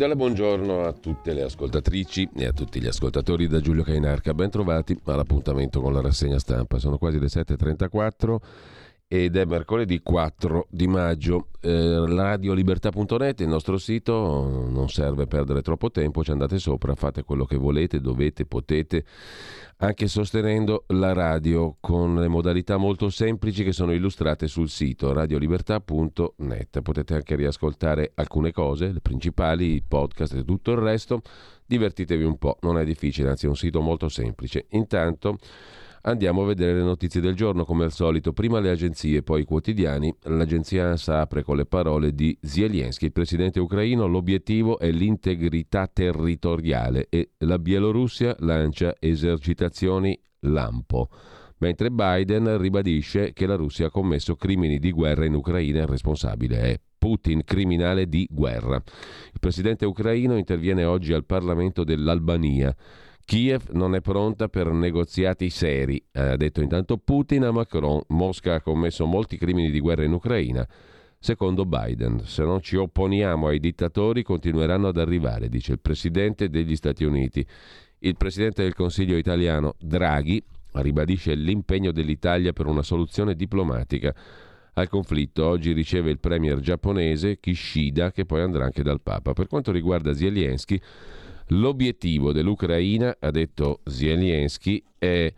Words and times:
Cordiale 0.00 0.16
buongiorno 0.16 0.86
a 0.86 0.92
tutte 0.94 1.34
le 1.34 1.42
ascoltatrici 1.42 2.30
e 2.34 2.46
a 2.46 2.52
tutti 2.52 2.80
gli 2.80 2.86
ascoltatori 2.86 3.46
da 3.48 3.60
Giulio 3.60 3.82
Cainarca. 3.82 4.32
Ben 4.32 4.48
trovati 4.48 4.98
all'appuntamento 5.04 5.82
con 5.82 5.92
la 5.92 6.00
rassegna 6.00 6.38
stampa. 6.38 6.78
Sono 6.78 6.96
quasi 6.96 7.18
le 7.18 7.26
7.34 7.26 8.36
ed 9.12 9.34
è 9.34 9.44
mercoledì 9.44 10.02
4 10.02 10.68
di 10.70 10.86
maggio. 10.86 11.48
Eh, 11.60 12.04
radiolibertà.net, 12.06 13.40
il 13.40 13.48
nostro 13.48 13.76
sito, 13.76 14.68
non 14.70 14.88
serve 14.88 15.26
perdere 15.26 15.62
troppo 15.62 15.90
tempo, 15.90 16.22
ci 16.22 16.30
andate 16.30 16.60
sopra, 16.60 16.94
fate 16.94 17.24
quello 17.24 17.44
che 17.44 17.56
volete, 17.56 18.00
dovete, 18.00 18.46
potete 18.46 19.04
anche 19.78 20.06
sostenendo 20.06 20.84
la 20.88 21.12
radio 21.12 21.76
con 21.80 22.20
le 22.20 22.28
modalità 22.28 22.76
molto 22.76 23.08
semplici 23.08 23.64
che 23.64 23.72
sono 23.72 23.92
illustrate 23.92 24.46
sul 24.46 24.68
sito 24.68 25.12
radiolibertà.net. 25.12 26.80
Potete 26.80 27.14
anche 27.14 27.34
riascoltare 27.34 28.12
alcune 28.14 28.52
cose, 28.52 28.92
le 28.92 29.00
principali, 29.00 29.74
i 29.74 29.82
podcast 29.82 30.34
e 30.34 30.44
tutto 30.44 30.70
il 30.70 30.78
resto. 30.78 31.20
Divertitevi 31.66 32.22
un 32.22 32.38
po', 32.38 32.58
non 32.60 32.78
è 32.78 32.84
difficile, 32.84 33.30
anzi 33.30 33.46
è 33.46 33.48
un 33.48 33.56
sito 33.56 33.80
molto 33.80 34.08
semplice. 34.08 34.66
Intanto 34.70 35.36
Andiamo 36.02 36.42
a 36.42 36.46
vedere 36.46 36.74
le 36.74 36.82
notizie 36.82 37.20
del 37.20 37.34
giorno, 37.34 37.66
come 37.66 37.84
al 37.84 37.92
solito. 37.92 38.32
Prima 38.32 38.58
le 38.58 38.70
agenzie, 38.70 39.22
poi 39.22 39.42
i 39.42 39.44
quotidiani. 39.44 40.14
L'agenzia 40.22 40.88
ANSA 40.88 41.20
apre 41.20 41.42
con 41.42 41.56
le 41.56 41.66
parole 41.66 42.14
di 42.14 42.36
Zelensky, 42.40 43.06
il 43.06 43.12
presidente 43.12 43.60
ucraino. 43.60 44.06
L'obiettivo 44.06 44.78
è 44.78 44.90
l'integrità 44.90 45.86
territoriale 45.92 47.06
e 47.10 47.32
la 47.38 47.58
Bielorussia 47.58 48.34
lancia 48.38 48.94
esercitazioni 48.98 50.18
lampo. 50.40 51.10
Mentre 51.58 51.90
Biden 51.90 52.56
ribadisce 52.56 53.34
che 53.34 53.44
la 53.44 53.56
Russia 53.56 53.88
ha 53.88 53.90
commesso 53.90 54.36
crimini 54.36 54.78
di 54.78 54.92
guerra 54.92 55.26
in 55.26 55.34
Ucraina 55.34 55.80
il 55.80 55.86
responsabile 55.86 56.60
è 56.60 56.80
Putin, 56.96 57.42
criminale 57.44 58.08
di 58.08 58.26
guerra. 58.30 58.76
Il 58.76 59.38
presidente 59.38 59.84
ucraino 59.84 60.38
interviene 60.38 60.84
oggi 60.84 61.12
al 61.12 61.26
Parlamento 61.26 61.84
dell'Albania 61.84 62.74
Kiev 63.30 63.68
non 63.74 63.94
è 63.94 64.00
pronta 64.00 64.48
per 64.48 64.72
negoziati 64.72 65.50
seri, 65.50 66.02
ha 66.14 66.34
detto 66.34 66.62
intanto 66.62 66.96
Putin 66.96 67.44
a 67.44 67.52
Macron. 67.52 68.00
Mosca 68.08 68.54
ha 68.54 68.60
commesso 68.60 69.06
molti 69.06 69.36
crimini 69.36 69.70
di 69.70 69.78
guerra 69.78 70.02
in 70.02 70.10
Ucraina. 70.14 70.66
Secondo 71.16 71.64
Biden, 71.64 72.22
se 72.24 72.42
non 72.42 72.60
ci 72.60 72.74
opponiamo 72.74 73.46
ai 73.46 73.60
dittatori 73.60 74.24
continueranno 74.24 74.88
ad 74.88 74.96
arrivare, 74.96 75.48
dice 75.48 75.70
il 75.70 75.78
Presidente 75.78 76.48
degli 76.48 76.74
Stati 76.74 77.04
Uniti. 77.04 77.46
Il 78.00 78.16
Presidente 78.16 78.64
del 78.64 78.74
Consiglio 78.74 79.16
italiano, 79.16 79.76
Draghi, 79.78 80.42
ribadisce 80.72 81.32
l'impegno 81.36 81.92
dell'Italia 81.92 82.52
per 82.52 82.66
una 82.66 82.82
soluzione 82.82 83.36
diplomatica 83.36 84.12
al 84.72 84.88
conflitto. 84.88 85.46
Oggi 85.46 85.70
riceve 85.70 86.10
il 86.10 86.18
premier 86.18 86.58
giapponese 86.58 87.38
Kishida, 87.38 88.10
che 88.10 88.24
poi 88.24 88.40
andrà 88.40 88.64
anche 88.64 88.82
dal 88.82 89.00
Papa. 89.00 89.34
Per 89.34 89.46
quanto 89.46 89.70
riguarda 89.70 90.14
Zelensky, 90.14 90.80
L'obiettivo 91.52 92.32
dell'Ucraina, 92.32 93.16
ha 93.18 93.30
detto 93.30 93.80
Zelensky, 93.84 94.82
è 94.98 95.32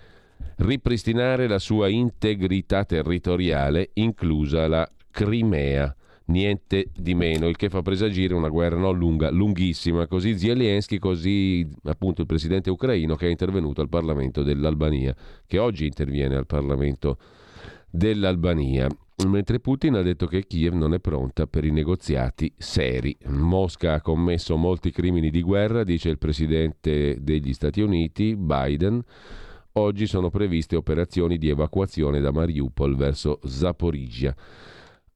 ripristinare 0.57 1.49
la 1.49 1.59
sua 1.59 1.89
integrità 1.89 2.85
territoriale, 2.85 3.91
inclusa 3.95 4.69
la 4.69 4.89
Crimea. 5.11 5.95
Niente 6.25 6.89
di 6.95 7.15
meno, 7.15 7.49
il 7.49 7.57
che 7.57 7.69
fa 7.69 7.83
presagire 7.83 8.35
una 8.35 8.49
guerra 8.49 8.77
non 8.77 8.97
lunga, 8.97 9.31
lunghissima. 9.31 10.07
Così 10.07 10.39
Zelensky, 10.39 10.99
così 10.99 11.67
appunto 11.85 12.21
il 12.21 12.27
presidente 12.27 12.71
ucraino 12.71 13.17
che 13.17 13.27
è 13.27 13.31
intervenuto 13.31 13.81
al 13.81 13.89
Parlamento 13.89 14.43
dell'Albania, 14.43 15.15
che 15.47 15.59
oggi 15.59 15.87
interviene 15.87 16.37
al 16.37 16.47
Parlamento 16.47 17.19
dell'Albania 17.91 18.87
mentre 19.27 19.61
Putin 19.61 19.95
ha 19.95 20.03
detto 20.03 20.27
che 20.27 20.47
Kiev 20.47 20.75
non 20.75 20.95
è 20.95 21.01
pronta 21.01 21.47
per 21.47 21.65
i 21.65 21.71
negoziati 21.71 22.53
seri. 22.57 23.17
Mosca 23.27 23.95
ha 23.95 24.01
commesso 24.01 24.57
molti 24.57 24.91
crimini 24.91 25.31
di 25.31 25.43
guerra, 25.43 25.85
dice 25.85 26.09
il 26.09 26.19
presidente 26.19 27.19
degli 27.21 27.53
Stati 27.53 27.81
Uniti, 27.81 28.37
Biden. 28.37 29.03
Oggi 29.73 30.07
sono 30.07 30.31
previste 30.31 30.77
operazioni 30.77 31.39
di 31.39 31.49
evacuazione 31.49 32.21
da 32.21 32.31
Mariupol 32.31 32.95
verso 32.97 33.39
Zaporizhia. 33.45 34.35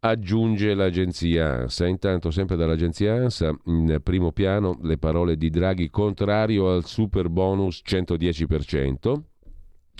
Aggiunge 0.00 0.74
l'agenzia 0.74 1.62
ANSA. 1.62 1.86
Intanto, 1.86 2.30
sempre 2.30 2.56
dall'agenzia 2.56 3.14
ANSA, 3.14 3.54
in 3.64 4.00
primo 4.02 4.32
piano 4.32 4.78
le 4.82 4.98
parole 4.98 5.36
di 5.36 5.50
Draghi 5.50 5.90
contrario 5.90 6.70
al 6.70 6.84
super 6.84 7.28
bonus 7.28 7.82
110%. 7.84 9.20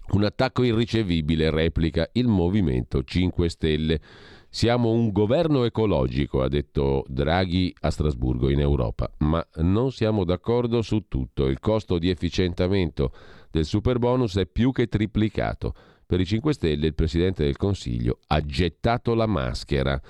Un 0.09 0.25
attacco 0.25 0.63
irricevibile, 0.63 1.51
replica 1.51 2.09
il 2.13 2.29
Movimento 2.29 3.03
5 3.03 3.49
Stelle. 3.49 4.01
Siamo 4.49 4.91
un 4.91 5.11
governo 5.11 5.65
ecologico, 5.65 6.43
ha 6.43 6.49
detto 6.49 7.05
Draghi 7.09 7.75
a 7.81 7.91
Strasburgo 7.91 8.49
in 8.49 8.61
Europa, 8.61 9.11
ma 9.19 9.47
non 9.57 9.91
siamo 9.91 10.25
d'accordo 10.25 10.81
su 10.81 11.07
tutto. 11.09 11.47
Il 11.47 11.59
costo 11.59 11.99
di 11.99 12.09
efficientamento 12.09 13.13
del 13.51 13.65
super 13.65 13.99
bonus 13.99 14.37
è 14.37 14.47
più 14.47 14.73
che 14.73 14.87
triplicato. 14.87 15.75
Per 16.07 16.21
i 16.21 16.25
5 16.25 16.53
Stelle 16.53 16.87
il 16.87 16.95
Presidente 16.95 17.43
del 17.43 17.57
Consiglio 17.57 18.21
ha 18.29 18.41
gettato 18.41 19.15
la 19.15 19.27
maschera. 19.27 20.01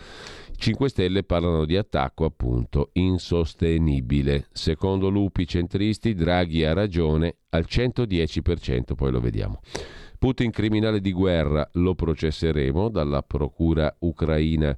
5 0.55 0.89
Stelle 0.91 1.23
parlano 1.23 1.65
di 1.65 1.75
attacco 1.75 2.27
appunto 2.27 2.91
insostenibile. 2.93 4.49
Secondo 4.53 5.09
lupi 5.09 5.47
centristi 5.47 6.13
Draghi 6.13 6.65
ha 6.65 6.75
ragione 6.75 7.37
al 7.49 7.65
110%, 7.67 8.95
poi 8.95 9.11
lo 9.11 9.21
vediamo. 9.21 9.61
Putin 10.19 10.51
criminale 10.51 11.01
di 11.01 11.13
guerra 11.13 11.67
lo 11.73 11.95
processeremo 11.95 12.91
dalla 12.91 13.23
procura 13.23 13.95
ucraina 14.01 14.77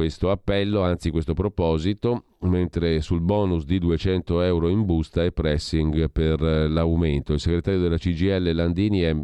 questo 0.00 0.30
appello, 0.30 0.80
anzi 0.80 1.10
questo 1.10 1.34
proposito, 1.34 2.24
mentre 2.44 3.02
sul 3.02 3.20
bonus 3.20 3.66
di 3.66 3.78
200 3.78 4.40
euro 4.40 4.68
in 4.68 4.86
busta 4.86 5.22
e 5.22 5.30
pressing 5.30 6.10
per 6.10 6.40
l'aumento. 6.40 7.34
Il 7.34 7.38
segretario 7.38 7.80
della 7.80 7.98
CGL 7.98 8.50
Landini 8.54 9.00
è 9.00 9.14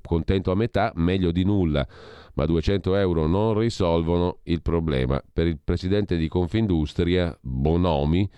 contento 0.00 0.52
a 0.52 0.54
metà, 0.54 0.92
meglio 0.94 1.32
di 1.32 1.42
nulla, 1.42 1.84
ma 2.34 2.46
200 2.46 2.94
euro 2.94 3.26
non 3.26 3.58
risolvono 3.58 4.38
il 4.44 4.62
problema. 4.62 5.20
Per 5.32 5.48
il 5.48 5.58
presidente 5.58 6.16
di 6.16 6.28
Confindustria, 6.28 7.36
Bonomi, 7.40 8.30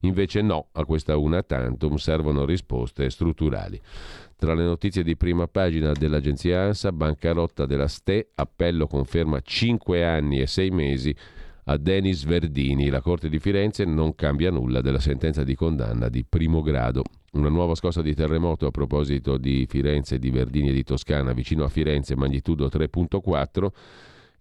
invece 0.00 0.40
no, 0.40 0.68
a 0.72 0.86
questa 0.86 1.18
una 1.18 1.42
tantum 1.42 1.96
servono 1.96 2.46
risposte 2.46 3.10
strutturali. 3.10 3.78
Tra 4.42 4.54
le 4.54 4.64
notizie 4.64 5.04
di 5.04 5.16
prima 5.16 5.46
pagina 5.46 5.92
dell'agenzia 5.92 6.62
ANSA, 6.62 6.90
bancarotta 6.90 7.64
della 7.64 7.86
STE, 7.86 8.30
appello 8.34 8.88
conferma 8.88 9.38
5 9.40 10.04
anni 10.04 10.40
e 10.40 10.48
6 10.48 10.70
mesi 10.70 11.14
a 11.66 11.76
Denis 11.76 12.24
Verdini. 12.24 12.88
La 12.88 13.00
Corte 13.00 13.28
di 13.28 13.38
Firenze 13.38 13.84
non 13.84 14.16
cambia 14.16 14.50
nulla 14.50 14.80
della 14.80 14.98
sentenza 14.98 15.44
di 15.44 15.54
condanna 15.54 16.08
di 16.08 16.24
primo 16.28 16.60
grado. 16.60 17.04
Una 17.34 17.50
nuova 17.50 17.76
scossa 17.76 18.02
di 18.02 18.16
terremoto 18.16 18.66
a 18.66 18.72
proposito 18.72 19.38
di 19.38 19.64
Firenze, 19.68 20.18
di 20.18 20.30
Verdini 20.30 20.70
e 20.70 20.72
di 20.72 20.82
Toscana, 20.82 21.32
vicino 21.32 21.62
a 21.62 21.68
Firenze, 21.68 22.16
magnitudo 22.16 22.66
3.4. 22.66 23.68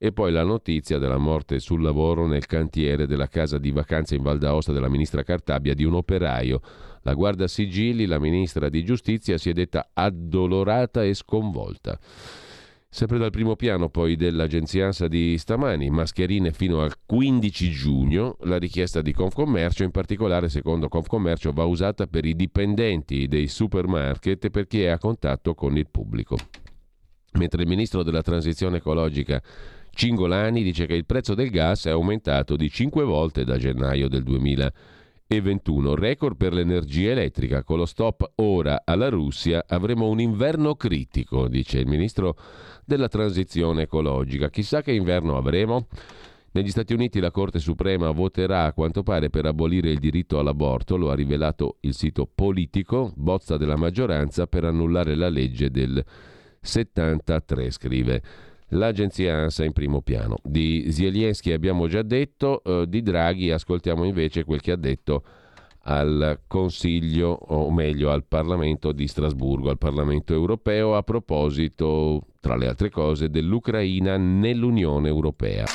E 0.04 0.12
poi 0.12 0.32
la 0.32 0.44
notizia 0.44 0.98
della 0.98 1.20
morte 1.20 1.60
sul 1.60 1.84
lavoro 1.84 2.26
nel 2.26 2.48
cantiere 2.48 3.06
della 3.06 3.28
casa 3.28 3.60
di 3.60 3.70
vacanza 3.70 4.16
in 4.16 4.24
Val 4.24 4.40
d'Aosta 4.40 4.72
della 4.72 4.90
ministra 4.90 5.22
Cartabia 5.22 5.76
di 5.76 5.84
un 5.84 5.94
operaio. 5.94 6.60
La 7.04 7.14
guarda 7.14 7.48
sigilli, 7.48 8.08
la 8.08 8.18
ministra 8.18 8.68
di 8.68 8.84
giustizia, 8.84 9.38
si 9.38 9.52
è 9.52 9.54
detta 9.54 9.92
addolorata 9.94 11.04
e 11.04 11.14
sconvolta. 11.14 12.00
Sempre 12.90 13.20
dal 13.20 13.30
primo 13.30 13.56
piano 13.56 13.90
poi 13.90 14.16
dell'agenzia 14.16 14.86
ANSA 14.86 15.08
di 15.08 15.38
stamani, 15.38 15.92
mascherine 15.92 16.52
fino 16.52 16.82
al 16.82 16.94
15 17.06 17.70
giugno, 17.70 18.38
la 18.40 18.58
richiesta 18.58 19.04
di 19.04 19.14
Confcommercio, 19.14 19.84
in 19.84 19.92
particolare 19.92 20.50
secondo 20.50 20.88
Confcommercio 20.88 21.52
va 21.52 21.66
usata 21.66 22.08
per 22.08 22.26
i 22.26 22.36
dipendenti 22.36 23.28
dei 23.28 23.48
supermarket 23.48 24.46
e 24.46 24.50
per 24.50 24.66
chi 24.66 24.82
è 24.82 24.88
a 24.88 24.98
contatto 24.98 25.54
con 25.54 25.78
il 25.78 25.86
pubblico. 25.92 26.38
Mentre 27.34 27.62
il 27.62 27.68
ministro 27.68 28.02
della 28.02 28.24
transizione 28.24 28.78
ecologica 28.78 29.42
Cingolani 29.94 30.64
dice 30.64 30.86
che 30.86 30.96
il 30.96 31.06
prezzo 31.06 31.36
del 31.36 31.50
gas 31.50 31.86
è 31.86 31.92
aumentato 31.92 32.56
di 32.56 32.70
5 32.70 33.04
volte 33.04 33.44
da 33.44 33.58
gennaio 33.58 34.08
del 34.08 34.24
2021, 34.24 35.96
record 35.96 36.38
per 36.38 36.54
l'energia 36.54 37.12
elettrica. 37.12 37.64
Con 37.64 37.78
lo 37.78 37.86
stop 37.86 38.32
ora 38.36 38.82
alla 38.86 39.10
Russia 39.10 39.64
avremo 39.68 40.08
un 40.08 40.20
inverno 40.20 40.76
critico, 40.76 41.48
dice 41.48 41.80
il 41.80 41.88
ministro 41.88 42.36
della 42.86 43.08
transizione 43.08 43.84
ecologica. 43.84 44.50
Chissà 44.50 44.82
che 44.82 44.94
inverno 44.94 45.38
avremo? 45.38 45.88
Negli 46.54 46.70
Stati 46.70 46.94
Uniti 46.94 47.22
la 47.22 47.32
Corte 47.32 47.60
Suprema 47.60 48.12
voterà 48.12 48.66
a 48.66 48.74
quanto 48.74 49.04
pare 49.04 49.30
per 49.30 49.46
abolire 49.46 49.90
il 49.90 50.00
diritto 50.00 50.38
all'aborto, 50.38 50.98
lo 50.98 51.10
ha 51.10 51.16
rivelato 51.16 51.78
il 51.82 51.94
sito 51.94 52.30
politico, 52.34 53.14
bozza 53.16 53.56
della 53.56 53.78
maggioranza 53.78 54.48
per 54.48 54.66
annullare 54.66 55.16
la 55.16 55.30
legge 55.30 55.72
del 55.72 56.04
73, 56.60 57.72
scrive 57.72 58.22
l'agenzia 58.72 59.36
ANSA 59.36 59.64
in 59.64 59.74
primo 59.74 60.02
piano. 60.02 60.38
Di 60.44 60.92
Zelensky 60.92 61.52
abbiamo 61.52 61.88
già 61.88 62.02
detto, 62.02 62.64
eh, 62.64 62.86
di 62.88 63.02
Draghi 63.02 63.52
ascoltiamo 63.52 64.04
invece 64.04 64.44
quel 64.44 64.62
che 64.62 64.72
ha 64.72 64.78
detto 64.78 65.24
al 65.84 66.42
Consiglio, 66.48 67.30
o 67.30 67.72
meglio 67.72 68.12
al 68.12 68.24
Parlamento 68.26 68.92
di 68.92 69.08
Strasburgo, 69.08 69.70
al 69.70 69.80
Parlamento 69.80 70.34
europeo, 70.34 70.96
a 70.96 71.02
proposito, 71.02 72.28
tra 72.40 72.56
le 72.56 72.68
altre 72.68 72.90
cose, 72.90 73.30
dell'Ucraina 73.30 74.18
nell'Unione 74.18 75.08
Europea. 75.08 75.66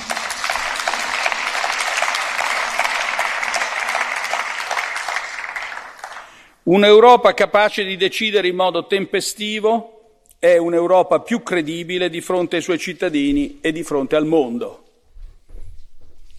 Un'Europa 6.64 7.32
capace 7.32 7.84
di 7.84 7.96
decidere 7.96 8.48
in 8.48 8.56
modo 8.56 8.86
tempestivo 8.86 9.95
è 10.38 10.56
un'Europa 10.56 11.20
più 11.20 11.42
credibile 11.42 12.08
di 12.08 12.20
fronte 12.20 12.56
ai 12.56 12.62
suoi 12.62 12.78
cittadini 12.78 13.58
e 13.60 13.72
di 13.72 13.82
fronte 13.82 14.16
al 14.16 14.26
mondo. 14.26 14.84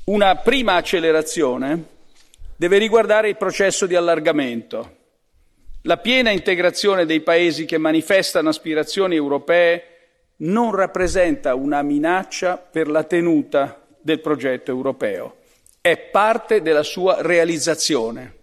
Una 0.05 0.35
prima 0.37 0.75
accelerazione 0.75 1.83
deve 2.55 2.77
riguardare 2.77 3.29
il 3.29 3.37
processo 3.37 3.85
di 3.85 3.95
allargamento. 3.95 4.95
La 5.83 5.97
piena 5.97 6.31
integrazione 6.31 7.05
dei 7.05 7.21
paesi 7.21 7.65
che 7.65 7.77
manifestano 7.77 8.49
aspirazioni 8.49 9.15
europee 9.15 9.83
non 10.37 10.75
rappresenta 10.75 11.55
una 11.55 11.81
minaccia 11.81 12.57
per 12.57 12.87
la 12.87 13.03
tenuta 13.03 13.85
del 13.99 14.19
progetto 14.21 14.71
europeo, 14.71 15.37
è 15.81 15.97
parte 15.97 16.61
della 16.61 16.83
sua 16.83 17.21
realizzazione. 17.21 18.35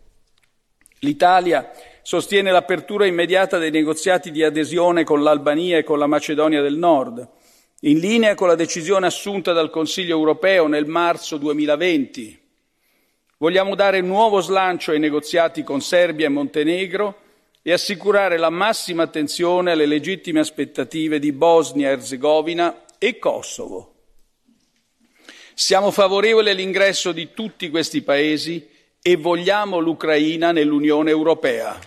L'Italia 1.00 1.70
sostiene 2.04 2.52
l'apertura 2.52 3.06
immediata 3.06 3.58
dei 3.58 3.72
negoziati 3.72 4.30
di 4.30 4.44
adesione 4.44 5.02
con 5.02 5.24
l'Albania 5.24 5.78
e 5.78 5.82
con 5.82 5.98
la 5.98 6.06
Macedonia 6.06 6.62
del 6.62 6.76
Nord, 6.76 7.28
in 7.80 7.98
linea 7.98 8.36
con 8.36 8.46
la 8.46 8.54
decisione 8.54 9.06
assunta 9.06 9.52
dal 9.52 9.70
Consiglio 9.70 10.16
europeo 10.16 10.68
nel 10.68 10.86
marzo 10.86 11.36
2020 11.38 12.42
Vogliamo 13.44 13.74
dare 13.74 14.00
nuovo 14.00 14.40
slancio 14.40 14.92
ai 14.92 14.98
negoziati 14.98 15.64
con 15.64 15.82
Serbia 15.82 16.24
e 16.24 16.30
Montenegro 16.30 17.18
e 17.60 17.72
assicurare 17.72 18.38
la 18.38 18.48
massima 18.48 19.02
attenzione 19.02 19.72
alle 19.72 19.84
legittime 19.84 20.40
aspettative 20.40 21.18
di 21.18 21.30
Bosnia 21.30 21.90
Erzegovina 21.90 22.84
e 22.96 23.18
Kosovo. 23.18 23.96
Siamo 25.52 25.90
favorevoli 25.90 26.48
all'ingresso 26.48 27.12
di 27.12 27.32
tutti 27.34 27.68
questi 27.68 28.00
paesi 28.00 28.66
e 29.02 29.16
vogliamo 29.16 29.78
l'Ucraina 29.78 30.50
nell'Unione 30.50 31.10
Europea. 31.10 31.78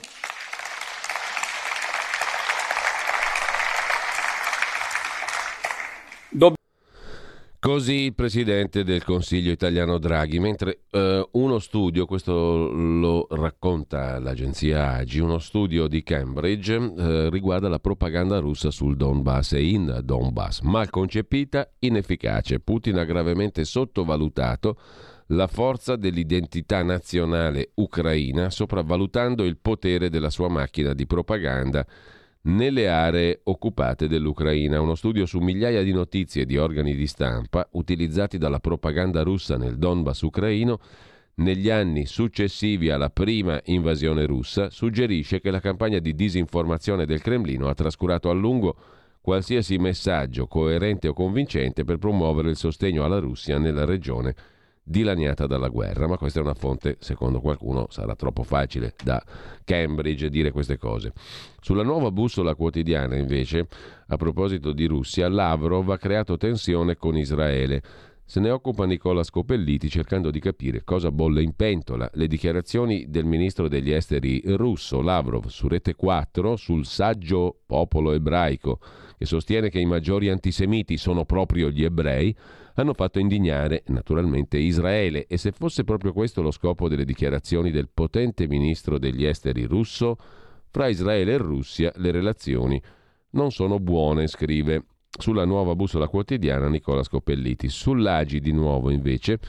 Così 7.68 8.06
il 8.06 8.16
presidente 8.16 8.86
del 8.86 9.04
Consiglio 9.04 9.52
italiano 9.52 9.98
Draghi, 9.98 10.40
mentre 10.40 10.84
eh, 10.90 11.28
uno 11.34 11.60
studio, 11.60 12.06
questo 12.06 12.72
lo 12.72 13.28
racconta 13.30 14.20
l'agenzia 14.20 14.94
AGI, 14.94 15.20
uno 15.20 15.38
studio 15.38 15.90
di 15.90 16.02
Cambridge 16.02 16.74
eh, 16.74 17.30
riguarda 17.30 17.68
la 17.68 17.80
propaganda 17.80 18.40
russa 18.40 18.72
sul 18.72 18.96
Donbass 18.96 19.52
e 19.52 19.66
in 19.66 20.00
Donbass, 20.02 20.62
mal 20.62 20.90
concepita, 20.90 21.70
inefficace. 21.80 22.62
Putin 22.62 23.00
ha 23.00 23.04
gravemente 23.04 23.66
sottovalutato 23.66 24.78
la 25.32 25.48
forza 25.48 25.98
dell'identità 25.98 26.82
nazionale 26.84 27.72
ucraina, 27.74 28.50
sopravvalutando 28.50 29.44
il 29.44 29.58
potere 29.58 30.10
della 30.10 30.30
sua 30.30 30.48
macchina 30.48 30.94
di 30.94 31.06
propaganda 31.06 31.86
nelle 32.44 32.90
aree 32.90 33.42
occupate 33.44 34.08
dell'Ucraina. 34.08 34.80
Uno 34.80 34.96
studio 34.96 35.26
su 35.26 35.40
migliaia 35.40 35.84
di 35.84 35.92
notizie 35.92 36.46
di 36.46 36.58
organi 36.58 36.96
di 36.96 37.08
stampa 37.08 37.68
utilizzati 37.72 38.38
dalla 38.38 38.60
propaganda 38.60 39.24
russa 39.24 39.58
nel 39.58 39.78
Donbass 39.78 40.22
ucraino 40.22 40.80
negli 41.36 41.70
anni 41.70 42.06
successivi 42.06 42.90
alla 42.90 43.10
prima 43.10 43.60
invasione 43.66 44.26
russa 44.26 44.70
suggerisce 44.70 45.40
che 45.40 45.52
la 45.52 45.60
campagna 45.60 46.00
di 46.00 46.16
disinformazione 46.16 47.06
del 47.06 47.22
Cremlino 47.22 47.68
ha 47.68 47.76
trascurato 47.76 48.30
a 48.30 48.34
lungo 48.34 48.76
qualsiasi 49.22 49.78
messaggio 49.78 50.48
coerente 50.48 51.08
o 51.10 51.14
convincente 51.14 51.84
per 51.84 51.98
promuovere 51.98 52.50
il 52.50 52.56
sostegno 52.56 53.04
alla 53.04 53.20
Russia 53.20 53.60
nella 53.60 53.86
regione 53.86 54.36
dilaniata 54.88 55.46
dalla 55.48 55.68
guerra, 55.68 56.08
ma 56.08 56.18
questa 56.18 56.40
è 56.40 56.42
una 56.42 56.54
fonte, 56.54 56.96
secondo 57.00 57.42
qualcuno 57.42 57.88
sarà 57.90 58.16
troppo 58.16 58.44
facile 58.44 58.94
da 59.04 59.22
Cambridge 59.66 60.30
dire 60.30 60.52
queste 60.52 60.78
cose. 60.78 61.12
Sulla 61.60 61.84
nuova 61.84 62.10
bussola 62.10 62.56
quotidiana, 62.56 63.18
invece, 63.18 63.68
a 64.08 64.16
proposito 64.16 64.72
di 64.72 64.86
Russia, 64.86 65.28
Lavrov 65.28 65.92
ha 65.92 65.98
creato 65.98 66.38
tensione 66.38 66.96
con 66.96 67.18
Israele. 67.18 67.82
Se 68.24 68.40
ne 68.40 68.50
occupa 68.50 68.86
Nicola 68.86 69.24
Scopelliti 69.24 69.90
cercando 69.90 70.32
di 70.32 70.40
capire 70.40 70.84
cosa 70.84 71.12
bolle 71.12 71.42
in 71.42 71.54
pentola. 71.54 72.10
Le 72.14 72.28
dichiarazioni 72.28 73.06
del 73.10 73.24
ministro 73.26 73.68
degli 73.70 73.92
esteri 73.92 74.42
russo 74.48 75.02
Lavrov 75.02 75.48
su 75.48 75.68
Rete 75.68 75.96
4 75.96 76.58
sul 76.58 76.86
saggio 76.86 77.60
popolo 77.66 78.12
ebraico 78.12 78.80
che 79.18 79.26
sostiene 79.26 79.70
che 79.70 79.80
i 79.80 79.86
maggiori 79.86 80.30
antisemiti 80.30 80.98
sono 80.98 81.26
proprio 81.26 81.70
gli 81.70 81.84
ebrei 81.84 82.36
hanno 82.82 82.94
fatto 82.94 83.20
indignare 83.20 83.84
naturalmente 83.88 84.58
Israele. 84.58 85.26
E 85.28 85.38
se 85.38 85.52
fosse 85.52 85.84
proprio 85.84 86.14
questo 86.14 86.42
lo 86.42 86.52
scopo 86.52 86.88
delle 86.88 87.06
dichiarazioni 87.06 87.72
del 87.72 87.90
potente 87.94 88.48
ministro 88.48 88.98
degli 88.98 89.26
esteri 89.26 89.64
russo, 89.64 90.18
fra 90.70 90.88
Israele 90.88 91.34
e 91.34 91.38
Russia 91.38 91.92
le 91.96 92.12
relazioni 92.12 92.82
non 93.32 93.52
sono 93.52 93.80
buone, 93.80 94.28
scrive 94.28 94.84
sulla 95.18 95.46
nuova 95.46 95.76
bussola 95.76 96.08
quotidiana 96.08 96.68
Nicola 96.68 97.04
Scopelliti. 97.04 97.70
Sull'Agi 97.70 98.40
di 98.40 98.52
nuovo 98.52 98.90
invece. 98.90 99.40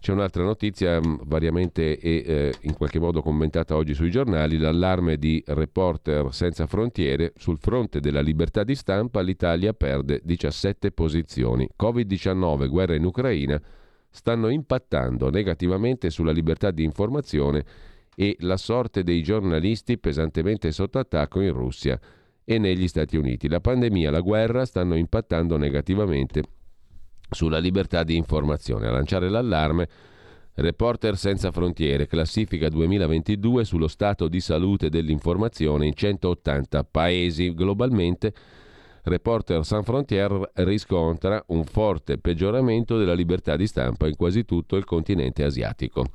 C'è 0.00 0.12
un'altra 0.12 0.44
notizia 0.44 1.00
mm, 1.00 1.16
variamente 1.24 1.98
e 1.98 2.22
eh, 2.24 2.54
in 2.62 2.74
qualche 2.74 2.98
modo 2.98 3.20
commentata 3.20 3.74
oggi 3.74 3.94
sui 3.94 4.10
giornali, 4.10 4.58
l'allarme 4.58 5.16
di 5.16 5.42
Reporter 5.46 6.32
Senza 6.32 6.66
Frontiere. 6.66 7.32
Sul 7.36 7.58
fronte 7.58 8.00
della 8.00 8.20
libertà 8.20 8.62
di 8.62 8.74
stampa 8.74 9.20
l'Italia 9.20 9.72
perde 9.72 10.20
17 10.22 10.92
posizioni. 10.92 11.68
Covid-19, 11.80 12.68
guerra 12.68 12.94
in 12.94 13.04
Ucraina. 13.04 13.60
Stanno 14.10 14.48
impattando 14.48 15.30
negativamente 15.30 16.10
sulla 16.10 16.32
libertà 16.32 16.70
di 16.70 16.84
informazione 16.84 17.64
e 18.14 18.36
la 18.40 18.56
sorte 18.56 19.04
dei 19.04 19.22
giornalisti 19.22 19.98
pesantemente 19.98 20.72
sotto 20.72 20.98
attacco 20.98 21.40
in 21.40 21.52
Russia 21.52 22.00
e 22.50 22.56
negli 22.56 22.88
Stati 22.88 23.18
Uniti. 23.18 23.46
La 23.46 23.60
pandemia 23.60 24.08
e 24.08 24.10
la 24.10 24.20
guerra 24.20 24.64
stanno 24.64 24.96
impattando 24.96 25.58
negativamente 25.58 26.42
sulla 27.28 27.58
libertà 27.58 28.04
di 28.04 28.16
informazione. 28.16 28.86
A 28.86 28.90
lanciare 28.90 29.28
l'allarme 29.28 29.86
Reporter 30.54 31.18
Senza 31.18 31.52
Frontiere, 31.52 32.06
classifica 32.06 32.70
2022 32.70 33.66
sullo 33.66 33.86
stato 33.86 34.28
di 34.28 34.40
salute 34.40 34.88
dell'informazione 34.88 35.84
in 35.84 35.92
180 35.92 36.84
paesi 36.84 37.52
globalmente. 37.52 38.32
Reporter 39.02 39.62
San 39.62 39.84
Frontier 39.84 40.50
riscontra 40.54 41.44
un 41.48 41.64
forte 41.64 42.16
peggioramento 42.16 42.96
della 42.96 43.12
libertà 43.12 43.56
di 43.56 43.66
stampa 43.66 44.08
in 44.08 44.16
quasi 44.16 44.46
tutto 44.46 44.76
il 44.76 44.84
continente 44.84 45.44
asiatico. 45.44 46.06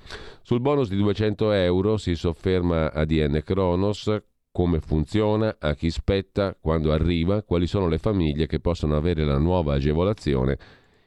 Sul 0.41 0.61
bonus 0.61 0.89
di 0.89 0.97
200 0.97 1.51
euro 1.51 1.97
si 1.97 2.15
sofferma 2.15 2.91
ADN 2.91 3.39
Kronos 3.45 4.31
come 4.53 4.79
funziona, 4.79 5.57
a 5.59 5.73
chi 5.73 5.89
spetta, 5.89 6.55
quando 6.57 6.93
arriva, 6.93 7.41
quali 7.41 7.65
sono 7.65 7.87
le 7.87 7.97
famiglie 7.97 8.45
che 8.45 8.59
possono 8.59 8.95
avere 8.95 9.25
la 9.25 9.39
nuova 9.39 9.73
agevolazione 9.73 10.57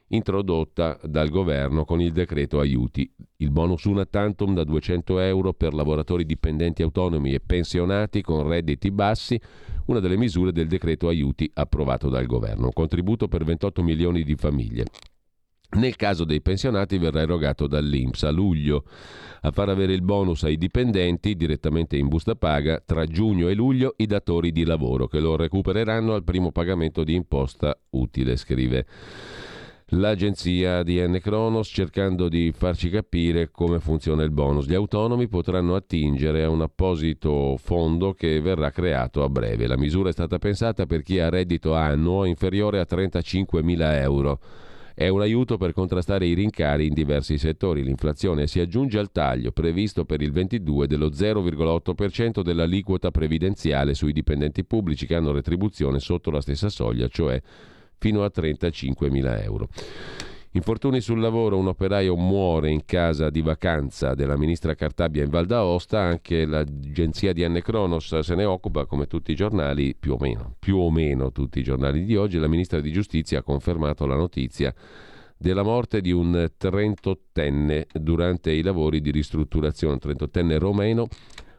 introdotta 0.09 0.99
dal 1.05 1.31
governo 1.31 1.85
con 1.85 2.01
il 2.01 2.13
decreto 2.13 2.59
aiuti. 2.59 3.09
Il 3.37 3.51
bonus 3.51 3.85
una 3.85 4.05
tantum 4.05 4.53
da 4.53 4.65
200 4.65 5.21
euro 5.21 5.53
per 5.53 5.75
lavoratori 5.75 6.25
dipendenti 6.25 6.83
autonomi 6.83 7.35
e 7.35 7.41
pensionati 7.41 8.21
con 8.21 8.49
redditi 8.49 8.91
bassi, 8.91 9.41
una 9.87 10.01
delle 10.01 10.17
misure 10.17 10.51
del 10.53 10.67
decreto 10.67 11.07
aiuti 11.07 11.49
approvato 11.55 12.09
dal 12.09 12.27
governo. 12.27 12.67
Un 12.67 12.73
contributo 12.73 13.29
per 13.29 13.45
28 13.45 13.83
milioni 13.83 14.25
di 14.25 14.35
famiglie. 14.35 14.87
Nel 15.71 15.97
caso 15.97 16.25
dei 16.25 16.41
pensionati 16.41 16.97
verrà 16.97 17.21
erogato 17.21 17.67
dall'Inps 17.67 18.23
a 18.23 18.31
luglio. 18.31 18.85
A 19.43 19.51
far 19.51 19.69
avere 19.69 19.93
il 19.93 20.03
bonus 20.03 20.45
ai 20.45 20.57
dipendenti 20.57 21.37
direttamente 21.37 21.97
in 21.97 22.09
busta 22.09 22.35
paga 22.35 22.83
tra 22.85 23.05
giugno 23.05 23.49
e 23.49 23.55
luglio 23.55 23.95
i 23.99 24.07
datori 24.07 24.53
di 24.53 24.65
lavoro 24.65 25.07
che 25.07 25.21
lo 25.21 25.37
recupereranno 25.37 26.15
al 26.15 26.25
primo 26.25 26.51
pagamento 26.53 27.05
di 27.05 27.15
imposta 27.15 27.79
utile, 27.91 28.37
scrive 28.37 28.87
l'agenzia 29.91 30.83
di 30.83 31.01
N 31.01 31.21
Cronos 31.21 31.69
cercando 31.69 32.29
di 32.29 32.53
farci 32.53 32.91
capire 32.91 33.51
come 33.53 33.79
funziona 33.79 34.25
il 34.25 34.31
bonus. 34.31 34.67
Gli 34.67 34.75
autonomi 34.75 35.29
potranno 35.29 35.77
attingere 35.77 36.43
a 36.43 36.49
un 36.49 36.63
apposito 36.63 37.57
fondo 37.57 38.13
che 38.13 38.41
verrà 38.41 38.71
creato 38.71 39.23
a 39.23 39.29
breve. 39.29 39.69
La 39.69 39.77
misura 39.77 40.09
è 40.09 40.13
stata 40.13 40.39
pensata 40.39 40.87
per 40.87 41.03
chi 41.03 41.21
ha 41.21 41.29
reddito 41.29 41.75
annuo 41.75 42.25
inferiore 42.25 42.81
a 42.81 42.87
35.000 42.89 44.01
euro. 44.01 44.41
È 44.99 45.09
un 45.09 45.21
aiuto 45.21 45.59
per 45.59 45.75
contrastare 45.75 46.25
i 46.25 46.33
rincari 46.33 46.87
in 46.87 46.95
diversi 46.95 47.37
settori. 47.37 47.83
L'inflazione 47.83 48.47
si 48.47 48.61
aggiunge 48.61 48.99
al 48.99 49.13
taglio 49.13 49.53
previsto 49.53 50.07
per 50.07 50.23
il 50.23 50.33
22 50.33 50.87
dello 50.87 51.09
0,8% 51.09 52.41
dell'aliquota 52.41 53.11
previdenziale 53.11 53.93
sui 53.93 54.15
dipendenti 54.15 54.65
pubblici 54.65 55.07
che 55.07 55.15
hanno 55.15 55.33
retribuzione 55.33 56.01
sotto 56.01 56.31
la 56.31 56.41
stessa 56.41 56.71
soglia, 56.71 57.09
cioè 57.09 57.39
fino 57.99 58.25
a 58.25 58.33
35.000 58.35 59.43
euro. 59.43 59.69
Infortuni 60.57 61.03
sul 61.03 61.21
lavoro, 61.21 61.59
un 61.59 61.67
operaio 61.67 62.17
muore 62.17 62.71
in 62.71 62.87
casa 62.87 63.29
di 63.29 63.43
vacanza 63.43 64.15
della 64.15 64.39
ministra 64.39 64.75
Cartabia 64.75 65.23
in 65.23 65.29
Val 65.29 65.45
d'Aosta, 65.45 66.01
anche 66.01 66.47
l'agenzia 66.47 67.35
di 67.35 67.45
Anne 67.45 67.61
Cronos 67.61 68.21
se 68.21 68.35
ne 68.35 68.45
occupa 68.45 68.87
come 68.87 69.07
tutti 69.07 69.33
i 69.33 69.35
giornali, 69.35 69.95
più 69.95 70.15
o 70.15 70.17
meno, 70.19 70.55
più 70.59 70.79
o 70.79 70.91
meno 70.91 71.31
tutti 71.31 71.59
i 71.59 71.63
giornali 71.63 72.07
di 72.07 72.17
oggi, 72.17 72.39
la 72.39 72.49
ministra 72.49 72.81
di 72.81 72.91
giustizia 72.91 73.41
ha 73.41 73.43
confermato 73.43 74.07
la 74.07 74.17
notizia 74.17 74.75
della 75.37 75.63
morte 75.63 76.01
di 76.01 76.11
un 76.11 76.51
trentottenne 76.57 77.89
durante 77.93 78.51
i 78.51 78.63
lavori 78.63 79.03
di 79.03 79.11
ristrutturazione, 79.11 79.93
un 79.93 80.01
trentottenne 80.01 80.57
romeno 80.57 81.07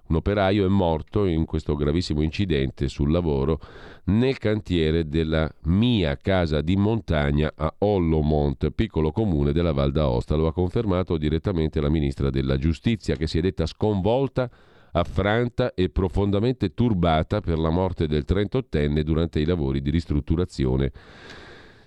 un 0.08 0.16
operaio 0.16 0.66
è 0.66 0.70
morto 0.70 1.26
in 1.26 1.46
questo 1.46 1.76
gravissimo 1.76 2.22
incidente 2.22 2.88
sul 2.88 3.12
lavoro 3.12 3.60
nel 4.06 4.38
cantiere 4.38 5.08
della 5.08 5.52
mia 5.64 6.16
casa 6.18 6.62
di 6.62 6.76
montagna 6.76 7.52
a 7.56 7.74
Ollomont, 7.80 8.72
piccolo 8.72 9.12
comune 9.12 9.52
della 9.52 9.74
Val 9.74 9.92
d'Aosta. 9.92 10.36
Lo 10.36 10.48
ha 10.48 10.54
confermato 10.54 11.18
direttamente 11.18 11.82
la 11.82 11.90
ministra 11.90 12.30
della 12.30 12.58
Giustizia 12.58 13.16
che 13.16 13.28
si 13.28 13.40
è 13.40 13.42
detta 13.42 13.66
sconvolta 13.66 14.50
affranta 14.92 15.74
e 15.74 15.90
profondamente 15.90 16.74
turbata 16.74 17.42
per 17.42 17.60
la 17.60 17.70
morte 17.70 18.08
del 18.08 18.24
38enne 18.26 19.02
durante 19.02 19.40
i 19.40 19.46
lavori 19.46 19.82
di 19.82 19.90
ristrutturazione 19.90 20.92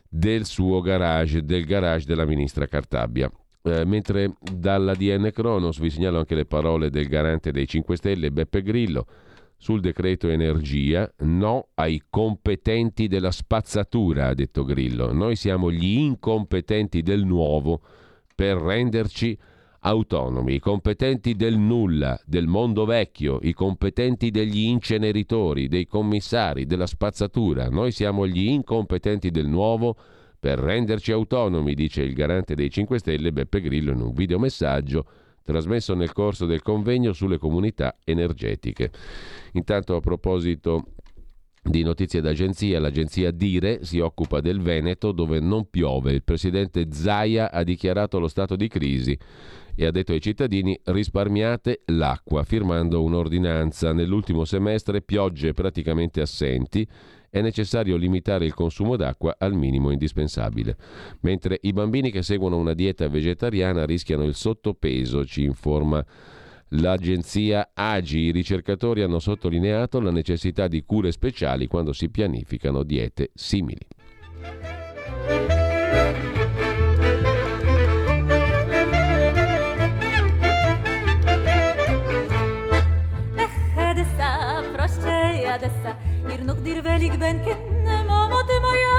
del 0.08 0.44
suo 0.44 0.80
garage, 0.80 1.44
del 1.44 1.64
garage 1.64 2.06
della 2.06 2.26
ministra 2.26 2.66
Cartabia. 2.66 3.30
Eh, 3.62 3.84
mentre 3.84 4.36
dalla 4.40 4.94
DN 4.94 5.30
Cronos 5.32 5.78
vi 5.78 5.90
segnalo 5.90 6.18
anche 6.18 6.34
le 6.34 6.46
parole 6.46 6.88
del 6.88 7.08
garante 7.08 7.52
dei 7.52 7.66
5 7.66 7.96
Stelle 7.96 8.30
Beppe 8.30 8.62
Grillo 8.62 9.06
sul 9.58 9.82
decreto 9.82 10.28
energia, 10.28 11.12
no 11.18 11.68
ai 11.74 12.04
competenti 12.08 13.08
della 13.08 13.30
spazzatura, 13.30 14.28
ha 14.28 14.34
detto 14.34 14.64
Grillo. 14.64 15.12
Noi 15.12 15.36
siamo 15.36 15.70
gli 15.70 15.98
incompetenti 15.98 17.02
del 17.02 17.26
nuovo 17.26 17.82
per 18.34 18.56
renderci 18.56 19.36
autonomi, 19.80 20.54
i 20.54 20.58
competenti 20.58 21.34
del 21.34 21.58
nulla, 21.58 22.18
del 22.24 22.46
mondo 22.46 22.86
vecchio, 22.86 23.38
i 23.42 23.52
competenti 23.52 24.30
degli 24.30 24.60
inceneritori, 24.60 25.68
dei 25.68 25.86
commissari, 25.86 26.64
della 26.64 26.86
spazzatura. 26.86 27.68
Noi 27.68 27.92
siamo 27.92 28.26
gli 28.26 28.48
incompetenti 28.48 29.30
del 29.30 29.46
nuovo 29.46 29.94
per 29.94 30.19
renderci 30.40 31.12
autonomi, 31.12 31.74
dice 31.74 32.02
il 32.02 32.14
garante 32.14 32.54
dei 32.54 32.70
5 32.70 32.98
Stelle 32.98 33.32
Beppe 33.32 33.60
Grillo 33.60 33.92
in 33.92 34.00
un 34.00 34.12
videomessaggio 34.12 35.06
trasmesso 35.42 35.94
nel 35.94 36.12
corso 36.12 36.46
del 36.46 36.62
convegno 36.62 37.12
sulle 37.12 37.38
comunità 37.38 37.96
energetiche. 38.04 38.90
Intanto 39.52 39.96
a 39.96 40.00
proposito 40.00 40.86
di 41.62 41.82
notizie 41.82 42.20
d'agenzia, 42.22 42.80
l'agenzia 42.80 43.30
Dire 43.30 43.84
si 43.84 43.98
occupa 43.98 44.40
del 44.40 44.60
Veneto 44.60 45.12
dove 45.12 45.40
non 45.40 45.68
piove. 45.68 46.12
Il 46.12 46.22
presidente 46.22 46.88
Zaia 46.90 47.50
ha 47.50 47.62
dichiarato 47.62 48.18
lo 48.18 48.28
stato 48.28 48.56
di 48.56 48.66
crisi 48.68 49.18
e 49.74 49.86
ha 49.86 49.90
detto 49.90 50.12
ai 50.12 50.20
cittadini 50.20 50.78
risparmiate 50.84 51.82
l'acqua, 51.86 52.44
firmando 52.44 53.02
un'ordinanza. 53.02 53.92
Nell'ultimo 53.92 54.44
semestre 54.44 55.02
piogge 55.02 55.52
praticamente 55.52 56.20
assenti 56.20 56.86
è 57.30 57.40
necessario 57.40 57.96
limitare 57.96 58.44
il 58.44 58.54
consumo 58.54 58.96
d'acqua 58.96 59.36
al 59.38 59.54
minimo 59.54 59.90
indispensabile. 59.92 60.76
Mentre 61.20 61.58
i 61.62 61.72
bambini 61.72 62.10
che 62.10 62.22
seguono 62.22 62.56
una 62.56 62.74
dieta 62.74 63.08
vegetariana 63.08 63.86
rischiano 63.86 64.24
il 64.24 64.34
sottopeso, 64.34 65.24
ci 65.24 65.44
informa 65.44 66.04
l'agenzia 66.70 67.70
AGI. 67.72 68.18
I 68.18 68.32
ricercatori 68.32 69.02
hanno 69.02 69.20
sottolineato 69.20 70.00
la 70.00 70.10
necessità 70.10 70.66
di 70.66 70.82
cure 70.84 71.12
speciali 71.12 71.66
quando 71.66 71.92
si 71.92 72.10
pianificano 72.10 72.82
diete 72.82 73.30
simili. 73.34 73.86
nog 86.99 86.99
dir 86.99 86.99
velik 86.99 87.19
ben 87.19 87.43
kenne 87.43 88.03
mama 88.07 88.41
de 88.47 88.59
moja 88.59 88.97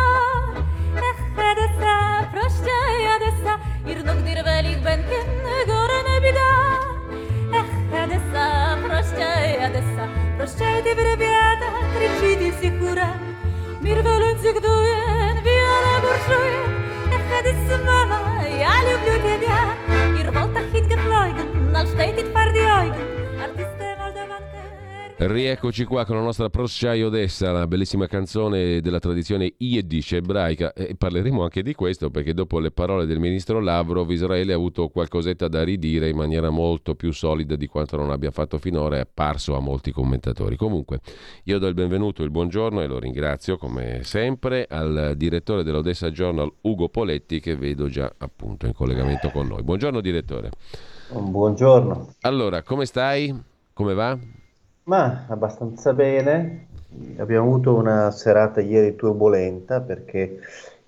Ech 1.08 1.20
edessa, 1.50 1.96
proście 2.32 2.76
edessa 3.14 3.58
Ir 3.86 4.04
nog 4.04 4.18
dir 4.26 4.44
velik 4.44 4.84
ben 4.84 5.00
kenne 5.10 5.56
gore 5.66 5.98
ne 6.08 6.16
bida 6.24 6.50
Ech 7.60 7.72
edessa, 8.02 8.78
proście 8.84 9.28
edessa 9.66 10.08
Proście 10.36 10.82
ti 10.84 10.94
vrebieta, 10.94 11.68
triciti 11.94 12.52
sicura 12.60 13.08
Mir 13.80 14.04
velun 14.04 14.38
zigdujen, 14.38 15.36
viole 15.44 15.94
burschujen 16.04 16.70
Ech 17.16 17.28
edessa 17.38 17.76
mama, 17.84 18.20
ja 18.62 18.74
люблю 18.88 19.16
тебя 19.26 19.60
Ir 20.20 20.32
volta 20.34 20.60
hit 20.72 20.88
getloigen, 20.88 21.76
al 21.76 21.86
stetit 21.86 22.32
far 22.32 22.52
di 22.52 22.60
oigen 22.80 23.16
Rieccoci 25.23 25.85
qua 25.85 26.03
con 26.03 26.15
la 26.15 26.23
nostra 26.23 26.49
Prosciai 26.49 27.03
Odessa, 27.03 27.51
la 27.51 27.67
bellissima 27.67 28.07
canzone 28.07 28.81
della 28.81 28.97
tradizione 28.97 29.53
yiddish 29.55 30.13
ebraica 30.13 30.73
e 30.73 30.95
parleremo 30.95 31.43
anche 31.43 31.61
di 31.61 31.75
questo 31.75 32.09
perché 32.09 32.33
dopo 32.33 32.57
le 32.57 32.71
parole 32.71 33.05
del 33.05 33.19
ministro 33.19 33.59
Lavrov 33.59 34.09
Israele 34.09 34.51
ha 34.51 34.55
avuto 34.55 34.87
qualcosetta 34.87 35.47
da 35.47 35.63
ridire 35.63 36.09
in 36.09 36.15
maniera 36.15 36.49
molto 36.49 36.95
più 36.95 37.11
solida 37.11 37.55
di 37.55 37.67
quanto 37.67 37.97
non 37.97 38.09
abbia 38.09 38.31
fatto 38.31 38.57
finora, 38.57 38.95
è 38.95 39.01
apparso 39.01 39.55
a 39.55 39.59
molti 39.59 39.91
commentatori. 39.91 40.55
Comunque 40.55 41.01
io 41.43 41.59
do 41.59 41.67
il 41.67 41.75
benvenuto, 41.75 42.23
il 42.23 42.31
buongiorno 42.31 42.81
e 42.81 42.87
lo 42.87 42.97
ringrazio 42.97 43.57
come 43.57 43.99
sempre 44.01 44.65
al 44.67 45.13
direttore 45.15 45.61
dell'Odessa 45.61 46.09
Journal 46.09 46.51
Ugo 46.61 46.89
Poletti 46.89 47.39
che 47.39 47.55
vedo 47.55 47.89
già 47.89 48.11
appunto 48.17 48.65
in 48.65 48.73
collegamento 48.73 49.29
con 49.29 49.45
noi. 49.45 49.61
Buongiorno 49.61 50.01
direttore. 50.01 50.49
Buongiorno. 51.11 52.15
Allora, 52.21 52.63
come 52.63 52.87
stai? 52.87 53.39
Come 53.71 53.93
va? 53.93 54.17
Ma 54.83 55.25
abbastanza 55.27 55.93
bene. 55.93 56.67
Abbiamo 57.17 57.47
avuto 57.47 57.75
una 57.75 58.11
serata 58.11 58.59
ieri 58.61 58.95
turbolenta 58.95 59.79
perché 59.81 60.39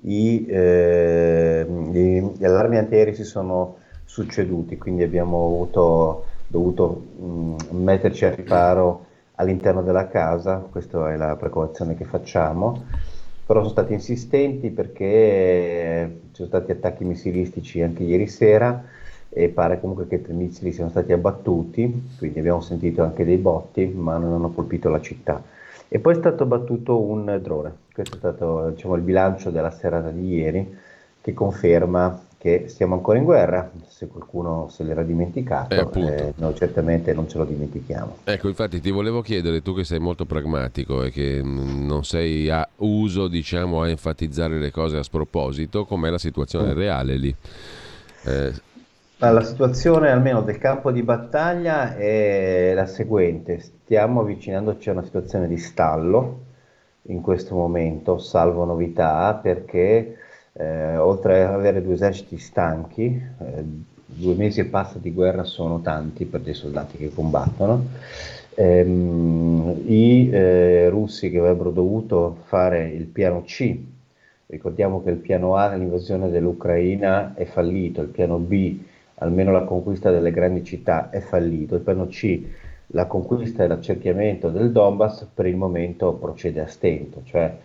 i, 0.02 0.46
eh, 0.48 1.66
gli, 1.92 2.22
gli 2.38 2.44
allarmi 2.46 2.78
antiaerei 2.78 3.14
si 3.16 3.24
sono 3.24 3.78
succeduti, 4.04 4.78
quindi 4.78 5.04
abbiamo 5.04 5.46
avuto, 5.46 6.26
dovuto 6.48 7.06
mh, 7.18 7.76
metterci 7.78 8.26
a 8.26 8.34
riparo 8.36 9.06
all'interno 9.36 9.82
della 9.82 10.08
casa, 10.08 10.58
questa 10.70 11.12
è 11.14 11.16
la 11.16 11.36
precauzione 11.38 11.96
che 11.96 12.04
facciamo, 12.06 12.84
però 13.46 13.60
sono 13.62 13.72
stati 13.72 13.94
insistenti 13.94 14.70
perché 14.72 16.20
ci 16.32 16.36
sono 16.36 16.48
stati 16.48 16.72
attacchi 16.72 17.04
missilistici 17.06 17.82
anche 17.82 18.04
ieri 18.04 18.28
sera 18.28 18.84
e 19.34 19.50
pare 19.50 19.80
comunque 19.80 20.08
che 20.08 20.22
tre 20.22 20.34
missili 20.34 20.72
siano 20.72 20.90
stati 20.90 21.12
abbattuti, 21.12 22.12
quindi 22.18 22.40
abbiamo 22.40 22.62
sentito 22.62 23.04
anche 23.04 23.26
dei 23.26 23.38
botti, 23.38 23.86
ma 23.86 24.18
non 24.18 24.34
hanno 24.34 24.52
colpito 24.52 24.90
la 24.90 25.02
città. 25.02 25.42
E 25.88 26.00
poi 26.00 26.14
è 26.14 26.18
stato 26.18 26.46
battuto 26.46 27.00
un 27.00 27.40
drone. 27.42 27.72
Questo 27.94 28.16
è 28.16 28.18
stato 28.18 28.70
diciamo, 28.70 28.96
il 28.96 29.02
bilancio 29.02 29.52
della 29.52 29.72
serata 29.72 30.10
di 30.10 30.28
ieri 30.28 30.76
che 31.22 31.34
conferma 31.34 32.26
che 32.44 32.66
siamo 32.68 32.96
ancora 32.96 33.18
in 33.18 33.24
guerra, 33.24 33.72
se 33.88 34.08
qualcuno 34.08 34.68
se 34.70 34.84
l'era 34.84 35.02
dimenticato, 35.04 35.94
eh, 35.94 36.04
eh, 36.04 36.34
noi 36.36 36.54
certamente 36.56 37.14
non 37.14 37.30
ce 37.30 37.38
lo 37.38 37.46
dimentichiamo. 37.46 38.18
Ecco, 38.26 38.50
infatti 38.50 38.82
ti 38.82 38.92
volevo 38.92 39.22
chiedere, 39.22 39.62
tu 39.62 39.74
che 39.74 39.86
sei 39.86 40.00
molto 40.00 40.26
pragmatico 40.26 41.04
e 41.04 41.10
che 41.10 41.42
non 41.42 42.04
sei 42.04 42.50
a 42.50 42.68
uso, 42.78 43.30
diciamo, 43.30 43.84
a 43.84 43.88
enfatizzare 43.88 44.60
le 44.60 44.72
cose 44.72 44.98
a 44.98 45.04
sproposito, 45.04 45.86
com'è 45.86 46.10
la 46.10 46.18
situazione 46.18 46.74
mm. 46.74 46.78
reale 46.78 47.16
lì? 47.16 47.34
Eh, 48.26 48.54
la 49.32 49.44
situazione 49.44 50.10
almeno 50.10 50.42
del 50.42 50.58
campo 50.58 50.92
di 50.92 51.02
battaglia 51.02 51.96
è 51.96 52.74
la 52.74 52.86
seguente, 52.86 53.60
stiamo 53.60 54.20
avvicinandoci 54.20 54.90
a 54.90 54.94
una 54.94 55.04
situazione 55.04 55.48
di 55.48 55.58
stallo 55.58 56.42
in 57.04 57.22
questo 57.22 57.56
momento, 57.56 58.18
salvo 58.18 58.66
novità, 58.66 59.40
perché 59.42 60.18
eh, 60.54 60.98
oltre 60.98 61.46
ad 61.46 61.54
avere 61.54 61.82
due 61.82 61.94
eserciti 61.94 62.38
stanchi, 62.38 63.06
eh, 63.06 63.64
due 64.06 64.36
mesi 64.36 64.60
e 64.60 64.66
passa 64.66 65.00
di 65.00 65.12
guerra 65.12 65.44
sono 65.44 65.80
tanti 65.80 66.26
per 66.26 66.42
dei 66.42 66.54
soldati 66.54 66.98
che 66.98 67.14
combattono, 67.14 67.86
ehm, 68.56 69.84
i 69.86 70.30
eh, 70.32 70.90
russi 70.90 71.30
che 71.30 71.40
avrebbero 71.40 71.72
dovuto 71.72 72.40
fare 72.46 72.90
il 72.90 73.06
piano 73.06 73.44
C, 73.44 73.78
ricordiamo 74.48 75.02
che 75.02 75.12
il 75.12 75.18
piano 75.18 75.56
A 75.56 75.74
l'invasione 75.74 76.30
dell'Ucraina 76.30 77.34
è 77.36 77.46
fallito, 77.46 78.02
il 78.02 78.10
piano 78.10 78.38
B 78.38 78.92
almeno 79.24 79.52
la 79.52 79.64
conquista 79.64 80.12
delle 80.12 80.32
grandi 80.32 80.64
città 80.64 81.10
è 81.10 81.20
fallito, 81.20 81.76
il 81.76 81.82
piano 81.82 82.08
C 82.08 82.42
la 82.88 83.06
conquista 83.06 83.64
e 83.64 83.68
l'accerchiamento 83.68 84.50
del 84.50 84.72
Donbass 84.72 85.28
per 85.34 85.46
il 85.46 85.56
momento 85.56 86.14
procede 86.14 86.62
a 86.62 86.68
stento, 86.68 87.22
cioè 87.24 87.56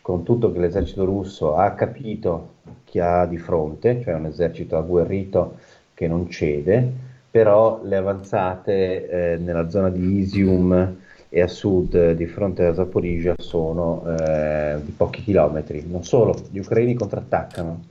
con 0.00 0.22
tutto 0.22 0.50
che 0.50 0.58
l'esercito 0.58 1.04
russo 1.04 1.54
ha 1.54 1.72
capito 1.72 2.54
chi 2.84 2.98
ha 2.98 3.26
di 3.26 3.36
fronte, 3.36 4.00
cioè 4.02 4.14
un 4.14 4.26
esercito 4.26 4.78
agguerrito 4.78 5.58
che 5.92 6.08
non 6.08 6.30
cede, 6.30 6.90
però 7.30 7.80
le 7.84 7.96
avanzate 7.96 9.08
eh, 9.08 9.36
nella 9.36 9.68
zona 9.68 9.90
di 9.90 10.18
Isium 10.18 10.96
e 11.28 11.40
a 11.42 11.46
sud 11.46 12.12
di 12.12 12.26
fronte 12.26 12.64
a 12.64 12.74
Zaporizhia 12.74 13.34
sono 13.38 14.02
eh, 14.18 14.78
di 14.82 14.90
pochi 14.92 15.22
chilometri. 15.22 15.84
Non 15.86 16.02
solo, 16.04 16.34
gli 16.50 16.58
ucraini 16.58 16.94
contrattaccano, 16.94 17.82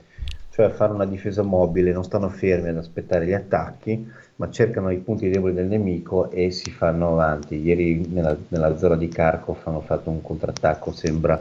cioè 0.60 0.68
fanno 0.68 0.94
una 0.94 1.06
difesa 1.06 1.42
mobile, 1.42 1.90
non 1.90 2.04
stanno 2.04 2.28
fermi 2.28 2.68
ad 2.68 2.76
aspettare 2.76 3.24
gli 3.24 3.32
attacchi, 3.32 4.06
ma 4.36 4.50
cercano 4.50 4.90
i 4.90 4.98
punti 4.98 5.30
deboli 5.30 5.54
del 5.54 5.66
nemico 5.66 6.30
e 6.30 6.50
si 6.50 6.70
fanno 6.70 7.12
avanti. 7.12 7.56
Ieri 7.56 8.06
nella, 8.08 8.36
nella 8.48 8.76
zona 8.76 8.96
di 8.96 9.08
Kharkov 9.08 9.56
hanno 9.64 9.80
fatto 9.80 10.10
un 10.10 10.20
contrattacco, 10.20 10.92
sembra 10.92 11.40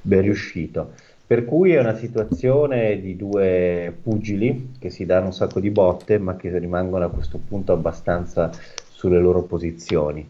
ben 0.00 0.22
riuscito. 0.22 0.92
Per 1.26 1.44
cui 1.44 1.72
è 1.72 1.80
una 1.80 1.96
situazione 1.96 3.00
di 3.00 3.16
due 3.16 3.92
pugili 4.00 4.74
che 4.78 4.90
si 4.90 5.04
danno 5.04 5.26
un 5.26 5.32
sacco 5.32 5.58
di 5.58 5.70
botte, 5.70 6.18
ma 6.18 6.36
che 6.36 6.56
rimangono 6.56 7.04
a 7.04 7.10
questo 7.10 7.40
punto 7.44 7.72
abbastanza 7.72 8.50
sulle 8.88 9.18
loro 9.18 9.42
posizioni. 9.42 10.28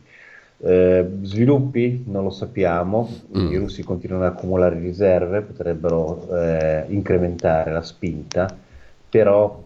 Eh, 0.62 1.08
sviluppi? 1.22 2.04
Non 2.06 2.24
lo 2.24 2.30
sappiamo, 2.30 3.08
mm. 3.36 3.50
i 3.50 3.56
russi 3.56 3.82
continuano 3.82 4.26
ad 4.26 4.32
accumulare 4.32 4.78
riserve, 4.78 5.40
potrebbero 5.40 6.28
eh, 6.36 6.84
incrementare 6.88 7.72
la 7.72 7.82
spinta, 7.82 8.54
però 9.08 9.62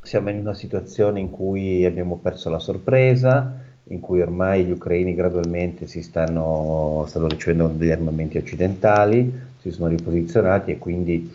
siamo 0.00 0.30
in 0.30 0.38
una 0.38 0.54
situazione 0.54 1.20
in 1.20 1.30
cui 1.30 1.84
abbiamo 1.84 2.16
perso 2.16 2.48
la 2.48 2.58
sorpresa, 2.58 3.60
in 3.88 4.00
cui 4.00 4.22
ormai 4.22 4.64
gli 4.64 4.70
ucraini 4.70 5.14
gradualmente 5.14 5.86
si 5.86 6.02
stanno, 6.02 7.04
stanno 7.08 7.28
ricevendo 7.28 7.68
degli 7.68 7.90
armamenti 7.90 8.38
occidentali, 8.38 9.32
si 9.58 9.70
sono 9.70 9.88
riposizionati 9.88 10.70
e 10.70 10.78
quindi 10.78 11.30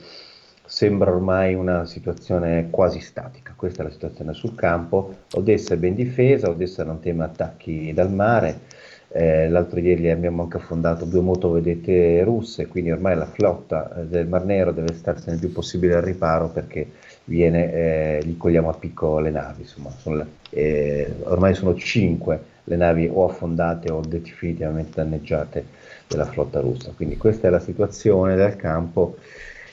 sembra 0.65 1.11
ormai 1.11 1.53
una 1.53 1.85
situazione 1.85 2.67
quasi 2.69 2.99
statica. 2.99 3.53
Questa 3.55 3.81
è 3.81 3.85
la 3.85 3.91
situazione 3.91 4.33
sul 4.33 4.55
campo. 4.55 5.15
Odessa 5.35 5.75
è 5.75 5.77
ben 5.77 5.95
difesa, 5.95 6.49
Odessa 6.49 6.83
non 6.83 6.99
teme 6.99 7.23
attacchi 7.23 7.93
dal 7.93 8.11
mare. 8.11 8.66
Eh, 9.09 9.47
l'altro 9.47 9.79
ieri 9.79 10.09
abbiamo 10.09 10.43
anche 10.43 10.57
affondato 10.57 11.05
due 11.05 11.21
motovedette 11.21 12.23
russe, 12.23 12.67
quindi 12.67 12.91
ormai 12.91 13.15
la 13.15 13.25
flotta 13.25 14.01
eh, 14.01 14.05
del 14.05 14.27
Mar 14.27 14.43
Nero 14.45 14.71
deve 14.71 14.93
starsene 14.93 15.35
il 15.35 15.39
più 15.39 15.51
possibile 15.51 15.95
al 15.95 16.01
riparo 16.01 16.49
perché 16.49 16.89
viene, 17.23 17.73
eh, 17.73 18.19
gli 18.23 18.35
cogliamo 18.37 18.69
a 18.69 18.73
picco 18.73 19.19
le 19.19 19.29
navi, 19.29 19.61
insomma, 19.61 19.89
sono, 19.97 20.25
eh, 20.49 21.13
ormai 21.23 21.53
sono 21.53 21.75
cinque 21.75 22.55
le 22.65 22.75
navi 22.75 23.09
o 23.11 23.25
affondate 23.25 23.91
o 23.91 24.01
definitivamente 24.01 24.91
danneggiate 24.95 25.65
della 26.07 26.25
flotta 26.25 26.59
russa. 26.59 26.91
Quindi 26.95 27.17
questa 27.17 27.47
è 27.47 27.51
la 27.51 27.59
situazione 27.59 28.35
del 28.35 28.55
campo 28.55 29.17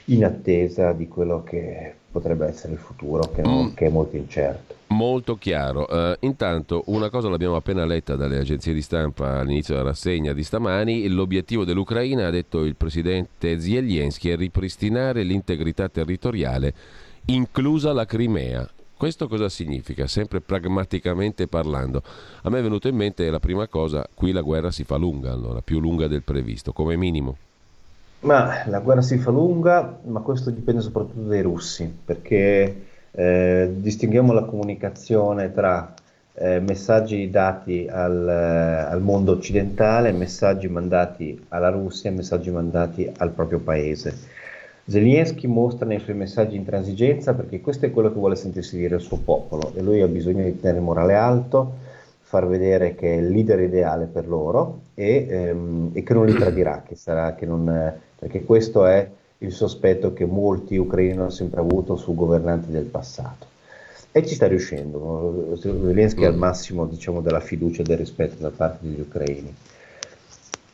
in 0.07 0.25
attesa 0.25 0.93
di 0.93 1.09
quello 1.09 1.43
che 1.43 1.95
potrebbe 2.11 2.47
essere 2.47 2.75
il 2.75 2.79
futuro, 2.79 3.31
che, 3.35 3.43
mm. 3.47 3.75
che 3.75 3.87
è 3.87 3.91
molto 3.91 4.17
incerto. 4.17 4.74
Molto 4.95 5.37
chiaro. 5.37 5.87
Uh, 5.91 6.15
intanto 6.21 6.85
una 6.87 7.11
cosa 7.11 7.29
l'abbiamo 7.29 7.57
appena 7.57 7.85
letta 7.85 8.15
dalle 8.15 8.39
agenzie 8.39 8.73
di 8.73 8.81
stampa 8.81 9.41
all'inizio 9.41 9.75
della 9.75 9.89
rassegna 9.89 10.33
di 10.33 10.45
stamani, 10.45 11.09
l'obiettivo 11.09 11.65
dell'Ucraina, 11.65 12.29
ha 12.29 12.31
detto 12.31 12.63
il 12.63 12.77
presidente 12.77 13.59
Zelensky, 13.59 14.31
è 14.31 14.37
ripristinare 14.37 15.25
l'integrità 15.25 15.89
territoriale 15.89 16.75
inclusa 17.27 17.93
la 17.93 18.05
Crimea. 18.05 18.69
Questo 18.97 19.27
cosa 19.27 19.49
significa? 19.49 20.07
Sempre 20.07 20.41
pragmaticamente 20.41 21.49
parlando. 21.49 22.01
A 22.43 22.51
me 22.51 22.61
è 22.61 22.63
venuto 22.63 22.87
in 22.87 22.95
mente 22.95 23.29
la 23.31 23.41
prima 23.41 23.67
cosa, 23.67 24.07
qui 24.15 24.31
la 24.31 24.43
guerra 24.43 24.71
si 24.71 24.85
fa 24.85 24.97
lunga, 24.97 25.33
allora, 25.33 25.61
più 25.61 25.81
lunga 25.81 26.07
del 26.07 26.23
previsto, 26.23 26.73
come 26.73 26.97
minimo. 26.97 27.37
Ma 28.21 28.63
la 28.69 28.79
guerra 28.79 29.03
si 29.03 29.19
fa 29.19 29.33
lunga, 29.33 29.99
ma 30.05 30.21
questo 30.21 30.51
dipende 30.51 30.81
soprattutto 30.81 31.27
dai 31.27 31.43
russi, 31.43 31.93
perché 32.05 32.93
eh, 33.17 33.71
distinguiamo 33.77 34.33
la 34.33 34.43
comunicazione 34.43 35.53
tra 35.53 35.95
eh, 36.35 36.59
messaggi 36.59 37.31
dati 37.31 37.87
al, 37.89 38.29
eh, 38.29 38.93
al, 38.93 39.01
mondo 39.01 39.33
occidentale, 39.33 40.11
messaggi 40.11 40.67
mandati 40.69 41.41
alla 41.49 41.71
Russia, 41.71 42.11
messaggi 42.11 42.51
mandati 42.51 43.11
al 43.19 43.31
proprio 43.31 43.61
paese. 43.61 44.43
Zelensky 44.87 45.47
mostra 45.47 45.87
nei 45.87 46.01
suoi 46.01 46.17
messaggi 46.17 46.57
intransigenza 46.57 47.35
perché 47.35 47.61
questo 47.61 47.87
è 47.87 47.91
quello 47.91 48.13
che 48.13 48.19
vuole 48.19 48.37
sentirsi 48.37 48.77
dire 48.77 48.97
il 48.97 49.01
suo 49.01 49.19
popolo 49.19 49.73
e 49.75 49.81
lui 49.81 50.03
ha 50.03 50.09
bisogno 50.09 50.43
di 50.43 50.59
tenere 50.59 50.79
il 50.79 50.85
morale 50.85 51.15
alto, 51.15 51.75
far 52.21 52.49
vedere 52.49 52.97
che 52.97 53.15
è 53.15 53.19
il 53.19 53.29
leader 53.29 53.61
ideale 53.61 54.07
per 54.07 54.27
loro 54.27 54.81
e, 54.95 55.27
ehm, 55.31 55.91
e 55.95 56.03
che 56.03 56.13
non 56.15 56.27
li 56.27 56.35
tradirà, 56.35 56.83
che 56.87 56.97
sarà, 56.97 57.35
che 57.35 57.47
non, 57.47 57.95
perché 58.19 58.45
questo 58.45 58.85
è 58.87 59.09
il 59.45 59.53
sospetto 59.53 60.13
che 60.13 60.25
molti 60.25 60.77
ucraini 60.77 61.13
hanno 61.13 61.31
sempre 61.31 61.61
avuto 61.61 61.97
su 61.97 62.15
governanti 62.15 62.71
del 62.71 62.85
passato. 62.85 63.47
E 64.11 64.25
ci 64.25 64.35
sta 64.35 64.47
riuscendo, 64.47 65.57
Zelensky 65.61 66.25
ha 66.25 66.29
il 66.29 66.37
massimo 66.37 66.87
diciamo, 66.87 67.21
della 67.21 67.41
fiducia 67.41 67.83
e 67.83 67.85
del 67.85 67.99
rispetto 67.99 68.41
da 68.41 68.51
parte 68.51 68.87
degli 68.87 69.01
ucraini. 69.01 69.55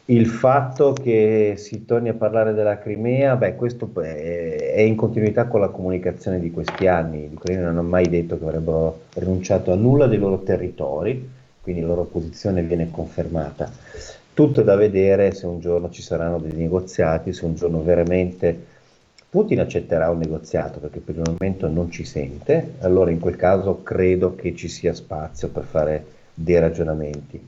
Il 0.07 0.27
fatto 0.27 0.93
che 0.93 1.55
si 1.57 1.85
torni 1.85 2.09
a 2.09 2.15
parlare 2.15 2.53
della 2.53 2.79
Crimea, 2.79 3.37
beh, 3.37 3.55
questo 3.55 3.89
è 4.03 4.81
in 4.81 4.97
continuità 4.97 5.47
con 5.47 5.61
la 5.61 5.69
comunicazione 5.69 6.41
di 6.41 6.51
questi 6.51 6.87
anni. 6.89 7.29
Gli 7.29 7.35
ucraini 7.35 7.63
non 7.63 7.71
hanno 7.71 7.89
mai 7.89 8.09
detto 8.09 8.37
che 8.37 8.45
avrebbero 8.45 9.03
rinunciato 9.15 9.73
a 9.73 9.77
nulla 9.77 10.07
dei 10.07 10.19
loro 10.19 10.41
territori, 10.41 11.31
quindi 11.63 11.81
la 11.81 11.87
loro 11.87 12.05
posizione 12.05 12.63
viene 12.63 12.91
confermata. 12.91 13.71
Tutto 14.41 14.63
da 14.63 14.75
vedere 14.75 15.33
se 15.33 15.45
un 15.45 15.61
giorno 15.61 15.91
ci 15.91 16.01
saranno 16.01 16.39
dei 16.39 16.55
negoziati, 16.55 17.35
se 17.35 17.45
un 17.45 17.57
giorno 17.57 17.83
veramente 17.83 18.59
Putin 19.29 19.61
accetterà 19.61 20.09
un 20.09 20.17
negoziato 20.17 20.79
perché 20.79 21.01
per 21.01 21.17
il 21.17 21.25
momento 21.27 21.69
non 21.69 21.91
ci 21.91 22.07
sente, 22.07 22.77
allora 22.79 23.11
in 23.11 23.21
quel 23.21 23.37
caso 23.37 23.83
credo 23.83 24.35
che 24.37 24.55
ci 24.57 24.69
sia 24.69 24.95
spazio 24.95 25.49
per 25.49 25.65
fare 25.65 26.05
dei 26.33 26.59
ragionamenti 26.59 27.39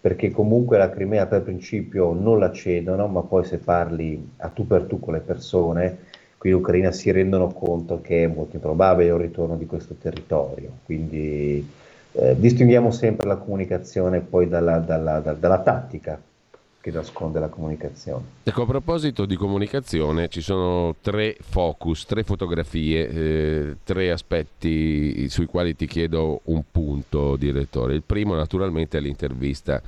perché 0.00 0.32
comunque 0.32 0.76
la 0.76 0.90
Crimea 0.90 1.26
per 1.26 1.42
principio 1.42 2.14
non 2.14 2.40
la 2.40 2.50
cedono, 2.50 3.06
ma 3.06 3.20
poi 3.20 3.44
se 3.44 3.58
parli 3.58 4.30
a 4.38 4.48
tu 4.48 4.66
per 4.66 4.82
tu 4.86 4.98
con 4.98 5.14
le 5.14 5.20
persone, 5.20 5.98
qui 6.36 6.50
in 6.50 6.56
Ucraina 6.56 6.90
si 6.90 7.12
rendono 7.12 7.52
conto 7.52 8.00
che 8.00 8.24
è 8.24 8.26
molto 8.26 8.56
improbabile 8.56 9.12
un 9.12 9.20
ritorno 9.20 9.56
di 9.56 9.66
questo 9.66 9.94
territorio. 9.94 10.78
Quindi 10.84 11.64
eh, 12.10 12.34
distinguiamo 12.36 12.90
sempre 12.90 13.28
la 13.28 13.36
comunicazione 13.36 14.18
poi 14.18 14.48
dalla, 14.48 14.78
dalla, 14.78 15.20
dalla, 15.20 15.38
dalla 15.38 15.60
tattica 15.60 16.20
che 16.80 16.90
nasconde 16.90 17.38
la 17.40 17.48
comunicazione. 17.48 18.24
Ecco, 18.42 18.62
a 18.62 18.66
proposito 18.66 19.26
di 19.26 19.36
comunicazione, 19.36 20.28
ci 20.28 20.40
sono 20.40 20.96
tre 21.02 21.36
focus, 21.38 22.06
tre 22.06 22.24
fotografie, 22.24 23.08
eh, 23.08 23.76
tre 23.84 24.10
aspetti 24.10 25.28
sui 25.28 25.46
quali 25.46 25.76
ti 25.76 25.86
chiedo 25.86 26.40
un 26.44 26.62
punto, 26.70 27.36
direttore. 27.36 27.94
Il 27.94 28.02
primo, 28.02 28.34
naturalmente, 28.34 28.96
è 28.96 29.00
l'intervista 29.00 29.82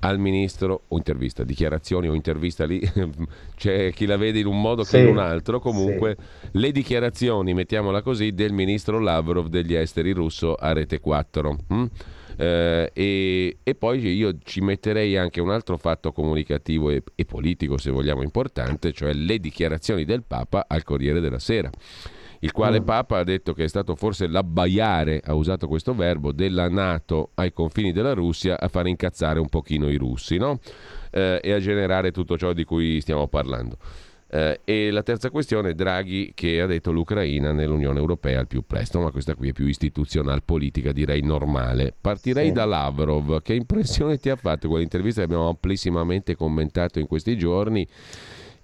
al 0.00 0.18
ministro, 0.18 0.82
o 0.88 0.96
intervista, 0.98 1.44
dichiarazioni 1.44 2.08
o 2.08 2.14
intervista 2.14 2.66
lì, 2.66 2.78
c'è 3.56 3.90
chi 3.92 4.04
la 4.04 4.18
vede 4.18 4.38
in 4.38 4.46
un 4.46 4.60
modo 4.60 4.84
sì, 4.84 4.90
che 4.90 4.98
in 4.98 5.08
un 5.08 5.18
altro, 5.18 5.60
comunque 5.60 6.16
sì. 6.18 6.48
le 6.52 6.72
dichiarazioni, 6.72 7.54
mettiamola 7.54 8.02
così, 8.02 8.32
del 8.32 8.52
ministro 8.52 8.98
Lavrov 8.98 9.46
degli 9.46 9.74
esteri 9.74 10.12
russo 10.12 10.54
a 10.54 10.72
Rete 10.74 11.00
4. 11.00 11.58
Hm? 11.68 11.84
Eh, 12.36 12.90
e, 12.92 13.58
e, 13.62 13.74
poi 13.74 14.00
io 14.00 14.36
ci 14.42 14.60
metterei 14.60 15.16
anche 15.16 15.40
un 15.40 15.50
altro 15.50 15.76
fatto 15.76 16.12
comunicativo 16.12 16.90
e, 16.90 17.02
e 17.14 17.24
politico, 17.24 17.78
se 17.78 17.90
vogliamo, 17.90 18.22
importante, 18.22 18.92
cioè 18.92 19.12
le 19.12 19.38
dichiarazioni 19.38 20.04
del 20.04 20.22
Papa 20.24 20.66
al 20.68 20.82
Corriere 20.82 21.20
della 21.20 21.38
Sera 21.38 21.70
il 22.44 22.52
quale 22.52 22.80
mm. 22.80 22.84
Papa 22.84 23.18
ha 23.18 23.24
detto 23.24 23.54
che 23.54 23.64
è 23.64 23.68
stato 23.68 23.94
forse 23.94 24.26
l'abbaiare, 24.26 25.20
ha 25.24 25.32
usato 25.34 25.66
questo 25.66 25.94
verbo, 25.94 26.30
della 26.30 26.68
Nato 26.68 27.30
ai 27.34 27.52
confini 27.52 27.90
della 27.90 28.12
Russia 28.12 28.60
a 28.60 28.68
far 28.68 28.86
incazzare 28.86 29.40
un 29.40 29.48
pochino 29.48 29.88
i 29.88 29.96
russi 29.96 30.36
no? 30.36 30.60
eh, 31.10 31.40
e 31.42 31.52
a 31.52 31.58
generare 31.58 32.12
tutto 32.12 32.36
ciò 32.36 32.52
di 32.52 32.64
cui 32.64 33.00
stiamo 33.00 33.28
parlando. 33.28 33.78
Eh, 34.34 34.60
e 34.64 34.90
la 34.90 35.04
terza 35.04 35.30
questione, 35.30 35.74
Draghi 35.74 36.32
che 36.34 36.60
ha 36.60 36.66
detto 36.66 36.90
l'Ucraina 36.90 37.52
nell'Unione 37.52 38.00
Europea 38.00 38.40
al 38.40 38.48
più 38.48 38.64
presto, 38.66 38.98
ma 38.98 39.12
questa 39.12 39.36
qui 39.36 39.50
è 39.50 39.52
più 39.52 39.66
istituzionale, 39.66 40.40
politica, 40.44 40.90
direi 40.90 41.22
normale. 41.22 41.94
Partirei 42.00 42.48
sì. 42.48 42.52
da 42.52 42.64
Lavrov, 42.64 43.40
che 43.42 43.54
impressione 43.54 44.18
ti 44.18 44.30
ha 44.30 44.36
fatto 44.36 44.68
quell'intervista 44.68 45.20
che 45.20 45.26
abbiamo 45.26 45.48
amplissimamente 45.48 46.34
commentato 46.34 46.98
in 46.98 47.06
questi 47.06 47.38
giorni? 47.38 47.86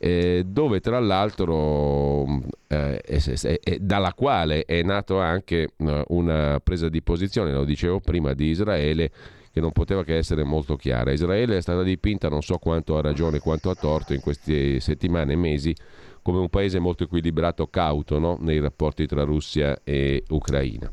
eh, 0.02 0.44
dove 0.46 0.80
tra 0.80 0.98
l'altro 0.98 2.24
eh, 2.68 3.00
è, 3.00 3.22
è, 3.22 3.60
è, 3.62 3.78
dalla 3.78 4.14
quale 4.14 4.64
è 4.64 4.82
nato 4.82 5.20
anche 5.20 5.72
eh, 5.76 6.04
una 6.08 6.58
presa 6.64 6.88
di 6.88 7.02
posizione, 7.02 7.52
lo 7.52 7.64
dicevo 7.64 8.00
prima, 8.00 8.32
di 8.32 8.46
Israele 8.46 9.10
che 9.52 9.60
non 9.60 9.72
poteva 9.72 10.04
che 10.04 10.16
essere 10.16 10.44
molto 10.44 10.76
chiara. 10.76 11.12
Israele 11.12 11.56
è 11.56 11.60
stata 11.60 11.82
dipinta, 11.82 12.28
non 12.28 12.42
so 12.42 12.58
quanto 12.58 12.96
ha 12.96 13.00
ragione, 13.00 13.38
quanto 13.38 13.70
ha 13.70 13.74
torto 13.74 14.14
in 14.14 14.20
queste 14.20 14.80
settimane 14.80 15.32
e 15.32 15.36
mesi, 15.36 15.74
come 16.22 16.38
un 16.38 16.48
paese 16.48 16.78
molto 16.78 17.04
equilibrato, 17.04 17.66
cauto 17.68 18.18
no? 18.18 18.36
nei 18.40 18.60
rapporti 18.60 19.06
tra 19.06 19.24
Russia 19.24 19.80
e 19.82 20.22
Ucraina. 20.28 20.90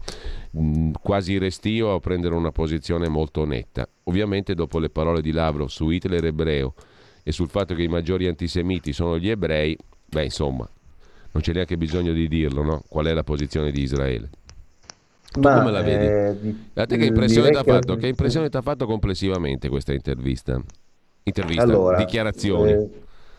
Mm, 0.57 0.91
quasi 1.01 1.37
restio 1.37 1.93
a 1.93 1.99
prendere 1.99 2.33
una 2.33 2.51
posizione 2.51 3.07
molto 3.07 3.45
netta. 3.45 3.87
Ovviamente 4.03 4.55
dopo 4.55 4.79
le 4.79 4.89
parole 4.89 5.21
di 5.21 5.31
Lavrov 5.31 5.67
su 5.67 5.89
Hitler 5.89 6.25
ebreo, 6.25 6.73
e 7.27 7.33
sul 7.33 7.49
fatto 7.49 7.75
che 7.75 7.83
i 7.83 7.89
maggiori 7.89 8.25
antisemiti 8.25 8.93
sono 8.93 9.19
gli 9.19 9.27
ebrei, 9.27 9.77
beh 10.05 10.23
insomma, 10.23 10.65
non 11.31 11.43
c'è 11.43 11.51
neanche 11.51 11.75
bisogno 11.75 12.13
di 12.13 12.25
dirlo, 12.29 12.63
no? 12.63 12.83
Qual 12.87 13.05
è 13.05 13.13
la 13.13 13.25
posizione 13.25 13.69
di 13.69 13.81
Israele? 13.81 14.29
Tu 15.31 15.41
Ma, 15.41 15.53
come 15.53 15.71
la 15.71 15.81
vedi? 15.81 16.05
Eh, 16.05 16.35
A 16.73 16.85
te 16.85 16.97
che 16.97 17.05
impressione 17.05 17.51
ti 17.51 17.57
ha 17.57 17.63
fatto? 17.63 17.95
Che 17.95 18.07
impressione 18.07 18.49
ti 18.49 18.57
ha 18.57 18.61
fatto 18.61 18.85
complessivamente 18.85 19.69
questa 19.69 19.93
intervista? 19.93 20.61
Intervista, 21.23 21.63
allora, 21.63 21.97
dichiarazioni. 21.97 22.71
Eh, 22.71 22.89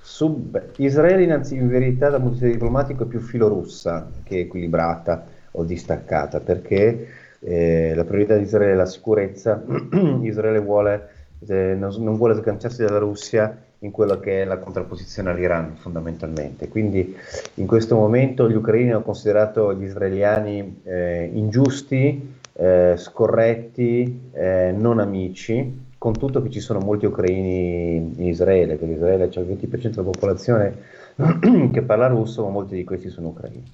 su, 0.00 0.28
beh, 0.50 0.72
Israele 0.76 1.22
innanzi, 1.24 1.56
in 1.56 1.68
verità 1.68 2.10
dal 2.10 2.20
punto 2.20 2.36
di 2.38 2.44
vista 2.44 2.58
diplomatico 2.58 3.04
è 3.04 3.06
più 3.06 3.20
filorussa 3.20 4.10
che 4.22 4.40
equilibrata 4.40 5.26
o 5.52 5.64
distaccata 5.64 6.40
perché 6.40 7.08
eh, 7.40 7.94
la 7.94 8.04
priorità 8.04 8.36
di 8.36 8.42
Israele 8.42 8.72
è 8.72 8.76
la 8.76 8.86
sicurezza, 8.86 9.62
Israele 10.22 10.60
vuole, 10.60 11.08
eh, 11.46 11.74
non, 11.74 11.94
non 12.02 12.16
vuole 12.16 12.34
sganciarsi 12.34 12.82
dalla 12.84 12.98
Russia 12.98 13.64
in 13.80 13.90
quello 13.90 14.18
che 14.18 14.42
è 14.42 14.44
la 14.44 14.58
contrapposizione 14.58 15.30
all'Iran 15.30 15.76
fondamentalmente. 15.76 16.68
Quindi 16.68 17.14
in 17.54 17.66
questo 17.66 17.94
momento 17.94 18.48
gli 18.48 18.54
ucraini 18.54 18.90
hanno 18.90 19.02
considerato 19.02 19.72
gli 19.74 19.84
israeliani 19.84 20.80
eh, 20.84 21.30
ingiusti, 21.32 22.36
eh, 22.54 22.94
scorretti, 22.96 24.30
eh, 24.32 24.74
non 24.76 24.98
amici, 24.98 25.86
con 25.96 26.16
tutto 26.16 26.42
che 26.42 26.50
ci 26.50 26.60
sono 26.60 26.80
molti 26.80 27.06
ucraini 27.06 27.96
in 27.96 28.26
Israele, 28.26 28.76
perché 28.76 28.94
Israele 28.94 29.28
c'è 29.28 29.40
il 29.40 29.46
20% 29.46 29.88
della 29.88 30.02
popolazione 30.02 30.76
che 31.72 31.82
parla 31.82 32.06
russo, 32.06 32.44
ma 32.44 32.50
molti 32.50 32.74
di 32.74 32.84
questi 32.84 33.10
sono 33.10 33.28
ucraini. 33.28 33.64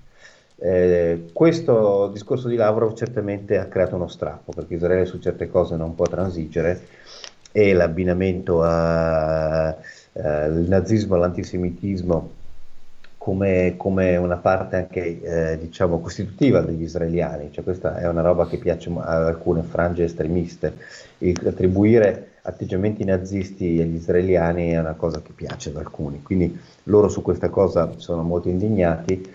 Eh, 0.56 1.24
questo 1.32 2.08
discorso 2.12 2.48
di 2.48 2.56
Lavrov 2.56 2.94
certamente 2.94 3.58
ha 3.58 3.66
creato 3.66 3.96
uno 3.96 4.08
strappo, 4.08 4.52
perché 4.52 4.74
Israele 4.74 5.04
su 5.04 5.18
certe 5.18 5.48
cose 5.48 5.76
non 5.76 5.94
può 5.94 6.06
transigere 6.06 6.80
e 7.56 7.72
l'abbinamento 7.72 8.62
al 8.62 9.76
eh, 10.12 10.48
nazismo, 10.48 11.14
all'antisemitismo 11.14 12.30
come, 13.16 13.74
come, 13.76 14.16
una 14.16 14.38
parte 14.38 14.74
anche 14.74 15.22
eh, 15.22 15.58
diciamo 15.58 16.00
costitutiva 16.00 16.62
degli 16.62 16.82
israeliani, 16.82 17.52
cioè 17.52 17.62
questa 17.62 17.96
è 17.96 18.08
una 18.08 18.22
roba 18.22 18.48
che 18.48 18.58
piace 18.58 18.90
ad 18.90 19.22
alcune 19.22 19.62
frange 19.62 20.02
estremiste, 20.02 20.74
Il, 21.18 21.40
attribuire 21.46 22.32
atteggiamenti 22.42 23.04
nazisti 23.04 23.80
agli 23.80 23.94
israeliani 23.94 24.70
è 24.70 24.80
una 24.80 24.94
cosa 24.94 25.22
che 25.22 25.30
piace 25.32 25.68
ad 25.68 25.76
alcuni, 25.76 26.22
quindi 26.24 26.58
loro 26.84 27.08
su 27.08 27.22
questa 27.22 27.50
cosa 27.50 27.92
sono 27.98 28.22
molto 28.22 28.48
indignati. 28.48 29.32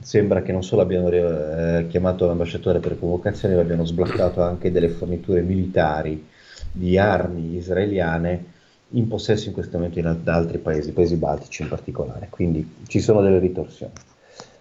Sembra 0.00 0.40
che 0.40 0.52
non 0.52 0.62
solo 0.62 0.80
abbiano 0.80 1.10
eh, 1.10 1.86
chiamato 1.88 2.26
l'ambasciatore 2.26 2.78
per 2.78 2.98
convocazione, 2.98 3.56
ma 3.56 3.60
abbiano 3.60 3.84
sbloccato 3.84 4.40
anche 4.40 4.72
delle 4.72 4.88
forniture 4.88 5.42
militari 5.42 6.24
di 6.72 6.98
armi 6.98 7.56
israeliane 7.56 8.56
in 8.92 9.06
possesso 9.08 9.48
in 9.48 9.54
questo 9.54 9.76
momento 9.76 9.98
in, 9.98 10.16
da 10.22 10.34
altri 10.34 10.58
paesi, 10.58 10.92
paesi 10.92 11.16
baltici 11.16 11.62
in 11.62 11.68
particolare, 11.68 12.28
quindi 12.30 12.76
ci 12.86 13.00
sono 13.00 13.20
delle 13.20 13.38
ritorsioni. 13.38 13.92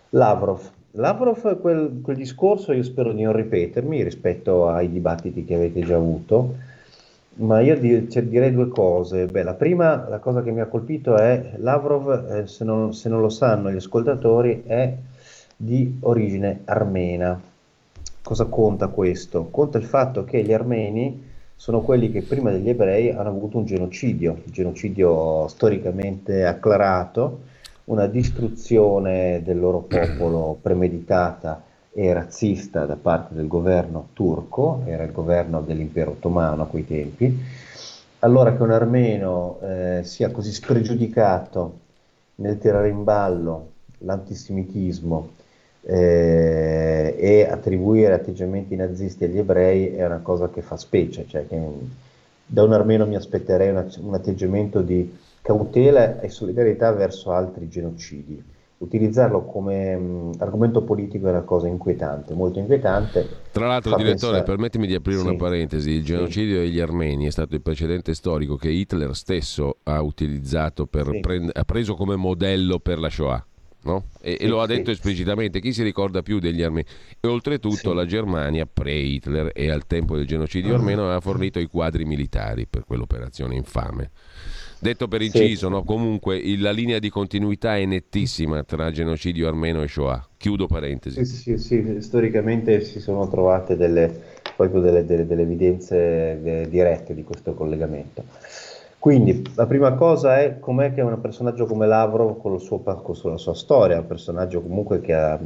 Lavrov, 0.09 0.61
Lavrov 0.91 1.59
quel, 1.59 1.99
quel 2.01 2.15
discorso 2.15 2.73
io 2.73 2.83
spero 2.83 3.13
di 3.13 3.23
non 3.23 3.33
ripetermi 3.33 4.03
rispetto 4.03 4.67
ai 4.67 4.89
dibattiti 4.89 5.45
che 5.45 5.55
avete 5.55 5.81
già 5.81 5.95
avuto, 5.95 6.55
ma 7.35 7.59
io 7.59 7.77
di, 7.77 8.09
cioè, 8.09 8.23
direi 8.23 8.51
due 8.51 8.67
cose. 8.67 9.25
Beh, 9.25 9.43
la 9.43 9.53
prima, 9.53 10.07
la 10.09 10.19
cosa 10.19 10.41
che 10.41 10.51
mi 10.51 10.59
ha 10.61 10.65
colpito 10.65 11.15
è 11.15 11.53
Lavrov, 11.57 12.31
eh, 12.31 12.47
se, 12.47 12.63
non, 12.63 12.93
se 12.93 13.09
non 13.09 13.21
lo 13.21 13.29
sanno 13.29 13.71
gli 13.71 13.75
ascoltatori, 13.75 14.63
è 14.65 14.95
di 15.55 15.97
origine 16.01 16.61
armena. 16.65 17.39
Cosa 18.21 18.45
conta 18.45 18.87
questo? 18.87 19.47
Conta 19.49 19.77
il 19.77 19.85
fatto 19.85 20.23
che 20.23 20.43
gli 20.43 20.51
armeni 20.51 21.26
sono 21.57 21.81
quelli 21.81 22.11
che 22.11 22.21
prima 22.21 22.51
degli 22.51 22.69
ebrei 22.69 23.09
hanno 23.09 23.29
avuto 23.29 23.57
un 23.57 23.65
genocidio, 23.65 24.31
un 24.33 24.51
genocidio 24.51 25.47
storicamente 25.47 26.45
acclarato, 26.45 27.41
una 27.85 28.05
distruzione 28.05 29.41
del 29.43 29.59
loro 29.59 29.79
popolo 29.79 30.57
premeditata 30.61 31.63
e 31.91 32.13
razzista 32.13 32.85
da 32.85 32.95
parte 32.95 33.33
del 33.33 33.47
governo 33.47 34.09
turco, 34.13 34.83
era 34.85 35.03
il 35.03 35.11
governo 35.11 35.61
dell'impero 35.61 36.11
ottomano 36.11 36.61
a 36.61 36.67
quei 36.67 36.85
tempi. 36.85 37.43
Allora 38.19 38.55
che 38.55 38.61
un 38.61 38.71
armeno 38.71 39.59
eh, 39.61 40.01
sia 40.03 40.29
così 40.29 40.51
spregiudicato 40.51 41.79
nel 42.35 42.59
tirare 42.59 42.89
in 42.89 43.03
ballo 43.03 43.71
l'antisemitismo 43.99 45.29
eh, 45.89 47.15
e 47.17 47.47
attribuire 47.49 48.13
atteggiamenti 48.13 48.75
nazisti 48.75 49.23
agli 49.23 49.37
ebrei 49.37 49.95
è 49.95 50.05
una 50.05 50.19
cosa 50.19 50.49
che 50.49 50.61
fa 50.61 50.75
specie, 50.75 51.25
cioè 51.27 51.47
che 51.47 51.57
da 52.45 52.63
un 52.63 52.73
armeno 52.73 53.05
mi 53.05 53.15
aspetterei 53.15 53.69
una, 53.69 53.87
un 54.01 54.13
atteggiamento 54.13 54.81
di 54.81 55.15
cautela 55.41 56.19
e 56.19 56.27
solidarietà 56.27 56.91
verso 56.91 57.31
altri 57.31 57.69
genocidi. 57.69 58.43
Utilizzarlo 58.79 59.45
come 59.45 59.95
mh, 59.95 60.33
argomento 60.37 60.81
politico 60.81 61.27
è 61.27 61.31
una 61.31 61.41
cosa 61.41 61.67
inquietante, 61.67 62.33
molto 62.33 62.59
inquietante. 62.59 63.27
Tra 63.51 63.65
l'altro, 63.65 63.95
direttore, 63.95 64.33
pensare... 64.33 64.43
permettimi 64.43 64.85
di 64.87 64.93
aprire 64.93 65.19
sì. 65.19 65.25
una 65.25 65.35
parentesi: 65.35 65.89
il 65.89 66.03
genocidio 66.03 66.57
sì. 66.57 66.61
degli 66.61 66.79
armeni 66.79 67.25
è 67.25 67.31
stato 67.31 67.55
il 67.55 67.61
precedente 67.61 68.13
storico 68.13 68.55
che 68.55 68.69
Hitler 68.69 69.15
stesso 69.15 69.77
ha 69.83 69.99
utilizzato 70.01 70.85
per 70.85 71.07
sì. 71.09 71.19
prend- 71.21 71.49
ha 71.53 71.63
preso 71.63 71.95
come 71.95 72.17
modello 72.17 72.77
per 72.77 72.99
la 72.99 73.09
Shoah. 73.09 73.43
No? 73.87 74.03
E, 74.19 74.35
sì, 74.37 74.43
e, 74.43 74.47
lo 74.47 74.61
ha 74.61 74.67
detto 74.67 74.85
sì. 74.85 74.91
esplicitamente, 74.91 75.61
chi 75.61 75.71
si 75.71 75.81
ricorda 75.81 76.21
più 76.21 76.39
degli 76.39 76.61
armeni? 76.61 76.85
E 77.21 77.27
oltretutto 77.27 77.89
sì. 77.89 77.95
la 77.95 78.05
Germania, 78.05 78.67
pre-Hitler 78.71 79.51
e 79.53 79.71
al 79.71 79.87
tempo 79.87 80.17
del 80.17 80.27
genocidio 80.27 80.75
armeno, 80.75 81.05
aveva 81.05 81.21
fornito 81.21 81.57
i 81.57 81.67
quadri 81.67 82.03
militari 82.03 82.67
per 82.67 82.83
quell'operazione 82.83 83.55
infame. 83.55 84.11
Detto 84.79 85.07
per 85.07 85.21
inciso, 85.21 85.69
no? 85.69 85.83
comunque 85.83 86.39
la 86.57 86.71
linea 86.71 86.99
di 86.99 87.09
continuità 87.09 87.77
è 87.77 87.85
nettissima 87.85 88.63
tra 88.63 88.91
genocidio 88.91 89.47
armeno 89.47 89.81
e 89.81 89.87
Shoah. 89.87 90.27
Chiudo 90.37 90.67
parentesi. 90.67 91.25
Sì, 91.25 91.35
sì, 91.35 91.57
sì. 91.57 92.01
storicamente 92.01 92.81
si 92.83 92.99
sono 92.99 93.27
trovate 93.27 93.75
delle, 93.75 94.21
delle, 94.55 95.05
delle, 95.05 95.25
delle 95.25 95.41
evidenze 95.41 96.41
eh, 96.43 96.67
dirette 96.69 97.15
di 97.15 97.23
questo 97.23 97.53
collegamento. 97.53 98.23
Quindi 98.99 99.43
la 99.55 99.65
prima 99.67 99.93
cosa 99.93 100.39
è 100.39 100.59
com'è 100.59 100.93
che 100.93 101.01
un 101.01 101.21
personaggio 101.21 101.65
come 101.65 101.87
Lavrov 101.87 102.41
con, 102.41 102.59
suo, 102.59 102.79
con 102.79 103.15
la 103.31 103.37
sua 103.37 103.53
storia, 103.53 103.99
un 103.99 104.07
personaggio 104.07 104.61
comunque 104.61 105.01
che 105.01 105.13
ha, 105.13 105.39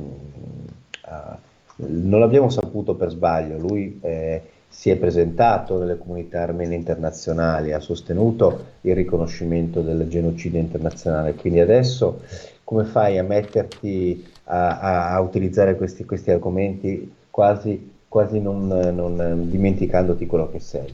ha, 1.02 1.38
non 1.76 2.20
l'abbiamo 2.20 2.50
saputo 2.50 2.96
per 2.96 3.10
sbaglio, 3.10 3.58
lui 3.58 4.00
eh, 4.02 4.42
si 4.68 4.90
è 4.90 4.96
presentato 4.96 5.78
nelle 5.78 5.98
comunità 5.98 6.42
armene 6.42 6.76
internazionali, 6.76 7.74
ha 7.74 7.80
sostenuto 7.82 8.66
il 8.82 8.96
riconoscimento 8.96 9.82
del 9.82 10.08
genocidio 10.08 10.60
internazionale, 10.60 11.36
quindi 11.36 11.60
adesso 11.60 12.22
come 12.64 12.86
fai 12.86 13.18
a 13.18 13.24
metterti 13.24 14.26
a, 14.46 14.80
a, 14.80 15.14
a 15.14 15.20
utilizzare 15.20 15.76
questi, 15.76 16.06
questi, 16.06 16.32
argomenti 16.32 17.14
quasi, 17.30 17.92
quasi 18.08 18.40
non, 18.40 18.68
non 18.68 19.50
dimenticandoti 19.50 20.26
quello 20.26 20.50
che 20.50 20.60
sei? 20.60 20.94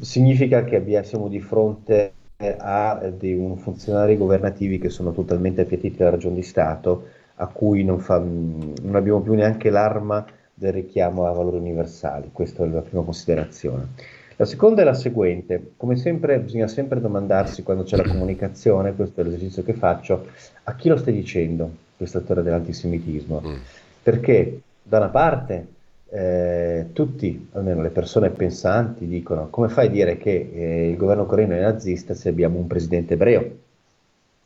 Significa 0.00 0.64
che 0.64 0.76
abbia, 0.76 1.02
siamo 1.02 1.28
di 1.28 1.40
fronte 1.40 2.12
a 2.58 3.10
dei 3.16 3.34
un 3.34 3.56
funzionari 3.56 4.16
governativi 4.16 4.78
che 4.78 4.88
sono 4.88 5.12
totalmente 5.12 5.62
appiattiti 5.62 5.96
dalla 5.96 6.10
ragione 6.10 6.36
di 6.36 6.42
Stato, 6.42 7.08
a 7.36 7.46
cui 7.46 7.84
non, 7.84 8.00
fa, 8.00 8.18
non 8.18 8.94
abbiamo 8.94 9.20
più 9.20 9.34
neanche 9.34 9.70
l'arma 9.70 10.24
del 10.54 10.72
richiamo 10.72 11.26
a 11.26 11.32
valori 11.32 11.56
universali. 11.56 12.30
Questa 12.32 12.64
è 12.64 12.68
la 12.68 12.80
prima 12.80 13.02
considerazione. 13.02 13.88
La 14.36 14.44
seconda 14.44 14.82
è 14.82 14.84
la 14.84 14.94
seguente, 14.94 15.72
come 15.76 15.96
sempre 15.96 16.38
bisogna 16.40 16.66
sempre 16.66 17.00
domandarsi 17.00 17.62
quando 17.62 17.84
c'è 17.84 17.96
la 17.96 18.02
comunicazione, 18.02 18.94
questo 18.94 19.20
è 19.20 19.24
l'esercizio 19.24 19.62
che 19.62 19.74
faccio, 19.74 20.26
a 20.64 20.74
chi 20.74 20.88
lo 20.88 20.96
stai 20.96 21.14
dicendo 21.14 21.70
questa 21.96 22.20
storia 22.20 22.42
dell'antisemitismo? 22.42 23.42
Mm. 23.44 23.54
Perché 24.02 24.60
da 24.82 24.98
una 24.98 25.10
parte 25.10 25.66
eh, 26.14 26.90
tutti, 26.92 27.48
almeno 27.52 27.80
le 27.80 27.88
persone 27.90 28.30
pensanti, 28.30 29.06
dicono 29.06 29.48
come 29.48 29.68
fai 29.68 29.86
a 29.86 29.90
dire 29.90 30.18
che 30.18 30.50
eh, 30.52 30.90
il 30.90 30.96
governo 30.96 31.24
coreano 31.24 31.54
è 31.54 31.60
nazista 31.60 32.12
se 32.14 32.28
abbiamo 32.28 32.58
un 32.58 32.66
presidente 32.66 33.14
ebreo? 33.14 33.40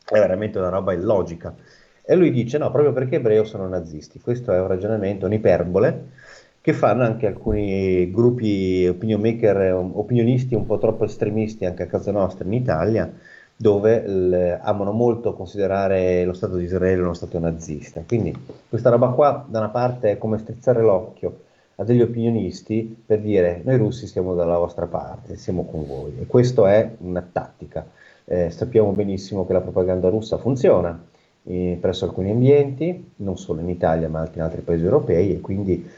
È 0.05 0.17
veramente 0.17 0.57
una 0.57 0.69
roba 0.69 0.93
illogica. 0.93 1.53
E 2.05 2.15
lui 2.15 2.31
dice 2.31 2.57
no, 2.57 2.71
proprio 2.71 2.93
perché 2.93 3.17
ebreo 3.17 3.43
sono 3.43 3.67
nazisti. 3.67 4.21
Questo 4.21 4.53
è 4.53 4.59
un 4.61 4.67
ragionamento, 4.67 5.25
un'iperbole, 5.25 6.05
che 6.61 6.71
fanno 6.71 7.03
anche 7.03 7.27
alcuni 7.27 8.09
gruppi 8.11 8.87
opinion 8.87 9.19
maker, 9.19 9.73
opinionisti 9.73 10.55
un 10.55 10.65
po' 10.65 10.77
troppo 10.77 11.03
estremisti 11.03 11.65
anche 11.65 11.83
a 11.83 11.87
casa 11.87 12.11
nostra 12.11 12.45
in 12.45 12.53
Italia, 12.53 13.11
dove 13.57 14.07
l- 14.07 14.59
amano 14.61 14.91
molto 14.93 15.33
considerare 15.33 16.23
lo 16.23 16.33
Stato 16.33 16.55
di 16.55 16.63
Israele 16.63 17.01
uno 17.01 17.13
Stato 17.13 17.37
nazista. 17.39 18.01
Quindi 18.07 18.33
questa 18.69 18.89
roba 18.89 19.09
qua 19.09 19.45
da 19.49 19.59
una 19.59 19.69
parte 19.69 20.11
è 20.11 20.17
come 20.17 20.37
strizzare 20.37 20.81
l'occhio 20.81 21.45
a 21.79 21.83
degli 21.83 22.01
opinionisti 22.01 23.03
per 23.05 23.21
dire 23.21 23.61
noi 23.63 23.77
russi 23.77 24.07
siamo 24.07 24.33
dalla 24.33 24.57
vostra 24.57 24.87
parte, 24.87 25.37
siamo 25.37 25.65
con 25.65 25.85
voi. 25.85 26.13
E 26.19 26.25
questa 26.25 26.73
è 26.73 26.91
una 26.99 27.21
tattica. 27.21 27.87
Eh, 28.25 28.49
sappiamo 28.49 28.91
benissimo 28.91 29.45
che 29.45 29.53
la 29.53 29.61
propaganda 29.61 30.09
russa 30.09 30.37
funziona 30.37 30.99
eh, 31.43 31.77
presso 31.79 32.05
alcuni 32.05 32.31
ambienti, 32.31 33.11
non 33.17 33.37
solo 33.37 33.61
in 33.61 33.69
Italia 33.69 34.09
ma 34.09 34.19
anche 34.19 34.37
in 34.37 34.43
altri 34.43 34.61
paesi 34.61 34.83
europei 34.83 35.33
e 35.33 35.39
quindi 35.39 35.89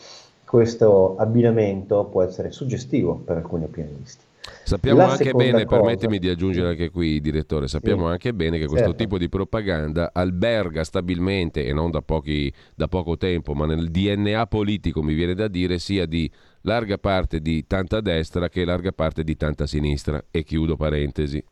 questo 0.45 1.15
abbinamento 1.17 2.05
può 2.05 2.23
essere 2.23 2.51
suggestivo 2.51 3.15
per 3.15 3.37
alcuni 3.37 3.63
opinionisti. 3.63 4.23
Sappiamo 4.63 4.99
La 4.99 5.11
anche 5.11 5.33
bene, 5.33 5.65
cosa... 5.65 5.81
permettimi 5.81 6.19
di 6.19 6.29
aggiungere 6.29 6.69
anche 6.69 6.89
qui, 6.89 7.19
direttore, 7.19 7.67
sappiamo 7.67 8.05
sì. 8.05 8.11
anche 8.11 8.33
bene 8.33 8.57
che 8.57 8.67
questo 8.67 8.89
certo. 8.89 9.03
tipo 9.03 9.17
di 9.17 9.27
propaganda 9.27 10.11
alberga 10.13 10.83
stabilmente, 10.83 11.65
e 11.65 11.73
non 11.73 11.91
da, 11.91 12.01
pochi, 12.01 12.53
da 12.75 12.87
poco 12.87 13.17
tempo, 13.17 13.53
ma 13.53 13.65
nel 13.65 13.89
DNA 13.89 14.45
politico, 14.47 15.01
mi 15.01 15.13
viene 15.13 15.33
da 15.33 15.47
dire, 15.47 15.79
sia 15.79 16.05
di 16.05 16.31
larga 16.61 16.97
parte 16.97 17.39
di 17.39 17.65
tanta 17.67 17.99
destra 18.01 18.47
che 18.49 18.63
larga 18.63 18.91
parte 18.91 19.23
di 19.23 19.35
tanta 19.35 19.65
sinistra. 19.65 20.23
E 20.31 20.43
chiudo 20.43 20.75
parentesi. 20.75 21.43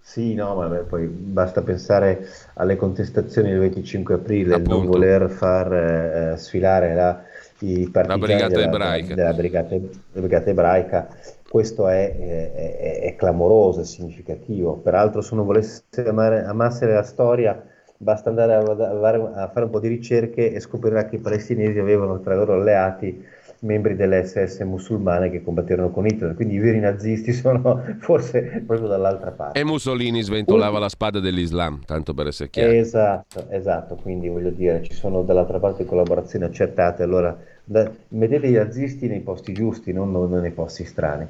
Sì, 0.00 0.34
no, 0.34 0.54
ma 0.54 0.66
beh, 0.66 0.84
poi 0.84 1.06
basta 1.06 1.62
pensare 1.62 2.26
alle 2.54 2.76
contestazioni 2.76 3.50
del 3.50 3.60
25 3.60 4.14
aprile, 4.14 4.56
il 4.56 4.62
non 4.62 4.86
voler 4.86 5.30
far 5.30 5.72
eh, 5.72 6.34
sfilare 6.36 6.94
la 6.94 7.24
i 7.60 7.88
partigiani 7.90 8.52
della 8.52 8.68
brigata, 8.70 9.14
della, 9.14 9.32
brigata, 9.32 9.68
della 9.68 9.92
brigata 10.12 10.50
ebraica, 10.50 11.08
questo 11.50 11.88
è, 11.88 12.16
è, 12.16 13.00
è, 13.00 13.16
clamoroso, 13.16 13.80
è 13.80 13.84
significativo. 13.84 14.76
Peraltro 14.76 15.20
se 15.20 15.34
uno 15.34 15.42
volesse 15.42 15.82
amare, 16.06 16.44
amassere 16.44 16.94
la 16.94 17.02
storia 17.02 17.60
basta 17.96 18.28
andare 18.28 18.54
a, 18.54 18.60
a, 18.60 19.48
fare 19.48 19.64
un 19.64 19.70
po' 19.70 19.80
di 19.80 19.88
ricerche 19.88 20.52
e 20.52 20.60
scoprirà 20.60 21.06
che 21.06 21.16
i 21.16 21.18
palestinesi 21.18 21.76
avevano 21.80 22.20
tra 22.20 22.34
i 22.34 22.36
loro 22.36 22.54
alleati 22.54 23.20
membri 23.62 23.96
delle 23.96 24.24
SS 24.24 24.60
musulmane 24.60 25.28
che 25.28 25.42
combatterono 25.42 25.90
con 25.90 26.06
Hitler, 26.06 26.34
quindi 26.34 26.54
i 26.54 26.58
veri 26.58 26.78
nazisti 26.78 27.32
sono 27.34 27.82
forse 27.98 28.62
proprio 28.64 28.86
dall'altra 28.86 29.32
parte. 29.32 29.58
E 29.58 29.64
Mussolini 29.64 30.22
sventolava 30.22 30.78
la 30.78 30.88
spada 30.88 31.18
dell'Islam, 31.18 31.80
tanto 31.84 32.14
per 32.14 32.28
essere 32.28 32.48
chiaro. 32.48 32.70
Esatto, 32.70 33.46
esatto, 33.50 33.96
quindi 33.96 34.28
voglio 34.28 34.50
dire, 34.50 34.84
ci 34.84 34.94
sono 34.94 35.22
dall'altra 35.22 35.58
parte 35.58 35.84
collaborazioni 35.84 36.44
accertate, 36.44 37.02
allora 37.02 37.36
da, 37.70 37.90
mettete 38.08 38.46
i 38.46 38.52
nazisti 38.52 39.06
nei 39.06 39.20
posti 39.20 39.52
giusti, 39.52 39.92
non, 39.92 40.10
non 40.10 40.30
nei 40.30 40.50
posti 40.50 40.84
strani. 40.84 41.26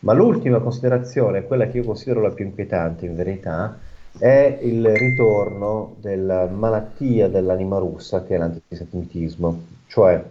Ma 0.00 0.12
l'ultima 0.12 0.58
considerazione, 0.60 1.44
quella 1.44 1.66
che 1.68 1.78
io 1.78 1.84
considero 1.84 2.20
la 2.20 2.30
più 2.30 2.44
inquietante 2.44 3.06
in 3.06 3.14
verità, 3.14 3.78
è 4.18 4.58
il 4.62 4.94
ritorno 4.94 5.96
della 6.00 6.46
malattia 6.46 7.28
dell'anima 7.28 7.78
russa 7.78 8.22
che 8.24 8.34
è 8.34 8.38
l'antisemitismo, 8.38 9.64
cioè 9.86 10.22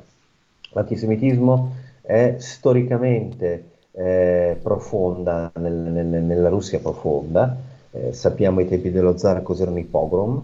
L'antisemitismo 0.74 1.76
è 2.02 2.36
storicamente 2.40 3.66
eh, 3.92 4.58
profonda 4.62 5.52
nel, 5.56 5.74
nel, 5.74 6.06
nella 6.06 6.50
Russia 6.50 6.80
profonda, 6.80 7.58
eh, 7.92 8.14
sappiamo 8.14 8.60
ai 8.60 8.68
tempi 8.68 8.90
dello 8.90 9.18
zar 9.18 9.42
cos'erano 9.42 9.80
i 9.80 9.84
pogrom, 9.84 10.42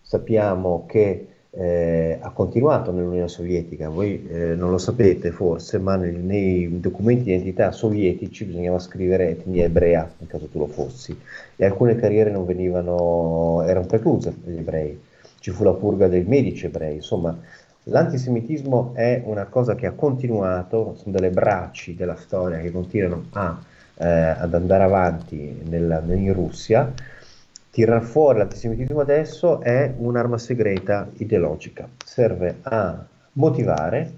sappiamo 0.00 0.86
che 0.88 1.26
eh, 1.52 2.18
ha 2.20 2.30
continuato 2.30 2.92
nell'Unione 2.92 3.28
Sovietica, 3.28 3.88
voi 3.88 4.26
eh, 4.28 4.54
non 4.54 4.70
lo 4.70 4.78
sapete 4.78 5.30
forse, 5.30 5.78
ma 5.78 5.96
nei, 5.96 6.12
nei, 6.12 6.80
documenti 6.80 7.24
di 7.24 7.32
identità 7.32 7.72
sovietici 7.72 8.44
bisognava 8.44 8.78
scrivere 8.78 9.30
etnia 9.30 9.64
ebrea, 9.64 10.10
in 10.18 10.26
caso 10.26 10.46
tu 10.46 10.58
lo 10.58 10.66
fossi, 10.66 11.18
e 11.56 11.64
alcune 11.64 11.96
carriere 11.96 12.30
non 12.30 12.46
venivano, 12.46 13.62
erano 13.66 13.86
precluse 13.86 14.34
agli 14.46 14.58
ebrei, 14.58 15.00
ci 15.40 15.50
fu 15.50 15.64
la 15.64 15.74
purga 15.74 16.08
dei 16.08 16.24
medici 16.24 16.66
ebrei, 16.66 16.96
insomma 16.96 17.36
L'antisemitismo 17.84 18.92
è 18.94 19.22
una 19.24 19.46
cosa 19.46 19.74
che 19.74 19.86
ha 19.86 19.92
continuato, 19.92 20.96
sono 20.98 21.12
delle 21.12 21.30
bracci 21.30 21.94
della 21.94 22.14
storia 22.14 22.58
che 22.58 22.70
continuano 22.70 23.24
a, 23.32 23.58
eh, 23.96 24.06
ad 24.06 24.52
andare 24.52 24.84
avanti 24.84 25.62
nella, 25.64 26.02
in 26.06 26.32
Russia. 26.34 26.92
Tirar 27.70 28.02
fuori 28.02 28.38
l'antisemitismo 28.38 29.00
adesso 29.00 29.60
è 29.60 29.92
un'arma 29.96 30.38
segreta 30.38 31.08
ideologica, 31.18 31.88
serve 32.04 32.56
a 32.62 33.06
motivare 33.34 34.12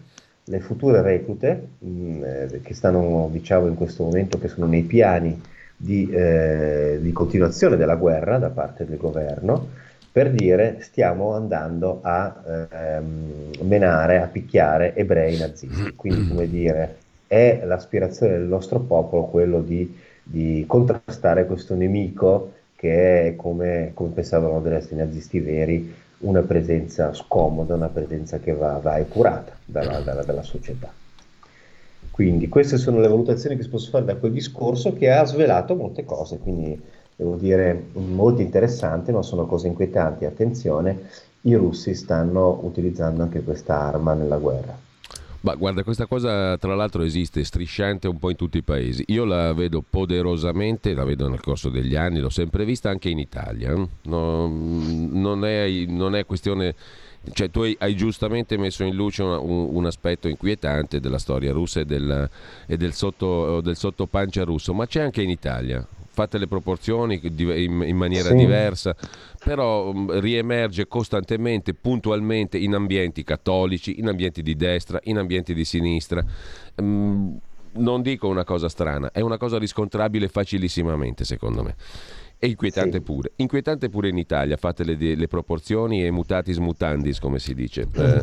le 0.45 0.61
future 0.61 1.03
reclute 1.03 1.69
mh, 1.79 1.89
mm, 1.89 2.23
eh, 2.25 2.61
che 2.63 2.75
stanno 2.75 3.29
diciamo 3.31 3.67
in 3.67 3.75
questo 3.75 4.05
momento 4.05 4.39
che 4.39 4.49
sono 4.49 4.67
nei 4.67 4.83
piani 4.83 5.41
di, 5.77 6.09
eh, 6.11 6.99
di 7.01 7.13
continuazione 7.13 7.77
della 7.77 7.97
guerra 7.97 8.39
da 8.39 8.49
parte 8.49 8.87
del 8.87 8.97
governo 8.97 9.69
per 10.13 10.31
dire 10.31 10.79
stiamo 10.81 11.33
andando 11.33 12.01
a 12.03 12.69
ehm, 12.71 13.51
menare, 13.63 14.21
a 14.21 14.27
picchiare 14.27 14.95
ebrei 14.95 15.39
nazisti. 15.39 15.95
Quindi, 15.95 16.29
come 16.29 16.47
dire, 16.49 16.97
è 17.27 17.63
l'aspirazione 17.65 18.33
del 18.33 18.47
nostro 18.47 18.81
popolo 18.81 19.25
quello 19.25 19.63
di, 19.63 19.99
di 20.23 20.65
contrastare 20.67 21.47
questo 21.47 21.75
nemico 21.75 22.53
che 22.83 23.29
è, 23.29 23.37
come, 23.37 23.93
come 23.95 24.09
pensavano 24.09 24.61
degli 24.61 24.73
esseri 24.73 24.97
nazisti 24.97 25.39
veri, 25.39 25.95
una 26.19 26.41
presenza 26.41 27.15
scomoda, 27.15 27.77
una 27.77 27.89
presenza 27.89 28.41
che 28.41 28.53
va, 28.53 28.81
va 28.83 28.99
epurata 28.99 29.57
dalla, 29.65 30.01
dalla, 30.01 30.25
dalla 30.25 30.43
società. 30.43 30.93
Quindi 32.11 32.49
queste 32.49 32.79
sono 32.79 32.99
le 32.99 33.07
valutazioni 33.07 33.55
che 33.55 33.63
si 33.63 33.69
possono 33.69 33.93
fare 33.93 34.05
da 34.07 34.17
quel 34.17 34.33
discorso 34.33 34.95
che 34.95 35.13
ha 35.13 35.25
svelato 35.25 35.77
molte 35.77 36.05
cose, 36.05 36.39
quindi 36.39 36.77
devo 37.15 37.37
dire, 37.37 37.85
molto 37.93 38.43
interessante, 38.43 39.13
ma 39.13 39.23
sono 39.23 39.47
cose 39.47 39.69
inquietanti. 39.69 40.25
Attenzione, 40.25 41.03
i 41.43 41.55
russi 41.55 41.95
stanno 41.95 42.59
utilizzando 42.65 43.23
anche 43.23 43.45
questa 43.45 43.79
arma 43.79 44.15
nella 44.15 44.39
guerra. 44.39 44.77
Ma 45.43 45.57
guarda, 45.57 45.83
questa 45.83 46.07
cosa 46.07 46.57
tra 46.57 46.75
l'altro 46.75 47.03
esiste 47.03 47.43
strisciante 47.43 48.07
un 48.07 48.19
po' 48.19 48.31
in 48.31 48.37
tutti 48.37 48.59
i 48.59 48.63
paesi. 48.63 49.03
Io 49.09 49.25
la 49.25 49.53
vedo 49.53 49.83
poderosamente, 49.89 50.95
la 50.95 51.05
vedo 51.05 51.29
nel 51.29 51.41
corso 51.41 51.69
degli 51.69 51.97
anni, 51.97 52.21
l'ho 52.21 52.31
sempre 52.31 52.65
vista 52.65 52.91
anche 52.91 53.09
in 53.09 53.19
Italia. 53.19 53.73
Eh. 53.73 53.89
No, 54.03 54.47
non, 54.47 55.45
è, 55.45 55.69
non, 55.89 56.15
è, 56.15 56.25
questione... 56.27 56.75
Cioè, 57.33 57.51
tu 57.51 57.61
hai, 57.61 57.77
hai 57.81 57.95
giustamente 57.95 58.57
messo 58.57 58.83
in 58.85 58.95
luce 58.95 59.23
un, 59.23 59.69
un, 59.73 59.87
aspetto 59.87 60.27
inquietante 60.27 60.99
della 60.99 61.19
storia 61.19 61.53
russa 61.53 61.81
e, 61.81 61.85
del, 61.85 62.29
e 62.67 62.77
del, 62.77 62.93
sotto, 62.93 63.61
del 63.61 63.77
sottopancia 63.77 64.43
russo, 64.43 64.75
ma 64.75 64.87
c'è 64.87 65.01
anche 65.01 65.23
in 65.23 65.31
Italia 65.31 65.87
fatte 66.13 66.37
le 66.37 66.47
proporzioni 66.47 67.21
in, 67.23 67.83
in 67.87 67.97
maniera 67.97 68.29
sì. 68.29 68.35
diversa, 68.35 68.95
però 69.45 69.89
um, 69.89 70.21
riemerge 70.21 70.87
costantemente, 70.87 71.75
puntualmente 71.75 72.59
in 72.59 72.75
ambienti 72.75 73.25
cattolici, 73.25 73.99
in 73.99 74.09
ambienti 74.09 74.43
di 74.43 74.55
destra, 74.55 75.01
in 75.05 75.19
ambienti 75.19 75.55
di 75.55 75.65
sinistra. 75.65 76.25
Um, 76.77 77.39
non 77.75 78.03
dico 78.03 78.29
una 78.29 78.45
cosa 78.45 78.69
strana, 78.69 79.11
è 79.13 79.21
una 79.21 79.39
cosa 79.39 79.59
riscontrabile 79.59 80.29
facilissimamente, 80.29 81.25
secondo 81.25 81.63
me. 81.63 81.75
E 82.39 82.49
inquietante 82.49 82.99
sì. 82.99 83.03
pure. 83.03 83.33
Inquietante 83.37 83.89
pure 83.89 84.09
in 84.09 84.19
Italia, 84.19 84.57
fate 84.57 84.85
le, 84.85 84.97
le 84.97 85.29
proporzioni 85.29 86.05
e 86.05 86.11
mutatis 86.11 86.59
mutandis, 86.59 87.19
come 87.19 87.39
si 87.39 87.55
dice. 87.55 87.87
Eh, 87.95 88.03
eh, 88.03 88.23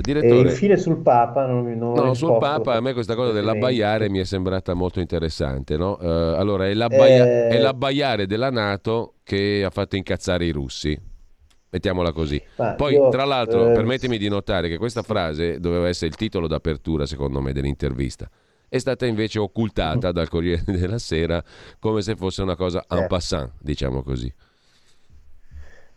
direttore, 0.00 0.48
e 0.48 0.50
infine 0.50 0.76
sul 0.76 0.98
Papa, 0.98 1.46
non, 1.46 1.64
non 1.64 1.92
no, 1.94 2.14
sul 2.14 2.38
Papa 2.38 2.74
a 2.74 2.80
me 2.80 2.92
questa 2.92 3.14
cosa 3.14 3.32
dell'abbaiare 3.32 4.08
mi 4.08 4.18
è 4.18 4.24
sembrata 4.24 4.74
molto 4.74 5.00
interessante. 5.00 5.76
No? 5.76 5.98
Uh, 6.00 6.06
allora, 6.36 6.66
è, 6.66 6.74
l'abbaia- 6.74 7.24
eh... 7.24 7.48
è 7.48 7.58
l'abbaiare 7.58 8.26
della 8.26 8.50
Nato 8.50 9.14
che 9.24 9.62
ha 9.64 9.70
fatto 9.70 9.96
incazzare 9.96 10.44
i 10.44 10.50
russi. 10.50 10.98
Mettiamola 11.70 12.12
così. 12.12 12.42
Ma 12.56 12.74
Poi, 12.74 12.94
io, 12.94 13.08
tra 13.10 13.24
l'altro, 13.24 13.70
eh... 13.70 13.72
permettimi 13.72 14.16
di 14.16 14.28
notare 14.28 14.68
che 14.68 14.78
questa 14.78 15.02
frase 15.02 15.60
doveva 15.60 15.88
essere 15.88 16.06
il 16.06 16.16
titolo 16.16 16.46
d'apertura, 16.46 17.04
secondo 17.04 17.40
me, 17.40 17.52
dell'intervista. 17.52 18.28
È 18.68 18.78
stata 18.78 19.06
invece 19.06 19.38
occultata 19.38 20.12
dal 20.12 20.28
Corriere 20.28 20.62
della 20.66 20.98
Sera 20.98 21.42
come 21.78 22.02
se 22.02 22.16
fosse 22.16 22.42
una 22.42 22.56
cosa 22.56 22.84
en 22.88 23.06
passant, 23.06 23.52
diciamo 23.60 24.02
così. 24.02 24.32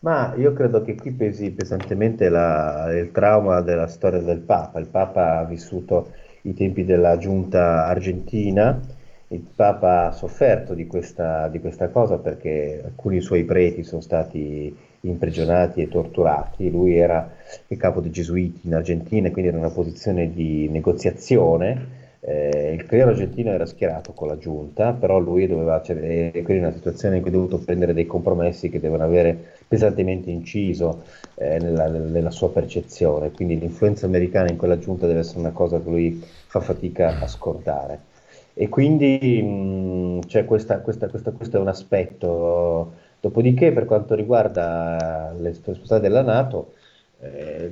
Ma 0.01 0.33
io 0.35 0.51
credo 0.53 0.81
che 0.81 0.95
qui 0.95 1.11
pesi 1.11 1.51
pesantemente 1.51 2.27
la, 2.27 2.89
il 2.91 3.11
trauma 3.11 3.61
della 3.61 3.85
storia 3.85 4.19
del 4.19 4.39
Papa. 4.39 4.79
Il 4.79 4.87
Papa 4.87 5.37
ha 5.37 5.45
vissuto 5.45 6.13
i 6.43 6.55
tempi 6.55 6.85
della 6.85 7.17
giunta 7.17 7.85
argentina, 7.85 8.79
il 9.27 9.45
Papa 9.55 10.07
ha 10.07 10.11
sofferto 10.11 10.73
di 10.73 10.87
questa, 10.87 11.47
di 11.49 11.59
questa 11.59 11.89
cosa 11.89 12.17
perché 12.17 12.81
alcuni 12.83 13.21
suoi 13.21 13.43
preti 13.43 13.83
sono 13.83 14.01
stati 14.01 14.75
imprigionati 15.01 15.81
e 15.81 15.87
torturati. 15.87 16.71
Lui 16.71 16.97
era 16.97 17.31
il 17.67 17.77
capo 17.77 18.01
dei 18.01 18.09
Gesuiti 18.09 18.61
in 18.65 18.73
Argentina, 18.73 19.29
quindi 19.29 19.49
era 19.49 19.59
in 19.59 19.65
una 19.65 19.73
posizione 19.73 20.33
di 20.33 20.67
negoziazione 20.67 21.99
eh, 22.23 22.73
il 22.73 22.85
clero 22.85 23.09
argentino 23.09 23.51
era 23.51 23.65
schierato 23.65 24.13
con 24.13 24.27
la 24.27 24.37
giunta, 24.37 24.93
però 24.93 25.17
lui 25.17 25.47
doveva, 25.47 25.81
cioè, 25.81 25.97
quindi 26.31 26.59
una 26.59 26.71
situazione 26.71 27.15
in 27.15 27.21
cui 27.21 27.31
ha 27.31 27.33
dovuto 27.33 27.57
prendere 27.57 27.93
dei 27.93 28.05
compromessi 28.05 28.69
che 28.69 28.79
devono 28.79 29.03
avere 29.03 29.35
pesantemente 29.67 30.29
inciso 30.29 31.03
eh, 31.35 31.57
nella, 31.57 31.87
nella, 31.87 32.29
sua 32.29 32.51
percezione, 32.51 33.31
quindi 33.31 33.57
l'influenza 33.57 34.05
americana 34.05 34.49
in 34.49 34.57
quella 34.57 34.77
giunta 34.77 35.07
deve 35.07 35.19
essere 35.19 35.39
una 35.39 35.51
cosa 35.51 35.81
che 35.81 35.89
lui 35.89 36.23
fa 36.45 36.59
fatica 36.59 37.19
a 37.19 37.27
scordare. 37.27 38.09
E 38.53 38.69
quindi 38.69 39.41
mh, 39.41 40.27
cioè 40.27 40.45
questa, 40.45 40.79
questa, 40.79 41.07
questa, 41.07 41.31
questo 41.31 41.57
è 41.57 41.59
un 41.59 41.69
aspetto. 41.69 42.93
Dopodiché, 43.19 43.71
per 43.71 43.85
quanto 43.85 44.13
riguarda 44.13 45.33
le 45.37 45.49
responsabilità 45.49 45.99
della 45.99 46.21
Nato, 46.21 46.73
eh, 47.21 47.71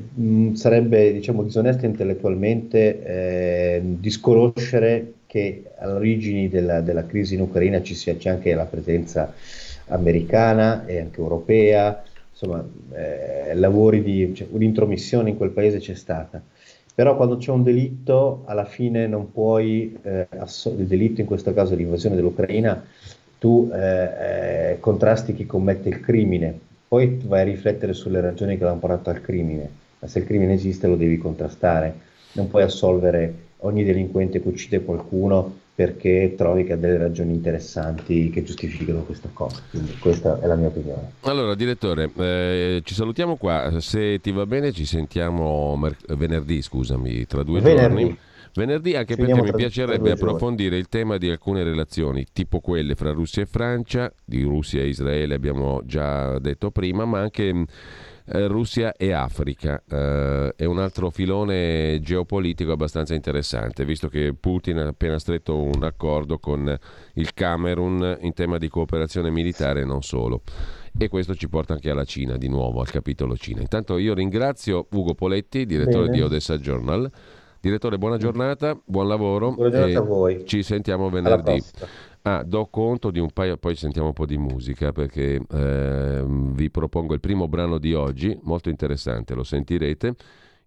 sarebbe 0.54 1.12
diciamo, 1.12 1.44
disonesto 1.44 1.86
intellettualmente 1.86 3.04
eh, 3.04 3.82
disconoscere 3.84 5.14
che 5.26 5.64
all'origine 5.78 6.50
della, 6.50 6.82
della, 6.82 7.06
crisi 7.06 7.36
in 7.36 7.42
Ucraina 7.42 7.82
ci 7.82 7.96
sia 7.96 8.16
c'è 8.16 8.30
anche 8.30 8.54
la 8.54 8.66
presenza 8.66 9.34
americana 9.88 10.86
e 10.86 11.00
anche 11.00 11.20
europea, 11.20 12.04
insomma, 12.32 12.64
eh, 12.94 13.56
lavori 13.56 14.04
di 14.04 14.34
cioè, 14.36 14.48
un'intromissione 14.52 15.30
in 15.30 15.38
quel 15.38 15.50
paese 15.50 15.80
c'è 15.80 15.96
stata. 15.96 16.42
Però 16.94 17.16
quando 17.16 17.38
c'è 17.38 17.52
un 17.52 17.64
delitto, 17.64 18.44
alla 18.46 18.66
fine 18.66 19.08
non 19.08 19.32
puoi, 19.32 19.98
eh, 20.04 20.28
asso- 20.38 20.76
il 20.78 20.86
delitto 20.86 21.22
in 21.22 21.28
questo 21.28 21.54
caso 21.54 21.74
l'invasione 21.74 22.16
dell'Ucraina, 22.16 22.84
tu 23.40 23.72
eh, 23.74 24.78
contrasti 24.80 25.34
chi 25.34 25.46
commette 25.46 25.90
il 25.90 26.02
crimine, 26.02 26.60
poi 26.90 27.22
vai 27.24 27.42
a 27.42 27.44
riflettere 27.44 27.94
sulle 27.94 28.20
ragioni 28.20 28.58
che 28.58 28.64
l'hanno 28.64 28.80
portato 28.80 29.12
al 29.12 29.22
crimine, 29.22 29.70
ma 30.00 30.08
se 30.08 30.20
il 30.20 30.26
crimine 30.26 30.54
esiste 30.54 30.88
lo 30.88 30.96
devi 30.96 31.20
contrastare, 31.20 31.94
non 32.34 32.50
puoi 32.50 32.64
assolvere 32.64 33.34
ogni 33.58 33.84
delinquente 33.84 34.42
che 34.42 34.48
uccide 34.48 34.84
qualcuno 34.84 35.58
perché 35.76 36.34
trovi 36.36 36.64
che 36.66 36.74
ha 36.74 36.78
delle 36.78 36.98
ragioni 36.98 37.34
interessanti 37.34 38.30
che 38.32 38.44
giustificano 38.44 39.04
questa 39.04 39.30
cosa. 39.32 39.62
Quindi 39.70 39.98
questa 40.00 40.40
è 40.42 40.48
la 40.48 40.56
mia 40.56 40.68
opinione. 40.68 41.12
Allora, 41.22 41.56
direttore, 41.56 42.12
eh, 42.18 42.82
ci 42.84 42.94
salutiamo 42.94 43.38
qua. 43.38 43.72
Se 43.80 44.20
ti 44.20 44.32
va 44.32 44.46
bene, 44.46 44.74
ci 44.74 44.84
sentiamo 44.84 45.78
mer- 45.78 46.16
venerdì, 46.18 46.62
scusami, 46.62 47.26
tra 47.28 47.44
due 47.44 47.62
venerdì. 47.62 47.96
giorni. 47.96 48.18
Venerdì 48.54 48.96
anche 48.96 49.16
perché 49.16 49.42
mi 49.42 49.54
piacerebbe 49.54 50.12
approfondire 50.12 50.78
il 50.78 50.88
tema 50.88 51.18
di 51.18 51.30
alcune 51.30 51.64
relazioni, 51.64 52.26
tipo 52.32 52.60
quelle 52.60 52.96
fra 52.96 53.12
Russia 53.12 53.44
e 53.44 53.46
Francia, 53.46 54.12
di 54.26 54.44
Russia 54.44 54.82
e 54.82 54.88
Israele 54.88 55.36
abbiamo 55.36 55.82
già 55.86 56.40
detto 56.40 56.72
prima, 56.72 57.06
ma 57.06 57.20
anche 57.20 57.66
eh, 58.32 58.48
Russia 58.48 58.94
e 58.94 59.12
Africa. 59.12 59.82
Eh, 59.90 60.54
è 60.56 60.66
un 60.66 60.80
altro 60.80 61.10
filone 61.10 62.00
geopolitico 62.02 62.72
abbastanza 62.72 63.14
interessante, 63.14 63.86
visto 63.86 64.08
che 64.08 64.34
Putin 64.40 64.78
ha 64.78 64.88
appena 64.88 65.20
stretto 65.20 65.58
un 65.58 65.84
accordo 65.84 66.38
con 66.38 66.78
il 67.14 67.34
Camerun 67.34 68.18
in 68.22 68.34
tema 68.34 68.58
di 68.58 68.68
cooperazione 68.68 69.30
militare 69.30 69.82
e 69.82 69.86
non 69.86 70.02
solo. 70.02 70.42
E 70.98 71.08
questo 71.08 71.34
ci 71.36 71.48
porta 71.48 71.74
anche 71.74 71.90
alla 71.90 72.04
Cina, 72.04 72.36
di 72.36 72.50
nuovo 72.50 72.82
al 72.82 72.90
capitolo 72.90 73.38
Cina. 73.38 73.62
Intanto 73.62 73.98
io 73.98 74.14
ringrazio 74.14 74.88
Ugo 74.92 75.14
Poletti, 75.14 75.66
direttore 75.66 76.06
Bene. 76.06 76.18
di 76.18 76.22
Odessa 76.22 76.58
Journal 76.58 77.10
Direttore, 77.62 77.98
buona 77.98 78.16
giornata, 78.16 78.80
buon 78.86 79.10
lavoro. 79.10 79.52
Buona 79.52 79.70
giornata 79.70 80.00
a 80.00 80.04
voi. 80.04 80.46
Ci 80.46 80.64
sentiamo 80.64 81.10
venerdì. 81.10 81.62
Ah, 82.22 82.42
do 82.44 82.68
conto 82.68 83.12
di 83.12 83.20
un 83.20 83.32
paio, 83.32 83.58
poi 83.58 83.76
sentiamo 83.76 84.08
un 84.08 84.14
po' 84.14 84.26
di 84.26 84.38
musica 84.38 84.94
perché 84.94 85.42
eh, 85.50 86.24
vi 86.26 86.70
propongo 86.70 87.14
il 87.14 87.20
primo 87.20 87.50
brano 87.50 87.78
di 87.78 87.94
oggi, 87.94 88.38
molto 88.44 88.70
interessante, 88.70 89.34
lo 89.34 89.44
sentirete. 89.44 90.16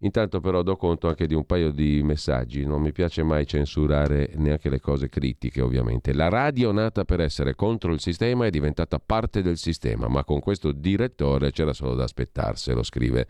Intanto 0.01 0.41
però 0.41 0.63
do 0.63 0.77
conto 0.77 1.09
anche 1.09 1.27
di 1.27 1.35
un 1.35 1.47
paio 1.47 1.71
di 1.71 2.03
messaggi, 2.03 2.67
non 2.67 2.83
mi 2.83 2.93
piace 2.93 3.23
mai 3.23 3.47
censurare 3.47 4.33
neanche 4.35 4.69
le 4.69 4.81
cose 4.81 5.09
critiche 5.09 5.63
ovviamente. 5.63 6.13
La 6.13 6.29
radio 6.29 6.73
nata 6.73 7.05
per 7.05 7.21
essere 7.21 7.55
contro 7.55 7.93
il 7.93 8.01
sistema 8.01 8.45
è 8.45 8.51
diventata 8.51 8.99
parte 8.99 9.41
del 9.41 9.57
sistema, 9.57 10.09
ma 10.09 10.25
con 10.25 10.41
questo 10.41 10.73
direttore 10.73 11.53
c'era 11.53 11.73
solo 11.73 11.95
da 11.95 12.05
aspettarselo, 12.05 12.83
scrive 12.83 13.27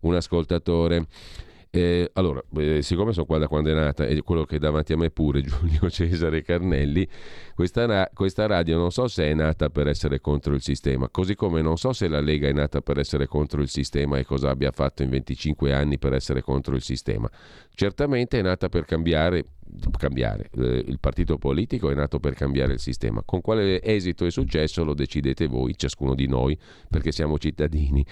un 0.00 0.14
ascoltatore. 0.14 1.06
Eh, 1.72 2.10
allora, 2.14 2.42
eh, 2.56 2.82
siccome 2.82 3.12
sono 3.12 3.26
qua 3.26 3.38
da 3.38 3.46
quando 3.46 3.70
è 3.70 3.74
nata 3.74 4.04
e 4.04 4.20
quello 4.22 4.44
che 4.44 4.56
è 4.56 4.58
davanti 4.58 4.92
a 4.92 4.96
me 4.96 5.10
pure, 5.10 5.40
Giulio 5.46 5.88
Cesare 5.88 6.42
Carnelli, 6.42 7.06
questa, 7.54 7.86
ra- 7.86 8.10
questa, 8.12 8.46
radio 8.46 8.76
non 8.76 8.90
so 8.90 9.06
se 9.06 9.26
è 9.26 9.34
nata 9.34 9.70
per 9.70 9.86
essere 9.86 10.20
contro 10.20 10.52
il 10.52 10.62
sistema, 10.62 11.08
così 11.08 11.36
come 11.36 11.62
non 11.62 11.78
so 11.78 11.92
se 11.92 12.08
la 12.08 12.18
Lega 12.18 12.48
è 12.48 12.52
nata 12.52 12.80
per 12.80 12.98
essere 12.98 13.28
contro 13.28 13.60
il 13.62 13.68
sistema 13.68 14.18
e 14.18 14.24
cosa 14.24 14.50
abbia 14.50 14.72
fatto 14.72 15.04
in 15.04 15.10
25 15.10 15.72
anni 15.72 15.96
per 15.96 16.12
essere 16.12 16.42
contro 16.42 16.74
il 16.74 16.82
sistema. 16.82 17.30
Certamente 17.72 18.40
è 18.40 18.42
nata 18.42 18.68
per 18.68 18.84
cambiare, 18.84 19.44
cambiare. 19.96 20.48
Eh, 20.56 20.84
il 20.86 20.98
partito 20.98 21.38
politico 21.38 21.90
è 21.90 21.94
nato 21.94 22.18
per 22.18 22.34
cambiare 22.34 22.74
il 22.74 22.80
sistema. 22.80 23.22
Con 23.24 23.40
quale 23.40 23.82
esito 23.82 24.24
e 24.26 24.30
successo 24.30 24.84
lo 24.84 24.94
decidete 24.94 25.46
voi, 25.46 25.76
ciascuno 25.76 26.14
di 26.14 26.26
noi, 26.26 26.58
perché 26.88 27.12
siamo 27.12 27.38
cittadini 27.38 28.04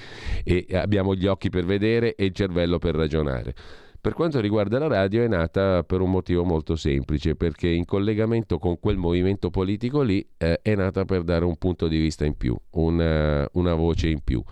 e 0.44 0.66
abbiamo 0.72 1.14
gli 1.14 1.26
occhi 1.26 1.50
per 1.50 1.64
vedere 1.64 2.14
e 2.14 2.26
il 2.26 2.32
cervello 2.32 2.78
per 2.78 2.94
ragionare. 2.94 3.54
Per 4.00 4.12
quanto 4.12 4.40
riguarda 4.40 4.78
la 4.78 4.86
radio 4.86 5.24
è 5.24 5.28
nata 5.28 5.82
per 5.82 6.00
un 6.00 6.10
motivo 6.10 6.44
molto 6.44 6.76
semplice, 6.76 7.34
perché 7.34 7.68
in 7.68 7.84
collegamento 7.84 8.58
con 8.58 8.78
quel 8.78 8.96
movimento 8.96 9.50
politico 9.50 10.02
lì 10.02 10.24
eh, 10.38 10.60
è 10.62 10.76
nata 10.76 11.04
per 11.04 11.24
dare 11.24 11.44
un 11.44 11.56
punto 11.56 11.88
di 11.88 11.98
vista 11.98 12.24
in 12.24 12.36
più, 12.36 12.56
una, 12.70 13.46
una 13.52 13.74
voce 13.74 14.08
in 14.08 14.20
più 14.22 14.42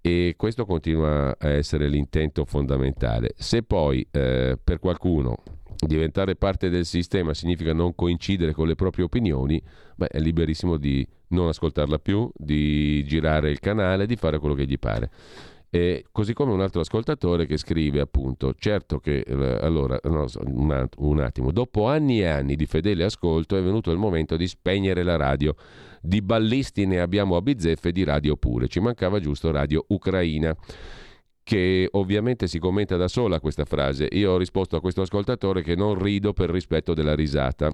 e 0.00 0.34
questo 0.36 0.64
continua 0.64 1.36
a 1.38 1.48
essere 1.48 1.88
l'intento 1.88 2.44
fondamentale. 2.44 3.32
Se 3.36 3.62
poi 3.62 4.06
eh, 4.10 4.58
per 4.62 4.78
qualcuno 4.78 5.42
diventare 5.86 6.36
parte 6.36 6.68
del 6.68 6.84
sistema 6.84 7.34
significa 7.34 7.72
non 7.72 7.94
coincidere 7.94 8.52
con 8.52 8.66
le 8.66 8.74
proprie 8.74 9.04
opinioni, 9.04 9.62
beh, 9.96 10.08
è 10.08 10.20
liberissimo 10.20 10.76
di 10.76 11.06
non 11.28 11.48
ascoltarla 11.48 11.98
più, 11.98 12.30
di 12.34 13.04
girare 13.04 13.50
il 13.50 13.60
canale, 13.60 14.06
di 14.06 14.16
fare 14.16 14.38
quello 14.38 14.54
che 14.54 14.66
gli 14.66 14.78
pare. 14.78 15.10
E 15.72 16.06
così 16.10 16.32
come 16.32 16.52
un 16.52 16.60
altro 16.60 16.80
ascoltatore 16.80 17.46
che 17.46 17.56
scrive 17.56 18.00
appunto, 18.00 18.54
certo 18.58 18.98
che 18.98 19.20
eh, 19.20 19.58
allora, 19.60 20.00
no, 20.02 20.26
un, 20.46 21.20
attimo, 21.20 21.52
dopo 21.52 21.86
anni 21.86 22.22
e 22.22 22.26
anni 22.26 22.56
di 22.56 22.66
fedele 22.66 23.04
ascolto 23.04 23.56
è 23.56 23.62
venuto 23.62 23.92
il 23.92 23.98
momento 23.98 24.36
di 24.36 24.48
spegnere 24.48 25.04
la 25.04 25.14
radio. 25.14 25.54
Di 26.02 26.22
ballisti 26.22 26.86
ne 26.86 26.98
abbiamo 26.98 27.36
a 27.36 27.40
bizzeffe, 27.40 27.92
di 27.92 28.02
radio 28.02 28.36
pure, 28.36 28.66
ci 28.66 28.80
mancava 28.80 29.20
giusto 29.20 29.52
radio 29.52 29.84
ucraina 29.88 30.56
che 31.42 31.88
ovviamente 31.92 32.48
si 32.48 32.58
commenta 32.58 32.96
da 32.96 33.06
sola 33.06 33.38
questa 33.38 33.64
frase. 33.64 34.08
Io 34.10 34.32
ho 34.32 34.36
risposto 34.38 34.76
a 34.76 34.80
questo 34.80 35.02
ascoltatore 35.02 35.62
che 35.62 35.76
non 35.76 36.00
rido 36.00 36.32
per 36.32 36.50
rispetto 36.50 36.94
della 36.94 37.14
risata 37.14 37.72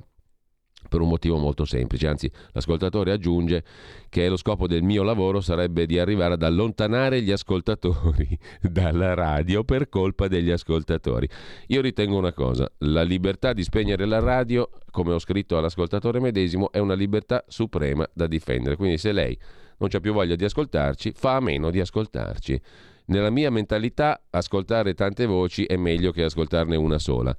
per 0.88 1.00
un 1.00 1.08
motivo 1.08 1.36
molto 1.36 1.64
semplice, 1.64 2.06
anzi 2.06 2.30
l'ascoltatore 2.52 3.12
aggiunge 3.12 3.64
che 4.08 4.28
lo 4.28 4.36
scopo 4.36 4.66
del 4.66 4.82
mio 4.82 5.02
lavoro 5.02 5.40
sarebbe 5.40 5.86
di 5.86 5.98
arrivare 5.98 6.34
ad 6.34 6.42
allontanare 6.42 7.22
gli 7.22 7.30
ascoltatori 7.30 8.38
dalla 8.60 9.14
radio 9.14 9.64
per 9.64 9.88
colpa 9.88 10.28
degli 10.28 10.50
ascoltatori. 10.50 11.28
Io 11.68 11.80
ritengo 11.80 12.16
una 12.16 12.32
cosa, 12.32 12.70
la 12.78 13.02
libertà 13.02 13.52
di 13.52 13.62
spegnere 13.62 14.06
la 14.06 14.20
radio, 14.20 14.68
come 14.90 15.12
ho 15.12 15.18
scritto 15.18 15.58
all'ascoltatore 15.58 16.20
medesimo, 16.20 16.70
è 16.70 16.78
una 16.78 16.94
libertà 16.94 17.44
suprema 17.46 18.08
da 18.12 18.26
difendere, 18.26 18.76
quindi 18.76 18.98
se 18.98 19.12
lei 19.12 19.38
non 19.78 19.88
c'ha 19.88 20.00
più 20.00 20.12
voglia 20.12 20.36
di 20.36 20.44
ascoltarci, 20.44 21.12
fa 21.14 21.36
a 21.36 21.40
meno 21.40 21.70
di 21.70 21.80
ascoltarci. 21.80 22.60
Nella 23.06 23.30
mia 23.30 23.50
mentalità 23.50 24.20
ascoltare 24.30 24.94
tante 24.94 25.26
voci 25.26 25.64
è 25.64 25.76
meglio 25.76 26.10
che 26.10 26.24
ascoltarne 26.24 26.74
una 26.76 26.98
sola. 26.98 27.36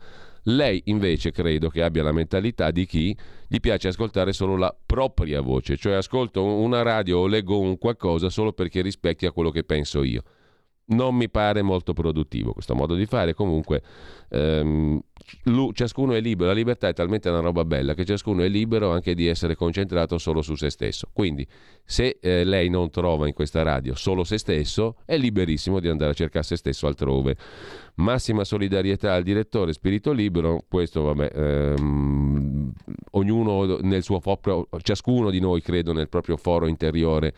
Lei 0.50 0.82
invece 0.86 1.32
credo 1.32 1.68
che 1.68 1.84
abbia 1.84 2.04
la 2.04 2.14
mentalità 2.14 2.72
di 2.72 2.86
chi 2.86 3.16
gli 3.50 3.60
piace 3.60 3.90
ascoltare 3.90 4.32
solo 4.32 4.56
la 4.56 4.74
propria 4.86 5.42
voce, 5.42 5.76
cioè 5.76 5.96
ascolto 5.96 6.42
una 6.42 6.84
radio 6.84 7.20
o 7.20 7.28
leggo 7.28 7.60
un 7.60 7.78
qualcosa 7.78 8.30
solo 8.30 8.54
perché 8.54 8.82
rispecchia 8.82 9.32
quello 9.32 9.50
che 9.50 9.64
penso 9.66 10.04
io 10.04 10.24
non 10.88 11.16
mi 11.16 11.30
pare 11.30 11.62
molto 11.62 11.94
produttivo 11.94 12.54
questo 12.54 12.76
modo 12.76 12.96
di 12.96 13.06
fare. 13.06 13.34
Comunque, 13.34 13.82
ehm, 14.30 15.02
ciascuno 15.74 16.14
è 16.14 16.22
libero. 16.22 16.50
La 16.50 16.56
libertà 16.56 16.88
è 16.88 16.94
talmente 16.94 17.30
una 17.30 17.40
roba 17.40 17.66
bella 17.66 17.94
che 17.94 18.06
ciascuno 18.06 18.44
è 18.44 18.48
libero 18.48 18.92
anche 18.92 19.14
di 19.14 19.28
essere 19.28 19.56
concentrato 19.56 20.18
solo 20.18 20.42
su 20.42 20.56
se 20.56 20.70
stesso. 20.70 21.10
Quindi, 21.12 21.46
se 21.84 22.18
eh, 22.22 22.44
lei 22.44 22.70
non 22.70 22.90
trova 22.90 23.28
in 23.28 23.34
questa 23.34 23.64
radio 23.64 23.96
solo 23.96 24.24
se 24.24 24.38
stesso, 24.38 24.98
è 25.06 25.18
liberissimo 25.18 25.80
di 25.80 25.90
andare 25.90 26.12
a 26.12 26.16
cercare 26.16 26.46
se 26.46 26.56
stesso 26.56 26.88
altrove. 26.88 27.36
Massima 27.96 28.44
solidarietà 28.44 29.14
al 29.14 29.24
direttore, 29.24 29.74
spirito 29.74 30.12
libero. 30.12 30.64
Questo, 30.70 31.02
vabbè, 31.02 31.32
ehm, 31.34 32.72
ognuno 33.12 33.78
nel 33.82 34.04
suo 34.04 34.20
proprio, 34.20 34.68
ciascuno 34.82 35.30
di 35.32 35.40
noi 35.40 35.62
credo 35.62 35.92
nel 35.92 36.08
proprio 36.08 36.38
foro 36.38 36.68
interiore 36.68 37.34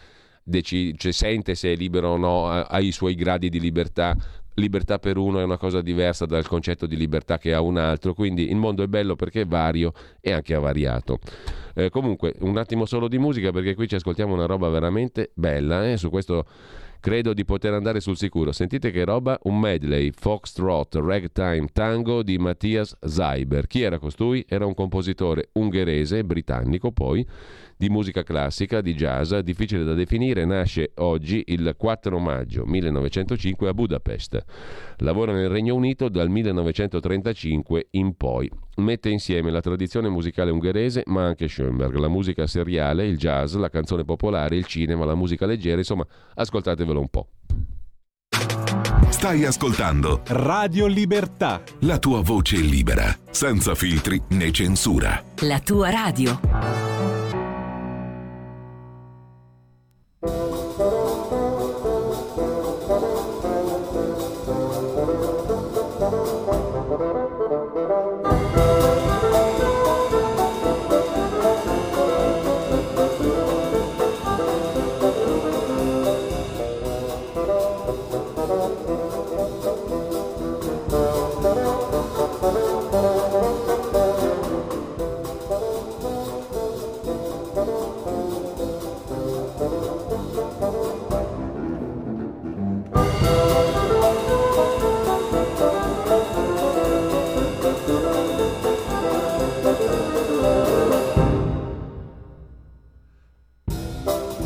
dec- 0.49 0.95
cioè 0.97 1.11
sente 1.11 1.55
se 1.55 1.73
è 1.73 1.75
libero 1.75 2.09
o 2.09 2.17
no, 2.17 2.49
ha 2.49 2.79
i 2.79 2.91
suoi 2.91 3.15
gradi 3.15 3.49
di 3.49 3.59
libertà. 3.59 4.15
Libertà 4.55 4.99
per 4.99 5.15
uno 5.15 5.39
è 5.39 5.43
una 5.43 5.57
cosa 5.57 5.81
diversa 5.81 6.25
dal 6.25 6.45
concetto 6.45 6.85
di 6.85 6.97
libertà 6.97 7.37
che 7.37 7.53
ha 7.53 7.61
un 7.61 7.77
altro, 7.77 8.13
quindi 8.13 8.49
il 8.49 8.57
mondo 8.57 8.83
è 8.83 8.87
bello 8.87 9.15
perché 9.15 9.41
è 9.41 9.45
vario 9.45 9.93
e 10.19 10.33
anche 10.33 10.53
avariato. 10.53 11.19
Eh, 11.75 11.89
comunque, 11.89 12.35
un 12.39 12.57
attimo 12.57 12.85
solo 12.85 13.07
di 13.07 13.17
musica 13.17 13.51
perché 13.51 13.73
qui 13.73 13.87
ci 13.87 13.95
ascoltiamo 13.95 14.33
una 14.33 14.45
roba 14.45 14.67
veramente 14.67 15.31
bella, 15.33 15.89
eh? 15.89 15.95
su 15.95 16.09
questo 16.09 16.45
credo 16.99 17.33
di 17.33 17.45
poter 17.45 17.73
andare 17.73 18.01
sul 18.01 18.17
sicuro. 18.17 18.51
Sentite 18.51 18.91
che 18.91 19.05
roba, 19.05 19.39
un 19.43 19.59
medley 19.59 20.11
foxtrot 20.11 20.95
ragtime 20.95 21.67
tango 21.71 22.23
di 22.23 22.37
Mattias 22.37 22.97
Zeiber. 22.99 23.67
Chi 23.67 23.81
era 23.81 23.99
costui? 23.99 24.45
Era 24.47 24.65
un 24.65 24.73
compositore 24.73 25.49
ungherese, 25.53 26.23
britannico 26.23 26.91
poi, 26.91 27.25
di 27.79 27.87
musica 27.87 28.23
classica, 28.23 28.81
di 28.81 28.93
jazz, 28.93 29.33
difficile 29.35 29.85
da 29.85 29.93
definire, 29.93 30.43
nasce 30.43 30.91
oggi 30.95 31.41
il 31.47 31.75
4 31.77 32.19
maggio 32.19 32.65
1905 32.65 33.69
a 33.69 33.73
Budapest. 33.73 34.43
Lavora 34.97 35.31
nel 35.31 35.47
Regno 35.47 35.75
Unito 35.75 36.09
dal 36.09 36.27
1935 36.27 37.87
in 37.91 38.17
poi. 38.17 38.51
Mette 38.75 39.09
insieme 39.09 39.49
la 39.49 39.61
tradizione 39.61 40.09
musicale 40.09 40.51
ungherese, 40.51 41.03
ma 41.05 41.25
anche 41.25 41.47
Schoenberg, 41.47 41.95
la 41.95 42.09
musica 42.09 42.47
seriale, 42.47 43.07
il 43.07 43.15
jazz, 43.15 43.55
la 43.55 43.69
canzone 43.69 44.03
popolare, 44.03 44.57
il 44.57 44.65
cinema, 44.65 45.05
la 45.05 45.15
musica 45.15 45.45
leggera, 45.45 45.77
insomma, 45.77 46.05
ascoltatevelo 46.35 46.99
un 46.99 47.07
po'. 47.07 47.27
Stai 49.07 49.45
ascoltando 49.45 50.21
Radio 50.27 50.85
Libertà. 50.85 51.63
La 51.79 51.97
tua 51.97 52.21
voce 52.21 52.57
libera, 52.57 53.05
senza 53.29 53.73
filtri 53.73 54.21
né 54.31 54.51
censura. 54.51 55.23
La 55.43 55.59
tua 55.61 55.89
radio. 55.89 56.98
Thank 60.21 60.53
you. 60.53 60.58
Allora, 104.09 104.38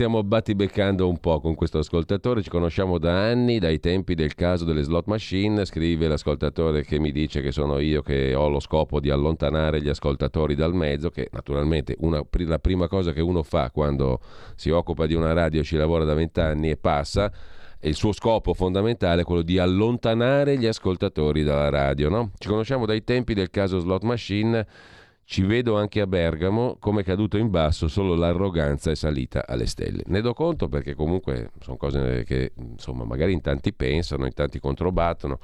stiamo 0.00 0.24
battibeccando 0.24 1.06
un 1.06 1.18
po' 1.18 1.40
con 1.40 1.54
questo 1.54 1.76
ascoltatore, 1.76 2.42
ci 2.42 2.48
conosciamo 2.48 2.96
da 2.96 3.28
anni, 3.28 3.58
dai 3.58 3.80
tempi 3.80 4.14
del 4.14 4.34
caso 4.34 4.64
delle 4.64 4.80
slot 4.80 5.04
machine, 5.08 5.66
scrive 5.66 6.08
l'ascoltatore 6.08 6.84
che 6.84 6.98
mi 6.98 7.12
dice 7.12 7.42
che 7.42 7.52
sono 7.52 7.78
io 7.80 8.00
che 8.00 8.34
ho 8.34 8.48
lo 8.48 8.60
scopo 8.60 8.98
di 8.98 9.10
allontanare 9.10 9.82
gli 9.82 9.90
ascoltatori 9.90 10.54
dal 10.54 10.72
mezzo, 10.72 11.10
che 11.10 11.28
naturalmente 11.32 11.96
una, 11.98 12.24
la 12.30 12.58
prima 12.58 12.88
cosa 12.88 13.12
che 13.12 13.20
uno 13.20 13.42
fa 13.42 13.70
quando 13.70 14.20
si 14.56 14.70
occupa 14.70 15.04
di 15.04 15.12
una 15.12 15.34
radio, 15.34 15.62
ci 15.62 15.76
lavora 15.76 16.04
da 16.04 16.14
vent'anni 16.14 16.70
e 16.70 16.78
passa, 16.78 17.30
il 17.80 17.94
suo 17.94 18.12
scopo 18.12 18.54
fondamentale 18.54 19.20
è 19.20 19.24
quello 19.24 19.42
di 19.42 19.58
allontanare 19.58 20.56
gli 20.56 20.64
ascoltatori 20.64 21.42
dalla 21.42 21.68
radio. 21.68 22.08
No? 22.08 22.30
Ci 22.38 22.48
conosciamo 22.48 22.86
dai 22.86 23.04
tempi 23.04 23.34
del 23.34 23.50
caso 23.50 23.78
slot 23.80 24.04
machine 24.04 24.66
ci 25.30 25.42
vedo 25.42 25.76
anche 25.76 26.00
a 26.00 26.08
Bergamo, 26.08 26.76
come 26.80 27.04
caduto 27.04 27.36
in 27.36 27.50
basso, 27.50 27.86
solo 27.86 28.16
l'arroganza 28.16 28.90
è 28.90 28.96
salita 28.96 29.46
alle 29.46 29.66
stelle. 29.66 30.02
Ne 30.06 30.22
do 30.22 30.34
conto 30.34 30.68
perché 30.68 30.96
comunque 30.96 31.52
sono 31.60 31.76
cose 31.76 32.24
che 32.24 32.50
insomma 32.56 33.04
magari 33.04 33.32
in 33.32 33.40
tanti 33.40 33.72
pensano, 33.72 34.26
in 34.26 34.34
tanti 34.34 34.58
controbattono, 34.58 35.38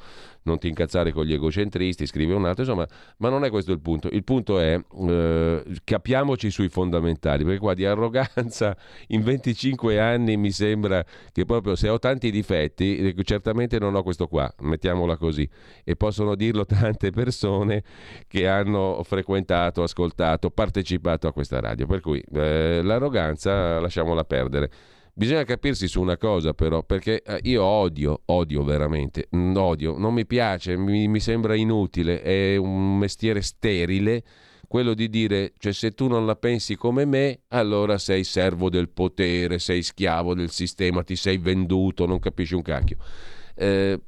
non 0.46 0.58
ti 0.58 0.68
incazzare 0.68 1.12
con 1.12 1.24
gli 1.24 1.32
egocentristi, 1.32 2.06
scrive 2.06 2.34
un 2.34 2.46
altro, 2.46 2.62
insomma, 2.62 2.86
ma 3.18 3.28
non 3.28 3.44
è 3.44 3.50
questo 3.50 3.72
il 3.72 3.80
punto. 3.80 4.08
Il 4.10 4.24
punto 4.24 4.58
è 4.58 4.80
eh, 5.08 5.62
capiamoci 5.84 6.50
sui 6.50 6.68
fondamentali, 6.68 7.44
perché 7.44 7.58
qua 7.58 7.74
di 7.74 7.84
arroganza 7.84 8.76
in 9.08 9.22
25 9.22 10.00
anni 10.00 10.36
mi 10.36 10.50
sembra 10.50 11.04
che 11.32 11.44
proprio 11.44 11.74
se 11.76 11.88
ho 11.88 11.98
tanti 11.98 12.30
difetti, 12.30 13.14
eh, 13.14 13.24
certamente 13.24 13.78
non 13.78 13.94
ho 13.94 14.02
questo 14.02 14.26
qua, 14.26 14.52
mettiamola 14.60 15.16
così, 15.16 15.48
e 15.84 15.96
possono 15.96 16.34
dirlo 16.34 16.64
tante 16.66 17.10
persone 17.10 17.82
che 18.28 18.48
hanno 18.48 19.02
frequentato, 19.04 19.82
ascoltato, 19.82 20.50
partecipato 20.50 21.26
a 21.26 21.32
questa 21.32 21.60
radio, 21.60 21.86
per 21.86 22.00
cui 22.00 22.22
eh, 22.32 22.80
l'arroganza 22.82 23.80
lasciamola 23.80 24.24
perdere. 24.24 24.70
Bisogna 25.18 25.44
capirsi 25.44 25.88
su 25.88 26.02
una 26.02 26.18
cosa 26.18 26.52
però, 26.52 26.82
perché 26.82 27.22
eh, 27.22 27.40
io 27.44 27.64
odio, 27.64 28.20
odio 28.26 28.62
veramente, 28.64 29.28
mm, 29.34 29.56
odio, 29.56 29.96
non 29.96 30.12
mi 30.12 30.26
piace, 30.26 30.76
mi, 30.76 31.08
mi 31.08 31.20
sembra 31.20 31.54
inutile, 31.54 32.20
è 32.20 32.56
un 32.56 32.98
mestiere 32.98 33.40
sterile 33.40 34.22
quello 34.68 34.92
di 34.92 35.08
dire, 35.08 35.54
cioè 35.56 35.72
se 35.72 35.92
tu 35.92 36.06
non 36.06 36.26
la 36.26 36.36
pensi 36.36 36.76
come 36.76 37.06
me, 37.06 37.40
allora 37.48 37.96
sei 37.96 38.24
servo 38.24 38.68
del 38.68 38.90
potere, 38.90 39.58
sei 39.58 39.82
schiavo 39.82 40.34
del 40.34 40.50
sistema, 40.50 41.02
ti 41.02 41.16
sei 41.16 41.38
venduto, 41.38 42.04
non 42.04 42.18
capisci 42.18 42.54
un 42.54 42.60
cacchio. 42.60 42.98
Eh, 43.54 43.98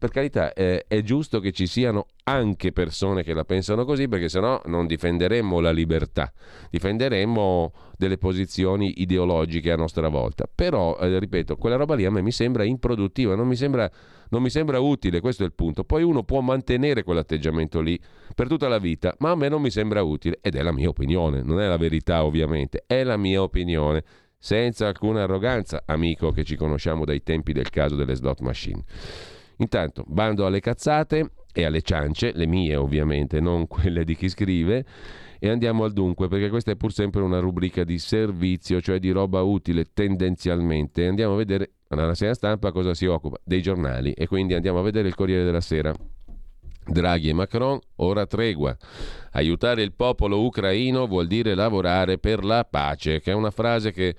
per 0.00 0.08
carità, 0.08 0.54
eh, 0.54 0.86
è 0.88 1.02
giusto 1.02 1.40
che 1.40 1.52
ci 1.52 1.66
siano 1.66 2.06
anche 2.24 2.72
persone 2.72 3.22
che 3.22 3.34
la 3.34 3.44
pensano 3.44 3.84
così, 3.84 4.08
perché 4.08 4.30
sennò 4.30 4.58
non 4.64 4.86
difenderemmo 4.86 5.60
la 5.60 5.72
libertà, 5.72 6.32
difenderemmo 6.70 7.70
delle 7.98 8.16
posizioni 8.16 9.02
ideologiche 9.02 9.70
a 9.70 9.76
nostra 9.76 10.08
volta. 10.08 10.48
Però, 10.52 10.96
eh, 10.98 11.18
ripeto, 11.18 11.56
quella 11.56 11.76
roba 11.76 11.96
lì 11.96 12.06
a 12.06 12.10
me 12.10 12.22
mi 12.22 12.32
sembra 12.32 12.64
improduttiva, 12.64 13.34
non 13.34 13.46
mi 13.46 13.56
sembra, 13.56 13.90
non 14.30 14.40
mi 14.40 14.48
sembra 14.48 14.80
utile, 14.80 15.20
questo 15.20 15.42
è 15.42 15.46
il 15.46 15.52
punto. 15.52 15.84
Poi 15.84 16.02
uno 16.02 16.22
può 16.22 16.40
mantenere 16.40 17.02
quell'atteggiamento 17.02 17.82
lì 17.82 18.00
per 18.34 18.48
tutta 18.48 18.68
la 18.68 18.78
vita, 18.78 19.14
ma 19.18 19.32
a 19.32 19.36
me 19.36 19.50
non 19.50 19.60
mi 19.60 19.70
sembra 19.70 20.02
utile, 20.02 20.38
ed 20.40 20.54
è 20.54 20.62
la 20.62 20.72
mia 20.72 20.88
opinione, 20.88 21.42
non 21.42 21.60
è 21.60 21.68
la 21.68 21.76
verità 21.76 22.24
ovviamente, 22.24 22.84
è 22.86 23.04
la 23.04 23.18
mia 23.18 23.42
opinione 23.42 24.02
senza 24.38 24.86
alcuna 24.86 25.24
arroganza, 25.24 25.82
amico 25.84 26.30
che 26.30 26.44
ci 26.44 26.56
conosciamo 26.56 27.04
dai 27.04 27.22
tempi 27.22 27.52
del 27.52 27.68
caso 27.68 27.96
delle 27.96 28.14
slot 28.14 28.40
machine. 28.40 28.82
Intanto, 29.60 30.04
bando 30.06 30.46
alle 30.46 30.60
cazzate 30.60 31.32
e 31.52 31.64
alle 31.64 31.82
ciance, 31.82 32.32
le 32.34 32.46
mie 32.46 32.76
ovviamente, 32.76 33.40
non 33.40 33.66
quelle 33.68 34.04
di 34.04 34.16
chi 34.16 34.28
scrive, 34.28 34.84
e 35.38 35.48
andiamo 35.48 35.84
al 35.84 35.92
dunque, 35.92 36.28
perché 36.28 36.48
questa 36.48 36.72
è 36.72 36.76
pur 36.76 36.92
sempre 36.92 37.22
una 37.22 37.38
rubrica 37.38 37.84
di 37.84 37.98
servizio, 37.98 38.80
cioè 38.80 38.98
di 38.98 39.10
roba 39.10 39.42
utile 39.42 39.86
tendenzialmente. 39.92 41.06
Andiamo 41.06 41.34
a 41.34 41.36
vedere, 41.36 41.72
la 41.88 42.06
rassegna 42.06 42.34
stampa 42.34 42.72
cosa 42.72 42.94
si 42.94 43.06
occupa? 43.06 43.38
Dei 43.42 43.62
giornali, 43.62 44.12
e 44.12 44.26
quindi 44.26 44.54
andiamo 44.54 44.78
a 44.78 44.82
vedere 44.82 45.08
il 45.08 45.14
Corriere 45.14 45.44
della 45.44 45.60
Sera. 45.60 45.94
Draghi 46.86 47.28
e 47.28 47.32
Macron, 47.34 47.78
ora 47.96 48.26
tregua. 48.26 48.76
Aiutare 49.32 49.82
il 49.82 49.92
popolo 49.92 50.42
ucraino 50.42 51.06
vuol 51.06 51.26
dire 51.26 51.54
lavorare 51.54 52.18
per 52.18 52.44
la 52.44 52.64
pace, 52.64 53.20
che 53.20 53.30
è 53.30 53.34
una 53.34 53.50
frase 53.50 53.92
che 53.92 54.16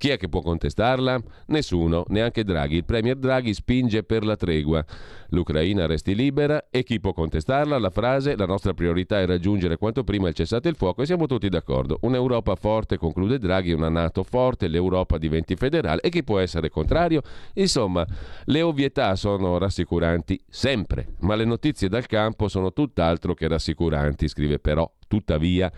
chi 0.00 0.08
è 0.08 0.16
che 0.16 0.30
può 0.30 0.40
contestarla? 0.40 1.20
Nessuno, 1.48 2.04
neanche 2.08 2.42
Draghi. 2.42 2.76
Il 2.76 2.86
premier 2.86 3.16
Draghi 3.16 3.52
spinge 3.52 4.02
per 4.02 4.24
la 4.24 4.34
tregua. 4.34 4.82
L'Ucraina 5.28 5.84
resti 5.84 6.14
libera 6.14 6.68
e 6.70 6.84
chi 6.84 7.00
può 7.00 7.12
contestarla? 7.12 7.78
La 7.78 7.90
frase 7.90 8.34
la 8.34 8.46
nostra 8.46 8.72
priorità 8.72 9.20
è 9.20 9.26
raggiungere 9.26 9.76
quanto 9.76 10.02
prima 10.02 10.28
il 10.28 10.34
cessate 10.34 10.70
il 10.70 10.76
fuoco 10.76 11.02
e 11.02 11.04
siamo 11.04 11.26
tutti 11.26 11.50
d'accordo. 11.50 11.98
Un'Europa 12.00 12.54
forte, 12.54 12.96
conclude 12.96 13.38
Draghi, 13.38 13.72
una 13.72 13.90
Nato 13.90 14.22
forte, 14.22 14.68
l'Europa 14.68 15.18
diventi 15.18 15.54
federale 15.54 16.00
e 16.00 16.08
chi 16.08 16.24
può 16.24 16.38
essere 16.38 16.70
contrario? 16.70 17.20
Insomma, 17.56 18.02
le 18.44 18.62
ovvietà 18.62 19.14
sono 19.16 19.58
rassicuranti 19.58 20.40
sempre, 20.48 21.08
ma 21.18 21.34
le 21.34 21.44
notizie 21.44 21.90
dal 21.90 22.06
campo 22.06 22.48
sono 22.48 22.72
tutt'altro 22.72 23.34
che 23.34 23.48
rassicuranti, 23.48 24.28
scrive 24.28 24.58
però 24.58 24.90
tuttavia 25.10 25.70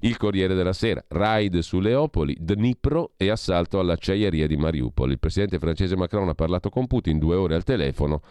il 0.00 0.16
Corriere 0.16 0.54
della 0.54 0.72
Sera, 0.72 1.04
raid 1.08 1.58
su 1.58 1.78
Leopoli, 1.78 2.34
Dnipro 2.40 3.12
e 3.18 3.28
assalto 3.28 3.78
all'acciaieria 3.78 4.46
di 4.46 4.56
Mariupol. 4.56 5.10
Il 5.10 5.18
presidente 5.18 5.58
francese 5.58 5.94
Macron 5.94 6.30
ha 6.30 6.34
parlato 6.34 6.70
con 6.70 6.86
Putin 6.86 7.18
due 7.18 7.36
ore 7.36 7.54
al 7.54 7.64
telefono. 7.64 8.22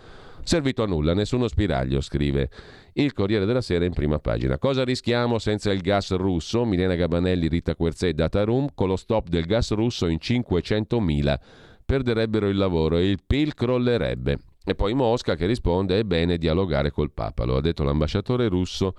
Servito 0.42 0.82
a 0.82 0.88
nulla, 0.88 1.14
nessuno 1.14 1.48
spiraglio, 1.48 2.02
scrive 2.02 2.50
il 2.94 3.14
Corriere 3.14 3.46
della 3.46 3.62
Sera 3.62 3.86
in 3.86 3.94
prima 3.94 4.18
pagina. 4.18 4.58
Cosa 4.58 4.84
rischiamo 4.84 5.38
senza 5.38 5.72
il 5.72 5.82
gas 5.82 6.16
russo? 6.16 6.66
Milena 6.66 6.96
Gabanelli, 6.96 7.48
Rita 7.48 7.76
Querzè, 7.76 8.14
Data 8.14 8.44
Room, 8.44 8.70
con 8.74 8.88
lo 8.88 8.96
stop 8.96 9.28
del 9.28 9.46
gas 9.46 9.72
russo 9.74 10.08
in 10.08 10.18
500.000 10.20 11.40
perderebbero 11.86 12.50
il 12.50 12.58
lavoro 12.58 12.98
e 12.98 13.10
il 13.10 13.20
PIL 13.26 13.54
crollerebbe. 13.54 14.40
E 14.66 14.76
poi 14.76 14.94
Mosca 14.94 15.36
che 15.36 15.46
risponde 15.46 16.00
è 16.00 16.04
bene 16.04 16.38
dialogare 16.38 16.92
col 16.92 17.14
Papa, 17.14 17.46
lo 17.46 17.56
ha 17.56 17.62
detto 17.62 17.86
l'ambasciatore 17.86 18.50
russo 18.50 18.96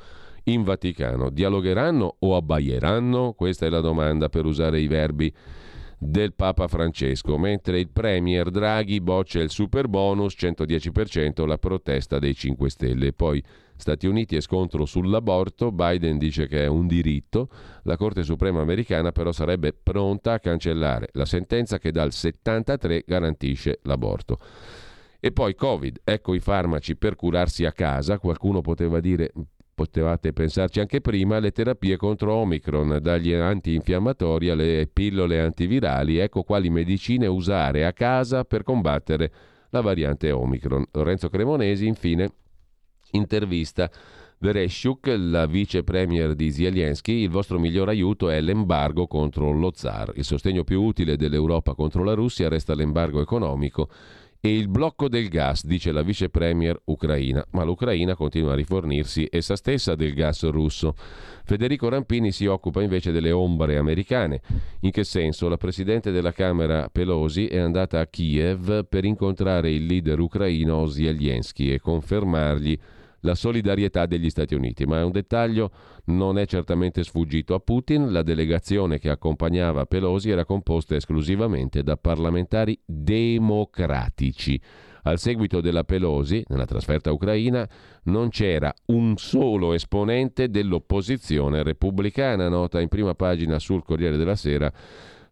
in 0.52 0.62
Vaticano. 0.62 1.30
Dialogheranno 1.30 2.16
o 2.18 2.36
abbaieranno? 2.36 3.32
Questa 3.32 3.66
è 3.66 3.68
la 3.68 3.80
domanda 3.80 4.28
per 4.28 4.44
usare 4.44 4.80
i 4.80 4.86
verbi 4.86 5.32
del 6.00 6.32
Papa 6.34 6.68
Francesco, 6.68 7.36
mentre 7.38 7.80
il 7.80 7.88
Premier 7.88 8.50
Draghi 8.50 9.00
boccia 9.00 9.40
il 9.40 9.50
super 9.50 9.88
bonus 9.88 10.36
110%, 10.38 11.44
la 11.44 11.58
protesta 11.58 12.18
dei 12.18 12.34
5 12.34 12.70
Stelle. 12.70 13.12
Poi 13.12 13.42
Stati 13.76 14.06
Uniti 14.06 14.36
e 14.36 14.40
scontro 14.40 14.84
sull'aborto, 14.86 15.70
Biden 15.70 16.18
dice 16.18 16.46
che 16.46 16.64
è 16.64 16.66
un 16.66 16.86
diritto, 16.86 17.48
la 17.82 17.96
Corte 17.96 18.22
Suprema 18.22 18.60
americana 18.60 19.12
però 19.12 19.32
sarebbe 19.32 19.72
pronta 19.72 20.32
a 20.34 20.40
cancellare 20.40 21.08
la 21.12 21.24
sentenza 21.24 21.78
che 21.78 21.92
dal 21.92 22.12
73 22.12 23.04
garantisce 23.06 23.80
l'aborto. 23.82 24.38
E 25.20 25.32
poi 25.32 25.54
Covid, 25.54 26.00
ecco 26.04 26.34
i 26.34 26.40
farmaci 26.40 26.96
per 26.96 27.16
curarsi 27.16 27.64
a 27.64 27.72
casa, 27.72 28.18
qualcuno 28.18 28.60
poteva 28.60 29.00
dire 29.00 29.32
potevate 29.78 30.32
pensarci 30.32 30.80
anche 30.80 31.00
prima, 31.00 31.38
le 31.38 31.52
terapie 31.52 31.96
contro 31.96 32.34
Omicron, 32.34 32.98
dagli 33.00 33.32
antinfiammatori 33.32 34.50
alle 34.50 34.90
pillole 34.92 35.40
antivirali, 35.40 36.18
ecco 36.18 36.42
quali 36.42 36.68
medicine 36.68 37.28
usare 37.28 37.86
a 37.86 37.92
casa 37.92 38.42
per 38.42 38.64
combattere 38.64 39.30
la 39.70 39.80
variante 39.80 40.32
Omicron. 40.32 40.84
Lorenzo 40.90 41.28
Cremonesi, 41.28 41.86
infine, 41.86 42.28
intervista 43.12 43.88
Vereshchuk, 44.40 45.14
la 45.16 45.46
vice 45.46 45.84
premier 45.84 46.34
di 46.34 46.50
Zelensky, 46.50 47.22
il 47.22 47.30
vostro 47.30 47.60
miglior 47.60 47.88
aiuto 47.88 48.30
è 48.30 48.40
l'embargo 48.40 49.06
contro 49.06 49.52
lo 49.52 49.70
zar. 49.72 50.10
Il 50.16 50.24
sostegno 50.24 50.64
più 50.64 50.82
utile 50.82 51.16
dell'Europa 51.16 51.74
contro 51.74 52.02
la 52.02 52.14
Russia 52.14 52.48
resta 52.48 52.74
l'embargo 52.74 53.20
economico 53.20 53.88
e 54.40 54.56
il 54.56 54.68
blocco 54.68 55.08
del 55.08 55.28
gas, 55.28 55.64
dice 55.64 55.90
la 55.90 56.02
vice 56.02 56.28
premier 56.28 56.80
ucraina, 56.84 57.44
ma 57.50 57.64
l'Ucraina 57.64 58.14
continua 58.14 58.52
a 58.52 58.56
rifornirsi 58.56 59.26
essa 59.30 59.56
stessa 59.56 59.94
del 59.96 60.14
gas 60.14 60.48
russo. 60.48 60.94
Federico 61.44 61.88
Rampini 61.88 62.30
si 62.30 62.46
occupa 62.46 62.82
invece 62.82 63.10
delle 63.10 63.32
ombre 63.32 63.76
americane. 63.76 64.40
In 64.80 64.90
che 64.90 65.02
senso? 65.02 65.48
La 65.48 65.56
presidente 65.56 66.12
della 66.12 66.32
Camera 66.32 66.88
Pelosi 66.88 67.46
è 67.46 67.58
andata 67.58 67.98
a 67.98 68.06
Kiev 68.06 68.86
per 68.86 69.04
incontrare 69.04 69.72
il 69.72 69.86
leader 69.86 70.20
ucraino 70.20 70.86
Zelensky 70.86 71.72
e 71.72 71.80
confermargli 71.80 72.78
la 73.20 73.34
solidarietà 73.34 74.06
degli 74.06 74.30
Stati 74.30 74.54
Uniti, 74.54 74.84
ma 74.84 74.98
è 74.98 75.02
un 75.02 75.10
dettaglio 75.10 75.70
non 76.06 76.38
è 76.38 76.46
certamente 76.46 77.02
sfuggito 77.02 77.54
a 77.54 77.60
Putin, 77.60 78.12
la 78.12 78.22
delegazione 78.22 78.98
che 78.98 79.10
accompagnava 79.10 79.86
Pelosi 79.86 80.30
era 80.30 80.44
composta 80.44 80.94
esclusivamente 80.94 81.82
da 81.82 81.96
parlamentari 81.96 82.78
democratici. 82.84 84.60
Al 85.02 85.18
seguito 85.18 85.60
della 85.60 85.84
Pelosi, 85.84 86.44
nella 86.48 86.66
trasferta 86.66 87.12
ucraina, 87.12 87.66
non 88.04 88.28
c'era 88.28 88.72
un 88.86 89.16
solo 89.16 89.72
esponente 89.72 90.50
dell'opposizione 90.50 91.62
repubblicana, 91.62 92.48
nota 92.48 92.80
in 92.80 92.88
prima 92.88 93.14
pagina 93.14 93.58
sul 93.58 93.82
Corriere 93.82 94.16
della 94.16 94.36
Sera 94.36 94.70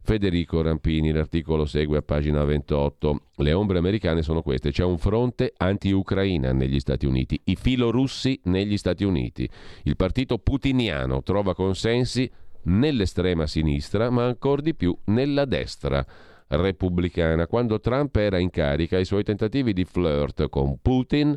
Federico 0.07 0.63
Rampini. 0.63 1.11
L'articolo 1.11 1.67
segue 1.67 1.99
a 1.99 2.03
pagina 2.03 2.45
28. 2.45 3.23
Le 3.39 3.53
ombre 3.53 3.79
americane 3.79 4.23
sono 4.23 4.41
queste. 4.41 4.71
C'è 4.71 4.85
un 4.85 4.99
fronte 4.99 5.53
anti-Ucraina 5.57 6.53
negli 6.53 6.79
Stati 6.79 7.07
Uniti, 7.07 7.39
i 7.47 7.57
filorussi 7.57 8.41
negli 8.45 8.79
Stati 8.79 9.03
Uniti. 9.03 9.51
Il 9.83 9.97
partito 9.97 10.39
putiniano 10.39 11.25
trova 11.25 11.57
consensi 11.57 12.31
nell'estrema 12.63 13.49
sinistra, 13.49 14.09
ma 14.09 14.25
ancora 14.25 14.63
di 14.63 14.75
più 14.77 14.97
nella 15.07 15.45
destra 15.45 16.07
repubblicana. 16.47 17.49
Quando 17.49 17.81
Trump 17.81 18.15
era 18.15 18.39
in 18.39 18.51
carica, 18.51 18.99
i 18.99 19.05
suoi 19.05 19.25
tentativi 19.25 19.73
di 19.73 19.85
flirt 19.85 20.49
con 20.49 20.79
Putin 20.81 21.37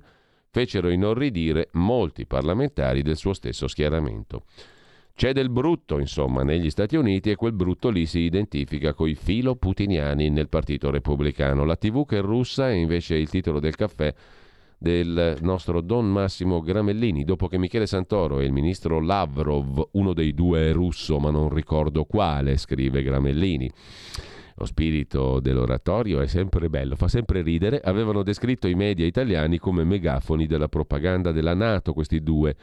fecero 0.51 0.89
inorridire 0.89 1.69
molti 1.73 2.27
parlamentari 2.27 3.01
del 3.01 3.17
suo 3.17 3.33
stesso 3.33 3.67
schieramento. 3.67 4.43
C'è 5.19 5.33
del 5.33 5.49
brutto, 5.49 5.99
insomma, 5.99 6.43
negli 6.43 6.69
Stati 6.69 6.95
Uniti 6.95 7.29
e 7.29 7.35
quel 7.35 7.51
brutto 7.51 7.89
lì 7.89 8.05
si 8.05 8.19
identifica 8.19 8.93
coi 8.93 9.15
filo 9.15 9.57
putiniani 9.57 10.29
nel 10.29 10.47
Partito 10.47 10.89
Repubblicano. 10.91 11.65
La 11.65 11.75
TV 11.75 12.05
che 12.05 12.19
è 12.19 12.21
russa 12.21 12.69
è 12.69 12.71
invece 12.71 13.15
il 13.15 13.27
titolo 13.27 13.59
del 13.59 13.75
caffè 13.75 14.13
del 14.77 15.35
nostro 15.41 15.81
Don 15.81 16.09
Massimo 16.09 16.61
Gramellini, 16.61 17.25
dopo 17.25 17.49
che 17.49 17.57
Michele 17.57 17.85
Santoro 17.85 18.39
e 18.39 18.45
il 18.45 18.53
ministro 18.53 19.01
Lavrov, 19.01 19.89
uno 19.91 20.13
dei 20.13 20.33
due 20.33 20.69
è 20.69 20.71
russo 20.71 21.19
ma 21.19 21.31
non 21.31 21.53
ricordo 21.53 22.05
quale, 22.05 22.55
scrive 22.55 23.03
Gramellini. 23.03 23.69
Lo 24.55 24.65
spirito 24.65 25.41
dell'oratorio 25.41 26.21
è 26.21 26.27
sempre 26.27 26.69
bello, 26.69 26.95
fa 26.95 27.09
sempre 27.09 27.41
ridere. 27.41 27.81
Avevano 27.81 28.23
descritto 28.23 28.69
i 28.69 28.73
media 28.73 29.05
italiani 29.05 29.57
come 29.57 29.83
megafoni 29.83 30.45
della 30.45 30.69
propaganda 30.69 31.33
della 31.33 31.53
Nato, 31.53 31.91
questi 31.91 32.23
due 32.23 32.55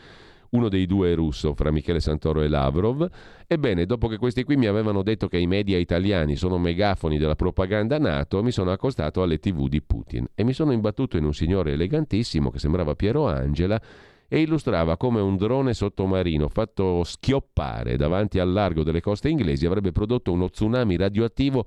uno 0.51 0.69
dei 0.69 0.87
due 0.87 1.13
è 1.13 1.15
russo, 1.15 1.55
fra 1.55 1.71
Michele 1.71 2.01
Santoro 2.01 2.43
e 2.43 2.49
Lavrov. 2.49 3.09
Ebbene, 3.47 3.87
dopo 3.87 4.09
che 4.09 4.19
questi 4.19 4.45
qui 4.45 4.57
mi 4.57 4.67
avevano 4.67 5.03
detto 5.03 5.29
che 5.29 5.39
i 5.39 5.47
media 5.47 5.79
italiani 5.79 6.37
sono 6.37 6.59
megafoni 6.59 7.19
della 7.19 7.37
propaganda 7.37 7.99
NATO, 7.99 8.43
mi 8.43 8.51
sono 8.51 8.71
accostato 8.71 9.23
alle 9.23 9.39
tv 9.39 9.69
di 9.69 9.83
Putin 9.83 10.27
e 10.35 10.45
mi 10.45 10.53
sono 10.53 10.73
imbattuto 10.73 11.17
in 11.17 11.25
un 11.25 11.35
signore 11.35 11.73
elegantissimo 11.73 12.51
che 12.51 12.59
sembrava 12.59 12.95
Piero 12.95 13.27
Angela 13.27 13.81
e 14.29 14.41
illustrava 14.41 14.97
come 14.97 15.21
un 15.21 15.37
drone 15.37 15.73
sottomarino 15.73 16.49
fatto 16.49 17.05
schioppare 17.05 17.97
davanti 17.97 18.39
al 18.39 18.51
largo 18.51 18.83
delle 18.83 19.01
coste 19.01 19.29
inglesi 19.29 19.67
avrebbe 19.67 19.93
prodotto 19.93 20.33
uno 20.33 20.51
tsunami 20.51 20.97
radioattivo 20.97 21.67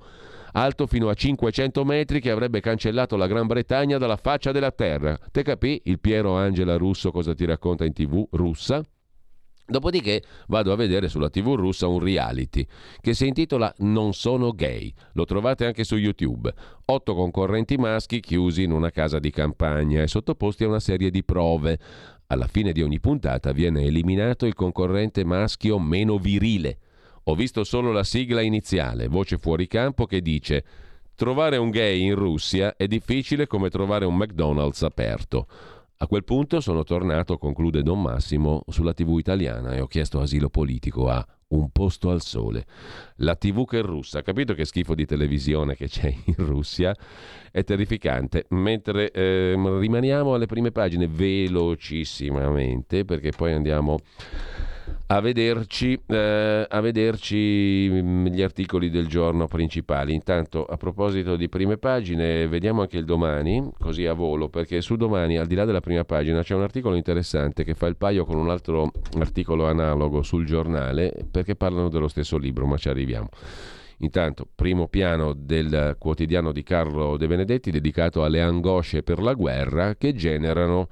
alto 0.53 0.87
fino 0.87 1.09
a 1.09 1.13
500 1.13 1.83
metri 1.83 2.19
che 2.19 2.31
avrebbe 2.31 2.59
cancellato 2.59 3.15
la 3.15 3.27
Gran 3.27 3.47
Bretagna 3.47 3.97
dalla 3.97 4.17
faccia 4.17 4.51
della 4.51 4.71
terra. 4.71 5.17
Te 5.31 5.43
capì 5.43 5.81
il 5.85 5.99
Piero 5.99 6.35
Angela 6.35 6.77
russo 6.77 7.11
cosa 7.11 7.33
ti 7.33 7.45
racconta 7.45 7.85
in 7.85 7.93
tv 7.93 8.27
russa? 8.31 8.83
Dopodiché 9.69 10.23
vado 10.47 10.71
a 10.71 10.75
vedere 10.75 11.09
sulla 11.09 11.29
TV 11.29 11.53
russa 11.53 11.85
un 11.85 11.99
reality 11.99 12.65
che 12.99 13.13
si 13.13 13.27
intitola 13.27 13.71
Non 13.79 14.13
sono 14.13 14.51
gay. 14.51 14.91
Lo 15.13 15.25
trovate 15.25 15.65
anche 15.65 15.83
su 15.83 15.95
YouTube. 15.95 16.51
Otto 16.85 17.13
concorrenti 17.13 17.77
maschi 17.77 18.19
chiusi 18.19 18.63
in 18.63 18.71
una 18.71 18.89
casa 18.89 19.19
di 19.19 19.29
campagna 19.29 20.01
e 20.01 20.07
sottoposti 20.07 20.63
a 20.63 20.69
una 20.69 20.79
serie 20.79 21.11
di 21.11 21.23
prove. 21.23 21.77
Alla 22.27 22.47
fine 22.47 22.71
di 22.71 22.81
ogni 22.81 22.99
puntata 22.99 23.51
viene 23.51 23.83
eliminato 23.83 24.47
il 24.47 24.55
concorrente 24.55 25.23
maschio 25.23 25.77
meno 25.77 26.17
virile. 26.17 26.79
Ho 27.29 27.35
visto 27.35 27.63
solo 27.63 27.91
la 27.91 28.03
sigla 28.03 28.41
iniziale, 28.41 29.07
voce 29.07 29.37
fuori 29.37 29.67
campo 29.67 30.07
che 30.07 30.19
dice 30.19 30.63
Trovare 31.13 31.57
un 31.57 31.69
gay 31.69 32.01
in 32.01 32.15
Russia 32.15 32.75
è 32.75 32.87
difficile 32.87 33.45
come 33.45 33.69
trovare 33.69 34.05
un 34.05 34.15
McDonald's 34.15 34.81
aperto. 34.81 35.45
A 35.97 36.07
quel 36.07 36.23
punto 36.23 36.59
sono 36.59 36.83
tornato, 36.83 37.37
conclude 37.37 37.83
Don 37.83 38.01
Massimo, 38.01 38.63
sulla 38.69 38.95
TV 38.95 39.19
italiana 39.19 39.73
e 39.75 39.79
ho 39.79 39.85
chiesto 39.85 40.19
asilo 40.19 40.49
politico 40.49 41.07
a 41.07 41.23
Un 41.49 41.69
posto 41.69 42.09
al 42.09 42.23
sole. 42.23 42.65
La 43.17 43.35
TV 43.35 43.63
che 43.63 43.77
è 43.77 43.83
russa, 43.83 44.23
capito 44.23 44.55
che 44.55 44.65
schifo 44.65 44.95
di 44.95 45.05
televisione 45.05 45.75
che 45.75 45.87
c'è 45.87 46.11
in 46.25 46.33
Russia? 46.37 46.95
È 47.51 47.63
terrificante. 47.63 48.45
Mentre 48.49 49.11
eh, 49.11 49.53
rimaniamo 49.53 50.33
alle 50.33 50.47
prime 50.47 50.71
pagine 50.71 51.07
velocissimamente, 51.07 53.05
perché 53.05 53.31
poi 53.37 53.53
andiamo 53.53 53.99
a 55.07 55.19
vederci, 55.21 55.99
eh, 56.05 56.65
a 56.69 56.79
vederci 56.81 57.89
mm, 57.91 58.27
gli 58.27 58.41
articoli 58.41 58.89
del 58.89 59.07
giorno 59.07 59.47
principali. 59.47 60.13
Intanto, 60.13 60.65
a 60.65 60.77
proposito 60.77 61.35
di 61.35 61.49
prime 61.49 61.77
pagine, 61.77 62.47
vediamo 62.47 62.81
anche 62.81 62.97
il 62.97 63.05
domani, 63.05 63.71
così 63.79 64.05
a 64.05 64.13
volo, 64.13 64.49
perché 64.49 64.81
su 64.81 64.95
domani, 64.95 65.37
al 65.37 65.47
di 65.47 65.55
là 65.55 65.65
della 65.65 65.79
prima 65.79 66.03
pagina, 66.05 66.43
c'è 66.43 66.55
un 66.55 66.61
articolo 66.61 66.95
interessante 66.95 67.63
che 67.63 67.73
fa 67.73 67.87
il 67.87 67.97
paio 67.97 68.25
con 68.25 68.37
un 68.37 68.49
altro 68.49 68.91
articolo 69.17 69.67
analogo 69.67 70.21
sul 70.21 70.45
giornale, 70.45 71.13
perché 71.31 71.55
parlano 71.55 71.89
dello 71.89 72.07
stesso 72.07 72.37
libro, 72.37 72.65
ma 72.65 72.77
ci 72.77 72.89
arriviamo. 72.89 73.29
Intanto, 74.01 74.47
primo 74.53 74.87
piano 74.87 75.33
del 75.33 75.95
quotidiano 75.97 76.51
di 76.51 76.63
Carlo 76.63 77.17
De 77.17 77.27
Benedetti 77.27 77.71
dedicato 77.71 78.23
alle 78.23 78.41
angosce 78.41 79.03
per 79.03 79.19
la 79.21 79.33
guerra 79.33 79.95
che 79.95 80.13
generano 80.13 80.87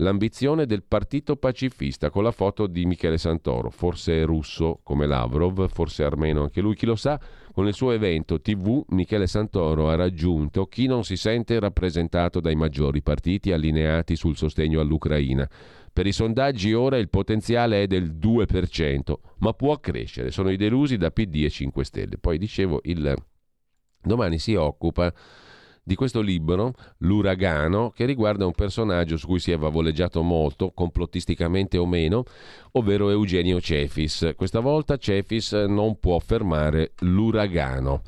l'ambizione 0.00 0.66
del 0.66 0.82
partito 0.82 1.36
pacifista 1.36 2.10
con 2.10 2.22
la 2.22 2.30
foto 2.30 2.66
di 2.66 2.84
Michele 2.86 3.18
Santoro, 3.18 3.70
forse 3.70 4.24
russo 4.24 4.80
come 4.82 5.06
Lavrov, 5.06 5.68
forse 5.68 6.02
armeno 6.04 6.42
anche 6.42 6.60
lui, 6.60 6.74
chi 6.74 6.86
lo 6.86 6.96
sa, 6.96 7.20
con 7.52 7.66
il 7.66 7.74
suo 7.74 7.92
evento 7.92 8.40
TV 8.40 8.82
Michele 8.88 9.26
Santoro 9.26 9.88
ha 9.88 9.94
raggiunto 9.94 10.66
chi 10.66 10.86
non 10.86 11.04
si 11.04 11.16
sente 11.16 11.58
rappresentato 11.58 12.40
dai 12.40 12.54
maggiori 12.54 13.02
partiti 13.02 13.52
allineati 13.52 14.16
sul 14.16 14.36
sostegno 14.36 14.80
all'Ucraina. 14.80 15.48
Per 15.92 16.06
i 16.06 16.12
sondaggi 16.12 16.72
ora 16.72 16.96
il 16.96 17.08
potenziale 17.08 17.82
è 17.82 17.86
del 17.86 18.12
2%, 18.12 19.14
ma 19.38 19.52
può 19.52 19.78
crescere, 19.80 20.30
sono 20.30 20.50
i 20.50 20.56
delusi 20.56 20.96
da 20.96 21.10
PD 21.10 21.44
e 21.44 21.50
5 21.50 21.84
Stelle. 21.84 22.18
Poi 22.18 22.38
dicevo, 22.38 22.80
il 22.84 23.14
domani 24.02 24.38
si 24.38 24.54
occupa 24.54 25.12
di 25.90 25.96
questo 25.96 26.20
libro, 26.20 26.74
L'uragano, 26.98 27.90
che 27.90 28.04
riguarda 28.04 28.46
un 28.46 28.52
personaggio 28.52 29.16
su 29.16 29.26
cui 29.26 29.40
si 29.40 29.50
è 29.50 29.58
favoleggiato 29.58 30.22
molto, 30.22 30.70
complottisticamente 30.70 31.78
o 31.78 31.84
meno, 31.84 32.22
ovvero 32.72 33.10
Eugenio 33.10 33.60
Cefis. 33.60 34.32
Questa 34.36 34.60
volta 34.60 34.96
Cefis 34.96 35.52
non 35.52 35.98
può 35.98 36.18
fermare 36.18 36.92
l'uragano. 37.00 38.02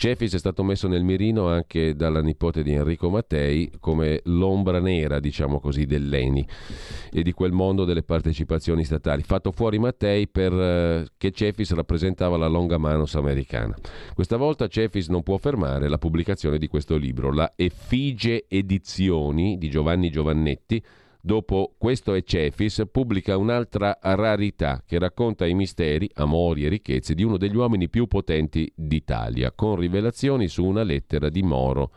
Cefis 0.00 0.32
è 0.32 0.38
stato 0.38 0.64
messo 0.64 0.88
nel 0.88 1.04
mirino 1.04 1.48
anche 1.48 1.94
dalla 1.94 2.22
nipote 2.22 2.62
di 2.62 2.72
Enrico 2.72 3.10
Mattei 3.10 3.70
come 3.78 4.22
l'ombra 4.24 4.80
nera, 4.80 5.20
diciamo 5.20 5.60
così, 5.60 5.84
dell'ENI 5.84 6.48
e 7.12 7.22
di 7.22 7.32
quel 7.32 7.52
mondo 7.52 7.84
delle 7.84 8.02
partecipazioni 8.02 8.82
statali. 8.82 9.22
Fatto 9.22 9.52
fuori 9.52 9.78
Mattei 9.78 10.26
perché 10.26 11.26
eh, 11.26 11.32
Cefis 11.32 11.74
rappresentava 11.74 12.38
la 12.38 12.46
longa 12.46 12.78
manos 12.78 13.14
americana. 13.14 13.76
Questa 14.14 14.38
volta 14.38 14.68
Cefis 14.68 15.08
non 15.08 15.22
può 15.22 15.36
fermare 15.36 15.86
la 15.86 15.98
pubblicazione 15.98 16.56
di 16.56 16.66
questo 16.66 16.96
libro, 16.96 17.30
la 17.30 17.52
Effigie 17.54 18.46
Edizioni 18.48 19.58
di 19.58 19.68
Giovanni 19.68 20.08
Giovannetti, 20.08 20.82
Dopo 21.22 21.74
questo 21.76 22.14
e 22.14 22.22
Cefis 22.22 22.82
pubblica 22.90 23.36
un'altra 23.36 23.98
rarità 24.00 24.82
che 24.86 24.98
racconta 24.98 25.46
i 25.46 25.52
misteri, 25.52 26.10
amori 26.14 26.64
e 26.64 26.70
ricchezze 26.70 27.14
di 27.14 27.22
uno 27.22 27.36
degli 27.36 27.56
uomini 27.56 27.90
più 27.90 28.06
potenti 28.06 28.72
d'Italia, 28.74 29.52
con 29.52 29.76
rivelazioni 29.76 30.48
su 30.48 30.64
una 30.64 30.82
lettera 30.82 31.28
di 31.28 31.42
Moro 31.42 31.90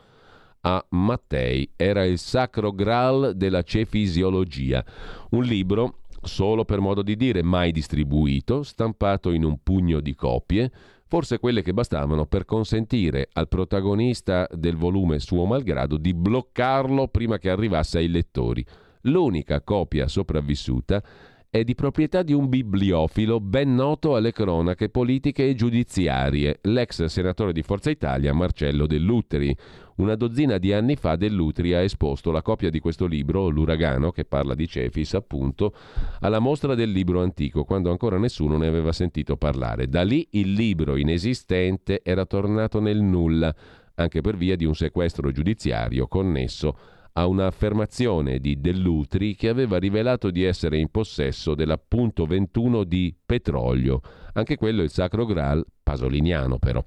a 0.60 0.84
Mattei. 0.90 1.70
Era 1.74 2.04
il 2.04 2.18
sacro 2.18 2.72
graal 2.72 3.32
della 3.34 3.62
cefisiologia, 3.62 4.84
un 5.30 5.42
libro 5.42 6.00
solo 6.20 6.66
per 6.66 6.80
modo 6.80 7.02
di 7.02 7.16
dire, 7.16 7.42
mai 7.42 7.72
distribuito, 7.72 8.62
stampato 8.62 9.30
in 9.30 9.42
un 9.42 9.58
pugno 9.62 10.00
di 10.00 10.14
copie, 10.14 10.70
forse 11.06 11.38
quelle 11.38 11.62
che 11.62 11.72
bastavano 11.72 12.26
per 12.26 12.44
consentire 12.44 13.28
al 13.32 13.48
protagonista 13.48 14.46
del 14.52 14.76
volume 14.76 15.18
suo 15.18 15.46
malgrado 15.46 15.96
di 15.96 16.12
bloccarlo 16.12 17.08
prima 17.08 17.38
che 17.38 17.48
arrivasse 17.48 17.98
ai 17.98 18.08
lettori. 18.08 18.64
L'unica 19.06 19.60
copia 19.60 20.08
sopravvissuta 20.08 21.02
è 21.50 21.62
di 21.62 21.74
proprietà 21.74 22.22
di 22.22 22.32
un 22.32 22.48
bibliofilo 22.48 23.38
ben 23.38 23.74
noto 23.74 24.16
alle 24.16 24.32
cronache 24.32 24.88
politiche 24.88 25.48
e 25.48 25.54
giudiziarie, 25.54 26.58
l'ex 26.62 27.04
senatore 27.04 27.52
di 27.52 27.62
Forza 27.62 27.90
Italia 27.90 28.32
Marcello 28.32 28.86
Dell'Utri. 28.86 29.54
Una 29.96 30.16
dozzina 30.16 30.58
di 30.58 30.72
anni 30.72 30.96
fa 30.96 31.16
Dell'Utri 31.16 31.74
ha 31.74 31.80
esposto 31.80 32.32
la 32.32 32.42
copia 32.42 32.70
di 32.70 32.80
questo 32.80 33.06
libro, 33.06 33.48
L'Uragano, 33.48 34.10
che 34.10 34.24
parla 34.24 34.54
di 34.54 34.66
Cefis, 34.66 35.14
appunto, 35.14 35.74
alla 36.20 36.40
mostra 36.40 36.74
del 36.74 36.90
libro 36.90 37.22
antico, 37.22 37.64
quando 37.64 37.90
ancora 37.90 38.18
nessuno 38.18 38.56
ne 38.56 38.66
aveva 38.66 38.90
sentito 38.90 39.36
parlare. 39.36 39.86
Da 39.86 40.02
lì 40.02 40.26
il 40.30 40.54
libro 40.54 40.96
inesistente 40.96 42.00
era 42.02 42.24
tornato 42.24 42.80
nel 42.80 43.00
nulla, 43.00 43.54
anche 43.94 44.22
per 44.22 44.36
via 44.36 44.56
di 44.56 44.64
un 44.64 44.74
sequestro 44.74 45.30
giudiziario 45.30 46.08
connesso 46.08 46.76
a 47.16 47.26
un'affermazione 47.26 48.38
di 48.40 48.60
Dell'Utri 48.60 49.36
che 49.36 49.48
aveva 49.48 49.78
rivelato 49.78 50.30
di 50.30 50.42
essere 50.42 50.78
in 50.78 50.88
possesso 50.90 51.54
dell'appunto 51.54 52.26
21 52.26 52.82
di 52.84 53.14
petrolio, 53.24 54.00
anche 54.32 54.56
quello 54.56 54.82
il 54.82 54.90
sacro 54.90 55.24
Graal 55.24 55.64
pasoliniano 55.82 56.58
però, 56.58 56.82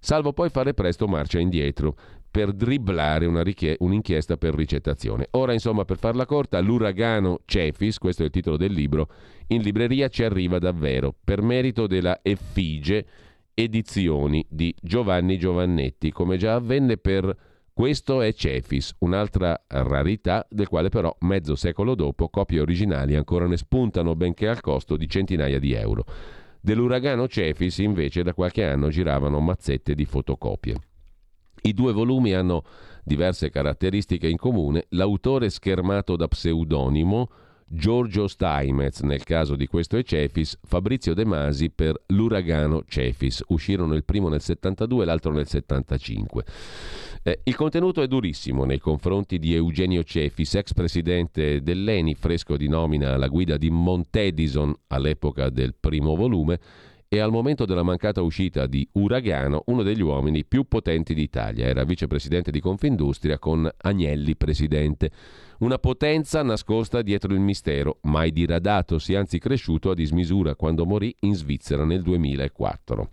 salvo 0.00 0.32
poi 0.32 0.50
fare 0.50 0.74
presto 0.74 1.06
marcia 1.06 1.38
indietro 1.38 1.94
per 2.30 2.52
dribblare 2.52 3.26
una 3.26 3.42
richie- 3.42 3.76
un'inchiesta 3.78 4.36
per 4.36 4.54
ricettazione. 4.54 5.28
Ora, 5.32 5.52
insomma, 5.52 5.84
per 5.84 5.96
farla 5.96 6.26
corta, 6.26 6.60
l'uragano 6.60 7.40
Cefis, 7.44 7.98
questo 7.98 8.22
è 8.22 8.26
il 8.26 8.30
titolo 8.32 8.56
del 8.56 8.72
libro, 8.72 9.08
in 9.48 9.62
libreria 9.62 10.08
ci 10.08 10.24
arriva 10.24 10.58
davvero, 10.58 11.14
per 11.24 11.40
merito 11.40 11.86
della 11.86 12.18
Effigie 12.22 13.06
Edizioni 13.54 14.44
di 14.48 14.74
Giovanni 14.80 15.38
Giovannetti, 15.38 16.12
come 16.12 16.36
già 16.36 16.54
avvenne 16.54 16.96
per 16.96 17.34
questo 17.78 18.22
è 18.22 18.32
Cefis, 18.32 18.92
un'altra 18.98 19.62
rarità 19.68 20.44
del 20.50 20.66
quale 20.66 20.88
però 20.88 21.16
mezzo 21.20 21.54
secolo 21.54 21.94
dopo 21.94 22.28
copie 22.28 22.58
originali 22.58 23.14
ancora 23.14 23.46
ne 23.46 23.56
spuntano 23.56 24.16
benché 24.16 24.48
al 24.48 24.60
costo 24.60 24.96
di 24.96 25.08
centinaia 25.08 25.60
di 25.60 25.74
euro. 25.74 26.04
Dell'uragano 26.60 27.28
Cefis 27.28 27.78
invece 27.78 28.24
da 28.24 28.34
qualche 28.34 28.64
anno 28.64 28.88
giravano 28.88 29.38
mazzette 29.38 29.94
di 29.94 30.04
fotocopie. 30.06 30.74
I 31.62 31.72
due 31.72 31.92
volumi 31.92 32.32
hanno 32.32 32.64
diverse 33.04 33.48
caratteristiche 33.48 34.26
in 34.26 34.38
comune, 34.38 34.86
l'autore 34.88 35.48
schermato 35.48 36.16
da 36.16 36.26
pseudonimo, 36.26 37.30
Giorgio 37.70 38.28
Steinmetz 38.28 39.00
nel 39.00 39.22
caso 39.24 39.54
di 39.54 39.66
questo 39.66 39.98
e 39.98 40.02
Cefis, 40.02 40.58
Fabrizio 40.62 41.12
De 41.12 41.26
Masi 41.26 41.70
per 41.70 42.00
L'uragano 42.06 42.82
Cefis. 42.88 43.44
Uscirono 43.48 43.94
il 43.94 44.04
primo 44.04 44.28
nel 44.28 44.40
72 44.40 45.02
e 45.02 45.06
l'altro 45.06 45.32
nel 45.32 45.46
75. 45.46 46.44
Eh, 47.22 47.40
il 47.44 47.54
contenuto 47.54 48.00
è 48.00 48.06
durissimo 48.06 48.64
nei 48.64 48.78
confronti 48.78 49.38
di 49.38 49.54
Eugenio 49.54 50.02
Cefis, 50.02 50.54
ex 50.54 50.72
presidente 50.72 51.62
dell'ENI, 51.62 52.14
fresco 52.14 52.56
di 52.56 52.68
nomina 52.68 53.12
alla 53.12 53.28
guida 53.28 53.58
di 53.58 53.68
Montedison 53.68 54.74
all'epoca 54.86 55.50
del 55.50 55.74
primo 55.78 56.16
volume 56.16 56.58
e 57.08 57.20
al 57.20 57.30
momento 57.30 57.64
della 57.64 57.82
mancata 57.82 58.20
uscita 58.20 58.66
di 58.66 58.86
Uragano 58.92 59.62
uno 59.66 59.82
degli 59.82 60.02
uomini 60.02 60.44
più 60.44 60.64
potenti 60.64 61.14
d'Italia. 61.14 61.66
Era 61.66 61.84
vicepresidente 61.84 62.50
di 62.50 62.60
Confindustria 62.60 63.38
con 63.38 63.68
Agnelli 63.78 64.36
presidente. 64.36 65.10
Una 65.60 65.78
potenza 65.78 66.42
nascosta 66.42 67.00
dietro 67.00 67.32
il 67.32 67.40
mistero, 67.40 67.98
mai 68.02 68.30
diradatosi, 68.30 69.14
anzi 69.14 69.38
cresciuto 69.38 69.90
a 69.90 69.94
dismisura 69.94 70.54
quando 70.54 70.84
morì 70.84 71.14
in 71.20 71.34
Svizzera 71.34 71.84
nel 71.84 72.02
2004. 72.02 73.08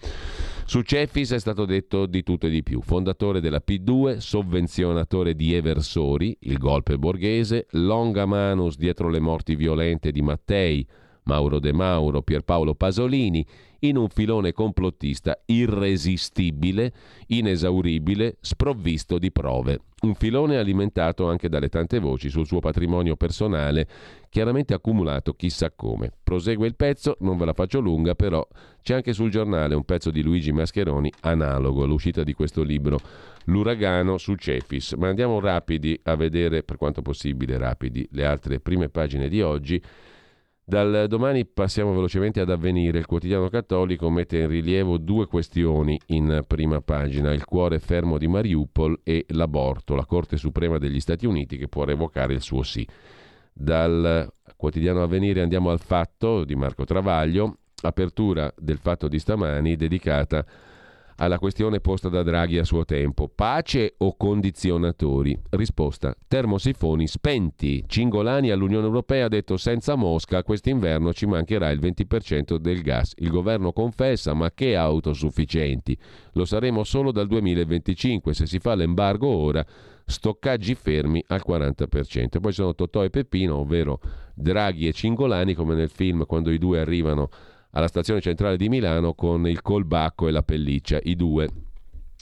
Su 0.66 0.82
Ceffis 0.82 1.32
è 1.32 1.39
stato 1.39 1.66
detto 1.66 2.06
di 2.06 2.22
tutto 2.22 2.48
e 2.48 2.50
di 2.50 2.64
più. 2.64 2.82
Fondatore 2.82 3.39
della 3.39 3.62
P2, 3.66 4.18
sovvenzionatore 4.18 5.36
di 5.36 5.54
eversori, 5.54 6.36
il 6.41 6.58
golpe 6.58 6.98
borghese, 6.98 7.68
longa 7.72 8.26
manus 8.26 8.78
dietro 8.78 9.10
le 9.10 9.20
morti 9.20 9.56
violente 9.56 10.12
di 10.12 10.22
Mattei, 10.22 10.86
Mauro 11.26 11.59
De 11.59 11.73
Mauro, 11.73 12.21
Pierpaolo 12.21 12.76
Pasolini, 12.76 13.45
in 13.80 13.97
un 13.97 14.09
filone 14.09 14.51
complottista 14.51 15.39
irresistibile, 15.45 16.93
inesauribile, 17.28 18.38
sprovvisto 18.39 19.17
di 19.17 19.32
prove. 19.32 19.80
Un 20.01 20.13
filone 20.15 20.57
alimentato 20.57 21.28
anche 21.28 21.49
dalle 21.49 21.69
tante 21.69 21.99
voci 21.99 22.30
sul 22.30 22.45
suo 22.45 22.59
patrimonio 22.59 23.15
personale, 23.15 23.88
chiaramente 24.30 24.73
accumulato 24.73 25.34
chissà 25.34 25.71
come. 25.71 26.11
Prosegue 26.23 26.67
il 26.67 26.76
pezzo, 26.76 27.17
non 27.21 27.38
ve 27.38 27.45
la 27.45 27.53
faccio 27.53 27.80
lunga, 27.80 28.13
però 28.13 28.47
c'è 28.82 28.95
anche 28.95 29.13
sul 29.13 29.32
giornale 29.32 29.73
un 29.73 29.84
pezzo 29.84 30.11
di 30.11 30.21
Luigi 30.21 30.51
Mascheroni 30.51 31.11
analogo 31.21 31.84
all'uscita 31.84 32.23
di 32.23 32.34
questo 32.34 32.61
libro, 32.61 32.99
L'uragano 33.45 34.17
su 34.17 34.36
Cefis. 34.36 34.93
Ma 34.93 35.07
andiamo 35.07 35.39
rapidi 35.39 35.99
a 36.03 36.15
vedere, 36.15 36.63
per 36.63 36.78
quanto 36.78 37.01
possibile 37.01 37.57
rapidi, 37.57 38.07
le 38.11 38.26
altre 38.26 38.59
prime 38.59 38.89
pagine 38.89 39.28
di 39.28 39.41
oggi. 39.41 39.82
Dal 40.68 41.05
domani 41.07 41.45
passiamo 41.45 41.93
velocemente 41.93 42.39
ad 42.39 42.49
avvenire. 42.49 42.97
Il 42.97 43.05
quotidiano 43.05 43.49
cattolico 43.49 44.09
mette 44.09 44.39
in 44.39 44.47
rilievo 44.47 44.97
due 44.97 45.28
questioni 45.28 45.99
in 46.07 46.43
prima 46.47 46.82
pagina, 46.82 47.32
il 47.34 47.45
cuore 47.45 47.78
fermo 47.78 48.18
di 48.18 48.28
Mariupol 48.28 49.01
e 49.03 49.26
l'aborto, 49.30 49.93
la 49.93 50.07
Corte 50.07 50.38
Suprema 50.38 50.80
degli 50.80 50.99
Stati 50.99 51.28
Uniti 51.28 51.57
che 51.57 51.68
può 51.68 51.84
revocare 51.84 52.34
il 52.34 52.41
suo 52.41 52.63
sì. 52.63 52.86
Dal 53.53 54.28
quotidiano 54.55 55.03
avvenire 55.03 55.41
andiamo 55.41 55.70
al 55.70 55.80
fatto 55.80 56.43
di 56.43 56.55
Marco 56.55 56.84
Travaglio, 56.84 57.57
apertura 57.84 58.51
del 58.57 58.80
fatto 58.80 59.07
di 59.07 59.20
stamani 59.20 59.76
dedicata 59.76 60.39
a 60.39 60.45
alla 61.18 61.39
questione 61.39 61.80
posta 61.80 62.09
da 62.09 62.24
Draghi 62.24 62.57
a 62.57 62.63
suo 62.63 62.86
tempo. 62.86 63.30
Pace 63.34 63.95
o 63.97 64.16
condizionatori? 64.18 65.38
Risposta: 65.51 66.16
termosifoni 66.28 67.07
spenti. 67.07 67.84
Cingolani 67.88 68.51
all'Unione 68.51 68.86
Europea 68.86 69.26
ha 69.26 69.30
detto 69.30 69.57
senza 69.57 69.95
Mosca 69.95 70.43
quest'inverno 70.43 71.13
ci 71.13 71.26
mancherà 71.26 71.70
il 71.70 71.80
20% 71.80 72.57
del 72.57 72.82
gas. 72.82 73.13
Il 73.18 73.30
governo 73.30 73.72
confessa 73.72 74.34
ma 74.34 74.51
che 74.51 74.76
autosufficienti? 74.76 75.97
Lo 76.34 76.45
saremo 76.45 76.84
solo 76.84 77.11
dal 77.11 77.28
2025 77.28 78.34
se 78.34 78.45
si 78.45 78.59
fa 78.59 78.76
l'embargo 78.76 79.28
ora 79.28 79.66
stoccaggi 80.05 80.76
fermi 80.76 81.24
al 81.28 81.43
40%. 81.45 82.39
Poi 82.39 82.53
sono 82.53 82.76
Totò 82.76 83.03
e 83.03 83.09
Peppino, 83.09 83.55
ovvero 83.55 83.99
Draghi 84.34 84.88
e 84.88 84.93
Cingolani, 84.93 85.53
come 85.53 85.76
nel 85.76 85.89
film 85.89 86.26
quando 86.26 86.51
i 86.51 86.57
due 86.57 86.80
arrivano 86.80 87.30
alla 87.76 87.88
stazione 87.88 88.21
centrale 88.21 88.57
di 88.57 88.69
Milano 88.69 89.13
con 89.13 89.47
il 89.47 89.61
colbacco 89.61 90.28
e 90.28 90.32
la 90.32 90.43
pelliccia. 90.43 90.99
I 91.01 91.15
due 91.15 91.49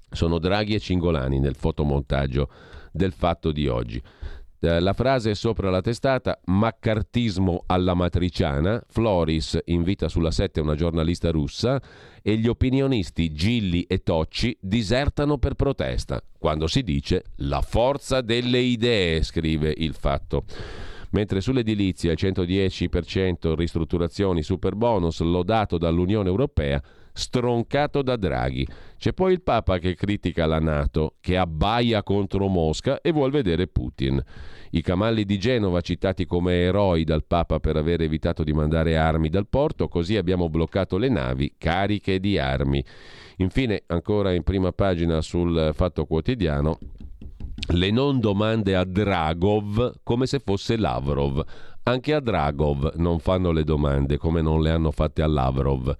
sono 0.09 0.39
Draghi 0.39 0.75
e 0.75 0.79
Cingolani 0.79 1.39
nel 1.39 1.55
fotomontaggio 1.55 2.49
del 2.91 3.13
fatto 3.13 3.51
di 3.51 3.67
oggi. 3.67 4.01
Eh, 4.59 4.79
la 4.79 4.93
frase 4.93 5.31
è 5.31 5.35
sopra 5.35 5.69
la 5.69 5.81
testata, 5.81 6.39
maccartismo 6.45 7.63
alla 7.67 7.93
matriciana, 7.93 8.81
Floris 8.87 9.59
invita 9.65 10.07
sulla 10.07 10.31
7 10.31 10.61
una 10.61 10.75
giornalista 10.75 11.29
russa 11.31 11.81
e 12.21 12.37
gli 12.37 12.47
opinionisti 12.47 13.33
Gilli 13.33 13.83
e 13.83 14.01
Tocci 14.03 14.57
disertano 14.61 15.37
per 15.37 15.55
protesta, 15.55 16.23
quando 16.39 16.67
si 16.67 16.81
dice 16.81 17.25
la 17.37 17.61
forza 17.61 18.21
delle 18.21 18.59
idee, 18.59 19.21
scrive 19.21 19.73
il 19.75 19.93
fatto. 19.93 20.45
Mentre 21.13 21.41
sull'edilizia 21.41 22.11
il 22.11 22.17
110% 22.19 23.55
ristrutturazioni 23.55 24.41
super 24.41 24.75
bonus 24.75 25.21
lodato 25.21 25.77
dall'Unione 25.77 26.27
Europea, 26.27 26.81
stroncato 27.13 28.01
da 28.01 28.15
Draghi. 28.15 28.67
C'è 28.97 29.13
poi 29.13 29.33
il 29.33 29.43
Papa 29.43 29.77
che 29.77 29.93
critica 29.93 30.47
la 30.47 30.59
Nato, 30.59 31.15
che 31.21 31.37
abbaia 31.37 32.01
contro 32.01 32.47
Mosca 32.47 32.99
e 33.01 33.11
vuol 33.11 33.29
vedere 33.29 33.67
Putin. 33.67 34.21
I 34.71 34.81
camalli 34.81 35.23
di 35.23 35.37
Genova 35.37 35.81
citati 35.81 36.25
come 36.25 36.61
eroi 36.61 37.03
dal 37.03 37.25
Papa 37.25 37.59
per 37.59 37.77
aver 37.77 38.01
evitato 38.01 38.43
di 38.43 38.51
mandare 38.51 38.97
armi 38.97 39.29
dal 39.29 39.47
porto, 39.47 39.87
così 39.87 40.17
abbiamo 40.17 40.49
bloccato 40.49 40.97
le 40.97 41.09
navi 41.09 41.53
cariche 41.59 42.19
di 42.19 42.39
armi. 42.39 42.83
Infine, 43.37 43.83
ancora 43.85 44.33
in 44.33 44.41
prima 44.41 44.71
pagina 44.71 45.21
sul 45.21 45.71
Fatto 45.73 46.05
Quotidiano, 46.05 46.79
le 47.67 47.91
non 47.91 48.19
domande 48.19 48.75
a 48.75 48.83
Dragov 48.83 50.01
come 50.03 50.25
se 50.25 50.39
fosse 50.39 50.77
Lavrov. 50.77 51.43
Anche 51.83 52.13
a 52.13 52.19
Dragov 52.19 52.93
non 52.95 53.19
fanno 53.19 53.51
le 53.51 53.63
domande 53.63 54.17
come 54.17 54.41
non 54.41 54.61
le 54.61 54.69
hanno 54.69 54.91
fatte 54.91 55.21
a 55.21 55.27
Lavrov. 55.27 55.95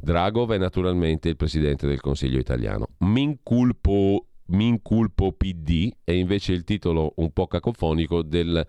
Dragov 0.00 0.52
è 0.52 0.58
naturalmente 0.58 1.28
il 1.28 1.36
presidente 1.36 1.86
del 1.86 2.00
Consiglio 2.00 2.38
italiano. 2.38 2.88
Minculpo, 2.98 4.26
Minculpo 4.46 5.32
PD 5.32 5.90
è 6.04 6.12
invece 6.12 6.52
il 6.52 6.64
titolo 6.64 7.12
un 7.16 7.32
po' 7.32 7.46
cacofonico 7.46 8.22
del 8.22 8.66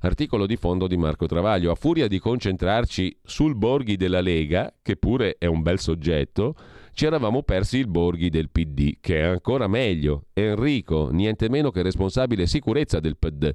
articolo 0.00 0.46
di 0.46 0.56
fondo 0.56 0.86
di 0.86 0.96
Marco 0.96 1.26
Travaglio. 1.26 1.70
A 1.70 1.76
furia 1.76 2.08
di 2.08 2.18
concentrarci 2.18 3.18
sul 3.22 3.54
Borghi 3.54 3.96
della 3.96 4.20
Lega, 4.20 4.72
che 4.82 4.96
pure 4.96 5.36
è 5.38 5.46
un 5.46 5.62
bel 5.62 5.78
soggetto, 5.78 6.56
ci 6.94 7.06
eravamo 7.06 7.42
persi 7.42 7.78
il 7.78 7.86
Borghi 7.86 8.28
del 8.28 8.50
PD, 8.50 8.98
che 9.00 9.20
è 9.20 9.22
ancora 9.22 9.66
meglio. 9.66 10.26
Enrico, 10.34 11.08
niente 11.10 11.48
meno 11.48 11.70
che 11.70 11.82
responsabile 11.82 12.46
sicurezza 12.46 13.00
del 13.00 13.16
PD. 13.16 13.54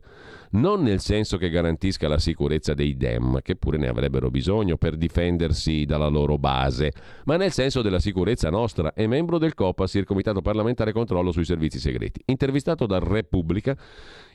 Non 0.49 0.81
nel 0.81 0.99
senso 0.99 1.37
che 1.37 1.49
garantisca 1.49 2.07
la 2.07 2.17
sicurezza 2.17 2.73
dei 2.73 2.97
Dem, 2.97 3.41
che 3.41 3.55
pure 3.55 3.77
ne 3.77 3.87
avrebbero 3.87 4.31
bisogno 4.31 4.77
per 4.77 4.95
difendersi 4.95 5.85
dalla 5.85 6.07
loro 6.07 6.37
base, 6.37 6.91
ma 7.25 7.35
nel 7.35 7.51
senso 7.51 7.81
della 7.81 7.99
sicurezza 7.99 8.49
nostra. 8.49 8.93
È 8.93 9.05
membro 9.05 9.37
del 9.37 9.53
COPAS, 9.53 9.95
il 9.95 10.05
Comitato 10.05 10.41
Parlamentare 10.41 10.91
Controllo 10.91 11.31
sui 11.31 11.45
Servizi 11.45 11.79
Segreti. 11.79 12.21
Intervistato 12.25 12.85
da 12.85 12.99
Repubblica, 12.99 13.77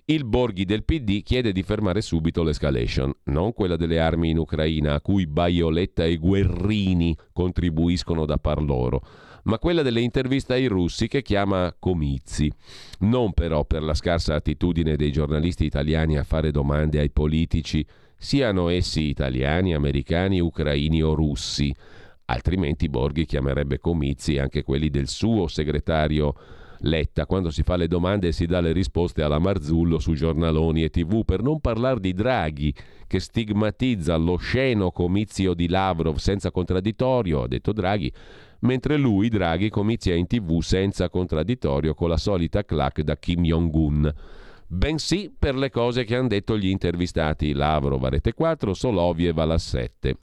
il 0.06 0.24
Borghi 0.24 0.64
del 0.64 0.84
PD 0.84 1.22
chiede 1.22 1.52
di 1.52 1.62
fermare 1.62 2.00
subito 2.00 2.42
l'escalation, 2.42 3.12
non 3.24 3.52
quella 3.52 3.76
delle 3.76 4.00
armi 4.00 4.30
in 4.30 4.38
Ucraina 4.38 4.94
a 4.94 5.00
cui 5.00 5.28
Baioletta 5.28 6.04
e 6.04 6.16
Guerrini 6.16 7.16
contribuiscono 7.32 8.26
da 8.26 8.36
par 8.36 8.60
loro, 8.60 9.00
ma 9.44 9.60
quella 9.60 9.82
delle 9.82 10.00
interviste 10.00 10.54
ai 10.54 10.66
russi 10.66 11.06
che 11.06 11.22
chiama 11.22 11.74
comizi. 11.78 12.52
Non 13.00 13.32
però 13.32 13.64
per 13.64 13.82
la 13.82 13.94
scarsa 13.94 14.34
attitudine 14.34 14.96
dei 14.96 15.12
giornalisti 15.12 15.64
italiani 15.64 16.18
a 16.18 16.24
fare 16.24 16.50
domande 16.50 16.98
ai 16.98 17.10
politici, 17.10 17.86
siano 18.16 18.68
essi 18.70 19.02
italiani, 19.02 19.72
americani, 19.72 20.40
ucraini 20.40 21.00
o 21.02 21.14
russi. 21.14 21.72
Altrimenti 22.24 22.88
Borghi 22.88 23.24
chiamerebbe 23.24 23.78
comizi 23.78 24.38
anche 24.38 24.64
quelli 24.64 24.90
del 24.90 25.06
suo 25.06 25.46
segretario 25.46 26.34
Letta 26.84 27.26
quando 27.26 27.50
si 27.50 27.62
fa 27.62 27.76
le 27.76 27.86
domande 27.86 28.28
e 28.28 28.32
si 28.32 28.46
dà 28.46 28.60
le 28.60 28.72
risposte 28.72 29.22
alla 29.22 29.38
Marzullo 29.38 29.98
su 29.98 30.14
giornaloni 30.14 30.82
e 30.82 30.90
tv, 30.90 31.24
per 31.24 31.42
non 31.42 31.60
parlare 31.60 32.00
di 32.00 32.12
Draghi 32.12 32.74
che 33.06 33.20
stigmatizza 33.20 34.16
lo 34.16 34.36
sceno 34.36 34.90
comizio 34.90 35.54
di 35.54 35.68
Lavrov 35.68 36.16
senza 36.16 36.50
contraddittorio, 36.50 37.42
ha 37.42 37.48
detto 37.48 37.72
Draghi, 37.72 38.12
mentre 38.60 38.96
lui, 38.96 39.28
Draghi, 39.28 39.68
comizia 39.68 40.14
in 40.14 40.26
tv 40.26 40.60
senza 40.60 41.08
contraddittorio 41.08 41.94
con 41.94 42.08
la 42.08 42.16
solita 42.16 42.64
clac 42.64 43.02
da 43.02 43.16
Kim 43.16 43.42
Jong-un. 43.42 44.12
Bensì 44.66 45.32
per 45.38 45.54
le 45.54 45.70
cose 45.70 46.04
che 46.04 46.16
hanno 46.16 46.28
detto 46.28 46.56
gli 46.56 46.68
intervistati 46.68 47.52
Lavrov 47.52 48.02
a 48.04 48.08
Rete 48.08 48.32
4, 48.32 48.74
Soloviev 48.74 49.38
alla 49.38 49.58
7. 49.58 50.16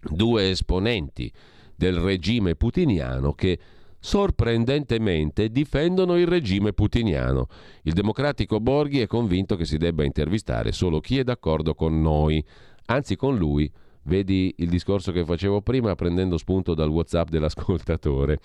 Due 0.00 0.50
esponenti 0.50 1.30
del 1.76 1.96
regime 1.96 2.54
putiniano 2.54 3.32
che 3.32 3.58
sorprendentemente 4.04 5.48
difendono 5.48 6.18
il 6.18 6.26
regime 6.26 6.74
putiniano. 6.74 7.46
Il 7.84 7.94
democratico 7.94 8.60
Borghi 8.60 9.00
è 9.00 9.06
convinto 9.06 9.56
che 9.56 9.64
si 9.64 9.78
debba 9.78 10.04
intervistare 10.04 10.72
solo 10.72 11.00
chi 11.00 11.18
è 11.18 11.24
d'accordo 11.24 11.74
con 11.74 12.02
noi, 12.02 12.44
anzi 12.84 13.16
con 13.16 13.34
lui. 13.34 13.72
Vedi 14.02 14.54
il 14.58 14.68
discorso 14.68 15.10
che 15.10 15.24
facevo 15.24 15.62
prima 15.62 15.94
prendendo 15.94 16.36
spunto 16.36 16.74
dal 16.74 16.90
WhatsApp 16.90 17.30
dell'ascoltatore. 17.30 18.40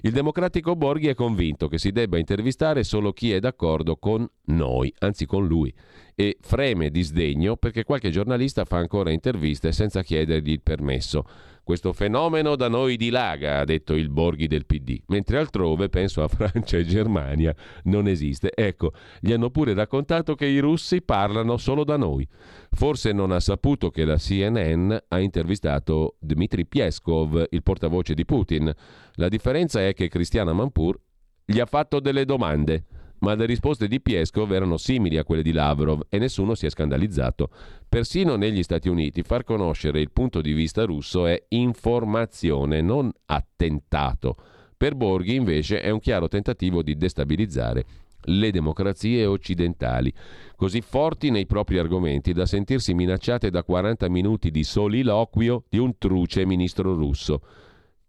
Il 0.00 0.10
democratico 0.10 0.74
Borghi 0.74 1.06
è 1.06 1.14
convinto 1.14 1.68
che 1.68 1.78
si 1.78 1.92
debba 1.92 2.18
intervistare 2.18 2.82
solo 2.82 3.12
chi 3.12 3.30
è 3.30 3.38
d'accordo 3.38 3.98
con 3.98 4.28
noi, 4.46 4.92
anzi 4.98 5.24
con 5.24 5.46
lui, 5.46 5.72
e 6.16 6.36
freme 6.40 6.90
di 6.90 7.02
sdegno 7.02 7.54
perché 7.54 7.84
qualche 7.84 8.10
giornalista 8.10 8.64
fa 8.64 8.78
ancora 8.78 9.12
interviste 9.12 9.70
senza 9.70 10.02
chiedergli 10.02 10.50
il 10.50 10.62
permesso. 10.62 11.24
Questo 11.66 11.92
fenomeno 11.92 12.54
da 12.54 12.68
noi 12.68 12.96
dilaga, 12.96 13.58
ha 13.58 13.64
detto 13.64 13.94
il 13.94 14.08
Borghi 14.08 14.46
del 14.46 14.66
PD, 14.66 15.00
mentre 15.06 15.38
altrove, 15.38 15.88
penso 15.88 16.22
a 16.22 16.28
Francia 16.30 16.76
e 16.76 16.84
Germania, 16.84 17.52
non 17.86 18.06
esiste. 18.06 18.52
Ecco, 18.54 18.92
gli 19.18 19.32
hanno 19.32 19.50
pure 19.50 19.74
raccontato 19.74 20.36
che 20.36 20.46
i 20.46 20.60
russi 20.60 21.02
parlano 21.02 21.56
solo 21.56 21.82
da 21.82 21.96
noi. 21.96 22.24
Forse 22.70 23.10
non 23.10 23.32
ha 23.32 23.40
saputo 23.40 23.90
che 23.90 24.04
la 24.04 24.16
CNN 24.16 24.96
ha 25.08 25.18
intervistato 25.18 26.14
Dmitry 26.20 26.66
Pieskov, 26.66 27.46
il 27.50 27.64
portavoce 27.64 28.14
di 28.14 28.24
Putin. 28.24 28.72
La 29.14 29.28
differenza 29.28 29.84
è 29.84 29.92
che 29.92 30.06
Cristiana 30.06 30.52
Manpur 30.52 30.96
gli 31.44 31.58
ha 31.58 31.66
fatto 31.66 31.98
delle 31.98 32.24
domande 32.24 32.84
ma 33.20 33.34
le 33.34 33.46
risposte 33.46 33.88
di 33.88 34.00
Pieskov 34.00 34.52
erano 34.52 34.76
simili 34.76 35.16
a 35.16 35.24
quelle 35.24 35.42
di 35.42 35.52
Lavrov 35.52 36.06
e 36.08 36.18
nessuno 36.18 36.54
si 36.54 36.66
è 36.66 36.70
scandalizzato. 36.70 37.50
Persino 37.88 38.36
negli 38.36 38.62
Stati 38.62 38.88
Uniti 38.88 39.22
far 39.22 39.44
conoscere 39.44 40.00
il 40.00 40.10
punto 40.10 40.40
di 40.40 40.52
vista 40.52 40.84
russo 40.84 41.26
è 41.26 41.42
informazione, 41.48 42.80
non 42.80 43.10
attentato. 43.26 44.36
Per 44.76 44.94
Borghi 44.94 45.34
invece 45.34 45.80
è 45.80 45.90
un 45.90 46.00
chiaro 46.00 46.28
tentativo 46.28 46.82
di 46.82 46.96
destabilizzare 46.96 47.84
le 48.28 48.50
democrazie 48.50 49.24
occidentali, 49.26 50.12
così 50.56 50.80
forti 50.80 51.30
nei 51.30 51.46
propri 51.46 51.78
argomenti 51.78 52.32
da 52.32 52.46
sentirsi 52.46 52.94
minacciate 52.94 53.50
da 53.50 53.62
40 53.62 54.08
minuti 54.08 54.50
di 54.50 54.64
soliloquio 54.64 55.64
di 55.68 55.78
un 55.78 55.96
truce 55.98 56.44
ministro 56.44 56.94
russo. 56.94 57.40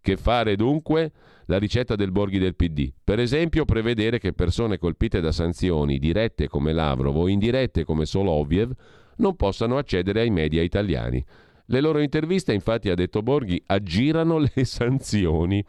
Che 0.00 0.16
fare 0.16 0.56
dunque? 0.56 1.12
La 1.46 1.58
ricetta 1.58 1.94
del 1.96 2.12
Borghi 2.12 2.38
del 2.38 2.54
PD. 2.54 2.92
Per 3.02 3.18
esempio, 3.18 3.64
prevedere 3.64 4.18
che 4.18 4.32
persone 4.32 4.78
colpite 4.78 5.20
da 5.20 5.32
sanzioni 5.32 5.98
dirette 5.98 6.48
come 6.48 6.72
Lavrov 6.72 7.16
o 7.16 7.28
indirette 7.28 7.84
come 7.84 8.04
Soloviev 8.04 8.70
non 9.16 9.36
possano 9.36 9.78
accedere 9.78 10.20
ai 10.20 10.30
media 10.30 10.62
italiani. 10.62 11.24
Le 11.70 11.80
loro 11.80 12.00
interviste, 12.00 12.52
infatti, 12.52 12.88
ha 12.88 12.94
detto 12.94 13.22
Borghi, 13.22 13.62
aggirano 13.66 14.38
le 14.38 14.52
sanzioni. 14.64 15.62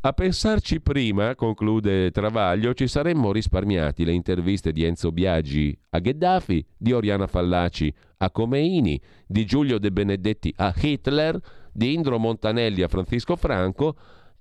A 0.00 0.12
pensarci 0.12 0.80
prima, 0.80 1.34
conclude 1.34 2.10
Travaglio, 2.10 2.74
ci 2.74 2.86
saremmo 2.86 3.32
risparmiati 3.32 4.04
le 4.04 4.12
interviste 4.12 4.70
di 4.70 4.84
Enzo 4.84 5.10
Biagi 5.10 5.76
a 5.90 5.98
Gheddafi, 5.98 6.64
di 6.76 6.92
Oriana 6.92 7.26
Fallaci 7.26 7.92
a 8.18 8.30
Comeini, 8.30 9.00
di 9.26 9.44
Giulio 9.44 9.78
De 9.78 9.90
Benedetti 9.90 10.52
a 10.56 10.72
Hitler, 10.74 11.38
di 11.76 11.92
Indro 11.92 12.18
Montanelli 12.18 12.80
a 12.80 12.88
Francisco 12.88 13.36
Franco 13.36 13.96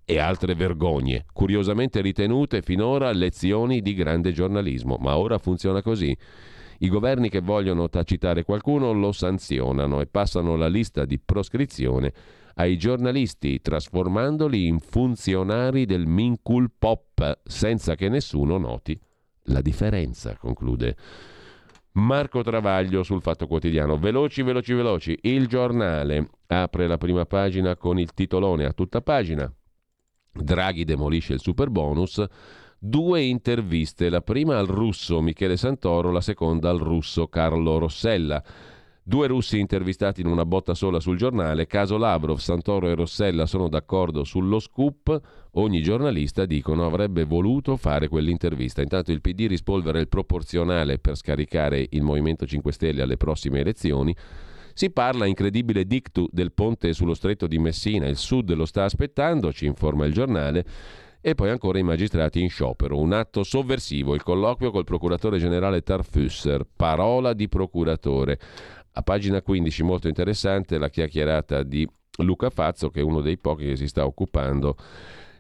e 0.06 0.20
altre 0.20 0.56
vergogne, 0.56 1.26
curiosamente 1.34 2.00
ritenute 2.00 2.62
finora 2.62 3.12
lezioni 3.12 3.82
di 3.82 3.94
grande 3.94 4.32
giornalismo. 4.32 4.96
Ma 5.00 5.18
ora 5.18 5.38
funziona 5.38 5.82
così. 5.82 6.16
I 6.80 6.90
governi 6.90 7.30
che 7.30 7.42
vogliono 7.42 7.90
tacitare 7.90 8.44
qualcuno 8.44 8.94
lo 8.94 9.12
sanzionano 9.12 10.00
e 10.00 10.08
passano 10.08 10.56
la 10.56 10.68
lista 10.68 11.04
di 11.04 11.20
proscrizione 11.20 12.14
ai 12.56 12.78
giornalisti, 12.78 13.60
trasformandoli 13.60 14.66
in 14.66 14.80
funzionari 14.80 15.86
del 15.86 16.06
Minkul 16.06 16.72
Pop, 16.78 17.42
senza 17.44 17.96
che 17.96 18.08
nessuno 18.08 18.58
noti 18.58 18.98
la 19.50 19.62
differenza, 19.62 20.38
conclude. 20.38 20.96
Marco 21.96 22.44
Travaglio 22.44 23.04
sul 23.04 23.22
Fatto 23.22 23.48
Quotidiano. 23.48 23.98
Veloci, 23.98 24.42
veloci, 24.42 24.74
veloci. 24.74 25.18
Il 25.22 25.48
giornale 25.48 26.30
apre 26.48 26.88
la 26.88 26.98
prima 26.98 27.26
pagina 27.26 27.78
con 27.78 27.98
il 27.98 28.14
titolone 28.14 28.66
a 28.66 28.74
tutta 28.74 29.02
pagina. 29.02 29.52
Draghi 30.32 30.84
demolisce 30.84 31.34
il 31.34 31.40
super 31.40 31.70
bonus. 31.70 32.22
Due 32.78 33.22
interviste, 33.22 34.10
la 34.10 34.22
prima 34.22 34.58
al 34.58 34.68
russo 34.68 35.22
Michele 35.22 35.56
Santoro, 35.56 36.12
la 36.12 36.20
seconda 36.20 36.70
al 36.70 36.80
russo 36.80 37.28
Carlo 37.28 37.78
Rossella. 37.78 38.44
Due 39.08 39.28
russi 39.28 39.60
intervistati 39.60 40.22
in 40.22 40.26
una 40.26 40.46
botta 40.46 40.74
sola 40.74 41.00
sul 41.00 41.16
giornale, 41.16 41.68
caso 41.68 41.96
Lavrov, 41.96 42.40
Santoro 42.40 42.90
e 42.90 42.96
Rossella 42.96 43.46
sono 43.46 43.70
d'accordo 43.70 44.24
sullo 44.24 44.58
scoop, 44.58 45.22
ogni 45.52 45.84
giornalista, 45.84 46.46
dicono, 46.46 46.88
avrebbe 46.88 47.24
voluto 47.24 47.78
fare 47.78 48.08
quell'intervista. 48.08 48.82
Intanto 48.82 49.12
il 49.12 49.22
PD 49.22 49.46
rispolvera 49.46 50.00
il 50.00 50.08
proporzionale 50.08 50.98
per 50.98 51.18
scaricare 51.18 51.86
il 51.88 52.02
Movimento 52.02 52.48
5 52.48 52.72
Stelle 52.72 53.04
alle 53.04 53.16
prossime 53.16 53.60
elezioni. 53.60 54.16
Si 54.74 54.90
parla, 54.90 55.28
incredibile 55.28 55.86
dictu, 55.86 56.28
del 56.32 56.52
ponte 56.52 56.92
sullo 56.94 57.14
stretto 57.14 57.46
di 57.46 57.60
Messina, 57.60 58.08
il 58.08 58.18
Sud 58.18 58.52
lo 58.56 58.66
sta 58.66 58.86
aspettando, 58.86 59.54
ci 59.54 59.68
informa 59.68 60.08
il 60.08 60.14
giornale. 60.14 60.66
E 61.22 61.34
poi 61.36 61.50
ancora 61.50 61.78
i 61.78 61.84
magistrati 61.84 62.42
in 62.42 62.50
sciopero. 62.50 63.00
Un 63.00 63.14
atto 63.14 63.44
sovversivo, 63.44 64.16
il 64.16 64.22
colloquio 64.24 64.72
col 64.72 64.84
procuratore 64.84 65.38
generale 65.40 65.82
Tarfusser, 65.82 66.66
parola 66.76 67.34
di 67.34 67.48
procuratore. 67.48 68.40
A 68.98 69.02
pagina 69.02 69.42
15, 69.42 69.84
molto 69.84 70.08
interessante, 70.08 70.78
la 70.78 70.90
chiacchierata 70.90 71.64
di 71.64 71.86
Luca 72.20 72.50
Fazzo, 72.50 72.90
che 72.90 73.02
è 73.02 73.04
uno 73.04 73.20
dei 73.20 73.38
pochi 73.38 73.66
che 73.66 73.76
si 73.76 73.88
sta 73.88 74.06
occupando 74.06 74.78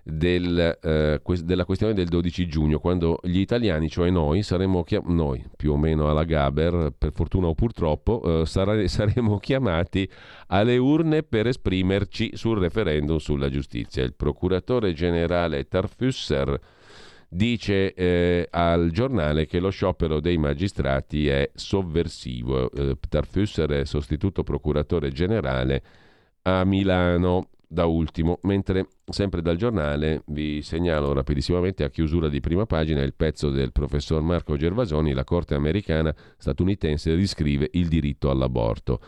del, 0.04 0.78
eh, 0.82 1.22
della 1.42 1.64
questione 1.64 1.94
del 1.94 2.10
12 2.10 2.48
giugno, 2.48 2.80
quando 2.80 3.18
gli 3.24 3.40
italiani, 3.40 3.90
cioè 3.90 4.10
noi, 4.10 4.44
saremo 4.44 4.84
chiam- 4.84 5.08
noi 5.08 5.42
più 5.56 5.72
o 5.72 5.78
meno 5.78 6.10
alla 6.10 6.26
Gaber, 6.26 6.94
per 6.98 7.14
fortuna 7.14 7.48
o 7.48 7.54
purtroppo, 7.54 8.42
eh, 8.42 8.46
sare- 8.46 8.90
saremo 8.90 9.38
chiamati 9.38 10.10
alle 10.48 10.76
urne 10.76 11.24
per 11.24 11.48
esprimerci 11.48 12.32
sul 12.36 12.60
referendum 12.60 13.18
sulla 13.20 13.50
giustizia. 13.50 14.04
Il 14.04 14.16
procuratore 14.16 14.92
generale 14.92 15.66
Tarfusser 15.70 16.60
dice 17.36 17.94
eh, 17.94 18.48
al 18.50 18.92
giornale 18.92 19.46
che 19.46 19.60
lo 19.60 19.70
sciopero 19.70 20.20
dei 20.20 20.38
magistrati 20.38 21.28
è 21.28 21.52
sovversivo. 21.54 22.72
Eh, 22.72 22.98
Tarfusser 23.08 23.70
è 23.72 23.86
sostituto 23.86 24.44
procuratore 24.44 25.12
generale 25.12 25.84
a 26.44 26.64
Milano 26.64 27.50
da 27.68 27.86
ultimo, 27.86 28.40
mentre 28.44 28.88
sempre 29.06 29.42
dal 29.42 29.58
giornale 29.58 30.24
vi 30.28 30.62
segnalo 30.62 31.12
rapidissimamente 31.12 31.84
a 31.84 31.90
chiusura 31.90 32.30
di 32.30 32.40
prima 32.40 32.66
pagina 32.66 33.02
il 33.02 33.14
pezzo 33.14 33.50
del 33.50 33.72
professor 33.74 34.22
Marco 34.22 34.56
Gervasoni, 34.56 35.14
la 35.14 35.24
Corte 35.24 35.56
americana 35.56 36.16
statunitense 36.38 37.14
riscrive 37.16 37.70
il 37.74 37.88
diritto 37.88 38.30
all'aborto. 38.30 39.02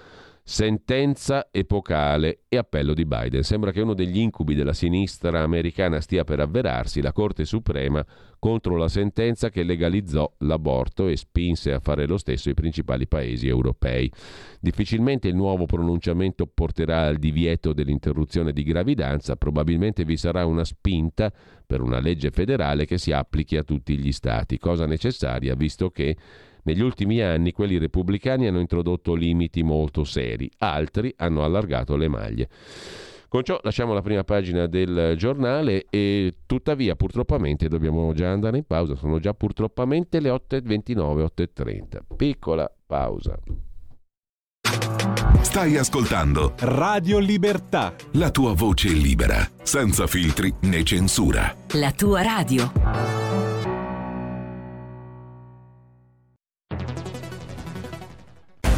Sentenza 0.49 1.49
epocale 1.51 2.43
e 2.47 2.55
appello 2.55 2.93
di 2.93 3.03
Biden. 3.03 3.43
Sembra 3.43 3.71
che 3.71 3.81
uno 3.81 3.93
degli 3.93 4.17
incubi 4.17 4.55
della 4.55 4.71
sinistra 4.71 5.41
americana 5.41 5.99
stia 5.99 6.23
per 6.23 6.39
avverarsi, 6.39 7.01
la 7.01 7.11
Corte 7.11 7.43
Suprema 7.43 8.03
contro 8.39 8.77
la 8.77 8.87
sentenza 8.87 9.49
che 9.49 9.63
legalizzò 9.63 10.35
l'aborto 10.39 11.09
e 11.09 11.17
spinse 11.17 11.73
a 11.73 11.81
fare 11.81 12.07
lo 12.07 12.17
stesso 12.17 12.49
i 12.49 12.53
principali 12.53 13.09
paesi 13.09 13.45
europei. 13.45 14.09
Difficilmente 14.61 15.27
il 15.27 15.35
nuovo 15.35 15.65
pronunciamento 15.65 16.47
porterà 16.47 17.07
al 17.07 17.17
divieto 17.17 17.73
dell'interruzione 17.73 18.53
di 18.53 18.63
gravidanza, 18.63 19.35
probabilmente 19.35 20.05
vi 20.05 20.15
sarà 20.15 20.45
una 20.45 20.63
spinta 20.63 21.29
per 21.65 21.81
una 21.81 21.99
legge 21.99 22.31
federale 22.31 22.85
che 22.85 22.97
si 22.97 23.11
applichi 23.11 23.57
a 23.57 23.63
tutti 23.63 23.97
gli 23.97 24.13
stati, 24.13 24.57
cosa 24.59 24.85
necessaria 24.85 25.55
visto 25.55 25.89
che 25.89 26.15
negli 26.67 26.81
ultimi 26.81 27.21
anni 27.21 27.53
quelli 27.53 27.77
repubblicani 27.77 28.45
hanno 28.45 28.59
introdotto 28.59 29.13
limiti 29.13 29.63
molto 29.63 30.03
seri, 30.03 30.51
altri 30.57 31.13
hanno 31.15 31.43
allargato 31.43 31.95
le 31.95 32.09
maglie. 32.09 32.49
Con 33.29 33.43
ciò 33.43 33.59
lasciamo 33.63 33.93
la 33.93 34.01
prima 34.01 34.23
pagina 34.23 34.67
del 34.67 35.15
giornale 35.17 35.85
e 35.89 36.35
tuttavia 36.45 36.95
purtroppamente 36.95 37.69
dobbiamo 37.69 38.13
già 38.13 38.31
andare 38.31 38.57
in 38.57 38.65
pausa, 38.65 38.95
sono 38.95 39.19
già 39.19 39.33
purtroppamente 39.33 40.19
le 40.19 40.29
8.29, 40.29 41.27
8.30. 41.35 42.15
Piccola 42.15 42.69
pausa. 42.85 43.37
Stai 45.41 45.77
ascoltando 45.77 46.53
Radio 46.59 47.19
Libertà. 47.19 47.95
la 48.13 48.29
tua 48.29 48.53
voce 48.53 48.89
libera, 48.89 49.37
senza 49.63 50.05
filtri 50.05 50.53
né 50.61 50.83
censura. 50.83 51.55
La 51.73 51.91
tua 51.91 52.21
radio. 52.21 53.26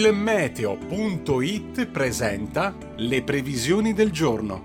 Il 0.00 0.14
meteo.it 0.14 1.86
presenta 1.88 2.74
le 2.96 3.22
previsioni 3.22 3.92
del 3.92 4.10
giorno. 4.10 4.64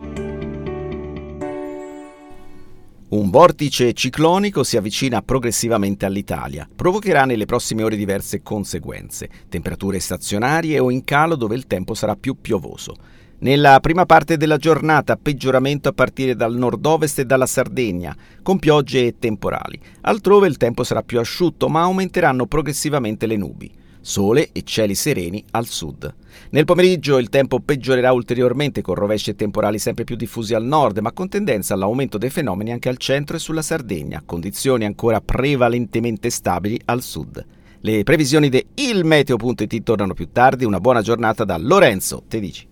Un 3.09 3.29
vortice 3.29 3.91
ciclonico 3.91 4.63
si 4.63 4.77
avvicina 4.77 5.21
progressivamente 5.21 6.05
all'Italia. 6.05 6.65
Provocherà 6.73 7.25
nelle 7.25 7.43
prossime 7.43 7.83
ore 7.83 7.97
diverse 7.97 8.43
conseguenze. 8.43 9.29
Temperature 9.49 9.99
stazionarie 9.99 10.79
o 10.79 10.89
in 10.89 11.03
calo 11.03 11.35
dove 11.35 11.55
il 11.55 11.67
tempo 11.67 11.95
sarà 11.95 12.15
più 12.15 12.39
piovoso. 12.39 12.95
Nella 13.39 13.81
prima 13.81 14.05
parte 14.05 14.37
della 14.37 14.55
giornata 14.55 15.17
peggioramento 15.17 15.89
a 15.89 15.93
partire 15.93 16.37
dal 16.37 16.55
nord-ovest 16.55 17.19
e 17.19 17.25
dalla 17.25 17.45
Sardegna, 17.45 18.15
con 18.41 18.57
piogge 18.57 19.05
e 19.05 19.15
temporali. 19.19 19.77
Altrove 19.99 20.47
il 20.47 20.55
tempo 20.55 20.85
sarà 20.85 21.03
più 21.03 21.19
asciutto, 21.19 21.67
ma 21.67 21.81
aumenteranno 21.81 22.45
progressivamente 22.45 23.25
le 23.25 23.35
nubi. 23.35 23.83
Sole 24.07 24.51
e 24.51 24.61
cieli 24.61 24.93
sereni 24.93 25.43
al 25.49 25.65
sud. 25.65 26.13
Nel 26.51 26.63
pomeriggio 26.63 27.17
il 27.17 27.29
tempo 27.29 27.59
peggiorerà 27.59 28.11
ulteriormente 28.11 28.83
con 28.83 28.93
rovesci 28.93 29.33
temporali 29.33 29.79
sempre 29.79 30.03
più 30.03 30.15
diffusi 30.15 30.53
al 30.53 30.63
nord, 30.63 30.99
ma 30.99 31.11
con 31.11 31.27
tendenza 31.27 31.73
all'aumento 31.73 32.19
dei 32.19 32.29
fenomeni 32.29 32.71
anche 32.71 32.87
al 32.87 32.97
centro 32.97 33.35
e 33.35 33.39
sulla 33.39 33.63
Sardegna, 33.63 34.21
condizioni 34.23 34.85
ancora 34.85 35.21
prevalentemente 35.21 36.29
stabili 36.29 36.79
al 36.85 37.01
sud. 37.01 37.43
Le 37.79 38.03
previsioni 38.03 38.49
di 38.49 38.63
ilmeteo.it 38.75 39.81
tornano 39.81 40.13
più 40.13 40.29
tardi. 40.31 40.65
Una 40.65 40.79
buona 40.79 41.01
giornata 41.01 41.43
da 41.43 41.57
Lorenzo 41.57 42.21
Tedici. 42.27 42.67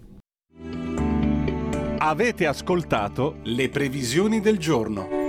Avete 1.98 2.46
ascoltato 2.46 3.38
le 3.42 3.70
previsioni 3.70 4.40
del 4.40 4.60
giorno. 4.60 5.23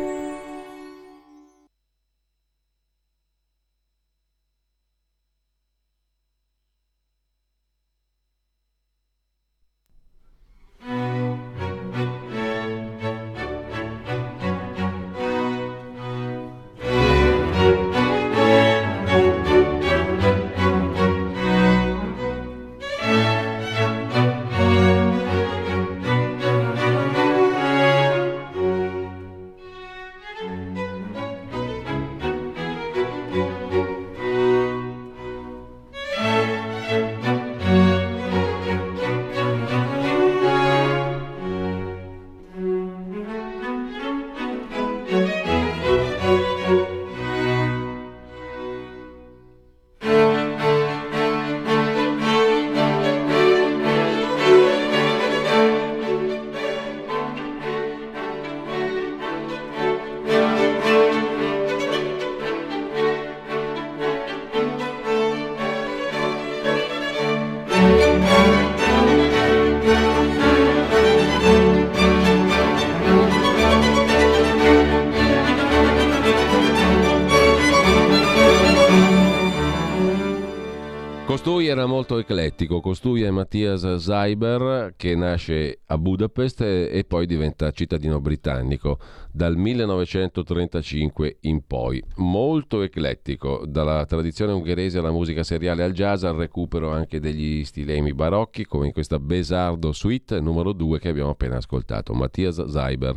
Era 81.74 81.86
molto 81.86 82.18
eclettico. 82.18 82.80
Costui 82.80 83.22
è 83.22 83.30
Mattias 83.30 83.96
Zeiber 83.96 84.94
che 84.96 85.16
nasce 85.16 85.80
a 85.86 85.98
Budapest 85.98 86.60
e 86.60 87.04
poi 87.06 87.26
diventa 87.26 87.72
cittadino 87.72 88.20
britannico 88.20 88.98
dal 89.32 89.56
1935 89.56 91.38
in 91.40 91.66
poi. 91.66 92.02
Molto 92.16 92.82
eclettico, 92.82 93.64
dalla 93.66 94.04
tradizione 94.06 94.52
ungherese 94.52 94.98
alla 94.98 95.10
musica 95.10 95.42
seriale 95.42 95.82
al 95.82 95.92
jazz 95.92 96.22
al 96.22 96.36
recupero 96.36 96.90
anche 96.90 97.18
degli 97.18 97.64
stilemi 97.64 98.14
barocchi 98.14 98.64
come 98.64 98.86
in 98.86 98.92
questa 98.92 99.18
Besardo 99.18 99.90
Suite 99.92 100.40
numero 100.40 100.72
2 100.72 101.00
che 101.00 101.08
abbiamo 101.08 101.30
appena 101.30 101.56
ascoltato. 101.56 102.14
Mattias 102.14 102.64
Zeiber. 102.68 103.16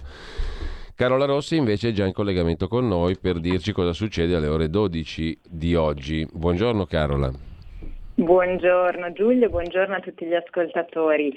Carola 0.95 1.25
Rossi 1.25 1.57
invece 1.57 1.89
è 1.89 1.91
già 1.91 2.07
in 2.07 2.13
collegamento 2.13 2.67
con 2.67 2.87
noi 2.87 3.19
per 3.19 3.39
dirci 3.39 3.71
cosa 3.71 3.93
succede 3.93 4.35
alle 4.35 4.47
ore 4.47 4.67
12 4.67 5.41
di 5.47 5.75
oggi. 5.75 6.27
Buongiorno 6.33 6.87
Carola. 6.87 7.56
Buongiorno 8.19 9.13
Giulio, 9.13 9.47
buongiorno 9.47 9.93
a 9.93 9.99
tutti 9.99 10.25
gli 10.25 10.33
ascoltatori. 10.33 11.31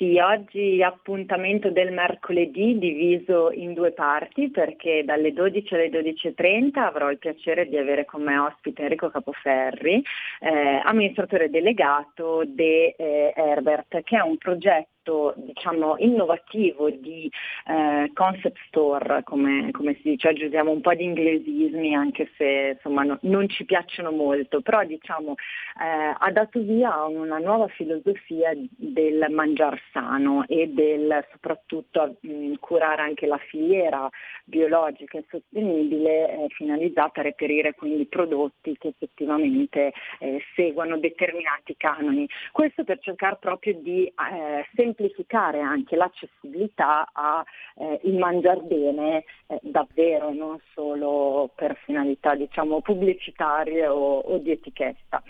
Sì, 0.00 0.18
oggi 0.18 0.82
appuntamento 0.82 1.70
del 1.70 1.92
mercoledì 1.92 2.78
diviso 2.78 3.50
in 3.50 3.74
due 3.74 3.92
parti 3.92 4.50
perché 4.50 5.04
dalle 5.04 5.34
12 5.34 5.74
alle 5.74 5.90
12.30 5.90 6.78
avrò 6.78 7.10
il 7.10 7.18
piacere 7.18 7.68
di 7.68 7.76
avere 7.76 8.06
con 8.06 8.22
me 8.22 8.38
ospite 8.38 8.80
Enrico 8.80 9.10
Capoferri, 9.10 10.02
eh, 10.40 10.80
amministratore 10.84 11.50
delegato 11.50 12.44
di 12.46 12.86
eh, 12.96 13.34
Herbert, 13.36 14.02
che 14.02 14.16
è 14.16 14.22
un 14.22 14.38
progetto 14.38 14.88
diciamo, 15.36 15.96
innovativo 15.98 16.90
di 16.90 17.30
eh, 17.66 18.10
concept 18.14 18.58
store, 18.68 19.22
come, 19.24 19.70
come, 19.72 19.94
si 19.96 20.10
dice, 20.10 20.28
oggi 20.28 20.44
usiamo 20.44 20.70
un 20.70 20.80
po' 20.80 20.94
di 20.94 21.04
inglesismi 21.04 21.94
anche 21.94 22.30
se 22.36 22.72
insomma, 22.74 23.02
no, 23.02 23.18
non 23.22 23.48
ci 23.48 23.64
piacciono 23.64 24.10
molto, 24.12 24.60
però 24.60 24.84
diciamo, 24.84 25.34
eh, 25.80 26.14
ha 26.18 26.30
dato 26.32 26.60
via 26.60 26.94
a 26.94 27.06
una 27.06 27.38
nuova 27.38 27.66
filosofia 27.68 28.52
del 28.76 29.26
mangiar 29.30 29.80
sano 29.92 30.44
e 30.46 30.68
del 30.68 31.26
soprattutto 31.30 32.16
mh, 32.20 32.54
curare 32.60 33.02
anche 33.02 33.26
la 33.26 33.38
filiera 33.38 34.08
biologica 34.44 35.18
e 35.18 35.24
sostenibile 35.28 36.44
eh, 36.44 36.46
finalizzata 36.48 37.20
a 37.20 37.24
reperire 37.24 37.74
quindi 37.74 38.06
prodotti 38.06 38.76
che 38.78 38.88
effettivamente 38.88 39.92
eh, 40.18 40.42
seguano 40.54 40.98
determinati 40.98 41.76
canoni. 41.76 42.28
Questo 42.52 42.84
per 42.84 42.98
cercare 43.00 43.36
proprio 43.40 43.74
di 43.74 44.06
eh, 44.06 44.66
semplificare 44.74 45.60
anche 45.60 45.96
l'accessibilità 45.96 47.08
al 47.12 47.44
eh, 47.76 48.00
mangiar 48.12 48.60
bene 48.62 49.24
eh, 49.46 49.58
davvero, 49.62 50.32
non 50.32 50.58
solo 50.74 51.50
per 51.54 51.76
finalità 51.84 52.34
diciamo 52.34 52.80
pubblicitarie 52.80 53.86
o, 53.86 54.18
o 54.18 54.38
di 54.38 54.50
etichetta. 54.50 55.22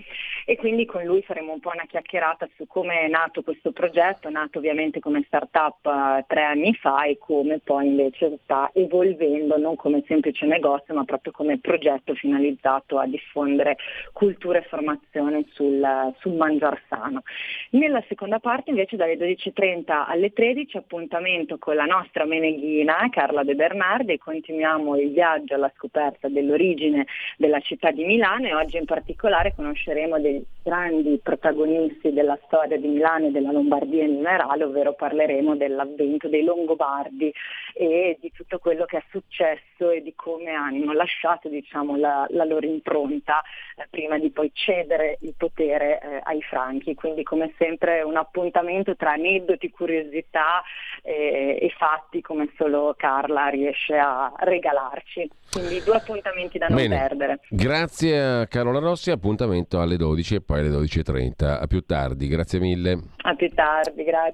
E 0.45 0.57
quindi 0.57 0.85
con 0.87 1.05
lui 1.05 1.23
faremo 1.23 1.53
un 1.53 1.61
po' 1.61 1.71
una 1.73 1.87
chiacchierata 1.87 2.49
su 2.57 2.67
come 2.67 3.01
è 3.01 3.09
nato 3.09 3.43
questo 3.43 3.73
progetto, 3.73 4.29
nato 4.29 4.50
ovviamente 4.59 5.01
come 5.01 5.23
startup 5.27 5.85
eh, 5.85 6.25
tre 6.27 6.43
anni 6.43 6.75
fa 6.75 7.05
e 7.05 7.19
come 7.19 7.59
poi 7.59 7.87
invece 7.87 8.39
sta 8.43 8.71
evolvendo 8.73 9.59
non 9.59 9.77
come 9.77 10.03
semplice 10.07 10.47
negozio 10.47 10.95
ma 10.95 11.05
proprio 11.05 11.33
come 11.33 11.59
progetto 11.59 12.15
finalizzato 12.15 12.99
a 12.99 13.07
diffondere 13.07 13.77
cultura 14.13 14.59
e 14.59 14.63
formazione 14.63 15.45
sul, 15.53 15.87
sul 16.19 16.33
mangiar 16.33 16.81
sano. 16.89 17.23
Nella 17.71 18.03
seconda 18.09 18.39
parte 18.39 18.71
invece 18.71 18.97
dalle 18.97 19.17
12.30 19.17 20.05
alle 20.07 20.33
13 20.33 20.79
appuntamento 20.79 21.59
con 21.59 21.75
la 21.75 21.85
nostra 21.85 22.25
meneghina 22.25 23.09
Carla 23.11 23.45
De 23.45 23.55
Bernardi 23.55 24.13
e 24.13 24.19
continuiamo 24.19 24.97
il 24.97 25.13
viaggio 25.13 25.55
alla 25.55 25.73
scoperta 25.77 26.29
dell'origine 26.29 27.07
della 27.37 27.61
città 27.61 27.91
di 27.91 28.05
Milano 28.05 28.47
e 28.47 28.55
oggi 28.55 28.79
in 28.79 28.85
particolare 28.85 29.55
conosceremo 29.55 30.19
dei 30.19 30.43
grandi 30.63 31.21
protagonisti 31.23 32.13
della 32.13 32.39
storia 32.47 32.79
di 32.79 32.89
Milano 32.89 33.27
e 33.27 33.31
della 33.31 33.53
Lombardia 33.53 34.05
in 34.05 34.19
generale, 34.31 34.40
ovvero 34.49 34.95
parleremo 34.95 35.57
dell'avvento 35.57 36.29
dei 36.29 36.43
Longobardi 36.43 37.33
e 37.75 38.19
di 38.21 38.31
tutto 38.33 38.59
quello 38.59 38.85
che 38.85 38.99
è 38.99 39.05
successo 39.11 39.91
e 39.91 40.03
di 40.03 40.15
come 40.15 40.53
hanno 40.53 40.93
lasciato 40.93 41.49
diciamo, 41.49 41.97
la, 41.97 42.27
la, 42.31 42.45
loro 42.45 42.67
impronta 42.67 43.43
eh, 43.77 43.87
prima 43.91 44.19
di 44.19 44.31
poi 44.31 44.51
cedere 44.53 45.19
il 45.21 45.35
potere 45.37 46.01
eh, 46.01 46.21
ai 46.25 46.43
franchi. 46.43 46.95
Quindi 46.95 47.23
come 47.23 47.55
sempre 47.59 48.03
un 48.03 48.17
appuntamento 48.17 48.97
tra 48.97 49.13
aneddoti, 49.13 49.71
curiosità 49.71 50.63
eh, 51.03 51.59
e 51.61 51.73
fatti 51.77 52.21
come 52.21 52.53
solo 52.57 52.95
Carla 52.97 53.49
riesce 53.49 53.97
a 53.97 54.33
regalarci. 54.37 55.31
Quindi 55.51 55.83
due 55.83 55.97
appuntamenti 55.97 56.59
da 56.59 56.69
non 56.69 56.77
Bene. 56.77 56.97
perdere. 56.97 57.41
Grazie 57.49 58.21
a 58.21 58.47
Carola 58.47 58.79
Rossi, 58.79 59.11
appuntamento 59.11 59.81
alle 59.81 59.97
12 59.97 60.37
e 60.37 60.41
poi 60.41 60.61
alle 60.61 60.71
12.30. 60.71 61.61
A 61.61 61.67
più 61.67 61.85
tardi, 61.85 62.29
grazie 62.29 62.61
mille. 62.61 62.99
A 63.23 63.35
più 63.35 63.49
tardi, 63.51 64.05
grazie. 64.05 64.30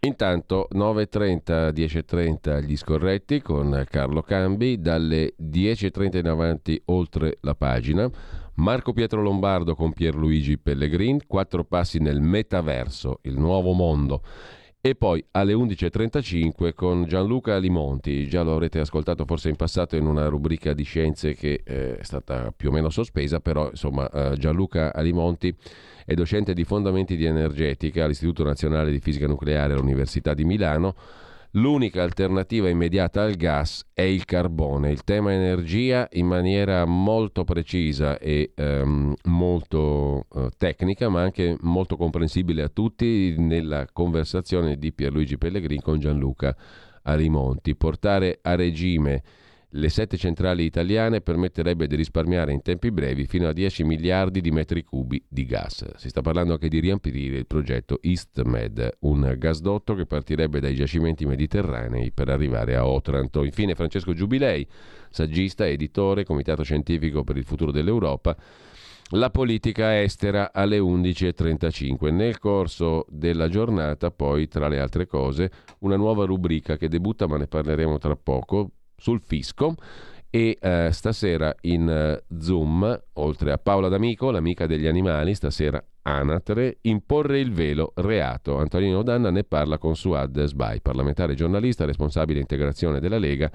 Intanto 0.00 0.68
9.30, 0.72 1.70
10.30 1.70 2.62
gli 2.62 2.76
scorretti 2.76 3.42
con 3.42 3.84
Carlo 3.90 4.22
Cambi, 4.22 4.80
dalle 4.80 5.34
10.30 5.40 6.18
in 6.18 6.28
avanti 6.28 6.80
oltre 6.86 7.38
la 7.40 7.54
pagina. 7.54 8.08
Marco 8.54 8.92
Pietro 8.92 9.20
Lombardo 9.20 9.74
con 9.74 9.92
Pierluigi 9.92 10.58
Pellegrin, 10.58 11.26
quattro 11.26 11.64
passi 11.64 11.98
nel 11.98 12.20
metaverso, 12.20 13.18
il 13.22 13.38
nuovo 13.38 13.72
mondo. 13.72 14.22
E 14.86 14.94
poi 14.94 15.20
alle 15.32 15.52
11.35 15.52 16.72
con 16.72 17.06
Gianluca 17.06 17.56
Limonti, 17.58 18.28
già 18.28 18.42
lo 18.42 18.52
avrete 18.52 18.78
ascoltato 18.78 19.24
forse 19.24 19.48
in 19.48 19.56
passato 19.56 19.96
in 19.96 20.06
una 20.06 20.28
rubrica 20.28 20.74
di 20.74 20.84
scienze 20.84 21.34
che 21.34 21.60
eh, 21.64 21.96
è 21.96 22.02
stata 22.04 22.52
più 22.56 22.68
o 22.68 22.72
meno 22.72 22.88
sospesa, 22.88 23.40
però 23.40 23.68
insomma 23.68 24.08
eh, 24.08 24.36
Gianluca 24.36 24.94
Alimonti 24.94 25.52
è 26.04 26.14
docente 26.14 26.54
di 26.54 26.62
fondamenti 26.62 27.16
di 27.16 27.24
energetica 27.24 28.04
all'Istituto 28.04 28.44
Nazionale 28.44 28.92
di 28.92 29.00
Fisica 29.00 29.26
Nucleare 29.26 29.72
all'Università 29.72 30.34
di 30.34 30.44
Milano 30.44 30.94
L'unica 31.56 32.02
alternativa 32.02 32.68
immediata 32.68 33.22
al 33.22 33.34
gas 33.34 33.82
è 33.94 34.02
il 34.02 34.26
carbone. 34.26 34.90
Il 34.90 35.04
tema 35.04 35.32
energia 35.32 36.06
in 36.12 36.26
maniera 36.26 36.84
molto 36.84 37.44
precisa 37.44 38.18
e 38.18 38.52
ehm, 38.54 39.14
molto 39.24 40.26
eh, 40.34 40.50
tecnica, 40.58 41.08
ma 41.08 41.22
anche 41.22 41.56
molto 41.60 41.96
comprensibile 41.96 42.62
a 42.62 42.68
tutti 42.68 43.36
nella 43.38 43.86
conversazione 43.90 44.76
di 44.76 44.92
Pierluigi 44.92 45.38
Pellegrini 45.38 45.80
con 45.80 45.98
Gianluca 45.98 46.54
Arimonti. 47.04 47.74
Portare 47.74 48.38
a 48.42 48.54
regime 48.54 49.22
le 49.70 49.88
sette 49.88 50.16
centrali 50.16 50.64
italiane 50.64 51.20
permetterebbe 51.20 51.86
di 51.86 51.96
risparmiare 51.96 52.52
in 52.52 52.62
tempi 52.62 52.90
brevi 52.92 53.26
fino 53.26 53.48
a 53.48 53.52
10 53.52 53.84
miliardi 53.84 54.40
di 54.40 54.50
metri 54.50 54.84
cubi 54.84 55.22
di 55.28 55.44
gas. 55.44 55.96
Si 55.96 56.08
sta 56.08 56.20
parlando 56.22 56.52
anche 56.52 56.68
di 56.68 56.78
riaprire 56.78 57.38
il 57.38 57.46
progetto 57.46 57.98
EastMed, 58.00 58.98
un 59.00 59.34
gasdotto 59.36 59.94
che 59.94 60.06
partirebbe 60.06 60.60
dai 60.60 60.74
giacimenti 60.74 61.26
mediterranei 61.26 62.12
per 62.12 62.28
arrivare 62.28 62.76
a 62.76 62.86
Otranto. 62.86 63.42
Infine 63.42 63.74
Francesco 63.74 64.14
Giubilei, 64.14 64.66
saggista, 65.10 65.66
editore, 65.66 66.24
Comitato 66.24 66.62
Scientifico 66.62 67.24
per 67.24 67.36
il 67.36 67.44
Futuro 67.44 67.72
dell'Europa. 67.72 68.36
La 69.10 69.30
politica 69.30 70.00
estera 70.00 70.52
alle 70.52 70.78
11.35. 70.78 72.12
Nel 72.12 72.38
corso 72.38 73.04
della 73.08 73.48
giornata, 73.48 74.10
poi, 74.10 74.48
tra 74.48 74.66
le 74.68 74.80
altre 74.80 75.06
cose, 75.06 75.50
una 75.80 75.96
nuova 75.96 76.24
rubrica 76.24 76.76
che 76.76 76.88
debutta, 76.88 77.28
ma 77.28 77.36
ne 77.36 77.46
parleremo 77.46 77.98
tra 77.98 78.16
poco, 78.16 78.70
sul 78.96 79.20
fisco 79.20 79.74
e 80.30 80.58
eh, 80.60 80.90
stasera 80.92 81.54
in 81.62 81.88
eh, 81.88 82.24
Zoom, 82.38 83.02
oltre 83.14 83.52
a 83.52 83.58
Paola 83.58 83.88
D'Amico, 83.88 84.30
l'amica 84.30 84.66
degli 84.66 84.86
animali, 84.86 85.34
stasera 85.34 85.82
Anatre, 86.02 86.78
imporre 86.82 87.40
il 87.40 87.52
velo 87.52 87.92
reato. 87.96 88.58
Antonino 88.58 89.02
Danna 89.02 89.30
ne 89.30 89.44
parla 89.44 89.78
con 89.78 89.96
Suad 89.96 90.44
Sbai, 90.44 90.80
parlamentare 90.80 91.34
giornalista, 91.34 91.84
responsabile 91.84 92.40
integrazione 92.40 93.00
della 93.00 93.18
Lega. 93.18 93.50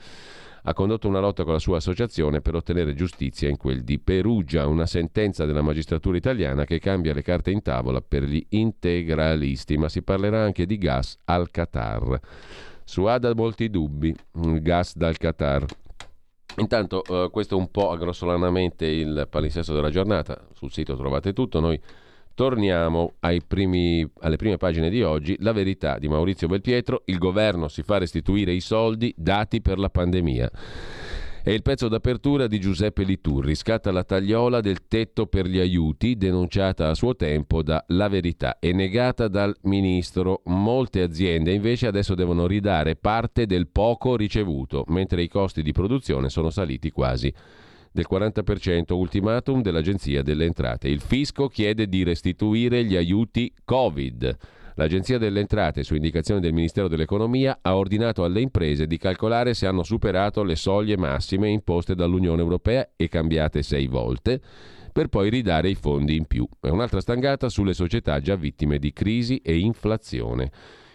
Ha 0.64 0.74
condotto 0.74 1.08
una 1.08 1.20
lotta 1.20 1.44
con 1.44 1.54
la 1.54 1.60
sua 1.60 1.78
associazione 1.78 2.42
per 2.42 2.56
ottenere 2.56 2.94
giustizia 2.94 3.50
in 3.50 3.58
quel 3.58 3.84
di 3.84 4.00
Perugia, 4.00 4.68
una 4.68 4.86
sentenza 4.86 5.46
della 5.46 5.64
magistratura 5.64 6.18
italiana 6.18 6.66
che 6.66 6.80
cambia 6.80 7.14
le 7.14 7.24
carte 7.24 7.52
in 7.52 7.62
tavola 7.62 8.02
per 8.02 8.24
gli 8.24 8.46
integralisti, 8.50 9.78
ma 9.78 9.90
si 9.90 10.04
parlerà 10.04 10.44
anche 10.44 10.66
di 10.66 10.78
gas 10.78 11.18
al 11.26 11.50
Qatar. 11.50 12.20
Suad 12.84 13.26
ha 13.26 13.34
molti 13.36 13.70
dubbi, 13.70 14.16
il 14.44 14.62
gas 14.62 14.96
dal 14.96 15.18
Qatar. 15.18 15.66
Intanto 16.58 17.04
eh, 17.04 17.30
questo 17.30 17.56
è 17.56 17.58
un 17.58 17.72
po' 17.72 17.96
grossolanamente 17.96 18.86
il 18.86 19.28
palinsesto 19.30 19.74
della 19.74 19.90
giornata, 19.90 20.46
sul 20.54 20.72
sito 20.72 20.98
trovate 20.98 21.32
tutto, 21.32 21.60
noi 21.60 21.80
torniamo 22.34 23.14
primi, 23.48 24.10
alle 24.20 24.36
prime 24.36 24.58
pagine 24.58 24.90
di 24.90 25.02
oggi, 25.02 25.38
la 25.40 25.54
verità 25.54 25.98
di 25.98 26.08
Maurizio 26.08 26.48
Belpietro, 26.48 27.04
il 27.06 27.18
governo 27.18 27.68
si 27.68 27.84
fa 27.84 28.00
restituire 28.00 28.52
i 28.52 28.62
soldi 28.62 29.14
dati 29.16 29.62
per 29.62 29.78
la 29.78 29.90
pandemia. 29.90 30.52
È 31.44 31.50
il 31.50 31.64
pezzo 31.64 31.88
d'apertura 31.88 32.46
di 32.46 32.60
Giuseppe 32.60 33.02
Liturri. 33.02 33.56
Scatta 33.56 33.92
la 33.92 34.04
tagliola 34.04 34.62
del 34.62 34.88
tetto 34.88 35.26
per 35.26 35.48
gli 35.48 35.58
aiuti, 35.58 36.16
denunciata 36.16 36.88
a 36.88 36.94
suo 36.94 37.16
tempo 37.16 37.64
da 37.64 37.84
La 37.88 38.10
Verità 38.10 38.60
e 38.60 38.74
negata 38.74 39.28
dal 39.28 39.56
ministro. 39.64 40.44
Molte 40.46 41.02
aziende 41.02 41.52
invece 41.52 41.88
adesso 41.88 42.14
devono 42.14 42.46
ridare 42.46 42.96
parte 42.96 43.48
del 43.48 43.70
poco 43.70 44.16
ricevuto, 44.16 44.84
mentre 44.90 45.24
i 45.24 45.28
costi 45.28 45.64
di 45.64 45.72
produzione 45.72 46.30
sono 46.30 46.52
saliti 46.52 46.92
quasi 46.92 47.34
del 47.92 48.06
40% 48.08 48.94
ultimatum 48.94 49.64
dell'Agenzia 49.64 50.22
delle 50.22 50.46
Entrate. 50.46 50.90
Il 50.90 51.02
fisco 51.02 51.48
chiede 51.48 51.88
di 51.88 52.04
restituire 52.04 52.84
gli 52.84 52.96
aiuti 52.96 53.52
Covid. 53.66 54.38
L'Agenzia 54.76 55.18
delle 55.18 55.42
Entrate, 55.42 55.84
su 55.84 55.96
indicazione 55.96 56.40
del 56.40 56.54
Ministero 56.54 56.88
dell'Economia, 56.88 57.60
ha 57.62 57.76
ordinato 57.76 58.24
alle 58.24 58.42
imprese 58.42 58.88
di 58.88 58.98
calcolare 58.98 59.54
se 59.54 59.68
hanno 59.68 59.84
superato 59.84 60.44
le 60.44 60.56
soglie 60.56 60.98
massime 60.98 61.50
imposte 61.50 61.96
dall'Unione 61.96 62.42
Europea 62.42 62.90
e 62.96 63.08
cambiate 63.08 63.62
sei 63.64 63.88
volte 63.88 64.42
per 64.92 65.08
poi 65.08 65.30
ridare 65.30 65.70
i 65.70 65.76
fondi 65.76 66.16
in 66.16 66.26
più. 66.26 66.48
È 66.60 66.68
un'altra 66.68 67.02
stangata 67.02 67.50
sulle 67.50 67.74
società 67.74 68.20
già 68.20 68.36
vittime 68.36 68.78
di 68.78 68.92
crisi 68.92 69.38
e 69.38 69.58
inflazione. 69.58 70.52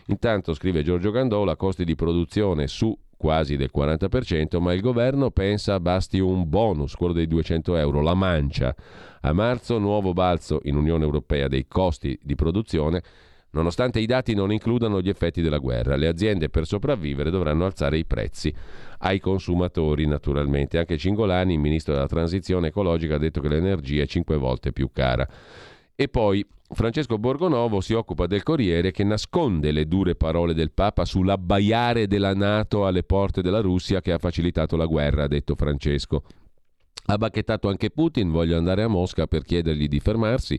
Intanto, 0.07 0.55
scrive 0.55 0.83
Giorgio 0.83 1.11
Gandola, 1.11 1.57
costi 1.57 1.85
di 1.85 1.95
produzione 1.95 2.69
su 2.69 2.97
quasi 3.17 3.57
del 3.57 3.71
40%, 3.75 4.61
ma 4.61 4.73
il 4.73 4.81
governo 4.81 5.31
pensa 5.31 5.81
basti 5.81 6.21
un 6.21 6.49
bonus, 6.49 6.95
quello 6.95 7.15
dei 7.15 7.27
200 7.27 7.77
euro, 7.77 8.03
la 8.03 8.15
mancia. 8.15 8.75
A 9.23 9.33
marzo 9.33 9.79
nuovo 9.79 10.13
balzo 10.13 10.61
in 10.65 10.77
Unione 10.77 11.05
Europea 11.05 11.49
dei 11.49 11.67
costi 11.67 12.19
di 12.23 12.35
produzione 12.35 13.03
Nonostante 13.57 14.01
i 14.01 14.07
dati 14.07 14.35
non 14.35 14.53
includano 14.53 15.01
gli 15.01 15.09
effetti 15.09 15.41
della 15.41 15.57
guerra, 15.57 15.97
le 15.97 16.09
aziende 16.09 16.51
per 16.51 16.67
sopravvivere 16.67 17.31
dovranno 17.31 17.65
alzare 17.65 17.97
i 17.97 18.05
prezzi 18.05 18.53
ai 18.99 19.19
consumatori 19.19 20.07
naturalmente. 20.07 20.77
Anche 20.77 20.99
Cingolani, 20.99 21.55
il 21.55 21.59
ministro 21.59 21.95
della 21.95 22.07
transizione 22.07 22.67
ecologica, 22.67 23.15
ha 23.15 23.19
detto 23.19 23.41
che 23.41 23.49
l'energia 23.49 24.03
è 24.03 24.07
cinque 24.07 24.37
volte 24.37 24.73
più 24.73 24.91
cara. 24.93 25.27
E 25.95 26.09
poi 26.09 26.47
Francesco 26.69 27.17
Borgonovo 27.17 27.81
si 27.81 27.95
occupa 27.95 28.27
del 28.27 28.43
Corriere 28.43 28.91
che 28.91 29.05
nasconde 29.05 29.73
le 29.73 29.87
dure 29.87 30.17
parole 30.17 30.53
del 30.53 30.73
Papa 30.73 31.07
sull'abbaiare 31.07 32.07
della 32.07 32.35
Nato 32.35 32.85
alle 32.87 33.05
porte 33.05 33.41
della 33.41 33.61
Russia 33.61 34.03
che 34.03 34.13
ha 34.13 34.19
facilitato 34.19 34.77
la 34.77 34.85
guerra, 34.85 35.23
ha 35.25 35.29
detto 35.29 35.55
Francesco. 35.55 36.25
Ha 37.07 37.17
bacchettato 37.19 37.69
anche 37.69 37.91
Putin, 37.91 38.31
voglio 38.31 38.57
andare 38.57 38.83
a 38.83 38.89
Mosca 38.89 39.27
per 39.27 39.43
chiedergli 39.43 39.87
di 39.87 40.01
fermarsi. 40.01 40.59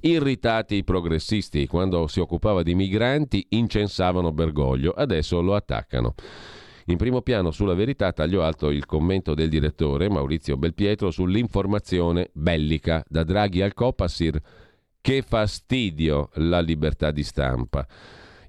Irritati 0.00 0.76
i 0.76 0.84
progressisti, 0.84 1.66
quando 1.66 2.06
si 2.06 2.20
occupava 2.20 2.62
di 2.62 2.74
migranti 2.74 3.46
incensavano 3.50 4.32
Bergoglio, 4.32 4.92
adesso 4.92 5.40
lo 5.42 5.54
attaccano. 5.54 6.14
In 6.86 6.96
primo 6.96 7.20
piano 7.20 7.50
sulla 7.50 7.74
verità 7.74 8.12
taglio 8.12 8.42
alto 8.42 8.70
il 8.70 8.86
commento 8.86 9.34
del 9.34 9.48
direttore 9.48 10.08
Maurizio 10.08 10.56
Belpietro 10.56 11.10
sull'informazione 11.10 12.30
bellica 12.32 13.04
da 13.06 13.22
Draghi 13.22 13.62
al 13.62 13.74
Copasir. 13.74 14.40
Che 15.00 15.22
fastidio 15.22 16.30
la 16.34 16.60
libertà 16.60 17.10
di 17.10 17.22
stampa. 17.22 17.86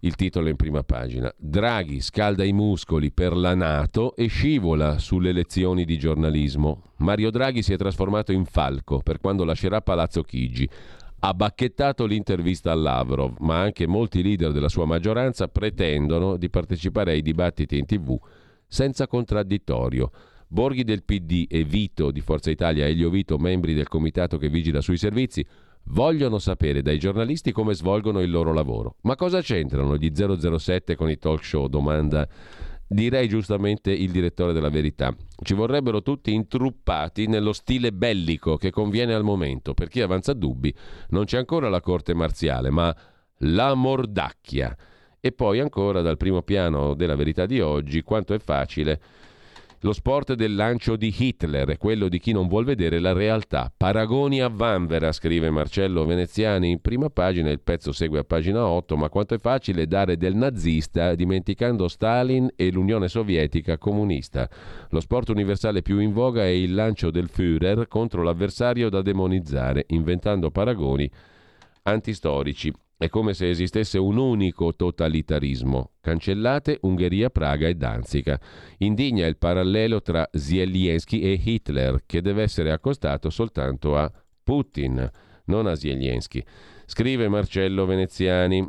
Il 0.06 0.16
titolo 0.16 0.50
in 0.50 0.58
prima 0.58 0.84
pagina. 0.84 1.34
Draghi 1.38 2.02
scalda 2.02 2.44
i 2.44 2.52
muscoli 2.52 3.14
per 3.14 3.34
la 3.38 3.56
Nato 3.56 4.18
e 4.18 4.28
scivola 4.28 4.98
sulle 4.98 5.32
lezioni 5.32 5.86
di 5.86 5.98
giornalismo. 5.98 6.92
Mario 6.98 7.32
Draghi 7.32 7.62
si 7.62 7.72
è 7.72 7.78
trasformato 7.78 8.34
in 8.34 8.44
falco 8.44 9.00
per 9.00 9.20
quando 9.20 9.46
lascerà 9.46 9.80
Palazzo 9.80 10.22
Chigi. 10.24 10.70
Ha 11.20 11.34
bacchettato 11.34 12.06
l'intervista 12.06 12.72
a 12.72 12.76
Lavrov, 12.76 13.38
ma 13.40 13.62
anche 13.62 13.88
molti 13.88 14.22
leader 14.22 14.52
della 14.52 14.68
sua 14.68 14.84
maggioranza 14.84 15.48
pretendono 15.48 16.36
di 16.36 16.50
partecipare 16.50 17.12
ai 17.12 17.22
dibattiti 17.22 17.78
in 17.78 17.86
tv 17.86 18.20
senza 18.68 19.08
contraddittorio. 19.08 20.12
Borghi 20.50 20.84
del 20.84 21.06
PD 21.06 21.46
e 21.48 21.64
Vito 21.64 22.12
di 22.12 22.20
Forza 22.20 22.52
Italia 22.52 22.88
Elio 22.88 23.10
Vito, 23.10 23.38
membri 23.38 23.74
del 23.74 23.88
comitato 23.88 24.38
che 24.38 24.50
vigila 24.50 24.82
sui 24.82 24.98
servizi, 24.98 25.46
vogliono 25.86 26.40
sapere 26.40 26.82
dai 26.82 27.00
giornalisti 27.00 27.52
come 27.52 27.74
svolgono 27.74 28.22
il 28.22 28.32
loro 28.32 28.54
lavoro. 28.54 28.96
Ma 29.02 29.16
cosa 29.16 29.42
c'entrano 29.42 29.98
gli 29.98 30.12
007 30.14 30.96
con 30.96 31.10
i 31.10 31.18
talk 31.18 31.44
show? 31.44 31.68
Domanda 31.68 32.28
direi 32.88 33.28
giustamente 33.28 33.92
il 33.92 34.12
direttore 34.12 34.54
della 34.54 34.70
verità. 34.70 35.16
Ci 35.42 35.54
vorrebbero 35.54 36.02
tutti 36.02 36.34
intruppati 36.34 37.28
nello 37.28 37.54
stile 37.54 37.92
bellico 37.92 38.58
che 38.58 38.72
conviene 38.72 39.14
al 39.14 39.24
momento. 39.24 39.74
Per 39.74 39.88
chi 39.88 40.02
avanza 40.02 40.34
dubbi, 40.34 40.74
non 41.10 41.26
c'è 41.26 41.38
ancora 41.38 41.70
la 41.70 41.82
corte 41.82 42.14
marziale, 42.14 42.70
ma 42.70 42.96
la 43.40 43.74
mordacchia. 43.74 44.76
E 45.20 45.32
poi 45.32 45.60
ancora 45.60 46.02
dal 46.02 46.18
primo 46.18 46.42
piano 46.42 46.94
della 46.94 47.16
verità 47.16 47.46
di 47.46 47.60
oggi, 47.62 48.04
quanto 48.04 48.34
è 48.34 48.40
facile 48.40 49.00
lo 49.84 49.92
sport 49.92 50.34
del 50.36 50.56
lancio 50.56 50.96
di 50.96 51.14
Hitler 51.16 51.68
è 51.68 51.78
quello 51.78 52.08
di 52.08 52.18
chi 52.18 52.32
non 52.32 52.48
vuol 52.48 52.64
vedere 52.64 53.00
la 53.00 53.12
realtà. 53.12 53.70
Paragoni 53.76 54.40
a 54.40 54.48
Vanvera, 54.48 55.12
scrive 55.12 55.50
Marcello 55.50 56.06
Veneziani 56.06 56.70
in 56.70 56.80
prima 56.80 57.10
pagina, 57.10 57.50
il 57.50 57.60
pezzo 57.60 57.92
segue 57.92 58.20
a 58.20 58.24
pagina 58.24 58.66
8, 58.66 58.96
ma 58.96 59.10
quanto 59.10 59.34
è 59.34 59.40
facile 59.40 59.86
dare 59.86 60.16
del 60.16 60.36
nazista 60.36 61.16
dimenticando 61.16 61.90
Stalin 61.90 62.50
e 62.56 62.72
l'Unione 62.72 63.10
Sovietica 63.10 63.78
comunista. 63.78 64.50
Lo 64.90 65.02
sport 65.02 65.28
universale 65.28 65.82
più 65.82 66.00
in 66.00 66.14
voga 66.14 66.44
è 66.44 66.48
il 66.48 66.74
lancio 66.74 67.12
del 67.12 67.30
Führer 67.30 67.90
contro 67.90 68.24
l'avversario 68.24 68.88
da 68.88 69.02
demonizzare, 69.02 69.84
inventando 69.88 70.50
paragoni 70.50 71.12
antistorici. 71.84 72.72
È 73.04 73.10
come 73.10 73.34
se 73.34 73.50
esistesse 73.50 73.98
un 73.98 74.16
unico 74.16 74.74
totalitarismo. 74.74 75.92
Cancellate 76.00 76.78
Ungheria, 76.84 77.30
Praga 77.30 77.68
e 77.68 77.76
Danzica. 77.76 78.40
Indigna 78.78 79.26
il 79.28 79.36
parallelo 79.36 80.02
tra 80.02 80.26
Zelensky 80.32 81.20
e 81.20 81.38
Hitler, 81.44 82.04
che 82.06 82.22
deve 82.22 82.44
essere 82.44 82.72
accostato 82.72 83.30
soltanto 83.30 83.98
a 83.98 84.10
Putin, 84.42 85.06
non 85.48 85.68
a 85.68 85.76
Zelensky. 85.76 86.42
Scrive 86.86 87.28
Marcello 87.28 87.86
Veneziani. 87.86 88.66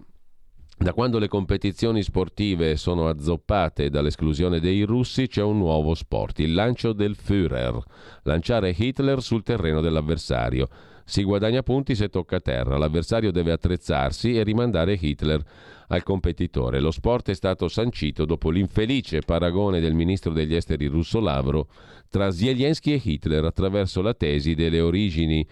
Da 0.77 0.93
quando 0.93 1.21
le 1.21 1.29
competizioni 1.29 2.03
sportive 2.03 2.75
sono 2.75 3.07
azzoppate 3.07 3.89
dall'esclusione 3.89 4.59
dei 4.59 4.83
russi 4.83 5.29
c'è 5.29 5.43
un 5.43 5.59
nuovo 5.59 5.95
sport, 5.95 6.41
il 6.41 6.55
lancio 6.55 6.93
del 6.93 7.15
Führer, 7.15 7.81
lanciare 8.25 8.75
Hitler 8.77 9.23
sul 9.23 9.45
terreno 9.45 9.81
dell'avversario. 9.81 10.69
Si 11.07 11.23
guadagna 11.23 11.63
punti 11.63 11.95
se 11.95 12.09
tocca 12.09 12.41
terra, 12.41 12.79
l'avversario 12.79 13.31
deve 13.31 13.53
attrezzarsi 13.53 14.37
e 14.37 14.43
rimandare 14.43 14.99
Hitler 14.99 15.43
al 15.89 16.03
competitore. 16.03 16.81
Lo 16.81 16.91
sport 16.91 17.31
è 17.31 17.35
stato 17.35 17.69
sancito 17.69 18.25
dopo 18.25 18.49
l'infelice 18.49 19.21
paragone 19.21 19.81
del 19.81 19.93
ministro 19.93 20.33
degli 20.33 20.55
esteri 20.55 20.87
russo 20.87 21.21
Lavrov 21.21 21.67
tra 22.09 22.31
Zelensky 22.31 22.93
e 22.93 23.01
Hitler 23.03 23.45
attraverso 23.45 24.01
la 24.01 24.15
tesi 24.15 24.55
delle 24.55 24.81
origini 24.81 25.47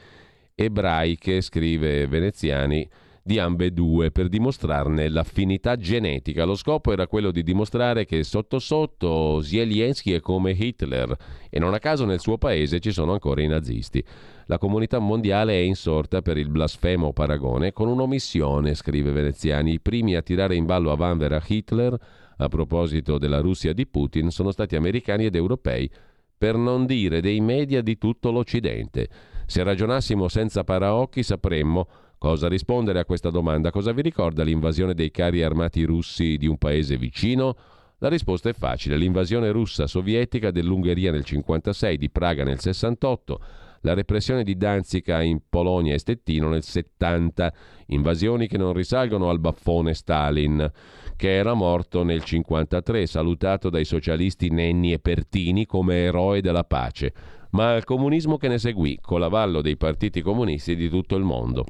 ebraiche, 0.55 1.43
scrive 1.43 2.07
Veneziani, 2.07 2.89
di 3.25 3.39
ambedue 3.39 4.11
per 4.11 4.29
dimostrarne 4.29 5.09
l'affinità 5.09 5.77
genetica. 5.77 6.45
Lo 6.45 6.57
scopo 6.57 6.93
era 6.93 7.07
quello 7.07 7.31
di 7.31 7.43
dimostrare 7.43 8.05
che 8.05 8.25
sotto 8.25 8.59
sotto 8.59 9.41
Zelensky 9.41 10.13
è 10.13 10.21
come 10.21 10.51
Hitler 10.51 11.17
e 11.49 11.59
non 11.61 11.73
a 11.73 11.79
caso 11.79 12.05
nel 12.05 12.19
suo 12.19 12.37
paese 12.37 12.81
ci 12.81 12.91
sono 12.91 13.13
ancora 13.13 13.43
i 13.43 13.47
nazisti. 13.47 14.05
La 14.47 14.59
comunità 14.59 14.99
mondiale 14.99 15.53
è 15.53 15.63
insorta 15.63 16.21
per 16.21 16.37
il 16.37 16.49
blasfemo 16.49 17.13
paragone 17.13 17.73
con 17.73 17.89
un'omissione, 17.89 18.75
scrive 18.75 19.13
Veneziani. 19.13 19.75
I 19.75 19.81
primi 19.81 20.17
a 20.17 20.23
tirare 20.23 20.57
in 20.57 20.67
ballo 20.67 20.91
a 20.91 20.97
vanvera 20.97 21.41
Hitler 21.47 21.97
a 22.37 22.49
proposito 22.49 23.19
della 23.19 23.39
Russia 23.39 23.73
di 23.73 23.87
Putin 23.87 24.31
sono 24.31 24.51
stati 24.51 24.75
americani 24.75 25.27
ed 25.27 25.37
europei, 25.37 25.89
per 26.37 26.57
non 26.57 26.87
dire 26.87 27.21
dei 27.21 27.41
media 27.41 27.83
di 27.83 27.97
tutto 27.99 28.33
l'Occidente. 28.33 29.09
Se 29.47 29.63
ragionassimo 29.63 30.27
senza 30.27 30.65
paraocchi 30.65 31.23
sapremmo 31.23 31.87
Cosa 32.23 32.47
rispondere 32.47 33.01
a 33.01 33.05
questa 33.05 33.31
domanda? 33.31 33.73
Cosa 33.73 33.91
vi 33.91 34.01
ricorda 34.01 34.45
l'invasione 34.45 34.95
dei 34.95 35.11
carri 35.11 35.43
armati 35.43 35.83
russi 35.83 36.37
di 36.37 36.47
un 36.47 36.57
paese 36.57 36.97
vicino? 36.97 37.57
La 37.99 38.09
risposta 38.09 38.49
è 38.49 38.53
facile, 38.53 38.97
l'invasione 38.97 39.51
russa 39.51 39.89
sovietica 39.89 40.53
dell'Ungheria 40.53 41.11
nel 41.11 41.25
1956, 41.27 41.99
di 41.99 42.11
Praga 42.11 42.45
nel 42.45 42.61
68, 42.61 43.41
la 43.81 43.95
repressione 43.95 44.45
di 44.45 44.57
Danzica 44.57 45.21
in 45.21 45.41
Polonia 45.49 45.95
e 45.95 45.99
Stettino 45.99 46.49
nel 46.49 46.63
70, 46.63 47.53
invasioni 47.87 48.47
che 48.47 48.57
non 48.57 48.73
risalgono 48.73 49.29
al 49.29 49.41
baffone 49.41 49.93
Stalin, 49.93 50.71
che 51.17 51.35
era 51.35 51.55
morto 51.55 52.05
nel 52.05 52.23
1953, 52.25 53.07
salutato 53.07 53.69
dai 53.69 53.85
socialisti 53.85 54.49
Nenni 54.49 54.93
e 54.93 55.01
Pertini 55.01 55.67
come 55.67 56.05
eroe 56.05 56.41
della 56.41 56.63
pace, 56.63 57.13
ma 57.51 57.75
al 57.75 57.83
comunismo 57.83 58.37
che 58.37 58.47
ne 58.47 58.59
seguì, 58.59 58.97
con 59.03 59.19
l'avallo 59.19 59.61
dei 59.61 59.77
partiti 59.77 60.23
comunisti 60.23 60.77
di 60.77 60.89
tutto 60.89 61.17
il 61.17 61.25
mondo. 61.25 61.65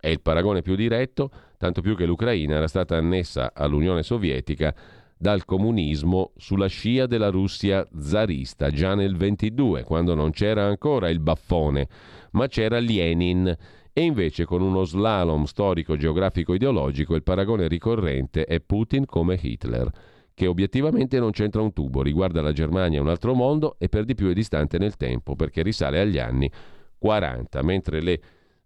È 0.00 0.06
il 0.08 0.20
paragone 0.20 0.62
più 0.62 0.76
diretto, 0.76 1.30
tanto 1.56 1.80
più 1.80 1.96
che 1.96 2.06
l'Ucraina 2.06 2.54
era 2.56 2.68
stata 2.68 2.96
annessa 2.96 3.52
all'Unione 3.52 4.02
Sovietica 4.04 4.74
dal 5.18 5.44
comunismo 5.44 6.30
sulla 6.36 6.68
scia 6.68 7.06
della 7.06 7.30
Russia 7.30 7.84
zarista 7.98 8.70
già 8.70 8.94
nel 8.94 9.16
22, 9.16 9.82
quando 9.82 10.14
non 10.14 10.30
c'era 10.30 10.64
ancora 10.64 11.08
il 11.08 11.18
baffone, 11.18 11.88
ma 12.32 12.46
c'era 12.46 12.78
Lenin. 12.78 13.56
E 13.92 14.02
invece 14.02 14.44
con 14.44 14.62
uno 14.62 14.84
slalom 14.84 15.42
storico, 15.42 15.96
geografico, 15.96 16.54
ideologico, 16.54 17.16
il 17.16 17.24
paragone 17.24 17.66
ricorrente 17.66 18.44
è 18.44 18.60
Putin 18.60 19.04
come 19.04 19.36
Hitler, 19.40 19.90
che 20.32 20.46
obiettivamente 20.46 21.18
non 21.18 21.32
c'entra 21.32 21.60
un 21.60 21.72
tubo, 21.72 22.00
riguarda 22.00 22.40
la 22.40 22.52
Germania 22.52 23.00
un 23.00 23.08
altro 23.08 23.34
mondo 23.34 23.74
e 23.80 23.88
per 23.88 24.04
di 24.04 24.14
più 24.14 24.28
è 24.28 24.32
distante 24.32 24.78
nel 24.78 24.94
tempo, 24.94 25.34
perché 25.34 25.62
risale 25.62 25.98
agli 25.98 26.20
anni 26.20 26.48
40, 26.96 27.62
mentre 27.62 28.00
le 28.00 28.20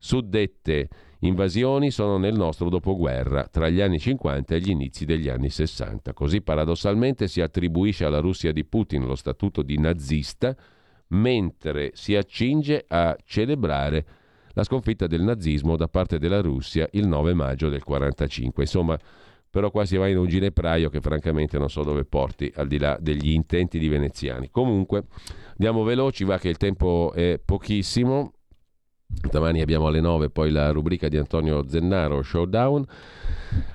suddette 0.05 0.89
invasioni 1.21 1.93
sono 1.93 2.19
nel 2.19 2.35
nostro 2.35 2.69
dopoguerra, 2.69 3.47
tra 3.47 3.69
gli 3.69 3.81
anni 3.81 4.01
50 4.01 4.57
e 4.57 4.59
gli 4.59 4.71
inizi 4.71 5.05
degli 5.05 5.29
anni 5.29 5.49
60. 5.49 6.13
Così 6.13 6.43
paradossalmente 6.43 7.29
si 7.29 7.41
attribuisce 7.41 8.05
alla 8.05 8.19
Russia 8.19 8.51
di 8.51 8.65
Putin 8.65 9.07
lo 9.07 9.15
statuto 9.15 9.63
di 9.63 9.79
nazista, 9.79 10.57
mentre 11.09 11.93
si 11.95 12.17
accinge 12.17 12.85
a 12.89 13.17
celebrare 13.25 14.05
la 14.55 14.65
sconfitta 14.65 15.07
del 15.07 15.23
nazismo 15.23 15.77
da 15.77 15.87
parte 15.87 16.19
della 16.19 16.41
Russia 16.41 16.89
il 16.93 17.07
9 17.07 17.33
maggio 17.33 17.69
del 17.69 17.83
1945. 17.87 18.63
Insomma, 18.65 18.99
però 19.49 19.71
qua 19.71 19.85
si 19.85 19.97
va 19.97 20.09
in 20.09 20.19
un 20.19 20.27
ginepraio 20.27 20.91
che 20.91 21.01
francamente 21.01 21.59
non 21.59 21.71
so 21.71 21.85
dove 21.85 22.05
porti, 22.05 22.53
al 22.57 22.67
di 22.67 22.79
là 22.79 22.99
degli 23.01 23.31
intenti 23.31 23.79
di 23.79 23.87
veneziani. 23.87 24.51
Comunque, 24.51 25.05
andiamo 25.51 25.85
veloci, 25.85 26.25
va 26.25 26.39
che 26.39 26.49
il 26.49 26.57
tempo 26.57 27.13
è 27.15 27.39
pochissimo. 27.43 28.33
Domani 29.31 29.61
abbiamo 29.61 29.87
alle 29.87 30.01
9 30.01 30.31
poi 30.31 30.51
la 30.51 30.71
rubrica 30.71 31.09
di 31.09 31.17
Antonio 31.17 31.67
Zennaro, 31.69 32.23
Showdown. 32.23 32.85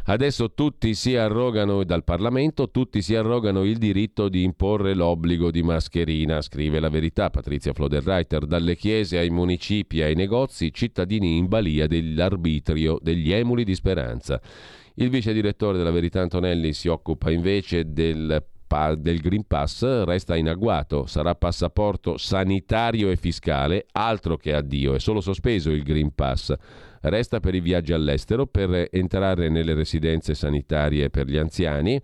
Adesso 0.05 0.53
tutti 0.53 0.93
si 0.93 1.15
arrogano 1.15 1.84
dal 1.84 2.03
Parlamento, 2.03 2.69
tutti 2.69 3.01
si 3.01 3.15
arrogano 3.15 3.64
il 3.64 3.77
diritto 3.77 4.30
di 4.30 4.43
imporre 4.43 4.93
l'obbligo 4.93 5.51
di 5.51 5.64
mascherina, 5.64 6.41
scrive 6.41 6.80
la 6.80 6.89
verità 6.89 7.30
Patrizia 7.30 7.73
Floderreiter, 7.73 8.45
dalle 8.45 8.76
chiese 8.76 9.18
ai 9.18 9.30
municipi 9.30 10.01
ai 10.01 10.15
negozi, 10.15 10.73
cittadini 10.73 11.38
in 11.38 11.47
balia 11.47 11.88
dell'arbitrio 11.88 12.97
degli 13.01 13.31
emuli 13.31 13.64
di 13.64 13.76
speranza. 13.76 14.41
Il 14.95 15.09
vice 15.09 15.34
direttore 15.34 15.77
della 15.77 15.91
Verità 15.91 16.22
Antonelli 16.22 16.73
si 16.73 16.88
occupa 16.88 17.30
invece 17.30 17.91
del 17.93 18.43
del 18.98 19.22
Green 19.22 19.45
Pass 19.48 20.03
resta 20.03 20.35
in 20.35 20.49
agguato, 20.49 21.06
sarà 21.06 21.35
passaporto 21.35 22.18
sanitario 22.18 23.10
e 23.10 23.15
fiscale, 23.15 23.85
altro 23.94 24.35
che 24.35 24.53
addio, 24.53 24.94
è 24.94 24.99
solo 24.99 25.22
sospeso 25.22 25.72
il 25.72 25.84
Green 25.84 26.14
Pass. 26.14 26.53
Resta 26.99 27.39
per 27.39 27.56
i 27.56 27.61
viaggi 27.61 27.94
all'estero, 27.94 28.45
per 28.45 28.89
entrare 28.91 29.48
nelle 29.48 29.73
residenze 29.73 30.34
sanitarie 30.34 31.10
per 31.10 31.27
gli 31.27 31.38
anziani, 31.38 32.02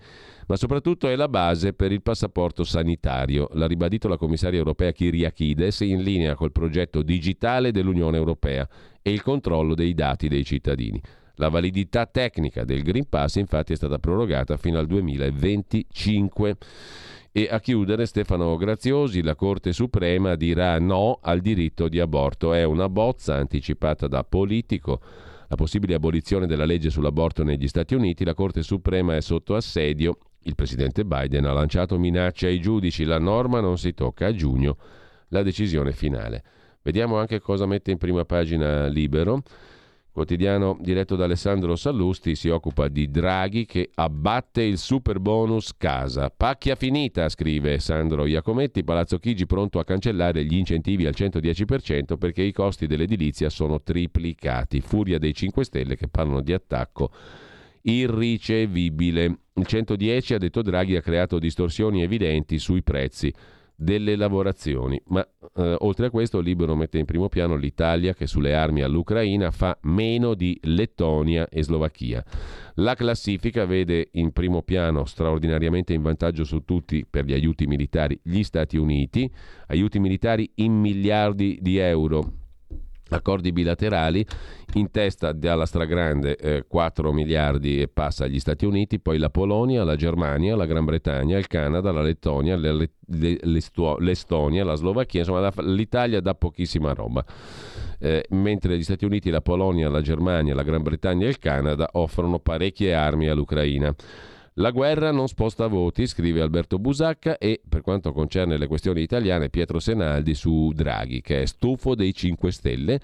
ma 0.48 0.56
soprattutto 0.56 1.10
è 1.10 1.16
la 1.16 1.28
base 1.28 1.74
per 1.74 1.92
il 1.92 2.02
passaporto 2.02 2.64
sanitario. 2.64 3.50
L'ha 3.54 3.68
ribadito 3.68 4.08
la 4.08 4.18
commissaria 4.18 4.60
europea 4.60 4.94
Kyriakides 4.94 5.82
in 5.82 6.02
linea 6.02 6.36
col 6.36 6.54
progetto 6.54 7.02
digitale 7.02 7.72
dell'Unione 7.72 8.16
Europea 8.16 8.68
e 9.02 9.12
il 9.12 9.22
controllo 9.22 9.76
dei 9.76 9.94
dati 9.94 10.30
dei 10.30 10.46
cittadini. 10.46 11.02
La 11.38 11.50
validità 11.50 12.06
tecnica 12.06 12.64
del 12.64 12.84
Green 12.84 13.10
Pass 13.10 13.36
infatti 13.36 13.74
è 13.74 13.76
stata 13.76 13.98
prorogata 13.98 14.56
fino 14.56 14.78
al 14.78 14.86
2025. 14.86 16.58
E 17.32 17.48
a 17.50 17.60
chiudere 17.60 18.06
Stefano 18.06 18.56
Graziosi, 18.56 19.24
la 19.24 19.34
Corte 19.34 19.74
Suprema 19.74 20.36
dirà 20.36 20.78
no 20.78 21.18
al 21.20 21.40
diritto 21.40 21.88
di 21.88 22.00
aborto. 22.00 22.54
È 22.54 22.64
una 22.64 22.88
bozza 22.88 23.34
anticipata 23.34 24.08
da 24.08 24.24
Politico. 24.24 25.02
La 25.48 25.56
possibile 25.56 25.96
abolizione 25.96 26.46
della 26.46 26.66
legge 26.66 26.92
sull'aborto 26.92 27.44
negli 27.44 27.68
Stati 27.68 27.96
Uniti, 27.96 28.24
la 28.24 28.36
Corte 28.36 28.62
Suprema 28.62 29.16
è 29.16 29.22
sotto 29.22 29.56
assedio. 29.56 30.18
Il 30.44 30.54
presidente 30.54 31.04
Biden 31.04 31.46
ha 31.46 31.54
lanciato 31.54 31.98
minacce 31.98 32.46
ai 32.46 32.60
giudici, 32.60 33.06
la 33.06 33.18
norma 33.18 33.60
non 33.60 33.80
si 33.80 33.96
tocca 33.96 34.28
a 34.28 34.36
giugno, 34.36 34.78
la 35.30 35.42
decisione 35.42 35.94
finale. 35.94 36.44
Vediamo 36.84 37.18
anche 37.18 37.40
cosa 37.40 37.66
mette 37.66 37.90
in 37.90 37.98
prima 37.98 38.26
pagina 38.26 38.86
Libero. 38.86 39.42
Quotidiano 40.14 40.78
diretto 40.80 41.16
da 41.16 41.24
Alessandro 41.24 41.76
Sallusti 41.76 42.36
si 42.36 42.48
occupa 42.48 42.88
di 42.88 43.10
Draghi 43.10 43.66
che 43.66 43.90
abbatte 43.96 44.62
il 44.62 44.78
super 44.78 45.20
bonus 45.20 45.76
casa. 45.76 46.30
Pacchia 46.30 46.76
finita, 46.76 47.28
scrive 47.30 47.80
Sandro 47.80 48.28
Iacometti, 48.28 48.84
Palazzo 48.84 49.18
Chigi 49.18 49.48
pronto 49.48 49.80
a 49.80 49.84
cancellare 49.84 50.46
gli 50.46 50.56
incentivi 50.56 51.08
al 51.08 51.16
110% 51.18 52.18
perché 52.20 52.44
i 52.44 52.52
costi 52.52 52.86
dell'edilizia 52.86 53.50
sono 53.50 53.82
triplicati. 53.82 54.82
Furia 54.82 55.18
dei 55.18 55.34
5 55.34 55.64
Stelle 55.64 55.96
che 55.96 56.08
parlano 56.08 56.42
di 56.42 56.54
attacco 56.54 57.10
irricevibile. 57.82 59.38
Il 59.56 59.66
110, 59.66 60.36
ha 60.36 60.38
detto 60.38 60.62
Draghi, 60.62 60.96
ha 60.96 61.02
creato 61.02 61.40
distorsioni 61.40 62.04
evidenti 62.04 62.60
sui 62.60 62.84
prezzi 62.84 63.34
delle 63.84 64.16
lavorazioni. 64.16 65.00
Ma 65.08 65.28
eh, 65.56 65.76
oltre 65.80 66.08
a 66.08 66.10
questo, 66.10 66.40
Libero 66.40 66.76
mette 66.76 66.98
in 66.98 67.06
primo 67.06 67.28
piano 67.28 67.56
l'Italia 67.56 68.14
che 68.14 68.28
sulle 68.28 68.56
armi 68.56 68.82
all'Ucraina 68.82 69.52
fa 69.52 69.78
meno 69.84 70.34
di 70.34 70.58
Lettonia 70.64 71.48
e 71.50 71.64
Slovacchia. 71.64 72.24
La 72.76 72.96
classifica 72.96 73.66
vede 73.66 74.10
in 74.14 74.32
primo 74.32 74.64
piano 74.64 75.06
straordinariamente 75.06 75.94
in 75.94 76.02
vantaggio 76.02 76.44
su 76.44 76.64
tutti 76.64 77.06
per 77.08 77.26
gli 77.26 77.34
aiuti 77.34 77.68
militari 77.68 78.20
gli 78.24 78.42
Stati 78.44 78.78
Uniti, 78.78 79.30
aiuti 79.68 80.00
militari 80.00 80.50
in 80.56 80.74
miliardi 80.74 81.60
di 81.62 81.78
euro 81.78 82.42
accordi 83.16 83.52
bilaterali 83.52 84.26
in 84.76 84.92
testa 84.92 85.32
dalla 85.32 85.66
stragrande 85.66 86.36
eh, 86.36 86.66
4 86.68 87.12
miliardi 87.12 87.82
e 87.82 87.88
passa 87.88 88.26
agli 88.26 88.40
Stati 88.40 88.66
Uniti, 88.66 89.00
poi 89.00 89.18
la 89.18 89.30
Polonia, 89.30 89.84
la 89.84 89.96
Germania, 89.96 90.56
la 90.56 90.66
Gran 90.66 90.86
Bretagna, 90.86 91.38
il 91.38 91.48
Canada, 91.48 91.92
la 91.92 92.02
Lettonia, 92.02 92.58
l'Estonia, 92.58 94.64
la 94.64 94.76
Slovacchia, 94.76 95.20
insomma 95.20 95.52
l'Italia 95.62 96.22
dà 96.22 96.34
pochissima 96.34 96.94
roba. 96.94 97.24
Eh, 98.00 98.26
mentre 98.30 98.78
gli 98.78 98.84
Stati 98.84 99.06
Uniti, 99.06 99.30
la 99.30 99.42
Polonia, 99.42 99.90
la 99.90 100.02
Germania, 100.02 100.54
la 100.54 100.64
Gran 100.64 100.84
Bretagna 100.84 101.26
e 101.26 101.30
il 101.30 101.40
Canada 101.40 101.90
offrono 101.94 102.40
parecchie 102.40 102.94
armi 102.94 103.30
all'Ucraina. 103.30 103.94
La 104.58 104.70
guerra 104.70 105.12
non 105.12 105.28
sposta 105.28 105.66
voti, 105.66 106.06
scrive 106.06 106.40
Alberto 106.40 106.78
Busacca 106.78 107.40
e 107.40 107.60
per 107.68 107.82
quanto 107.82 108.14
concerne 108.14 108.58
le 108.58 108.68
questioni 108.68 109.02
italiane 109.02 109.50
Pietro 109.50 109.80
Senaldi 109.80 110.36
su 110.36 110.72
Draghi 110.76 111.22
che 111.22 111.42
è 111.42 111.46
stufo 111.48 111.96
dei 111.96 112.14
5 112.14 112.52
Stelle. 112.52 113.00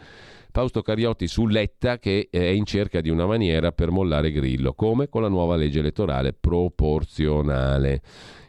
Fausto 0.52 0.84
Cariotti 0.84 1.28
su 1.28 1.48
Letta 1.48 1.98
che 1.98 2.28
è 2.30 2.38
in 2.38 2.66
cerca 2.66 3.02
di 3.02 3.10
una 3.10 3.26
maniera 3.26 3.72
per 3.72 3.90
mollare 3.90 4.32
Grillo, 4.32 4.74
come 4.74 5.10
con 5.10 5.24
la 5.24 5.28
nuova 5.28 5.56
legge 5.56 5.80
elettorale 5.80 6.34
proporzionale. 6.34 8.02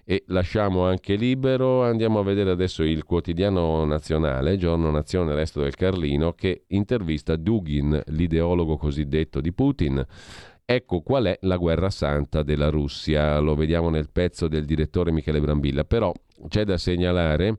E 0.05 0.25
lasciamo 0.27 0.85
anche 0.85 1.15
libero, 1.15 1.85
andiamo 1.85 2.19
a 2.19 2.25
vedere 2.25 2.51
adesso 2.51 2.83
il 2.83 3.05
quotidiano 3.05 3.85
nazionale, 3.85 4.57
Giorno 4.59 4.91
Nazione 4.91 5.35
Resto 5.35 5.63
del 5.63 5.77
Carlino, 5.77 6.33
che 6.33 6.65
intervista 6.69 7.37
Dugin, 7.37 8.03
l'ideologo 8.09 8.77
cosiddetto 8.77 9.41
di 9.41 9.53
Putin 9.53 10.05
Ecco 10.73 11.01
qual 11.01 11.25
è 11.25 11.37
la 11.41 11.57
guerra 11.57 11.91
santa 11.91 12.45
della 12.45 12.71
Russia, 12.71 13.41
lo 13.41 13.57
vediamo 13.57 13.91
nel 13.91 14.09
pezzo 14.09 14.47
del 14.47 14.65
direttore 14.65 15.11
Michele 15.11 15.41
Brambilla, 15.41 15.83
però 15.83 16.13
c'è 16.47 16.63
da 16.63 16.79
segnalare 16.79 17.57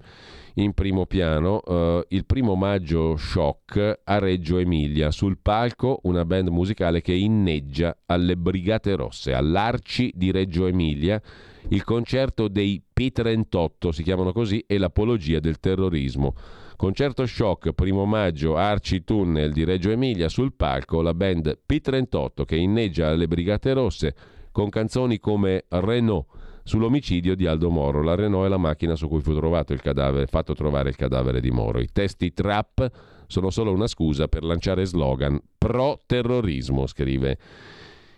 in 0.53 0.71
primo 0.71 1.05
piano 1.05 1.57
uh, 1.57 2.05
il 2.07 2.25
primo 2.25 2.55
maggio 2.55 3.17
shock 3.17 3.99
a 4.05 4.17
Reggio 4.17 4.59
Emilia, 4.59 5.11
sul 5.11 5.39
palco 5.41 5.99
una 6.03 6.23
band 6.23 6.47
musicale 6.47 7.01
che 7.01 7.11
inneggia 7.11 7.97
alle 8.05 8.37
Brigate 8.37 8.95
Rosse, 8.95 9.33
all'Arci 9.33 10.13
di 10.15 10.31
Reggio 10.31 10.65
Emilia, 10.67 11.21
il 11.67 11.83
concerto 11.83 12.47
dei 12.47 12.81
P38, 12.97 13.89
si 13.89 14.03
chiamano 14.03 14.31
così, 14.31 14.63
e 14.65 14.77
l'apologia 14.77 15.41
del 15.41 15.59
terrorismo. 15.59 16.33
Concerto 16.81 17.27
shock, 17.27 17.73
primo 17.73 18.05
maggio, 18.05 18.57
Arci 18.57 19.03
Tunnel 19.03 19.53
di 19.53 19.63
Reggio 19.63 19.91
Emilia, 19.91 20.27
sul 20.29 20.53
palco 20.53 21.03
la 21.03 21.13
band 21.13 21.59
P38 21.71 22.43
che 22.43 22.55
inneggia 22.55 23.09
alle 23.09 23.27
Brigate 23.27 23.73
Rosse 23.73 24.15
con 24.51 24.67
canzoni 24.69 25.19
come 25.19 25.65
Renault 25.67 26.25
sull'omicidio 26.63 27.35
di 27.35 27.45
Aldo 27.45 27.69
Moro. 27.69 28.01
La 28.01 28.15
Renault 28.15 28.47
è 28.47 28.49
la 28.49 28.57
macchina 28.57 28.95
su 28.95 29.07
cui 29.07 29.21
fu 29.21 29.35
trovato 29.35 29.73
il 29.73 29.81
cadavere, 29.81 30.25
fatto 30.25 30.55
trovare 30.55 30.89
il 30.89 30.95
cadavere 30.95 31.39
di 31.39 31.51
Moro. 31.51 31.79
I 31.79 31.89
testi 31.93 32.33
trap 32.33 32.89
sono 33.27 33.51
solo 33.51 33.71
una 33.71 33.85
scusa 33.85 34.27
per 34.27 34.43
lanciare 34.43 34.83
slogan 34.83 35.39
pro 35.59 35.99
terrorismo, 36.07 36.87
scrive 36.87 37.37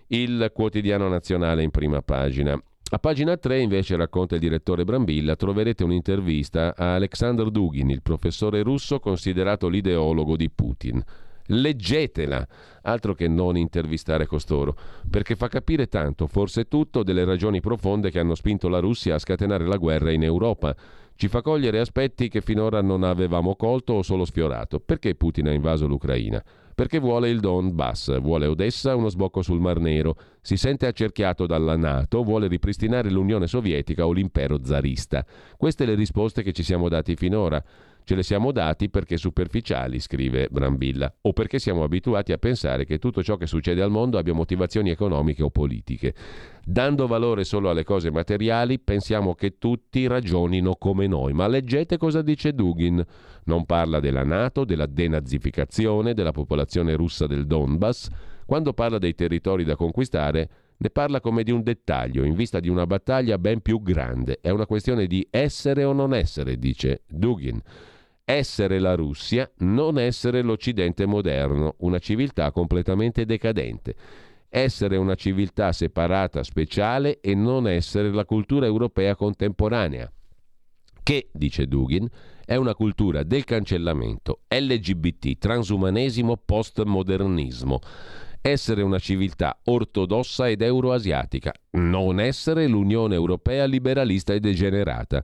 il 0.08 0.52
quotidiano 0.54 1.10
nazionale 1.10 1.64
in 1.64 1.70
prima 1.70 2.02
pagina. 2.02 2.58
A 2.94 3.00
pagina 3.00 3.38
3 3.38 3.60
invece 3.60 3.96
racconta 3.96 4.36
il 4.36 4.40
direttore 4.40 4.84
Brambilla, 4.84 5.36
troverete 5.36 5.84
un'intervista 5.84 6.76
a 6.78 6.94
Alexander 6.94 7.50
Dugin, 7.50 7.90
il 7.90 8.04
professore 8.04 8.62
russo 8.62 9.00
considerato 9.00 9.68
l'ideologo 9.68 10.36
di 10.36 10.48
Putin. 10.52 11.04
Leggetela, 11.48 12.48
altro 12.84 13.16
che 13.16 13.28
non 13.28 13.58
intervistare 13.58 14.28
costoro, 14.28 14.78
perché 15.10 15.36
fa 15.36 15.48
capire 15.48 15.88
tanto, 15.88 16.28
forse 16.28 16.68
tutto, 16.68 17.02
delle 17.02 17.26
ragioni 17.26 17.62
profonde 17.62 18.12
che 18.12 18.20
hanno 18.20 18.36
spinto 18.36 18.70
la 18.70 18.78
Russia 18.78 19.16
a 19.16 19.20
scatenare 19.20 19.66
la 19.66 19.78
guerra 19.78 20.12
in 20.12 20.22
Europa. 20.22 20.76
Ci 21.16 21.30
fa 21.30 21.42
cogliere 21.42 21.80
aspetti 21.80 22.30
che 22.30 22.42
finora 22.42 22.84
non 22.84 23.02
avevamo 23.02 23.56
colto 23.56 23.94
o 23.94 24.04
solo 24.04 24.24
sfiorato. 24.24 24.80
Perché 24.80 25.16
Putin 25.16 25.48
ha 25.48 25.52
invaso 25.52 25.88
l'Ucraina? 25.88 26.44
Perché 26.74 27.00
vuole 27.00 27.30
il 27.30 27.40
Donbass, 27.40 28.20
vuole 28.20 28.46
Odessa, 28.46 28.96
uno 28.96 29.10
sbocco 29.10 29.42
sul 29.42 29.60
Mar 29.60 29.80
Nero, 29.80 30.16
si 30.42 30.58
sente 30.58 30.88
accerchiato 30.88 31.46
dalla 31.46 31.76
Nato, 31.78 32.24
vuole 32.24 32.48
ripristinare 32.48 33.10
l'Unione 33.10 33.48
Sovietica 33.48 34.06
o 34.06 34.12
l'impero 34.12 34.60
zarista. 34.64 35.26
Queste 35.58 35.86
le 35.86 35.96
risposte 35.96 36.44
che 36.44 36.52
ci 36.52 36.64
siamo 36.64 36.90
dati 36.90 37.16
finora. 37.16 37.64
Ce 38.06 38.16
le 38.16 38.24
siamo 38.24 38.52
dati 38.52 38.90
perché 38.90 39.16
superficiali, 39.16 39.98
scrive 40.00 40.50
Brambilla, 40.52 41.14
o 41.22 41.32
perché 41.32 41.58
siamo 41.58 41.84
abituati 41.84 42.34
a 42.34 42.38
pensare 42.38 42.84
che 42.84 43.00
tutto 43.00 43.24
ciò 43.24 43.38
che 43.38 43.48
succede 43.48 43.82
al 43.82 43.92
mondo 43.92 44.18
abbia 44.18 44.34
motivazioni 44.34 44.90
economiche 44.90 45.42
o 45.42 45.50
politiche. 45.50 46.14
Dando 46.66 47.08
valore 47.08 47.46
solo 47.46 47.70
alle 47.70 47.86
cose 47.86 48.12
materiali, 48.12 48.80
pensiamo 48.80 49.36
che 49.36 49.58
tutti 49.58 50.06
ragionino 50.06 50.76
come 50.76 51.08
noi. 51.08 51.32
Ma 51.32 51.48
leggete 51.48 51.96
cosa 51.98 52.22
dice 52.22 52.54
Dugin. 52.54 53.02
Non 53.46 53.66
parla 53.66 54.02
della 54.02 54.24
Nato, 54.24 54.66
della 54.66 54.86
denazificazione, 54.86 56.14
della 56.14 56.32
popolazione 56.32 56.96
russa 56.96 57.26
del 57.26 57.48
Donbass. 57.48 58.10
Quando 58.46 58.74
parla 58.74 58.98
dei 58.98 59.16
territori 59.16 59.64
da 59.64 59.78
conquistare, 59.78 60.50
ne 60.76 60.90
parla 60.90 61.22
come 61.22 61.44
di 61.44 61.52
un 61.52 61.64
dettaglio, 61.64 62.26
in 62.26 62.36
vista 62.36 62.60
di 62.60 62.68
una 62.68 62.86
battaglia 62.86 63.38
ben 63.38 63.62
più 63.62 63.82
grande. 63.82 64.40
È 64.42 64.50
una 64.50 64.66
questione 64.66 65.08
di 65.08 65.26
essere 65.30 65.86
o 65.86 65.94
non 65.94 66.14
essere, 66.14 66.58
dice 66.58 67.04
Dugin 67.08 67.62
essere 68.26 68.80
la 68.80 68.96
Russia, 68.96 69.50
non 69.60 70.00
essere 70.00 70.42
l'Occidente 70.42 71.06
moderno, 71.06 71.76
una 71.80 72.00
civiltà 72.00 72.52
completamente 72.52 73.26
decadente. 73.26 73.96
Essere 74.50 74.98
una 74.98 75.16
civiltà 75.16 75.72
separata, 75.72 76.44
speciale 76.44 77.20
e 77.22 77.34
non 77.34 77.68
essere 77.68 78.12
la 78.12 78.26
cultura 78.26 78.66
europea 78.66 79.16
contemporanea. 79.16 80.12
Che, 81.02 81.30
dice 81.34 81.68
Dugin, 81.68 82.08
è 82.46 82.56
una 82.56 82.76
cultura 82.76 83.24
del 83.24 83.44
cancellamento, 83.44 84.42
LGBT, 84.48 85.38
transumanesimo, 85.38 86.38
postmodernismo. 86.38 87.80
Essere 88.42 88.82
una 88.84 89.00
civiltà 89.00 89.60
ortodossa 89.66 90.50
ed 90.50 90.62
euroasiatica, 90.62 91.52
non 91.72 92.20
essere 92.20 92.68
l'Unione 92.68 93.16
Europea 93.16 93.66
liberalista 93.66 94.34
e 94.34 94.40
degenerata. 94.40 95.24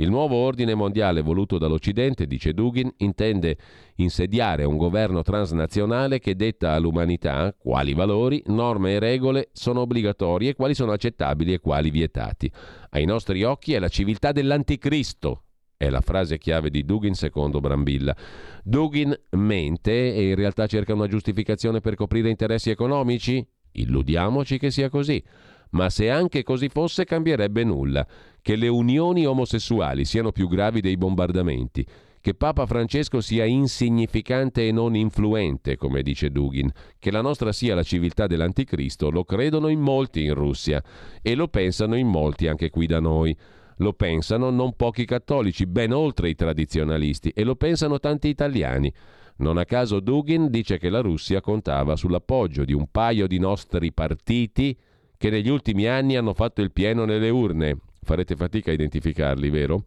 Il 0.00 0.08
nuovo 0.08 0.36
ordine 0.36 0.74
mondiale 0.74 1.20
voluto 1.20 1.58
dall'Occidente, 1.58 2.26
dice 2.26 2.54
Dugin, 2.54 2.90
intende 2.98 3.58
insediare 3.96 4.64
un 4.64 4.78
governo 4.78 5.20
transnazionale 5.20 6.18
che 6.20 6.36
detta 6.36 6.72
all'umanità 6.72 7.54
quali 7.56 7.92
valori, 7.92 8.42
norme 8.46 8.94
e 8.94 8.98
regole 8.98 9.50
sono 9.52 9.80
obbligatorie, 9.80 10.54
quali 10.54 10.72
sono 10.72 10.92
accettabili 10.92 11.52
e 11.52 11.60
quali 11.60 11.90
vietati. 11.90 12.50
Ai 12.92 13.04
nostri 13.04 13.44
occhi 13.44 13.74
è 13.74 13.78
la 13.78 13.88
civiltà 13.88 14.32
dell'anticristo, 14.32 15.42
è 15.76 15.90
la 15.90 16.00
frase 16.00 16.38
chiave 16.38 16.70
di 16.70 16.86
Dugin 16.86 17.12
secondo 17.12 17.60
Brambilla. 17.60 18.16
Dugin 18.64 19.14
mente 19.32 20.14
e 20.14 20.30
in 20.30 20.34
realtà 20.34 20.66
cerca 20.66 20.94
una 20.94 21.08
giustificazione 21.08 21.80
per 21.80 21.94
coprire 21.94 22.30
interessi 22.30 22.70
economici? 22.70 23.46
Illudiamoci 23.72 24.58
che 24.58 24.70
sia 24.70 24.88
così. 24.88 25.22
Ma 25.70 25.88
se 25.88 26.10
anche 26.10 26.42
così 26.42 26.68
fosse 26.68 27.04
cambierebbe 27.04 27.64
nulla 27.64 28.06
che 28.42 28.56
le 28.56 28.68
unioni 28.68 29.26
omosessuali 29.26 30.04
siano 30.04 30.32
più 30.32 30.48
gravi 30.48 30.80
dei 30.80 30.96
bombardamenti, 30.96 31.86
che 32.20 32.34
Papa 32.34 32.66
Francesco 32.66 33.20
sia 33.20 33.44
insignificante 33.44 34.66
e 34.66 34.72
non 34.72 34.94
influente, 34.94 35.76
come 35.76 36.02
dice 36.02 36.30
Dugin, 36.30 36.70
che 36.98 37.10
la 37.10 37.22
nostra 37.22 37.52
sia 37.52 37.74
la 37.74 37.82
civiltà 37.82 38.26
dell'anticristo, 38.26 39.10
lo 39.10 39.24
credono 39.24 39.68
in 39.68 39.80
molti 39.80 40.24
in 40.24 40.34
Russia 40.34 40.82
e 41.22 41.34
lo 41.34 41.48
pensano 41.48 41.96
in 41.96 42.08
molti 42.08 42.46
anche 42.46 42.68
qui 42.68 42.86
da 42.86 43.00
noi. 43.00 43.36
Lo 43.76 43.94
pensano 43.94 44.50
non 44.50 44.74
pochi 44.76 45.06
cattolici, 45.06 45.64
ben 45.64 45.92
oltre 45.92 46.28
i 46.28 46.34
tradizionalisti, 46.34 47.30
e 47.30 47.44
lo 47.44 47.56
pensano 47.56 47.98
tanti 47.98 48.28
italiani. 48.28 48.92
Non 49.36 49.56
a 49.56 49.64
caso 49.64 50.00
Dugin 50.00 50.50
dice 50.50 50.76
che 50.76 50.90
la 50.90 51.00
Russia 51.00 51.40
contava 51.40 51.96
sull'appoggio 51.96 52.66
di 52.66 52.74
un 52.74 52.88
paio 52.90 53.26
di 53.26 53.38
nostri 53.38 53.90
partiti 53.94 54.76
che 55.20 55.28
negli 55.28 55.50
ultimi 55.50 55.86
anni 55.86 56.16
hanno 56.16 56.32
fatto 56.32 56.62
il 56.62 56.72
pieno 56.72 57.04
nelle 57.04 57.28
urne 57.28 57.76
Farete 58.02 58.34
fatica 58.34 58.70
a 58.70 58.74
identificarli, 58.74 59.50
vero? 59.50 59.84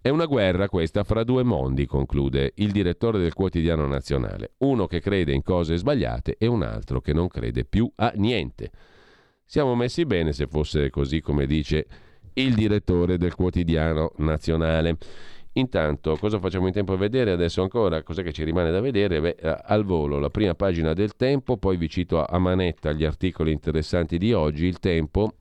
È 0.00 0.08
una 0.08 0.26
guerra 0.26 0.68
questa 0.68 1.02
fra 1.02 1.24
due 1.24 1.42
mondi, 1.42 1.84
conclude 1.84 2.52
il 2.56 2.70
direttore 2.70 3.18
del 3.18 3.34
quotidiano 3.34 3.86
nazionale. 3.86 4.52
Uno 4.58 4.86
che 4.86 5.00
crede 5.00 5.32
in 5.32 5.42
cose 5.42 5.76
sbagliate 5.76 6.36
e 6.38 6.46
un 6.46 6.62
altro 6.62 7.00
che 7.00 7.12
non 7.12 7.26
crede 7.26 7.64
più 7.64 7.90
a 7.96 8.12
niente. 8.14 8.70
Siamo 9.44 9.74
messi 9.74 10.06
bene 10.06 10.32
se 10.32 10.46
fosse 10.46 10.90
così 10.90 11.20
come 11.20 11.46
dice 11.46 11.86
il 12.34 12.54
direttore 12.54 13.18
del 13.18 13.34
quotidiano 13.34 14.12
nazionale. 14.18 14.96
Intanto, 15.56 16.16
cosa 16.16 16.38
facciamo 16.38 16.66
in 16.66 16.72
tempo 16.74 16.92
a 16.92 16.96
vedere 16.96 17.30
adesso 17.30 17.62
ancora? 17.62 18.02
Cos'è 18.02 18.22
che 18.22 18.32
ci 18.32 18.44
rimane 18.44 18.70
da 18.70 18.80
vedere? 18.80 19.20
Beh, 19.20 19.36
eh, 19.40 19.56
al 19.64 19.84
volo, 19.84 20.18
la 20.18 20.28
prima 20.28 20.54
pagina 20.54 20.92
del 20.92 21.16
Tempo, 21.16 21.56
poi 21.56 21.78
vi 21.78 21.88
cito 21.88 22.22
a 22.22 22.38
manetta 22.38 22.92
gli 22.92 23.04
articoli 23.04 23.52
interessanti 23.52 24.18
di 24.18 24.34
oggi. 24.34 24.66
Il 24.66 24.78
Tempo 24.80 25.32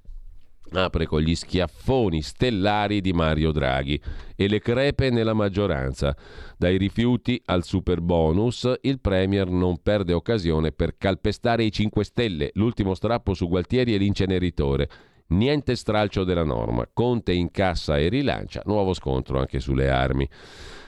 apre 0.71 1.05
con 1.05 1.19
gli 1.19 1.35
schiaffoni 1.35 2.21
stellari 2.21 3.01
di 3.01 3.11
Mario 3.11 3.51
Draghi 3.51 4.01
e 4.37 4.47
le 4.47 4.59
crepe 4.59 5.09
nella 5.09 5.33
maggioranza. 5.33 6.15
Dai 6.57 6.77
rifiuti 6.77 7.41
al 7.45 7.65
super 7.65 7.99
bonus, 7.99 8.71
il 8.83 9.01
Premier 9.01 9.49
non 9.49 9.81
perde 9.81 10.13
occasione 10.13 10.71
per 10.71 10.95
calpestare 10.97 11.65
i 11.65 11.71
5 11.73 12.03
Stelle, 12.05 12.51
l'ultimo 12.53 12.93
strappo 12.93 13.33
su 13.33 13.49
Gualtieri 13.49 13.93
e 13.93 13.97
l'inceneritore. 13.97 14.89
Niente 15.27 15.75
stralcio 15.75 16.23
della 16.23 16.43
norma. 16.43 16.87
Conte 16.91 17.33
incassa 17.33 17.97
e 17.97 18.09
rilancia, 18.09 18.61
nuovo 18.65 18.93
scontro 18.93 19.39
anche 19.39 19.59
sulle 19.59 19.89
armi. 19.89 20.27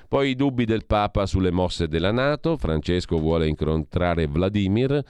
Poi 0.07 0.29
i 0.29 0.35
dubbi 0.35 0.63
del 0.65 0.85
Papa 0.85 1.25
sulle 1.25 1.51
mosse 1.51 1.87
della 1.87 2.11
Nato, 2.11 2.55
Francesco 2.55 3.19
vuole 3.19 3.47
incontrare 3.47 4.27
Vladimir, 4.27 5.03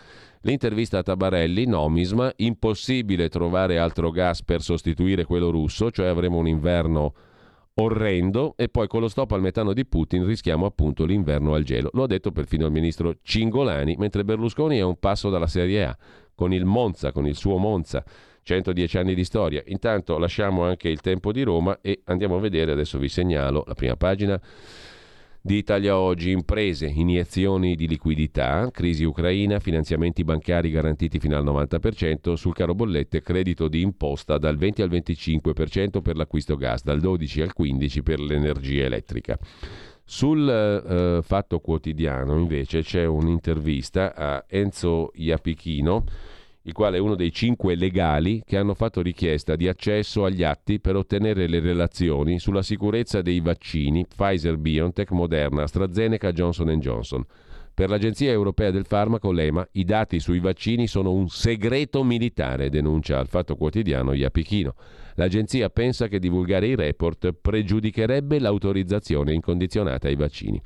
L'intervista 0.47 0.99
a 0.99 1.03
Tabarelli, 1.03 1.65
Nomisma, 1.65 2.31
impossibile 2.37 3.27
trovare 3.27 3.79
altro 3.79 4.11
gas 4.11 4.43
per 4.43 4.61
sostituire 4.61 5.25
quello 5.25 5.49
russo, 5.49 5.91
cioè 5.91 6.07
avremo 6.07 6.37
un 6.37 6.47
inverno 6.47 7.13
orrendo 7.79 8.53
e 8.55 8.69
poi 8.69 8.87
con 8.87 9.01
lo 9.01 9.09
stop 9.09 9.33
al 9.33 9.41
metano 9.41 9.73
di 9.73 9.85
Putin 9.85 10.25
rischiamo 10.25 10.65
appunto 10.65 11.03
l'inverno 11.03 11.53
al 11.53 11.63
gelo. 11.63 11.89
Lo 11.91 12.03
ha 12.03 12.07
detto 12.07 12.31
perfino 12.31 12.65
il 12.65 12.71
ministro 12.71 13.15
Cingolani, 13.21 13.97
mentre 13.97 14.23
Berlusconi 14.23 14.77
è 14.77 14.83
un 14.83 14.97
passo 14.97 15.29
dalla 15.29 15.47
Serie 15.47 15.85
A, 15.85 15.97
con 16.33 16.53
il 16.53 16.63
Monza, 16.63 17.11
con 17.11 17.27
il 17.27 17.35
suo 17.35 17.57
Monza. 17.57 18.01
110 18.47 18.97
anni 18.97 19.13
di 19.13 19.25
storia. 19.25 19.61
Intanto 19.65 20.17
lasciamo 20.17 20.63
anche 20.63 20.87
il 20.87 21.01
tempo 21.01 21.33
di 21.33 21.43
Roma 21.43 21.79
e 21.81 21.99
andiamo 22.05 22.37
a 22.37 22.39
vedere, 22.39 22.71
adesso 22.71 22.97
vi 22.97 23.09
segnalo 23.09 23.65
la 23.67 23.73
prima 23.73 23.97
pagina 23.97 24.39
di 25.41 25.57
Italia 25.57 25.97
Oggi, 25.97 26.31
imprese, 26.31 26.87
iniezioni 26.87 27.75
di 27.75 27.87
liquidità, 27.87 28.69
crisi 28.71 29.03
ucraina, 29.03 29.59
finanziamenti 29.59 30.23
bancari 30.23 30.71
garantiti 30.71 31.19
fino 31.19 31.37
al 31.37 31.43
90%, 31.45 32.33
sul 32.33 32.53
caro 32.53 32.73
bollette 32.73 33.21
credito 33.21 33.67
di 33.67 33.81
imposta 33.81 34.37
dal 34.37 34.57
20 34.57 34.81
al 34.81 34.89
25% 34.89 36.01
per 36.01 36.15
l'acquisto 36.17 36.55
gas, 36.55 36.83
dal 36.83 36.99
12 36.99 37.41
al 37.41 37.53
15% 37.57 38.01
per 38.01 38.19
l'energia 38.19 38.85
elettrica. 38.85 39.37
Sul 40.03 40.49
eh, 40.49 41.21
Fatto 41.21 41.59
Quotidiano 41.59 42.37
invece 42.37 42.81
c'è 42.81 43.05
un'intervista 43.05 44.15
a 44.15 44.45
Enzo 44.47 45.11
Iapichino, 45.13 46.03
il 46.67 46.73
quale 46.73 46.97
è 46.97 46.99
uno 46.99 47.15
dei 47.15 47.31
cinque 47.31 47.75
legali 47.75 48.43
che 48.45 48.57
hanno 48.57 48.73
fatto 48.73 49.01
richiesta 49.01 49.55
di 49.55 49.69
accesso 49.69 50.25
agli 50.25 50.43
atti 50.43 50.81
per 50.81 50.97
ottenere 50.97 51.47
le 51.47 51.61
relazioni 51.61 52.39
sulla 52.39 52.61
sicurezza 52.61 53.21
dei 53.21 53.39
vaccini 53.39 54.05
Pfizer, 54.05 54.57
BioNTech, 54.57 55.11
Moderna, 55.11 55.63
AstraZeneca, 55.63 56.33
Johnson 56.33 56.77
Johnson. 56.79 57.25
Per 57.73 57.89
l'Agenzia 57.89 58.31
Europea 58.31 58.69
del 58.71 58.85
Farmaco, 58.85 59.31
l'EMA, 59.31 59.65
i 59.73 59.85
dati 59.85 60.19
sui 60.19 60.39
vaccini 60.39 60.87
sono 60.87 61.13
un 61.13 61.29
segreto 61.29 62.03
militare, 62.03 62.69
denuncia 62.69 63.17
al 63.17 63.27
Fatto 63.27 63.55
Quotidiano 63.55 64.11
Iapichino. 64.11 64.73
L'agenzia 65.15 65.69
pensa 65.69 66.07
che 66.07 66.19
divulgare 66.19 66.67
i 66.67 66.75
report 66.75 67.31
pregiudicherebbe 67.31 68.39
l'autorizzazione 68.39 69.33
incondizionata 69.33 70.09
ai 70.09 70.15
vaccini. 70.15 70.61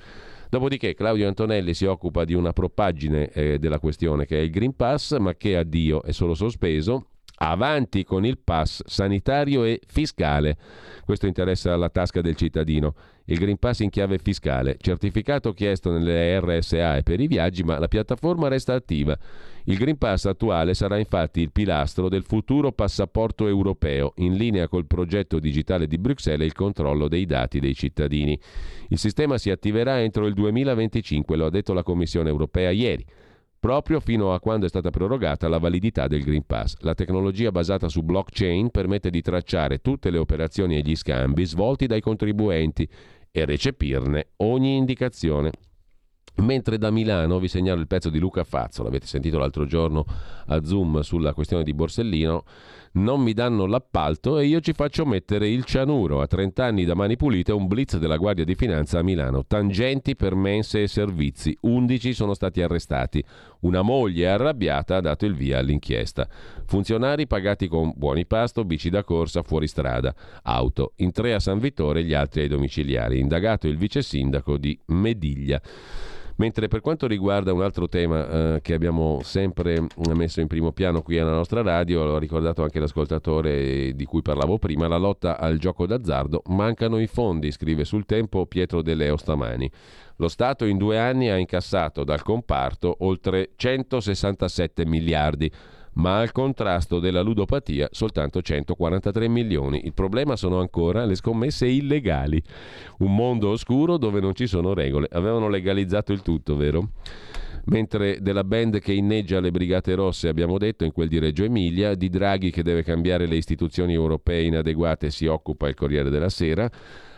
Dopodiché 0.51 0.93
Claudio 0.95 1.29
Antonelli 1.29 1.73
si 1.73 1.85
occupa 1.85 2.25
di 2.25 2.33
una 2.33 2.51
propaggine 2.51 3.29
eh, 3.29 3.57
della 3.57 3.79
questione 3.79 4.25
che 4.25 4.37
è 4.37 4.41
il 4.41 4.49
Green 4.49 4.75
Pass, 4.75 5.17
ma 5.17 5.33
che 5.35 5.55
addio 5.55 6.03
è 6.03 6.11
solo 6.11 6.33
sospeso. 6.33 7.05
Avanti 7.37 8.03
con 8.03 8.25
il 8.25 8.37
pass 8.37 8.83
sanitario 8.85 9.63
e 9.63 9.79
fiscale. 9.87 10.57
Questo 11.05 11.25
interessa 11.25 11.77
la 11.77 11.89
tasca 11.89 12.19
del 12.19 12.35
cittadino. 12.35 12.95
Il 13.31 13.37
Green 13.37 13.57
Pass 13.57 13.79
in 13.79 13.89
chiave 13.89 14.17
fiscale, 14.17 14.75
certificato 14.77 15.53
chiesto 15.53 15.89
nelle 15.89 16.37
RSA 16.41 16.97
e 16.97 17.03
per 17.03 17.21
i 17.21 17.27
viaggi, 17.27 17.63
ma 17.63 17.79
la 17.79 17.87
piattaforma 17.87 18.49
resta 18.49 18.73
attiva. 18.73 19.17
Il 19.63 19.77
Green 19.77 19.97
Pass 19.97 20.25
attuale 20.25 20.73
sarà 20.73 20.97
infatti 20.97 21.39
il 21.39 21.49
pilastro 21.49 22.09
del 22.09 22.23
futuro 22.23 22.73
passaporto 22.73 23.47
europeo, 23.47 24.11
in 24.17 24.33
linea 24.33 24.67
col 24.67 24.85
progetto 24.85 25.39
digitale 25.39 25.87
di 25.87 25.97
Bruxelles 25.97 26.41
e 26.41 26.45
il 26.45 26.51
controllo 26.51 27.07
dei 27.07 27.25
dati 27.25 27.61
dei 27.61 27.73
cittadini. 27.73 28.37
Il 28.89 28.97
sistema 28.97 29.37
si 29.37 29.49
attiverà 29.49 30.01
entro 30.01 30.25
il 30.27 30.33
2025, 30.33 31.37
lo 31.37 31.45
ha 31.45 31.49
detto 31.49 31.71
la 31.71 31.83
Commissione 31.83 32.27
europea 32.27 32.71
ieri 32.71 33.05
proprio 33.61 33.99
fino 33.99 34.33
a 34.33 34.39
quando 34.39 34.65
è 34.65 34.69
stata 34.69 34.89
prorogata 34.89 35.47
la 35.47 35.59
validità 35.59 36.07
del 36.07 36.23
Green 36.23 36.47
Pass. 36.47 36.77
La 36.79 36.95
tecnologia 36.95 37.51
basata 37.51 37.89
su 37.89 38.01
blockchain 38.01 38.71
permette 38.71 39.11
di 39.11 39.21
tracciare 39.21 39.81
tutte 39.81 40.09
le 40.09 40.17
operazioni 40.17 40.77
e 40.77 40.81
gli 40.81 40.95
scambi 40.95 41.45
svolti 41.45 41.85
dai 41.85 42.01
contribuenti 42.01 42.89
e 43.31 43.45
recepirne 43.45 44.31
ogni 44.37 44.75
indicazione. 44.75 45.51
Mentre 46.35 46.77
da 46.77 46.91
Milano 46.91 47.39
vi 47.39 47.47
segnalo 47.47 47.81
il 47.81 47.87
pezzo 47.87 48.09
di 48.09 48.17
Luca 48.17 48.43
Fazzo, 48.43 48.83
l'avete 48.83 49.05
sentito 49.05 49.37
l'altro 49.37 49.65
giorno 49.65 50.05
a 50.47 50.63
Zoom 50.63 51.01
sulla 51.01 51.33
questione 51.33 51.63
di 51.63 51.73
Borsellino, 51.73 52.43
non 52.93 53.21
mi 53.21 53.31
danno 53.31 53.65
l'appalto 53.67 54.37
e 54.37 54.47
io 54.47 54.59
ci 54.59 54.73
faccio 54.73 55.05
mettere 55.05 55.47
il 55.47 55.63
cianuro. 55.63 56.19
A 56.19 56.27
30 56.27 56.65
anni 56.65 56.83
da 56.83 56.93
mani 56.93 57.15
pulite 57.15 57.53
un 57.53 57.67
blitz 57.67 57.97
della 57.97 58.17
Guardia 58.17 58.43
di 58.43 58.55
Finanza 58.55 58.99
a 58.99 59.03
Milano. 59.03 59.45
Tangenti 59.45 60.15
per 60.17 60.35
mense 60.35 60.83
e 60.83 60.87
servizi. 60.87 61.55
11 61.61 62.13
sono 62.13 62.33
stati 62.33 62.61
arrestati. 62.61 63.23
Una 63.61 63.81
moglie 63.81 64.27
arrabbiata 64.27 64.97
ha 64.97 65.01
dato 65.01 65.25
il 65.25 65.35
via 65.35 65.59
all'inchiesta. 65.59 66.27
Funzionari 66.65 67.27
pagati 67.27 67.69
con 67.69 67.93
buoni 67.95 68.25
pasto, 68.25 68.65
bici 68.65 68.89
da 68.89 69.05
corsa, 69.05 69.41
fuori 69.41 69.67
strada, 69.67 70.13
auto. 70.43 70.91
In 70.97 71.11
tre 71.11 71.33
a 71.33 71.39
San 71.39 71.59
Vittore, 71.59 72.03
gli 72.03 72.13
altri 72.13 72.41
ai 72.41 72.47
domiciliari. 72.49 73.19
Indagato 73.19 73.67
il 73.67 73.77
vice 73.77 74.01
sindaco 74.01 74.57
di 74.57 74.77
Mediglia. 74.87 75.61
Mentre 76.41 76.67
per 76.67 76.81
quanto 76.81 77.05
riguarda 77.05 77.53
un 77.53 77.61
altro 77.61 77.87
tema 77.87 78.55
eh, 78.55 78.61
che 78.63 78.73
abbiamo 78.73 79.19
sempre 79.21 79.85
messo 80.15 80.41
in 80.41 80.47
primo 80.47 80.71
piano 80.71 81.03
qui 81.03 81.19
alla 81.19 81.35
nostra 81.35 81.61
radio, 81.61 82.03
l'ha 82.03 82.17
ricordato 82.17 82.63
anche 82.63 82.79
l'ascoltatore 82.79 83.93
di 83.93 84.05
cui 84.05 84.23
parlavo 84.23 84.57
prima, 84.57 84.87
la 84.87 84.97
lotta 84.97 85.37
al 85.37 85.59
gioco 85.59 85.85
d'azzardo, 85.85 86.41
mancano 86.47 86.99
i 86.99 87.05
fondi, 87.05 87.51
scrive 87.51 87.85
sul 87.85 88.07
tempo 88.07 88.47
Pietro 88.47 88.81
De 88.81 88.95
Leo 88.95 89.17
stamani. 89.17 89.69
Lo 90.15 90.27
Stato 90.27 90.65
in 90.65 90.79
due 90.79 90.97
anni 90.97 91.29
ha 91.29 91.37
incassato 91.37 92.03
dal 92.03 92.23
comparto 92.23 92.95
oltre 93.01 93.51
167 93.55 94.83
miliardi 94.83 95.51
ma 95.93 96.19
al 96.19 96.31
contrasto 96.31 96.99
della 96.99 97.21
ludopatia 97.21 97.89
soltanto 97.91 98.41
143 98.41 99.27
milioni. 99.27 99.85
Il 99.85 99.93
problema 99.93 100.35
sono 100.35 100.59
ancora 100.59 101.05
le 101.05 101.15
scommesse 101.15 101.67
illegali. 101.67 102.41
Un 102.99 103.15
mondo 103.15 103.49
oscuro 103.49 103.97
dove 103.97 104.19
non 104.19 104.33
ci 104.33 104.47
sono 104.47 104.73
regole. 104.73 105.07
Avevano 105.11 105.49
legalizzato 105.49 106.13
il 106.13 106.21
tutto, 106.21 106.55
vero? 106.55 106.89
Mentre 107.65 108.21
della 108.21 108.43
band 108.43 108.79
che 108.79 108.93
inneggia 108.93 109.39
le 109.39 109.51
Brigate 109.51 109.93
Rosse 109.93 110.27
abbiamo 110.27 110.57
detto 110.57 110.83
in 110.83 110.91
quel 110.91 111.07
di 111.07 111.19
Reggio 111.19 111.43
Emilia, 111.43 111.93
di 111.93 112.09
Draghi 112.09 112.49
che 112.49 112.63
deve 112.63 112.83
cambiare 112.83 113.27
le 113.27 113.35
istituzioni 113.35 113.93
europee 113.93 114.43
inadeguate 114.43 115.11
si 115.11 115.27
occupa 115.27 115.67
il 115.67 115.75
Corriere 115.75 116.09
della 116.09 116.29
Sera, 116.29 116.69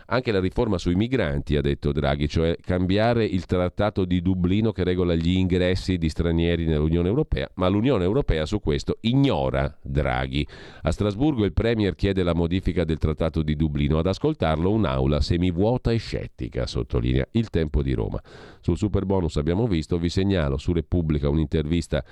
anche 0.06 0.32
la 0.32 0.40
riforma 0.40 0.78
sui 0.78 0.94
migranti, 0.94 1.56
ha 1.56 1.60
detto 1.60 1.92
Draghi, 1.92 2.28
cioè 2.28 2.56
cambiare 2.60 3.24
il 3.24 3.46
trattato 3.46 4.04
di 4.04 4.20
Dublino 4.20 4.72
che 4.72 4.84
regola 4.84 5.14
gli 5.14 5.36
ingressi 5.36 5.96
di 5.96 6.08
stranieri 6.08 6.66
nell'Unione 6.66 7.08
Europea, 7.08 7.48
ma 7.54 7.68
l'Unione 7.68 8.04
Europea 8.04 8.46
su 8.46 8.60
questo 8.60 8.98
ignora 9.00 9.76
Draghi. 9.82 10.46
A 10.82 10.90
Strasburgo 10.90 11.44
il 11.44 11.52
Premier 11.52 11.94
chiede 11.94 12.22
la 12.22 12.34
modifica 12.34 12.84
del 12.84 12.98
trattato 12.98 13.42
di 13.42 13.56
Dublino, 13.56 13.98
ad 13.98 14.06
ascoltarlo 14.06 14.70
un'aula 14.70 15.20
semivuota 15.20 15.92
e 15.92 15.96
scettica, 15.96 16.66
sottolinea 16.66 17.26
il 17.32 17.50
tempo 17.50 17.82
di 17.82 17.92
Roma. 17.92 18.20
Sul 18.60 18.76
super 18.76 19.04
bonus 19.04 19.36
abbiamo 19.36 19.66
visto, 19.66 19.98
vi 19.98 20.08
segnalo 20.08 20.56
su 20.56 20.72
Repubblica 20.72 21.28
un'intervista 21.28 22.04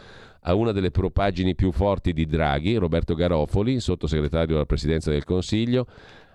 a 0.44 0.54
una 0.54 0.72
delle 0.72 0.90
propagini 0.90 1.54
più 1.54 1.70
forti 1.70 2.12
di 2.12 2.26
Draghi, 2.26 2.74
Roberto 2.74 3.14
Garofoli, 3.14 3.78
sottosegretario 3.78 4.54
della 4.54 4.66
Presidenza 4.66 5.10
del 5.10 5.24
Consiglio, 5.24 5.86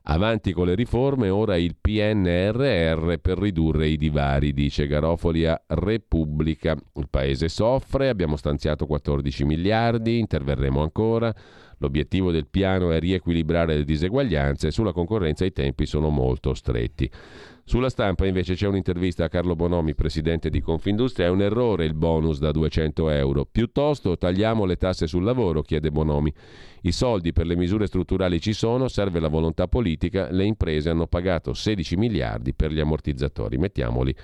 Avanti 0.10 0.54
con 0.54 0.68
le 0.68 0.76
riforme, 0.76 1.28
ora 1.28 1.58
il 1.58 1.76
PNRR 1.76 3.16
per 3.16 3.38
ridurre 3.38 3.90
i 3.90 3.98
divari, 3.98 4.54
dice 4.54 4.88
Garofoli 4.88 5.46
a 5.46 5.62
Repubblica. 5.68 6.78
Il 6.96 7.10
paese 7.10 7.50
soffre, 7.50 8.08
abbiamo 8.08 8.38
stanziato 8.38 8.86
14 8.86 9.44
miliardi, 9.44 10.18
interverremo 10.18 10.82
ancora. 10.82 11.36
L'obiettivo 11.80 12.32
del 12.32 12.48
piano 12.48 12.92
è 12.92 13.00
riequilibrare 13.02 13.76
le 13.76 13.84
diseguaglianze, 13.84 14.72
sulla 14.72 14.94
concorrenza 14.94 15.44
i 15.44 15.52
tempi 15.52 15.86
sono 15.86 16.08
molto 16.08 16.54
stretti. 16.54 17.12
Sulla 17.70 17.90
stampa 17.90 18.26
invece 18.26 18.54
c'è 18.54 18.66
un'intervista 18.66 19.26
a 19.26 19.28
Carlo 19.28 19.54
Bonomi, 19.54 19.94
presidente 19.94 20.50
di 20.50 20.62
Confindustria. 20.62 21.26
È 21.26 21.30
un 21.30 21.42
errore 21.42 21.84
il 21.84 21.96
bonus 21.96 22.40
da 22.40 22.52
200 22.52 23.10
euro. 23.10 23.44
Piuttosto 23.44 24.18
tagliamo 24.18 24.64
le 24.64 24.78
tasse 24.78 25.06
sul 25.06 25.26
lavoro, 25.26 25.64
chiede 25.64 25.92
Bonomi. 25.92 26.34
I 26.84 26.94
soldi 26.94 27.34
per 27.34 27.46
le 27.46 27.58
misure 27.58 27.88
strutturali 27.88 28.40
ci 28.40 28.54
sono, 28.54 28.88
serve 28.88 29.20
la 29.20 29.28
volontà 29.28 29.68
politica. 29.68 30.32
Le 30.32 30.46
imprese 30.46 30.92
hanno 30.92 31.08
pagato 31.08 31.54
16 31.54 31.98
miliardi 31.98 32.54
per 32.54 32.72
gli 32.72 32.80
ammortizzatori. 32.80 33.58
Mettiamoli 33.58 34.16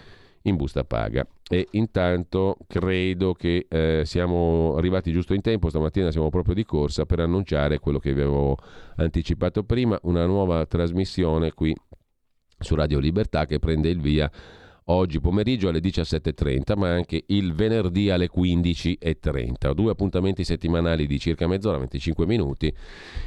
in 0.44 0.56
busta 0.56 0.86
paga. 0.86 1.28
E 1.50 1.68
intanto 1.72 2.56
credo 2.66 3.34
che 3.34 3.66
eh, 3.68 4.04
siamo 4.06 4.76
arrivati 4.78 5.12
giusto 5.12 5.34
in 5.34 5.42
tempo, 5.42 5.68
stamattina 5.68 6.12
siamo 6.12 6.30
proprio 6.30 6.56
di 6.56 6.64
corsa 6.64 7.06
per 7.06 7.20
annunciare 7.20 7.80
quello 7.80 8.00
che 8.00 8.14
vi 8.14 8.22
avevo 8.22 8.58
anticipato 8.96 9.64
prima, 9.64 10.00
una 10.04 10.26
nuova 10.26 10.66
trasmissione 10.66 11.52
qui 11.52 11.76
su 12.64 12.76
Radio 12.76 13.00
Libertà 13.00 13.46
che 13.46 13.60
prende 13.60 13.90
il 13.90 14.00
via 14.00 14.30
oggi 14.86 15.20
pomeriggio 15.20 15.70
alle 15.70 15.80
17.30 15.80 16.78
ma 16.78 16.90
anche 16.90 17.24
il 17.28 17.54
venerdì 17.54 18.10
alle 18.10 18.30
15.30 18.30 19.74
due 19.74 19.92
appuntamenti 19.92 20.44
settimanali 20.44 21.08
di 21.08 21.20
circa 21.20 21.48
mezz'ora 21.48 21.78
25 21.78 22.26
minuti. 22.26 22.74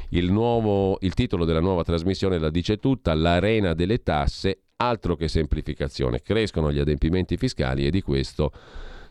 Il, 0.09 0.31
nuovo, 0.31 0.97
il 1.01 1.13
titolo 1.13 1.45
della 1.45 1.61
nuova 1.61 1.83
trasmissione 1.83 2.37
la 2.37 2.49
dice 2.49 2.77
tutta 2.77 3.13
l'arena 3.13 3.73
delle 3.73 4.03
tasse 4.03 4.59
altro 4.77 5.15
che 5.15 5.27
semplificazione. 5.27 6.21
Crescono 6.21 6.71
gli 6.71 6.79
adempimenti 6.79 7.37
fiscali 7.37 7.85
e 7.85 7.89
di 7.89 8.01
questo 8.01 8.51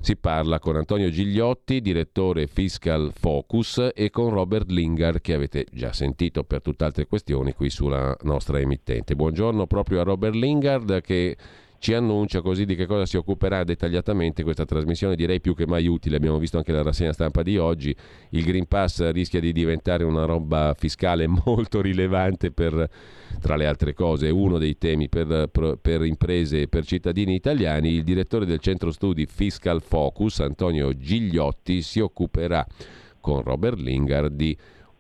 si 0.01 0.17
parla 0.17 0.59
con 0.59 0.77
Antonio 0.77 1.11
Gigliotti, 1.11 1.81
direttore 1.81 2.47
Fiscal 2.47 3.13
Focus, 3.15 3.91
e 3.95 4.11
con 4.11 4.31
Robert 4.31 4.71
Lingard, 4.71 5.21
che 5.21 5.35
avete 5.35 5.67
già 5.73 5.93
sentito 5.93 6.45
per 6.45 6.63
tutt'altre 6.63 7.07
questioni 7.07 7.53
qui 7.53 7.71
sulla 7.71 8.17
nostra 8.23 8.61
emittente. 8.61 9.15
Buongiorno 9.15 9.67
proprio 9.67 10.01
a 10.01 10.05
Robert 10.05 10.35
Lingard 10.35 11.01
che 11.01 11.37
ci 11.79 11.95
annuncia 11.95 12.41
così 12.41 12.65
di 12.65 12.75
che 12.75 12.87
cosa 12.87 13.07
si 13.07 13.17
occuperà 13.17 13.65
dettagliatamente 13.65 14.43
questa 14.43 14.65
trasmissione, 14.65 15.15
direi 15.15 15.41
più 15.41 15.55
che 15.55 15.67
mai 15.67 15.87
utile. 15.87 16.17
Abbiamo 16.17 16.39
visto 16.39 16.57
anche 16.57 16.73
la 16.73 16.83
rassegna 16.83 17.13
stampa 17.13 17.43
di 17.43 17.59
oggi. 17.59 17.95
Il 18.31 18.45
Green 18.45 18.67
Pass 18.67 19.11
rischia 19.11 19.41
di 19.41 19.53
diventare 19.53 20.05
una 20.05 20.25
roba 20.25 20.75
fiscale 20.77 21.27
molto 21.45 21.81
rilevante 21.81 22.51
per, 22.51 22.89
tra 23.41 23.57
le 23.57 23.67
altre 23.67 23.93
cose, 23.95 24.31
uno 24.31 24.59
dei 24.59 24.79
temi 24.79 25.09
per, 25.09 25.51
per 25.81 26.05
imprese 26.05 26.63
e 26.63 26.69
per 26.69 26.85
cittadini 26.85 27.35
italiani. 27.35 27.91
Il 27.91 28.05
direttore 28.05 28.47
del 28.47 28.59
centro 28.59 28.91
studi 28.91 29.27
Fiscal 29.27 29.83
Focus, 29.83 30.41
Antonio 30.41 30.97
Gigliotti, 30.97 31.83
si 31.83 32.01
occuperà 32.01 32.67
con 33.21 33.43
Robert 33.43 33.79
Lingard 33.79 34.33
di 34.35 34.57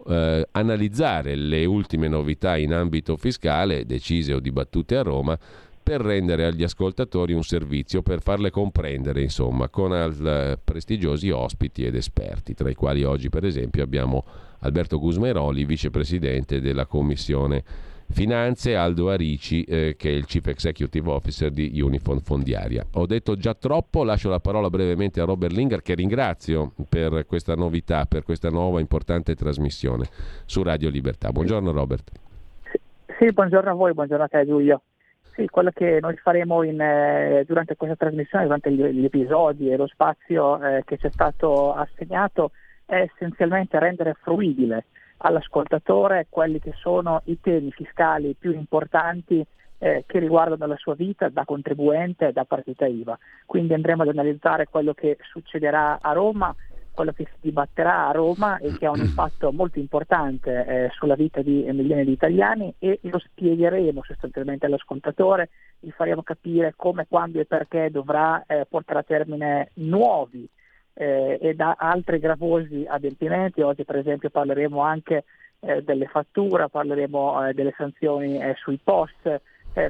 eh, 0.09 0.49
analizzare 0.53 1.35
le 1.35 1.65
ultime 1.65 2.09
novità 2.09 2.57
in 2.57 2.73
ambito 2.73 3.17
fiscale 3.17 3.85
decise 3.85 4.35
o 4.35 4.41
dibattute 4.41 4.97
a 4.97 5.03
Roma 5.03 5.39
per 5.87 6.01
rendere 6.01 6.47
agli 6.47 6.65
ascoltatori 6.65 7.33
un 7.33 7.45
servizio, 7.45 8.03
per 8.03 8.21
farle 8.21 8.51
comprendere, 8.51 9.23
insomma, 9.23 9.69
con 9.69 9.93
al, 9.93 10.59
prestigiosi 10.65 11.31
ospiti 11.31 11.85
ed 11.85 11.95
esperti, 11.95 12.55
tra 12.55 12.69
i 12.69 12.75
quali 12.75 13.05
oggi, 13.05 13.29
per 13.29 13.45
esempio, 13.45 13.85
abbiamo 13.85 14.25
Alberto 14.63 14.99
Gusmeroli, 14.99 15.65
vicepresidente 15.65 16.61
della 16.61 16.87
Commissione 16.87 17.63
Finanze, 18.09 18.75
Aldo 18.75 19.11
Arici, 19.11 19.63
eh, 19.63 19.95
che 19.97 20.11
è 20.11 20.13
il 20.13 20.25
Chief 20.25 20.45
Executive 20.49 21.09
Officer 21.09 21.53
di 21.53 21.81
Unifon 21.81 22.19
Fondiaria. 22.19 22.85
Ho 22.95 23.07
detto 23.07 23.37
già 23.37 23.55
troppo, 23.55 24.03
lascio 24.03 24.29
la 24.29 24.41
parola 24.41 24.69
brevemente 24.69 25.21
a 25.21 25.25
Robert 25.25 25.53
Linger, 25.53 25.83
che 25.83 25.95
ringrazio 25.95 26.73
per 26.89 27.27
questa 27.27 27.55
novità, 27.55 28.07
per 28.07 28.25
questa 28.25 28.49
nuova 28.49 28.81
importante 28.81 29.37
trasmissione 29.37 30.09
su 30.47 30.65
Radio 30.65 30.91
Libertà. 30.91 31.31
Buongiorno 31.31 31.71
Robert. 31.71 32.11
Sì, 33.21 33.31
buongiorno 33.31 33.71
a 33.71 33.75
voi, 33.75 33.95
buongiorno 33.95 34.25
a 34.25 34.29
te 34.29 34.45
Giulio. 34.45 34.83
Sì, 35.37 35.47
quello 35.49 35.71
che 35.71 35.99
noi 36.01 36.17
faremo 36.17 36.63
in, 36.63 36.81
eh, 36.81 37.45
durante 37.47 37.77
questa 37.77 37.95
trasmissione, 37.95 38.45
durante 38.45 38.73
gli, 38.73 38.83
gli 38.83 39.05
episodi 39.05 39.71
e 39.71 39.77
lo 39.77 39.87
spazio 39.87 40.59
eh, 40.63 40.83
che 40.87 40.97
ci 40.97 41.09
è 41.09 41.11
stato 41.11 41.75
assegnato 41.75 42.53
è 42.87 43.03
essenzialmente 43.03 43.79
rendere 43.79 44.15
fruibile 44.15 44.87
all'ascoltatore 45.19 46.27
quelli 46.31 46.59
che 46.59 46.73
sono 46.79 47.21
i 47.25 47.39
temi 47.39 47.71
fiscali 47.71 48.35
più 48.39 48.55
importanti 48.55 49.45
eh, 49.77 50.05
che 50.07 50.19
riguardano 50.21 50.67
la 50.67 50.77
sua 50.77 50.95
vita 50.95 51.29
da 51.29 51.45
contribuente 51.45 52.29
e 52.29 52.33
da 52.33 52.47
partita 52.47 52.87
IVA. 52.87 53.19
Quindi 53.45 53.75
andremo 53.75 54.05
ad 54.05 54.09
analizzare 54.09 54.69
quello 54.71 54.95
che 54.95 55.19
succederà 55.21 55.99
a 56.01 56.13
Roma, 56.13 56.55
quello 56.97 57.13
che 57.13 57.27
si 57.27 57.37
dibatterà 57.43 58.09
a 58.09 58.13
Roma 58.13 58.57
e 58.59 58.77
che 58.79 58.87
ha 58.87 58.91
un 58.91 59.01
impatto 59.01 59.53
molto 59.53 59.79
importante 59.79 60.65
eh, 60.65 60.89
sulla 60.95 61.15
vita 61.15 61.43
di 61.43 61.63
milioni 61.73 62.05
di 62.05 62.13
italiani 62.13 62.75
e 62.79 62.99
lo 63.03 63.19
spiegheremo 63.19 64.03
sostanzialmente 64.03 64.65
all'ascoltatore, 64.65 65.51
gli 65.79 65.91
faremo 65.91 66.23
capire 66.23 66.73
come, 66.75 67.07
quando 67.07 67.39
e 67.39 67.45
perché 67.45 67.91
dovrà 67.91 68.43
eh, 68.47 68.65
portare 68.67 69.01
a 69.01 69.03
termine 69.03 69.71
nuovi 69.75 70.49
eh, 70.95 71.39
e 71.41 71.55
da 71.55 71.77
altri 71.79 72.19
gravosi 72.19 72.87
adempimenti. 72.89 73.61
Oggi 73.61 73.85
per 73.85 73.97
esempio 73.97 74.31
parleremo 74.31 74.81
anche 74.81 75.25
eh, 75.61 75.83
delle 75.83 76.07
fatture, 76.07 76.71
parleremo 76.71 77.49
eh, 77.49 77.53
delle 77.53 77.75
sanzioni 77.77 78.43
eh, 78.43 78.55
sui 78.57 78.81
post, 78.83 79.41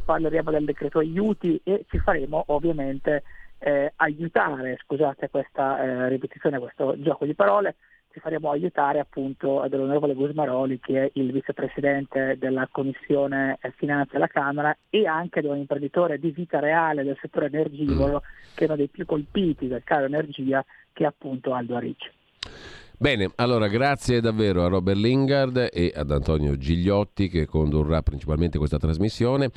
parleremo 0.05 0.51
del 0.51 0.65
decreto 0.65 0.99
aiuti 0.99 1.61
e 1.63 1.85
ci 1.89 2.01
faremo 2.01 2.43
ovviamente 2.49 3.23
eh, 3.59 3.93
aiutare, 3.97 4.79
scusate 4.83 5.29
questa 5.31 6.09
ripetizione, 6.09 6.59
questo 6.59 6.95
gioco 7.01 7.25
di 7.25 7.35
parole, 7.35 7.77
ci 8.17 8.23
faremo 8.23 8.51
aiutare 8.51 8.99
appunto 8.99 9.67
dall'onorevole 9.69 10.15
Gusmaroli 10.15 10.81
che 10.81 11.05
è 11.05 11.11
il 11.15 11.33
vicepresidente 11.33 12.37
della 12.39 12.67
Commissione 12.71 13.59
Finanze 13.77 14.17
alla 14.17 14.27
Camera 14.27 14.75
e 14.89 15.07
anche 15.07 15.43
da 15.43 15.51
un 15.51 15.59
imprenditore 15.59 16.19
di 16.19 16.31
vita 16.31 16.59
reale 16.59 17.05
del 17.05 17.19
settore 17.21 17.47
energivoro 17.47 18.23
che 18.55 18.65
è 18.65 18.67
uno 18.69 18.77
dei 18.77 18.89
più 18.89 19.05
colpiti 19.05 19.69
dal 19.69 19.85
caro 19.85 20.07
energia 20.07 20.65
che 20.95 21.05
è 21.05 21.07
appunto 21.07 21.53
Aldo 21.53 21.77
Arici. 21.77 22.11
Bene, 22.99 23.31
allora 23.37 23.69
grazie 23.69 24.23
davvero 24.23 24.65
a 24.65 24.69
Robert 24.69 24.97
Lingard 24.97 25.69
e 25.71 25.93
ad 25.95 26.11
Antonio 26.11 26.57
Gigliotti 26.57 27.29
che 27.29 27.45
condurrà 27.45 28.01
principalmente 28.01 28.57
questa 28.57 28.79
trasmissione 28.79 29.51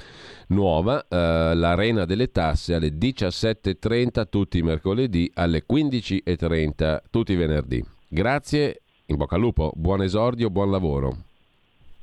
nuova, 0.47 1.05
eh, 1.07 1.55
l'Arena 1.55 2.03
delle 2.03 2.31
Tasse 2.31 2.73
alle 2.73 2.89
17.30 2.89 4.27
tutti 4.27 4.57
i 4.57 4.61
mercoledì, 4.61 5.31
alle 5.35 5.63
15.30 5.65 6.99
tutti 7.09 7.31
i 7.31 7.37
venerdì. 7.37 7.81
Grazie, 8.09 8.81
in 9.05 9.15
bocca 9.15 9.35
al 9.35 9.41
lupo, 9.41 9.71
buon 9.73 10.01
esordio, 10.01 10.49
buon 10.49 10.69
lavoro. 10.69 11.28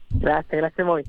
Grazie, 0.08 0.58
grazie 0.58 0.82
a 0.82 0.86
voi. 0.86 1.04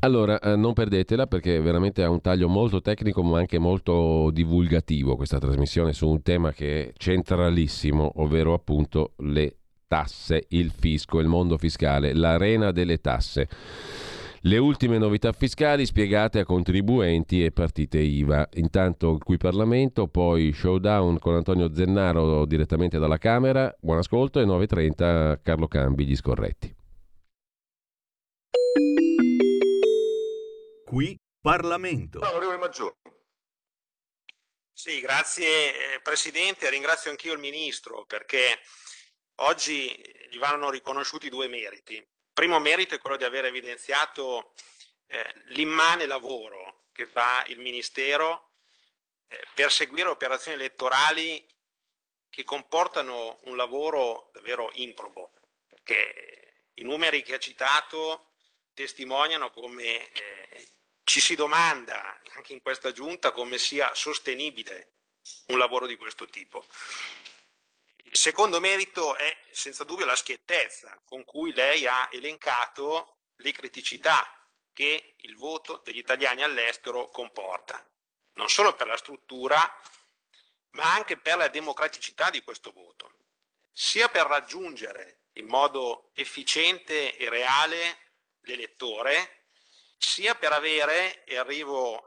Allora, 0.00 0.38
eh, 0.38 0.56
non 0.56 0.72
perdetela 0.72 1.26
perché 1.26 1.60
veramente 1.60 2.02
ha 2.02 2.10
un 2.10 2.20
taglio 2.20 2.48
molto 2.48 2.80
tecnico 2.80 3.22
ma 3.22 3.38
anche 3.38 3.58
molto 3.58 4.30
divulgativo 4.30 5.16
questa 5.16 5.38
trasmissione 5.38 5.92
su 5.92 6.08
un 6.08 6.22
tema 6.22 6.52
che 6.52 6.88
è 6.88 6.92
centralissimo, 6.96 8.12
ovvero 8.16 8.52
appunto 8.52 9.12
le 9.18 9.56
tasse, 9.88 10.44
il 10.48 10.70
fisco, 10.70 11.18
il 11.20 11.28
mondo 11.28 11.56
fiscale, 11.56 12.12
l'arena 12.12 12.72
delle 12.72 13.00
tasse. 13.00 13.48
Le 14.42 14.58
ultime 14.58 14.98
novità 14.98 15.32
fiscali 15.32 15.84
spiegate 15.86 16.38
a 16.38 16.44
contribuenti 16.44 17.44
e 17.44 17.50
partite 17.50 17.98
IVA. 17.98 18.48
Intanto 18.54 19.18
qui 19.18 19.38
Parlamento, 19.38 20.06
poi 20.06 20.52
showdown 20.52 21.18
con 21.18 21.34
Antonio 21.34 21.74
Zennaro 21.74 22.44
direttamente 22.44 23.00
dalla 23.00 23.18
Camera. 23.18 23.74
Buon 23.80 23.98
ascolto 23.98 24.38
e 24.38 24.44
9.30 24.44 25.38
Carlo 25.42 25.66
Cambi, 25.66 26.06
gli 26.06 26.14
scorretti. 26.14 26.75
Qui 30.86 31.18
Parlamento. 31.40 32.20
Onorevole 32.20 32.58
Maggiore. 32.58 32.94
Sì, 34.72 35.00
grazie 35.00 35.94
eh, 35.94 36.00
Presidente, 36.00 36.70
ringrazio 36.70 37.10
anch'io 37.10 37.32
il 37.32 37.40
Ministro 37.40 38.04
perché 38.04 38.60
oggi 39.40 40.00
gli 40.30 40.38
vanno 40.38 40.70
riconosciuti 40.70 41.28
due 41.28 41.48
meriti. 41.48 41.94
Il 41.94 42.06
primo 42.32 42.60
merito 42.60 42.94
è 42.94 43.00
quello 43.00 43.16
di 43.16 43.24
aver 43.24 43.46
evidenziato 43.46 44.52
eh, 45.06 45.32
l'immane 45.46 46.06
lavoro 46.06 46.84
che 46.92 47.06
fa 47.06 47.44
il 47.48 47.58
Ministero 47.58 48.52
eh, 49.26 49.44
per 49.54 49.72
seguire 49.72 50.08
operazioni 50.08 50.56
elettorali 50.56 51.44
che 52.30 52.44
comportano 52.44 53.40
un 53.46 53.56
lavoro 53.56 54.30
davvero 54.32 54.70
improbo, 54.74 55.32
perché 55.66 56.68
i 56.74 56.84
numeri 56.84 57.24
che 57.24 57.34
ha 57.34 57.38
citato 57.38 58.34
testimoniano 58.72 59.50
come 59.50 60.12
eh, 60.12 60.68
ci 61.06 61.20
si 61.20 61.36
domanda 61.36 62.20
anche 62.34 62.52
in 62.52 62.60
questa 62.60 62.90
giunta 62.90 63.30
come 63.30 63.58
sia 63.58 63.94
sostenibile 63.94 64.94
un 65.46 65.58
lavoro 65.58 65.86
di 65.86 65.94
questo 65.96 66.26
tipo. 66.26 66.66
Il 67.96 68.16
secondo 68.16 68.58
merito 68.58 69.14
è 69.14 69.36
senza 69.52 69.84
dubbio 69.84 70.04
la 70.04 70.16
schiettezza 70.16 71.00
con 71.04 71.24
cui 71.24 71.52
lei 71.52 71.86
ha 71.86 72.08
elencato 72.10 73.18
le 73.36 73.52
criticità 73.52 74.48
che 74.72 75.14
il 75.18 75.36
voto 75.36 75.80
degli 75.84 75.98
italiani 75.98 76.42
all'estero 76.42 77.08
comporta, 77.10 77.88
non 78.34 78.48
solo 78.48 78.74
per 78.74 78.88
la 78.88 78.96
struttura, 78.96 79.80
ma 80.70 80.92
anche 80.92 81.16
per 81.16 81.36
la 81.36 81.48
democraticità 81.48 82.30
di 82.30 82.42
questo 82.42 82.72
voto, 82.72 83.12
sia 83.70 84.08
per 84.08 84.26
raggiungere 84.26 85.26
in 85.34 85.46
modo 85.46 86.10
efficiente 86.14 87.16
e 87.16 87.28
reale 87.28 88.10
l'elettore, 88.40 89.35
sia 89.96 90.34
per 90.34 90.52
avere, 90.52 91.24
e 91.24 91.36
arrivo 91.36 92.04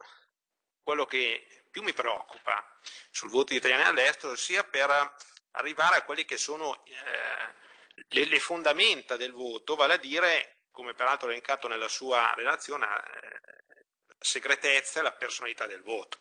quello 0.84 1.06
che 1.06 1.64
più 1.70 1.84
mi 1.84 1.94
preoccupa 1.94 2.80
sul 3.12 3.30
voto 3.30 3.46
degli 3.50 3.58
italiani 3.58 3.84
all'estero, 3.84 4.36
sia 4.36 4.64
per 4.64 4.90
arrivare 5.52 5.98
a 5.98 6.04
quelle 6.04 6.26
che 6.26 6.38
sono 6.38 6.84
eh, 6.86 6.94
le, 8.08 8.26
le, 8.26 8.40
fondamenta 8.40 9.18
del 9.18 9.32
voto, 9.32 9.76
vale 9.76 9.96
a 9.96 9.98
dire, 9.98 10.64
come 10.72 10.94
peraltro 10.94 11.30
elencato 11.30 11.68
nella 11.68 11.88
sua 11.88 12.34
relazione, 12.36 12.86
eh, 12.86 13.86
la 14.08 14.16
segretezza 14.20 15.00
e 15.00 15.04
la 15.04 15.14
personalità 15.14 15.66
del 15.68 15.82
voto. 15.82 16.20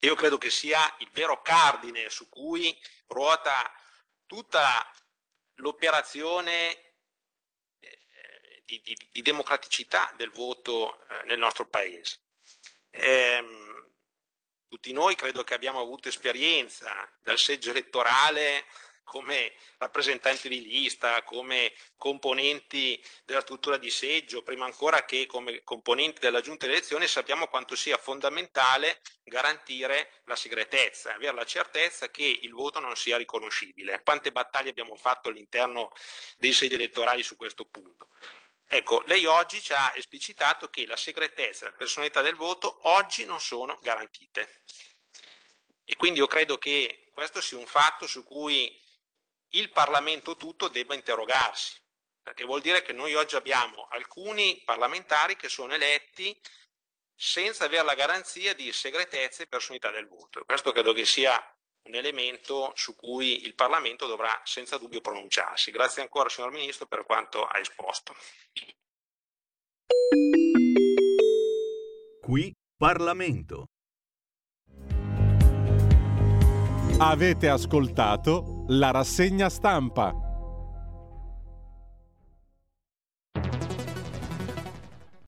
Io 0.00 0.14
credo 0.14 0.38
che 0.38 0.50
sia 0.50 0.94
il 0.98 1.10
vero 1.10 1.40
cardine 1.40 2.10
su 2.10 2.28
cui 2.28 2.78
ruota 3.06 3.72
tutta 4.26 4.90
l'operazione 5.56 6.85
di, 8.66 8.80
di, 8.82 8.96
di 9.10 9.22
democraticità 9.22 10.12
del 10.16 10.30
voto 10.30 10.98
eh, 11.08 11.24
nel 11.26 11.38
nostro 11.38 11.66
paese. 11.66 12.18
Ehm, 12.90 13.90
tutti 14.68 14.92
noi 14.92 15.14
credo 15.14 15.44
che 15.44 15.54
abbiamo 15.54 15.80
avuto 15.80 16.08
esperienza 16.08 16.92
dal 17.22 17.38
seggio 17.38 17.70
elettorale 17.70 18.66
come 19.06 19.52
rappresentanti 19.78 20.48
di 20.48 20.60
lista, 20.60 21.22
come 21.22 21.72
componenti 21.96 23.00
della 23.24 23.40
struttura 23.40 23.76
di 23.76 23.88
seggio, 23.88 24.42
prima 24.42 24.64
ancora 24.64 25.04
che 25.04 25.26
come 25.26 25.62
componenti 25.62 26.18
della 26.18 26.40
giunta 26.40 26.66
di 26.66 26.72
elezione, 26.72 27.06
sappiamo 27.06 27.46
quanto 27.46 27.76
sia 27.76 27.96
fondamentale 27.98 29.00
garantire 29.22 30.10
la 30.24 30.34
segretezza, 30.34 31.14
avere 31.14 31.36
la 31.36 31.44
certezza 31.44 32.10
che 32.10 32.40
il 32.42 32.52
voto 32.52 32.80
non 32.80 32.96
sia 32.96 33.16
riconoscibile. 33.16 34.02
Quante 34.02 34.32
battaglie 34.32 34.70
abbiamo 34.70 34.96
fatto 34.96 35.28
all'interno 35.28 35.92
dei 36.36 36.52
seggi 36.52 36.74
elettorali 36.74 37.22
su 37.22 37.36
questo 37.36 37.64
punto. 37.64 38.08
Ecco, 38.68 39.02
lei 39.06 39.24
oggi 39.26 39.62
ci 39.62 39.72
ha 39.72 39.94
esplicitato 39.94 40.68
che 40.68 40.86
la 40.86 40.96
segretezza 40.96 41.66
e 41.66 41.70
la 41.70 41.76
personalità 41.76 42.20
del 42.20 42.34
voto 42.34 42.80
oggi 42.88 43.24
non 43.24 43.40
sono 43.40 43.78
garantite. 43.80 44.62
E 45.84 45.94
quindi 45.96 46.18
io 46.18 46.26
credo 46.26 46.58
che 46.58 47.10
questo 47.12 47.40
sia 47.40 47.58
un 47.58 47.66
fatto 47.66 48.06
su 48.06 48.24
cui 48.24 48.82
il 49.50 49.70
Parlamento 49.70 50.36
tutto 50.36 50.68
debba 50.68 50.94
interrogarsi, 50.94 51.80
perché 52.20 52.44
vuol 52.44 52.60
dire 52.60 52.82
che 52.82 52.92
noi 52.92 53.14
oggi 53.14 53.36
abbiamo 53.36 53.86
alcuni 53.90 54.60
parlamentari 54.64 55.36
che 55.36 55.48
sono 55.48 55.72
eletti 55.72 56.38
senza 57.14 57.64
avere 57.64 57.84
la 57.84 57.94
garanzia 57.94 58.52
di 58.52 58.72
segretezza 58.72 59.42
e 59.42 59.46
personalità 59.46 59.90
del 59.90 60.08
voto. 60.08 60.44
Questo 60.44 60.72
credo 60.72 60.92
che 60.92 61.06
sia 61.06 61.55
un 61.86 61.94
elemento 61.94 62.72
su 62.74 62.94
cui 62.96 63.44
il 63.44 63.54
Parlamento 63.54 64.06
dovrà 64.06 64.40
senza 64.44 64.78
dubbio 64.78 65.00
pronunciarsi. 65.00 65.70
Grazie 65.70 66.02
ancora 66.02 66.28
signor 66.28 66.52
Ministro 66.52 66.86
per 66.86 67.04
quanto 67.04 67.44
ha 67.44 67.58
esposto. 67.58 68.14
Qui 72.20 72.52
Parlamento. 72.76 73.66
Avete 76.98 77.48
ascoltato 77.48 78.64
la 78.68 78.90
rassegna 78.90 79.48
stampa. 79.48 80.12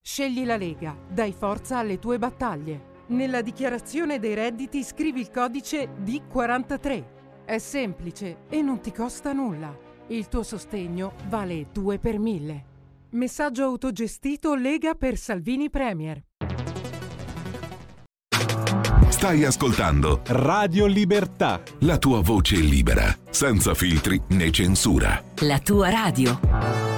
Scegli 0.03 0.45
la 0.45 0.57
Lega, 0.57 0.97
dai 1.09 1.33
forza 1.33 1.79
alle 1.79 1.99
tue 1.99 2.19
battaglie. 2.19 2.98
Nella 3.09 3.41
dichiarazione 3.41 4.19
dei 4.19 4.35
redditi 4.35 4.83
scrivi 4.83 5.21
il 5.21 5.31
codice 5.31 5.89
D43. 6.05 7.05
È 7.47 7.57
semplice 7.57 8.41
e 8.51 8.61
non 8.61 8.81
ti 8.81 8.93
costa 8.93 9.33
nulla. 9.33 9.75
Il 10.09 10.29
tuo 10.29 10.43
sostegno 10.43 11.15
vale 11.29 11.69
2 11.73 11.99
per 11.99 12.19
1000. 12.19 12.65
Messaggio 13.11 13.65
autogestito 13.65 14.55
Lega 14.55 14.95
per 14.95 15.17
Salvini 15.17 15.71
Premier. 15.71 16.23
Stai 19.09 19.45
ascoltando 19.45 20.21
Radio 20.27 20.85
Libertà. 20.85 21.63
la 21.81 21.97
tua 21.97 22.21
voce 22.21 22.57
libera, 22.57 23.17
senza 23.31 23.73
filtri 23.73 24.21
né 24.29 24.51
censura. 24.51 25.23
La 25.41 25.59
tua 25.59 25.89
radio. 25.89 26.98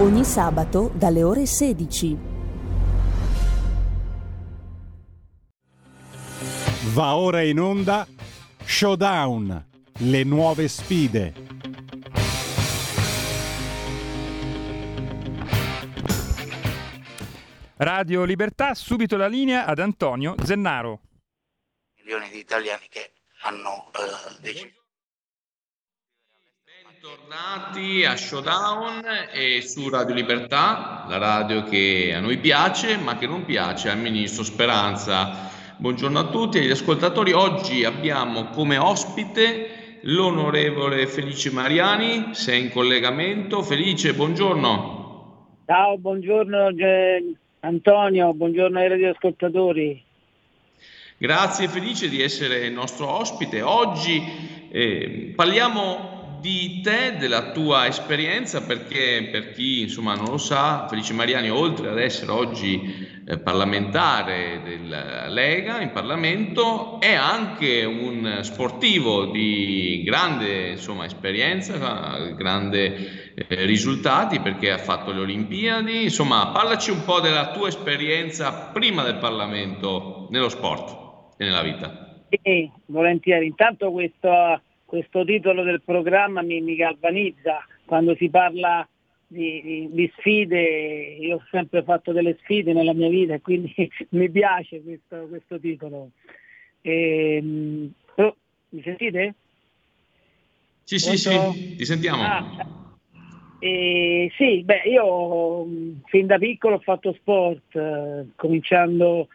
Ogni 0.00 0.22
sabato 0.22 0.92
dalle 0.94 1.24
ore 1.24 1.44
16. 1.44 2.18
Va 6.92 7.16
ora 7.16 7.42
in 7.42 7.58
onda 7.58 8.06
Showdown, 8.64 9.66
le 9.98 10.22
nuove 10.22 10.68
sfide. 10.68 11.34
Radio 17.78 18.22
Libertà, 18.22 18.74
subito 18.74 19.16
la 19.16 19.26
linea 19.26 19.66
ad 19.66 19.80
Antonio 19.80 20.36
Zennaro. 20.44 21.00
milioni 21.96 22.30
di 22.30 22.38
italiani 22.38 22.86
che 22.88 23.14
hanno 23.42 23.90
eh, 23.92 24.40
deciso. 24.40 24.77
Bentornati 27.08 28.04
a 28.04 28.16
Showdown 28.16 29.02
e 29.32 29.62
su 29.62 29.88
Radio 29.88 30.14
Libertà, 30.14 31.06
la 31.08 31.16
radio 31.16 31.64
che 31.64 32.12
a 32.14 32.20
noi 32.20 32.36
piace 32.36 32.98
ma 32.98 33.16
che 33.16 33.26
non 33.26 33.46
piace 33.46 33.88
al 33.88 33.98
ministro 33.98 34.44
Speranza. 34.44 35.48
Buongiorno 35.78 36.18
a 36.18 36.28
tutti 36.28 36.58
agli 36.58 36.70
ascoltatori. 36.70 37.32
Oggi 37.32 37.84
abbiamo 37.84 38.48
come 38.48 38.76
ospite 38.76 40.00
l'onorevole 40.02 41.06
Felice 41.06 41.50
Mariani, 41.50 42.34
sei 42.34 42.64
in 42.64 42.70
collegamento. 42.70 43.62
Felice, 43.62 44.12
buongiorno. 44.12 45.46
Ciao, 45.64 45.96
buongiorno 45.96 46.68
eh, 46.68 47.34
Antonio, 47.60 48.34
buongiorno 48.34 48.78
ai 48.78 48.88
radioascoltatori. 48.88 50.04
Grazie 51.16 51.68
Felice 51.68 52.10
di 52.10 52.20
essere 52.20 52.66
il 52.66 52.72
nostro 52.72 53.08
ospite. 53.08 53.62
Oggi 53.62 54.22
eh, 54.70 55.32
parliamo 55.34 56.17
di 56.40 56.80
te, 56.82 57.16
della 57.18 57.50
tua 57.50 57.86
esperienza, 57.86 58.62
perché 58.62 59.28
per 59.30 59.52
chi 59.52 59.82
insomma 59.82 60.14
non 60.14 60.26
lo 60.26 60.38
sa, 60.38 60.86
Felice 60.88 61.12
Mariani, 61.12 61.50
oltre 61.50 61.88
ad 61.88 61.98
essere 61.98 62.30
oggi 62.30 63.06
eh, 63.26 63.38
parlamentare 63.38 64.60
della 64.62 65.28
Lega 65.28 65.80
in 65.80 65.90
Parlamento, 65.90 67.00
è 67.00 67.12
anche 67.12 67.84
un 67.84 68.38
sportivo 68.42 69.26
di 69.26 70.02
grande 70.04 70.70
insomma, 70.70 71.04
esperienza, 71.04 72.32
grandi 72.36 72.78
eh, 72.78 73.64
risultati, 73.64 74.40
perché 74.40 74.70
ha 74.70 74.78
fatto 74.78 75.12
le 75.12 75.20
Olimpiadi. 75.20 76.04
Insomma, 76.04 76.48
parlaci 76.48 76.90
un 76.90 77.04
po' 77.04 77.20
della 77.20 77.50
tua 77.50 77.68
esperienza 77.68 78.70
prima 78.72 79.02
del 79.02 79.16
Parlamento 79.16 80.28
nello 80.30 80.48
sport 80.48 81.34
e 81.36 81.44
nella 81.44 81.62
vita. 81.62 82.22
Sì, 82.42 82.70
volentieri. 82.86 83.46
Intanto 83.46 83.90
questo, 83.90 84.60
questo 84.88 85.22
titolo 85.22 85.64
del 85.64 85.82
programma 85.82 86.40
mi, 86.40 86.62
mi, 86.62 86.74
galvanizza. 86.74 87.58
Quando 87.84 88.16
si 88.16 88.30
parla 88.30 88.88
di, 89.26 89.60
di, 89.60 89.88
di, 89.92 90.12
sfide, 90.16 91.16
io 91.20 91.36
ho 91.36 91.42
sempre 91.50 91.82
fatto 91.82 92.12
delle 92.12 92.38
sfide 92.40 92.72
nella 92.72 92.94
mia 92.94 93.10
vita 93.10 93.34
e 93.34 93.42
quindi 93.42 93.74
mi 94.10 94.30
piace 94.30 94.82
questo, 94.82 95.26
questo 95.28 95.60
titolo. 95.60 96.12
E, 96.80 97.36
ehm, 97.36 97.92
oh, 98.14 98.36
mi 98.70 98.80
sentite? 98.82 99.34
Sì, 100.84 100.98
sì, 100.98 101.18
sì, 101.18 101.74
ti 101.76 101.84
sentiamo. 101.84 102.22
Ah, 102.22 102.46
eh, 103.58 104.32
sì, 104.38 104.62
beh, 104.62 104.84
io 104.86 105.66
fin 106.06 106.26
da 106.26 106.38
piccolo 106.38 106.76
ho 106.76 106.80
fatto 106.80 107.12
sport, 107.12 107.76
eh, 107.76 108.28
cominciando 108.36 109.28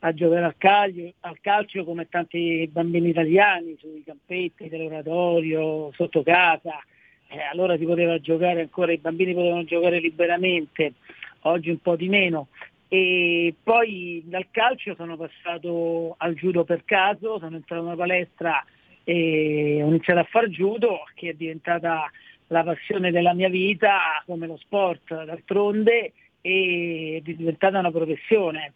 a 0.00 0.14
giocare 0.14 0.44
al 0.44 0.56
calcio, 0.56 1.12
al 1.20 1.40
calcio 1.40 1.84
come 1.84 2.08
tanti 2.08 2.68
bambini 2.72 3.10
italiani, 3.10 3.76
sui 3.78 4.02
campetti 4.04 4.68
dell'oratorio, 4.68 5.90
sotto 5.92 6.22
casa. 6.22 6.82
Eh, 7.28 7.40
allora 7.42 7.76
si 7.76 7.84
poteva 7.84 8.18
giocare 8.18 8.60
ancora, 8.60 8.92
i 8.92 8.98
bambini 8.98 9.34
potevano 9.34 9.64
giocare 9.64 10.00
liberamente, 10.00 10.94
oggi 11.42 11.70
un 11.70 11.80
po' 11.80 11.96
di 11.96 12.08
meno. 12.08 12.48
E 12.88 13.54
poi 13.62 14.22
dal 14.26 14.46
calcio 14.50 14.94
sono 14.96 15.16
passato 15.16 16.14
al 16.18 16.34
judo 16.34 16.64
per 16.64 16.84
caso, 16.84 17.38
sono 17.38 17.56
entrato 17.56 17.82
in 17.82 17.86
una 17.88 17.96
palestra 17.96 18.64
e 19.04 19.80
ho 19.82 19.86
iniziato 19.86 20.20
a 20.20 20.24
fare 20.24 20.48
judo, 20.48 21.02
che 21.14 21.30
è 21.30 21.32
diventata 21.34 22.10
la 22.48 22.64
passione 22.64 23.12
della 23.12 23.32
mia 23.32 23.48
vita, 23.48 24.22
come 24.26 24.46
lo 24.46 24.56
sport 24.56 25.24
d'altronde, 25.24 26.12
e 26.40 27.22
è 27.22 27.32
diventata 27.32 27.78
una 27.78 27.92
professione. 27.92 28.72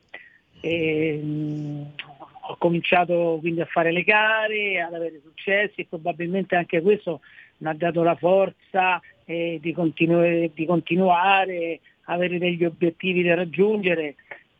E, 0.64 1.20
mh, 1.22 1.26
mm, 1.26 1.82
ho 2.46 2.56
cominciato 2.56 3.36
quindi 3.40 3.60
a 3.60 3.66
fare 3.66 3.92
le 3.92 4.02
gare, 4.02 4.80
ad 4.80 4.94
avere 4.94 5.20
successi 5.22 5.82
e 5.82 5.86
probabilmente 5.86 6.56
anche 6.56 6.80
questo 6.80 7.20
mi 7.58 7.68
ha 7.68 7.74
dato 7.74 8.02
la 8.02 8.14
forza 8.14 9.00
eh, 9.26 9.58
di, 9.60 9.72
continu- 9.74 10.50
di 10.54 10.66
continuare, 10.66 11.80
avere 12.04 12.38
degli 12.38 12.64
obiettivi 12.64 13.22
da 13.22 13.34
raggiungere 13.34 14.14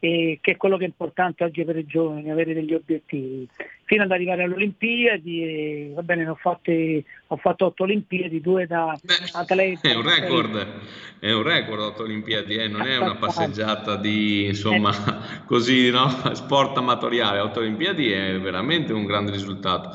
e 0.05 0.39
che 0.43 0.51
è 0.51 0.57
quello 0.59 0.77
che 0.77 0.85
è 0.85 0.89
importante 0.89 1.45
oggi 1.45 1.65
per 1.65 1.79
i 1.79 1.87
giovani, 1.87 2.31
avere 2.31 2.53
degli 2.53 2.75
obiettivi. 2.75 3.49
Fino 3.85 4.03
ad 4.03 4.11
arrivare 4.11 4.43
alle 4.43 4.53
Olimpiadi, 4.53 5.93
va 5.95 6.03
bene, 6.03 6.29
ho, 6.29 6.35
fatti, 6.35 7.03
ho 7.29 7.37
fatto 7.37 7.65
otto 7.65 7.85
Olimpiadi, 7.85 8.43
due 8.43 8.67
da 8.67 8.95
atleta. 9.33 9.89
È 9.89 9.95
un 9.95 10.03
record, 10.03 10.67
è 11.21 11.33
un 11.33 11.43
record 11.43 11.81
otto 11.81 12.03
Olimpiadi, 12.03 12.57
eh? 12.57 12.69
non 12.69 12.83
è 12.83 12.99
una 12.99 13.15
passeggiata 13.15 13.97
di 13.97 14.45
insomma 14.45 14.93
così, 15.47 15.91
no? 15.91 16.11
sport 16.35 16.77
amatoriale, 16.77 17.39
otto 17.39 17.61
Olimpiadi 17.61 18.11
è 18.11 18.39
veramente 18.39 18.93
un 18.93 19.07
grande 19.07 19.31
risultato. 19.31 19.91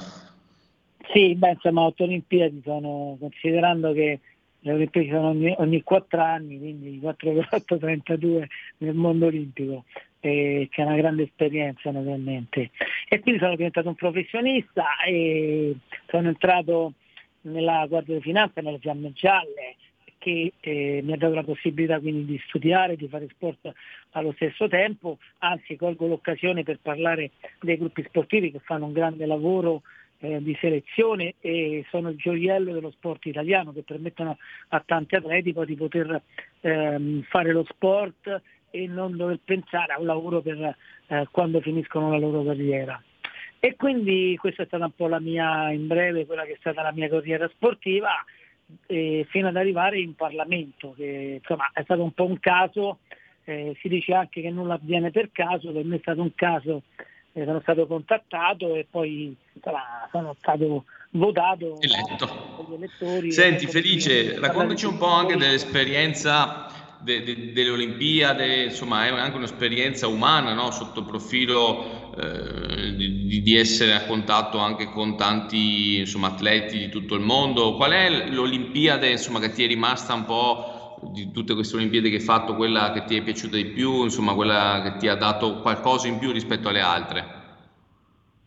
Sì, 1.14 1.36
beh, 1.36 1.52
insomma, 1.52 1.82
otto 1.82 2.04
Olimpiadi 2.04 2.62
sono, 2.64 3.16
considerando 3.20 3.94
che 3.94 4.22
le 4.62 4.74
Olimpiadi 4.74 5.10
sono 5.10 5.30
ogni, 5.30 5.54
ogni 5.58 5.84
4 5.84 6.22
anni, 6.22 6.58
quindi 6.58 7.00
4 7.00 7.34
per 7.34 7.48
8, 7.52 7.78
32 7.78 8.48
nel 8.78 8.94
mondo 8.94 9.28
olimpico, 9.28 9.86
e 10.20 10.68
c'è 10.70 10.84
una 10.84 10.98
grande 10.98 11.24
esperienza 11.24 11.92
naturalmente. 11.92 12.72
E 13.08 13.20
quindi 13.20 13.40
sono 13.40 13.56
diventato 13.56 13.88
un 13.88 13.96
professionista 13.96 14.86
e 15.06 15.76
sono 16.08 16.28
entrato 16.28 16.94
nella 17.42 17.86
Guardia 17.88 18.16
di 18.16 18.22
Finanza, 18.22 18.62
nelle 18.62 18.80
Fiamme 18.80 19.14
Gialle, 19.14 19.76
che 20.18 20.52
eh, 20.60 21.00
mi 21.02 21.14
ha 21.14 21.18
dato 21.18 21.34
la 21.34 21.44
possibilità 21.44 22.00
quindi 22.00 22.26
di 22.26 22.42
studiare, 22.46 22.98
di 22.98 23.08
fare 23.08 23.28
sport 23.30 23.72
allo 24.12 24.34
stesso 24.34 24.68
tempo, 24.68 25.18
anzi 25.40 25.78
colgo 25.78 26.08
l'occasione 26.08 26.64
per 26.64 26.80
parlare 26.82 27.32
dei 27.62 27.78
gruppi 27.78 28.04
sportivi 28.04 28.52
che 28.52 28.60
fanno 28.60 28.86
un 28.86 28.92
grande 28.92 29.26
lavoro 29.26 29.84
eh, 30.20 30.42
di 30.42 30.58
selezione 30.60 31.36
e 31.40 31.86
sono 31.90 32.10
il 32.10 32.18
gioiello 32.18 32.74
dello 32.74 32.92
sport 32.92 33.26
italiano 33.26 33.72
che 33.72 33.84
permettono 33.84 34.38
a 34.70 34.84
tanti 34.86 35.16
atleti 35.16 35.54
poi 35.54 35.66
di 35.66 35.76
poter 35.76 36.22
ehm, 36.62 37.24
fare 37.24 37.52
lo 37.52 37.66
sport 37.70 38.42
e 38.70 38.88
non 38.88 39.16
dover 39.16 39.40
pensare 39.44 39.94
a 39.94 40.00
un 40.00 40.06
lavoro 40.06 40.42
per 40.42 40.76
eh, 41.08 41.28
quando 41.32 41.62
finiscono 41.62 42.12
la 42.12 42.18
loro 42.18 42.44
carriera. 42.44 43.02
E 43.62 43.76
quindi 43.76 44.38
questa 44.40 44.64
è 44.64 44.66
stata 44.66 44.86
un 44.86 44.96
po' 44.96 45.08
la 45.08 45.20
mia, 45.20 45.72
in 45.72 45.88
breve, 45.88 46.26
quella 46.26 46.46
che 46.46 46.54
è 46.54 46.58
stata 46.60 46.82
la 46.82 46.94
mia 46.94 47.10
carriera 47.10 47.48
sportiva, 47.50 48.24
eh, 48.86 49.26
fino 49.30 49.48
ad 49.48 49.58
arrivare 49.58 50.00
in 50.00 50.16
Parlamento, 50.16 50.94
che 50.96 51.40
insomma 51.40 51.70
è 51.74 51.82
stato 51.84 52.04
un 52.04 52.14
po' 52.14 52.26
un 52.26 52.40
caso, 52.40 53.00
eh, 53.44 53.76
si 53.82 53.90
dice 53.90 54.14
anche 54.14 54.42
che 54.42 54.50
nulla 54.50 54.76
avviene 54.76 55.12
per 55.12 55.32
caso, 55.32 55.74
per 55.74 55.84
me 55.84 55.98
è 55.98 56.00
stato 56.00 56.22
un 56.22 56.34
caso 56.36 56.84
eh, 57.34 57.46
sono 57.46 57.60
stato 57.62 57.88
contattato 57.88 58.76
e 58.76 58.88
poi 58.90 59.36
insomma, 59.54 60.08
sono 60.12 60.36
stato 60.40 60.86
votato 61.12 61.78
dagli 61.80 62.74
elettori. 62.76 63.32
Senti 63.32 63.68
Felice, 63.68 64.40
raccontaci 64.40 64.86
un 64.86 64.98
po' 64.98 65.08
anche 65.08 65.36
dell'esperienza 65.38 66.68
de, 67.00 67.24
de, 67.24 67.52
delle 67.54 67.70
Olimpiadi, 67.70 68.64
insomma 68.66 69.06
è 69.06 69.10
anche 69.10 69.38
un'esperienza 69.38 70.08
umana 70.08 70.54
no? 70.54 70.72
sotto 70.72 71.00
il 71.00 71.06
profilo 71.06 72.14
eh, 72.16 72.96
di, 72.96 73.42
di, 73.42 73.56
essere 73.56 73.94
a 73.94 74.06
contatto 74.06 74.58
anche 74.58 74.86
con 74.86 75.16
tanti 75.16 76.00
insomma, 76.00 76.28
atleti 76.28 76.78
di 76.78 76.90
tutto 76.90 77.16
il 77.16 77.22
mondo. 77.22 77.76
Qual 77.76 77.92
è 77.92 78.30
l'Olimpiade 78.30 79.10
insomma, 79.10 79.40
che 79.40 79.52
ti 79.52 79.64
è 79.64 79.68
rimasta 79.68 80.14
un 80.14 80.26
po' 80.26 80.79
di 81.02 81.32
tutte 81.32 81.54
queste 81.54 81.76
Olimpiadi 81.76 82.10
che 82.10 82.18
hai 82.18 82.22
fatto, 82.22 82.56
quella 82.56 82.92
che 82.92 83.04
ti 83.06 83.16
è 83.16 83.22
piaciuta 83.22 83.56
di 83.56 83.66
più, 83.66 84.04
insomma 84.04 84.34
quella 84.34 84.82
che 84.84 84.98
ti 84.98 85.08
ha 85.08 85.16
dato 85.16 85.60
qualcosa 85.62 86.08
in 86.08 86.20
più 86.20 86.32
rispetto 86.32 86.70
alle 86.70 86.82
altre? 86.82 87.38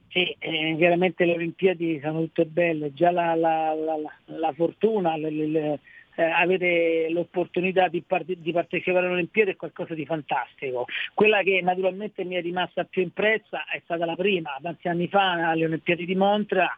Sì, 0.09 0.35
eh, 0.39 0.75
chiaramente 0.77 1.25
le 1.25 1.35
Olimpiadi 1.35 1.99
sono 2.03 2.21
tutte 2.21 2.45
belle, 2.45 2.93
già 2.93 3.11
la, 3.11 3.35
la, 3.35 3.75
la, 3.75 3.97
la 4.27 4.53
fortuna, 4.53 5.17
le, 5.17 5.31
le, 5.31 5.81
eh, 6.17 6.23
avere 6.23 7.09
l'opportunità 7.11 7.89
di, 7.89 8.03
part- 8.03 8.31
di, 8.31 8.53
partecipare 8.53 9.07
alle 9.07 9.15
Olimpiadi 9.15 9.53
è 9.53 9.57
qualcosa 9.57 9.95
di 9.95 10.05
fantastico. 10.05 10.87
Quella 11.15 11.43
che 11.43 11.61
naturalmente 11.63 12.25
mi 12.25 12.35
è 12.35 12.43
rimasta 12.43 12.85
più 12.85 13.03
impressa 13.03 13.65
è 13.65 13.81
stata 13.85 14.05
la 14.05 14.15
prima, 14.15 14.59
tanti 14.61 14.89
anni 14.89 15.09
fa 15.09 15.49
alle 15.49 15.65
Olimpiadi 15.65 16.05
di 16.05 16.15
Montra, 16.15 16.69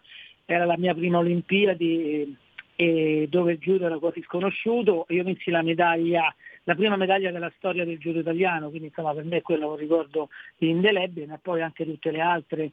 era 0.44 0.64
la 0.64 0.76
mia 0.78 0.94
prima 0.94 1.18
Olimpiadi 1.18 2.36
e 2.76 3.26
dove 3.30 3.52
il 3.52 3.58
judo 3.58 3.86
era 3.86 3.98
quasi 3.98 4.22
sconosciuto, 4.22 5.06
io 5.08 5.24
vinsi 5.24 5.50
la 5.50 5.62
medaglia, 5.62 6.34
la 6.64 6.74
prima 6.74 6.96
medaglia 6.96 7.30
della 7.30 7.52
storia 7.56 7.84
del 7.84 7.98
judo 7.98 8.20
italiano, 8.20 8.68
quindi 8.68 8.88
insomma 8.88 9.14
per 9.14 9.24
me 9.24 9.42
quello 9.42 9.70
un 9.70 9.76
ricordo 9.76 10.28
indelebile, 10.58 11.26
ma 11.26 11.38
poi 11.40 11.62
anche 11.62 11.84
tutte 11.84 12.10
le 12.10 12.20
altre 12.20 12.72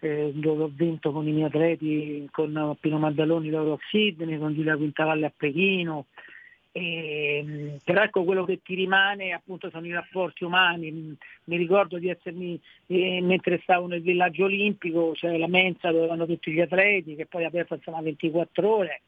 eh, 0.00 0.32
dove 0.34 0.64
ho 0.64 0.70
vinto 0.72 1.12
con 1.12 1.26
i 1.26 1.32
miei 1.32 1.46
atleti, 1.46 2.28
con 2.30 2.76
Pino 2.80 2.98
Maddaloni 2.98 3.50
d'oro 3.50 3.74
a 3.74 3.78
Sydney, 3.88 4.38
con 4.38 4.54
Giulia 4.54 4.76
Quintavalle 4.76 5.26
a 5.26 5.32
Pechino. 5.34 6.06
E, 6.74 7.76
però 7.84 8.02
ecco 8.02 8.24
quello 8.24 8.46
che 8.46 8.60
ti 8.62 8.74
rimane 8.74 9.32
appunto 9.32 9.68
sono 9.68 9.86
i 9.86 9.92
rapporti 9.92 10.44
umani, 10.44 11.14
mi 11.44 11.56
ricordo 11.56 11.98
di 11.98 12.08
essermi 12.08 12.58
eh, 12.86 13.20
mentre 13.20 13.60
stavo 13.62 13.86
nel 13.86 14.00
villaggio 14.00 14.44
olimpico, 14.44 15.14
cioè 15.14 15.36
la 15.36 15.48
mensa 15.48 15.92
dove 15.92 16.06
vanno 16.06 16.24
tutti 16.24 16.50
gli 16.50 16.60
atleti 16.60 17.14
che 17.14 17.26
poi 17.26 17.42
è 17.42 17.46
aperta 17.46 17.74
insomma 17.74 18.00
24 18.00 18.74
ore 18.74 19.02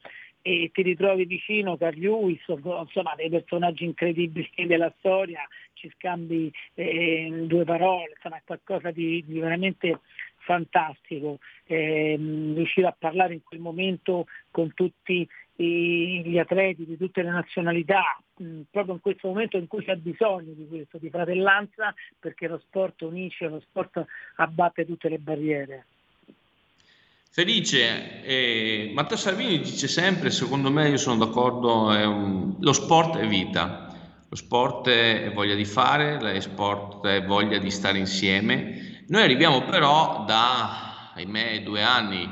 e 0.46 0.70
ti 0.74 0.82
ritrovi 0.82 1.24
vicino 1.24 1.78
Carl 1.78 1.98
Lewis, 1.98 2.42
insomma 2.46 3.14
dei 3.16 3.30
personaggi 3.30 3.84
incredibili 3.84 4.50
della 4.68 4.92
storia, 4.98 5.40
ci 5.72 5.90
scambi 5.96 6.52
eh, 6.74 7.44
due 7.46 7.64
parole, 7.64 8.12
insomma 8.14 8.36
è 8.36 8.42
qualcosa 8.44 8.90
di, 8.90 9.24
di 9.26 9.38
veramente 9.38 10.00
fantastico, 10.40 11.38
eh, 11.64 12.16
riuscire 12.18 12.86
a 12.88 12.96
parlare 12.96 13.32
in 13.32 13.42
quel 13.42 13.60
momento 13.60 14.26
con 14.50 14.74
tutti 14.74 15.26
gli 15.56 16.36
atleti 16.36 16.84
di 16.84 16.98
tutte 16.98 17.22
le 17.22 17.30
nazionalità, 17.30 18.20
mh, 18.36 18.62
proprio 18.70 18.94
in 18.94 19.00
questo 19.00 19.28
momento 19.28 19.56
in 19.56 19.66
cui 19.66 19.82
c'è 19.82 19.96
bisogno 19.96 20.52
di 20.52 20.66
questo, 20.68 20.98
di 20.98 21.08
fratellanza, 21.08 21.94
perché 22.18 22.48
lo 22.48 22.58
sport 22.58 23.00
unisce, 23.00 23.48
lo 23.48 23.60
sport 23.60 24.04
abbatte 24.36 24.84
tutte 24.84 25.08
le 25.08 25.18
barriere. 25.18 25.86
Felice, 27.36 28.23
eh, 28.23 28.93
Matteo 28.94 29.16
Salvini 29.16 29.59
dice 29.59 29.89
sempre, 29.89 30.31
secondo 30.31 30.70
me 30.70 30.89
io 30.89 30.97
sono 30.97 31.16
d'accordo, 31.16 31.86
un, 31.86 32.55
lo 32.61 32.73
sport 32.73 33.16
è 33.16 33.27
vita, 33.27 33.93
lo 34.28 34.36
sport 34.36 34.89
è 34.89 35.32
voglia 35.35 35.56
di 35.56 35.65
fare, 35.65 36.20
lo 36.20 36.40
sport 36.40 37.05
è 37.05 37.24
voglia 37.24 37.59
di 37.59 37.73
stare 37.73 37.98
insieme. 37.98 39.02
Noi 39.09 39.23
arriviamo 39.24 39.65
però 39.65 40.23
da, 40.24 41.11
ahimè, 41.12 41.65
due 41.65 41.82
anni 41.82 42.31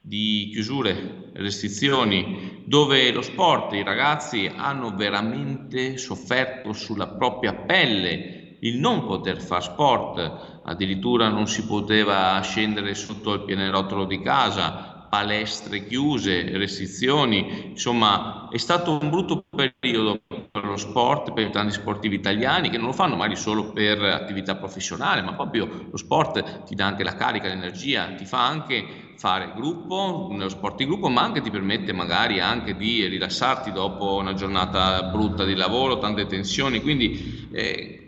di 0.00 0.50
chiusure, 0.52 1.32
restrizioni, 1.32 2.62
dove 2.66 3.10
lo 3.10 3.20
sport 3.20 3.72
i 3.72 3.82
ragazzi 3.82 4.48
hanno 4.54 4.94
veramente 4.94 5.96
sofferto 5.96 6.72
sulla 6.72 7.08
propria 7.08 7.52
pelle 7.52 8.43
il 8.64 8.78
non 8.78 9.06
poter 9.06 9.40
fare 9.40 9.62
sport, 9.62 10.60
addirittura 10.64 11.28
non 11.28 11.46
si 11.46 11.64
poteva 11.66 12.40
scendere 12.40 12.94
sotto 12.94 13.34
il 13.34 13.42
pianerottolo 13.44 14.04
di 14.04 14.20
casa, 14.20 15.06
palestre 15.10 15.86
chiuse, 15.86 16.56
restrizioni, 16.56 17.68
insomma 17.68 18.48
è 18.50 18.56
stato 18.56 18.98
un 19.00 19.10
brutto 19.10 19.44
periodo 19.48 20.22
per 20.26 20.64
lo 20.64 20.76
sport, 20.76 21.32
per 21.32 21.50
tanti 21.50 21.72
sportivi 21.74 22.16
italiani 22.16 22.68
che 22.68 22.78
non 22.78 22.86
lo 22.86 22.92
fanno 22.92 23.14
magari 23.14 23.36
solo 23.36 23.70
per 23.70 24.02
attività 24.02 24.56
professionale, 24.56 25.22
ma 25.22 25.34
proprio 25.34 25.86
lo 25.88 25.96
sport 25.96 26.64
ti 26.64 26.74
dà 26.74 26.86
anche 26.86 27.04
la 27.04 27.14
carica, 27.14 27.46
l'energia, 27.46 28.14
ti 28.16 28.24
fa 28.24 28.44
anche 28.44 29.12
fare 29.16 29.52
gruppo, 29.54 30.30
nello 30.32 30.48
sport 30.48 30.78
di 30.78 30.86
gruppo, 30.86 31.08
ma 31.08 31.22
anche 31.22 31.40
ti 31.42 31.50
permette 31.50 31.92
magari 31.92 32.40
anche 32.40 32.74
di 32.74 33.06
rilassarti 33.06 33.70
dopo 33.70 34.16
una 34.16 34.34
giornata 34.34 35.02
brutta 35.04 35.44
di 35.44 35.54
lavoro, 35.54 35.98
tante 35.98 36.26
tensioni, 36.26 36.80
quindi 36.80 37.48
eh, 37.52 38.03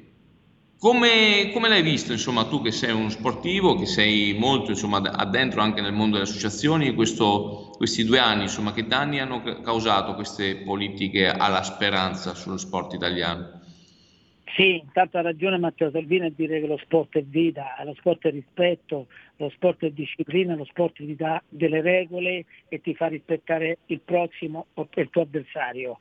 come, 0.79 1.51
come, 1.53 1.69
l'hai 1.69 1.83
visto, 1.83 2.13
insomma, 2.13 2.47
tu 2.47 2.61
che 2.63 2.71
sei 2.71 2.93
uno 2.93 3.09
sportivo, 3.09 3.77
che 3.77 3.87
sei 3.87 4.35
molto 4.39 4.71
insomma, 4.71 4.99
addentro 4.99 5.61
anche 5.61 5.81
nel 5.81 5.93
mondo 5.93 6.17
delle 6.17 6.29
associazioni, 6.29 6.95
questo, 6.95 7.73
questi 7.77 8.05
due 8.05 8.19
anni, 8.19 8.43
insomma, 8.43 8.73
che 8.73 8.87
danni 8.87 9.19
hanno 9.19 9.43
causato 9.63 10.15
queste 10.15 10.57
politiche 10.57 11.29
alla 11.29 11.63
speranza 11.63 12.35
sullo 12.35 12.57
sport 12.59 12.93
italiano? 12.93 13.57
Sì, 14.57 14.77
intanto 14.77 15.19
ha 15.19 15.21
ragione 15.21 15.59
Matteo 15.59 15.91
Salvini 15.91 16.27
a 16.27 16.33
dire 16.35 16.61
che 16.61 16.67
lo 16.67 16.79
sport 16.79 17.19
è 17.19 17.23
vita, 17.23 17.75
lo 17.85 17.93
sport 17.95 18.27
è 18.27 18.31
rispetto, 18.31 19.07
lo 19.37 19.51
sport 19.51 19.85
è 19.85 19.91
disciplina, 19.91 20.55
lo 20.55 20.65
sport 20.65 20.95
ti 20.97 21.15
dà 21.15 21.43
delle 21.47 21.83
regole 21.83 22.47
e 22.69 22.81
ti 22.81 22.95
fa 22.95 23.09
rispettare 23.09 23.79
il 23.87 24.01
prossimo 24.03 24.69
o 24.73 24.89
il 24.95 25.11
tuo 25.11 25.23
avversario. 25.23 25.99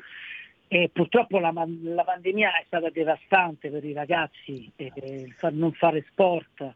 E 0.67 0.89
purtroppo 0.91 1.39
la, 1.39 1.53
la, 1.53 2.03
pandemia 2.03 2.59
è 2.59 2.63
stata 2.65 2.89
devastante 2.89 3.69
per 3.69 3.83
i 3.83 3.93
ragazzi, 3.93 4.71
eh, 4.75 5.33
non 5.51 5.71
fare 5.73 6.03
sport, 6.09 6.73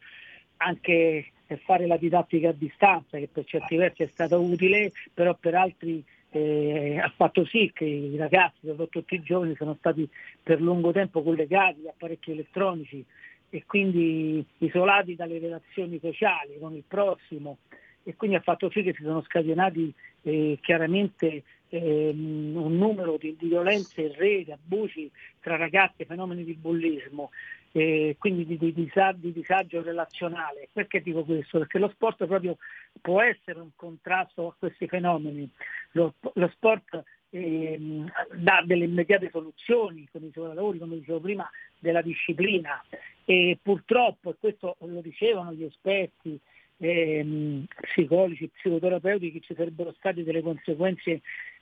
anche 0.58 1.32
fare 1.64 1.88
la 1.88 1.98
didattica 1.98 2.50
a 2.50 2.54
distanza, 2.54 3.18
che 3.18 3.28
per 3.32 3.46
certi 3.46 3.76
versi 3.76 4.04
è 4.04 4.10
stata 4.12 4.38
utile, 4.38 4.92
però 5.14 5.36
per 5.36 5.56
altri 5.56 6.04
eh, 6.32 7.00
ha 7.02 7.12
fatto 7.16 7.46
sì 7.46 7.72
che 7.74 7.86
i 7.86 8.16
ragazzi, 8.18 8.68
soprattutto 8.68 9.16
i 9.16 9.22
giovani, 9.22 9.56
sono 9.56 9.76
stati 9.80 10.08
per 10.42 10.62
lungo 10.62 10.92
tempo 10.92 11.24
collegati 11.24 11.88
a 11.88 11.90
apparecchi 11.90 12.32
elettronici 12.32 13.04
e 13.50 13.64
quindi 13.66 14.46
isolati 14.60 15.16
dalle 15.16 15.40
relazioni 15.40 16.00
sociali 16.00 16.58
con 16.60 16.76
il 16.76 16.84
prossimo. 16.88 17.58
E 18.04 18.16
quindi 18.16 18.38
ha 18.38 18.42
fatto 18.42 18.70
sì 18.70 18.82
che 18.82 18.94
si 18.94 19.04
sono 19.04 19.22
scatenati 19.24 19.94
eh, 20.24 20.58
chiaramente 20.62 21.44
ehm, 21.70 22.56
un 22.56 22.78
numero 22.78 23.18
di, 23.18 23.36
di, 23.38 23.48
violenze 23.48 24.02
in 24.02 24.14
rete, 24.16 24.54
abusi 24.54 25.10
tra 25.40 25.56
ragazzi, 25.56 26.06
fenomeni 26.06 26.44
di 26.44 26.54
bullismo, 26.54 27.32
eh, 27.72 28.16
quindi 28.18 28.46
di, 28.46 28.58
di, 28.58 28.74
disagio, 28.74 29.20
di, 29.20 29.34
disagio 29.34 29.82
relazionale. 29.82 30.70
Perché 30.72 31.02
dico 31.02 31.24
questo? 31.24 31.60
Perché 31.60 31.80
lo 31.80 31.90
sport 31.90 32.26
proprio 32.26 32.58
può 33.02 33.22
essere 33.22 33.60
un 33.60 33.70
contrasto 33.76 34.48
a 34.48 34.56
questi 34.58 34.88
fenomeni. 34.88 35.50
Lo, 35.92 36.14
lo 36.34 36.48
sport 36.50 37.04
ehm, 37.30 38.12
dà 38.36 38.64
delle 38.66 38.86
immediate 38.86 39.30
soluzioni 39.32 40.08
con 40.12 40.24
i 40.24 40.32
suoi 40.32 40.54
lavori, 40.54 40.80
come 40.80 40.98
dicevo 40.98 41.20
prima, 41.20 41.50
della 41.78 42.02
disciplina. 42.02 42.84
E 43.26 43.58
purtroppo, 43.62 44.32
e 44.32 44.36
questo 44.40 44.76
lo 44.80 45.02
dicevano 45.02 45.54
gli 45.54 45.64
esperti, 45.64 46.40
ehm, 46.80 47.66
psicologi, 47.82 48.50
psicoterapeuti, 48.50 49.42
ci 49.42 49.54
sarebbero 49.54 49.94
state 49.98 50.24
delle 50.24 50.42
conseguenze 50.42 51.22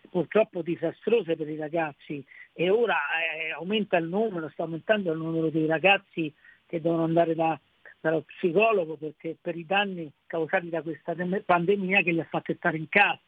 purtroppo 0.10 0.62
disastrose 0.62 1.36
per 1.36 1.50
i 1.50 1.58
ragazzi 1.58 2.24
e 2.54 2.70
ora 2.70 2.96
eh, 2.96 3.52
aumenta 3.52 3.98
il 3.98 4.08
numero, 4.08 4.50
sta 4.50 4.64
aumentando 4.64 5.12
il 5.12 5.20
numero 5.20 5.50
dei 5.50 5.66
ragazzi 5.66 6.34
che 6.66 6.82
devono 6.82 7.04
andare 7.04 7.36
da, 7.36 7.60
dallo 8.00 8.22
psicologo 8.22 8.96
perché 8.96 9.38
per 9.40 9.56
i 9.56 9.66
danni 9.66 10.12
causati 10.26 10.70
da 10.70 10.82
questa 10.82 11.16
pandemia 11.46 12.02
che 12.02 12.12
li 12.12 12.20
ha 12.20 12.28
fatti 12.30 12.56
stare 12.56 12.78
in 12.78 12.90
casa 12.90 13.20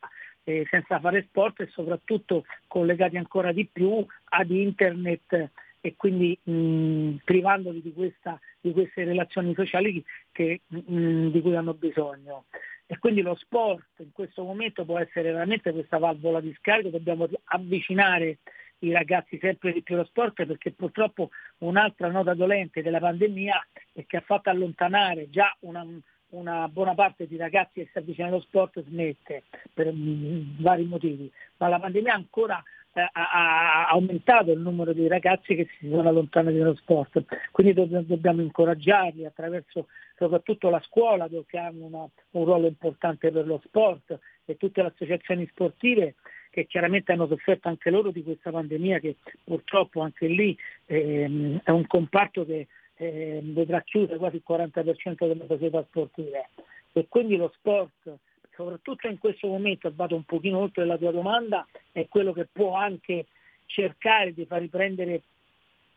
eh, 0.43 0.65
senza 0.69 0.99
fare 0.99 1.25
sport 1.27 1.61
e 1.61 1.67
soprattutto 1.67 2.45
collegati 2.67 3.17
ancora 3.17 3.51
di 3.51 3.65
più 3.65 4.05
ad 4.29 4.49
internet 4.49 5.51
e 5.81 5.95
quindi 5.95 6.37
mh, 6.43 7.21
privandoli 7.23 7.81
di, 7.81 7.93
questa, 7.93 8.39
di, 8.59 8.71
queste 8.71 9.03
relazioni 9.03 9.53
sociali 9.53 10.03
che, 10.31 10.61
mh, 10.67 11.27
di 11.27 11.41
cui 11.41 11.55
hanno 11.55 11.73
bisogno. 11.73 12.45
E 12.85 12.97
quindi 12.97 13.21
lo 13.21 13.35
sport 13.35 13.85
in 13.97 14.11
questo 14.11 14.43
momento 14.43 14.83
può 14.83 14.97
essere 14.97 15.31
veramente 15.31 15.71
questa 15.71 15.99
valvola 15.99 16.41
di 16.41 16.53
scarico, 16.57 16.89
dobbiamo 16.89 17.27
avvicinare 17.45 18.39
i 18.79 18.91
ragazzi 18.91 19.37
sempre 19.39 19.73
di 19.73 19.81
più 19.81 19.95
allo 19.95 20.05
sport 20.05 20.45
perché 20.45 20.71
purtroppo 20.71 21.29
un'altra 21.59 22.09
nota 22.09 22.33
dolente 22.33 22.81
della 22.81 22.99
pandemia 22.99 23.67
è 23.93 24.05
che 24.05 24.17
ha 24.17 24.21
fatto 24.21 24.49
allontanare 24.49 25.29
già 25.29 25.55
una, 25.61 25.85
una 26.29 26.67
buona 26.69 26.95
parte 26.95 27.27
di 27.27 27.35
ragazzi 27.35 27.81
che 27.81 27.89
si 27.91 27.97
avvicinano 27.97 28.35
allo 28.35 28.43
sport 28.43 28.81
smette 28.83 29.43
per 29.73 29.91
mh, 29.91 30.61
vari 30.61 30.85
motivi, 30.85 31.31
ma 31.57 31.67
la 31.67 31.79
pandemia 31.79 32.13
ancora 32.13 32.63
ha, 32.93 33.87
aumentato 33.89 34.51
il 34.51 34.59
numero 34.59 34.93
di 34.93 35.07
ragazzi 35.07 35.55
che 35.55 35.67
si 35.77 35.89
sono 35.89 36.09
allontanati 36.09 36.57
dallo 36.57 36.75
sport, 36.75 37.23
quindi 37.51 37.73
dobbiamo 37.73 38.41
incoraggiarli 38.41 39.25
attraverso 39.25 39.87
soprattutto 40.17 40.69
la 40.69 40.81
scuola 40.81 41.27
che 41.27 41.57
ha 41.57 41.69
una, 41.73 42.07
un 42.31 42.45
ruolo 42.45 42.67
importante 42.67 43.31
per 43.31 43.45
lo 43.45 43.61
sport 43.65 44.17
e 44.45 44.57
tutte 44.57 44.81
le 44.81 44.89
associazioni 44.89 45.47
sportive 45.47 46.15
che 46.49 46.65
chiaramente 46.65 47.11
hanno 47.11 47.27
sofferto 47.27 47.67
anche 47.67 47.89
loro 47.89 48.11
di 48.11 48.23
questa 48.23 48.51
pandemia 48.51 48.99
che 48.99 49.17
purtroppo 49.43 50.01
anche 50.01 50.27
lì 50.27 50.57
ehm, 50.87 51.61
è 51.63 51.69
un 51.69 51.85
comparto 51.85 52.45
che 52.45 52.67
eh, 52.95 53.39
vedrà 53.43 53.81
chiudere 53.81 54.17
quasi 54.17 54.37
il 54.37 54.43
40% 54.47 55.27
delle 55.27 55.45
società 55.47 55.83
sportive. 55.83 56.49
E 56.91 57.05
quindi 57.07 57.37
lo 57.37 57.51
sport 57.55 58.17
soprattutto 58.59 59.07
in 59.07 59.17
questo 59.17 59.47
momento, 59.47 59.89
vado 59.95 60.17
un 60.17 60.23
pochino 60.23 60.59
oltre 60.59 60.85
la 60.85 60.97
tua 60.97 61.11
domanda, 61.11 61.65
è 61.93 62.09
quello 62.09 62.33
che 62.33 62.45
può 62.51 62.75
anche 62.75 63.27
cercare 63.65 64.33
di 64.33 64.45
far 64.45 64.59
riprendere 64.59 65.21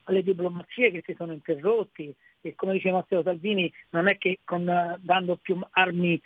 le 0.06 0.22
diplomazie 0.22 0.92
che 0.92 1.02
si 1.04 1.14
sono 1.16 1.32
interrotti 1.32 2.14
e 2.40 2.54
come 2.54 2.74
dice 2.74 2.92
Matteo 2.92 3.22
Salvini 3.22 3.72
non 3.90 4.06
è 4.06 4.16
che 4.16 4.38
con, 4.44 4.64
dando 5.00 5.36
più 5.36 5.58
armi 5.70 6.20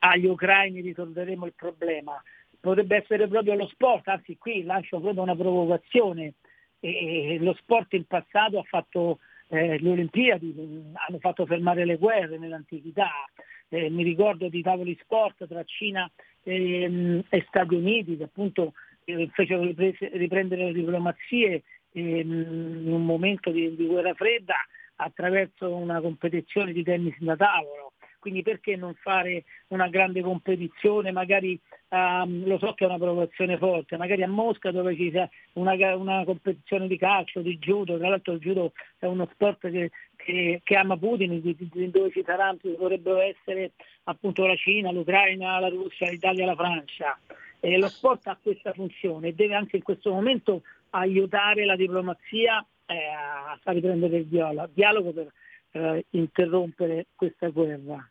agli 0.00 0.26
ucraini 0.26 0.82
risolveremo 0.82 1.46
il 1.46 1.54
problema, 1.54 2.22
potrebbe 2.60 2.96
essere 2.96 3.26
proprio 3.26 3.54
lo 3.54 3.66
sport, 3.68 4.08
anzi 4.08 4.36
qui 4.36 4.64
lancio 4.64 5.00
proprio 5.00 5.22
una 5.22 5.36
provocazione, 5.36 6.34
e, 6.80 7.34
e 7.34 7.38
lo 7.38 7.54
sport 7.54 7.94
in 7.94 8.04
passato 8.04 8.58
ha 8.58 8.64
fatto 8.64 9.20
eh, 9.48 9.78
le 9.78 9.90
Olimpiadi, 9.90 10.54
hanno 10.94 11.18
fatto 11.18 11.46
fermare 11.46 11.84
le 11.84 11.96
guerre 11.96 12.38
nell'antichità, 12.38 13.10
eh, 13.68 13.90
mi 13.90 14.02
ricordo 14.02 14.48
di 14.48 14.62
tavoli 14.62 14.96
sport 15.02 15.46
tra 15.46 15.62
Cina 15.64 16.10
e, 16.42 17.22
e 17.28 17.44
Stati 17.48 17.74
Uniti 17.74 18.16
che 18.16 18.24
appunto 18.24 18.72
eh, 19.04 19.28
fecero 19.32 19.62
riprendere 19.62 20.66
le 20.66 20.72
diplomazie 20.72 21.62
ehm, 21.92 22.82
in 22.84 22.92
un 22.92 23.04
momento 23.04 23.50
di, 23.50 23.74
di 23.74 23.86
guerra 23.86 24.14
fredda 24.14 24.56
attraverso 24.96 25.74
una 25.74 26.00
competizione 26.00 26.72
di 26.72 26.82
tennis 26.82 27.16
da 27.18 27.36
tavolo 27.36 27.92
quindi 28.18 28.42
perché 28.42 28.76
non 28.76 28.94
fare 28.94 29.44
una 29.68 29.88
grande 29.88 30.20
competizione, 30.22 31.10
magari 31.12 31.58
um, 31.88 32.46
lo 32.46 32.58
so 32.58 32.74
che 32.74 32.84
è 32.84 32.88
una 32.88 32.98
provocazione 32.98 33.56
forte, 33.56 33.96
magari 33.96 34.22
a 34.22 34.28
Mosca 34.28 34.70
dove 34.70 34.94
ci 34.96 35.10
sia 35.10 35.28
una, 35.54 35.74
una 35.96 36.24
competizione 36.24 36.86
di 36.86 36.96
calcio, 36.96 37.40
di 37.40 37.58
judo, 37.58 37.98
tra 37.98 38.08
l'altro 38.08 38.34
il 38.34 38.40
judo 38.40 38.72
è 38.98 39.06
uno 39.06 39.28
sport 39.32 39.70
che, 39.70 39.90
che, 40.16 40.60
che 40.62 40.76
ama 40.76 40.96
Putin, 40.96 41.40
di, 41.40 41.56
di, 41.58 41.90
dove 41.90 42.10
ci 42.10 42.22
saranno, 42.24 42.58
dovrebbero 42.62 43.20
essere 43.20 43.72
appunto 44.04 44.46
la 44.46 44.56
Cina, 44.56 44.90
l'Ucraina, 44.90 45.58
la 45.60 45.68
Russia, 45.68 46.10
l'Italia, 46.10 46.46
la 46.46 46.56
Francia. 46.56 47.18
E 47.60 47.76
lo 47.76 47.88
sport 47.88 48.26
ha 48.28 48.38
questa 48.40 48.72
funzione 48.72 49.28
e 49.28 49.34
deve 49.34 49.54
anche 49.54 49.76
in 49.76 49.82
questo 49.82 50.12
momento 50.12 50.62
aiutare 50.90 51.64
la 51.64 51.74
diplomazia 51.74 52.64
eh, 52.86 52.94
a 52.94 53.58
far 53.60 53.74
riprendere 53.74 54.18
il 54.18 54.26
dialogo, 54.26 54.70
dialogo 54.72 55.12
per 55.12 55.32
eh, 55.78 56.04
interrompere 56.10 57.06
questa 57.14 57.48
guerra. 57.48 58.08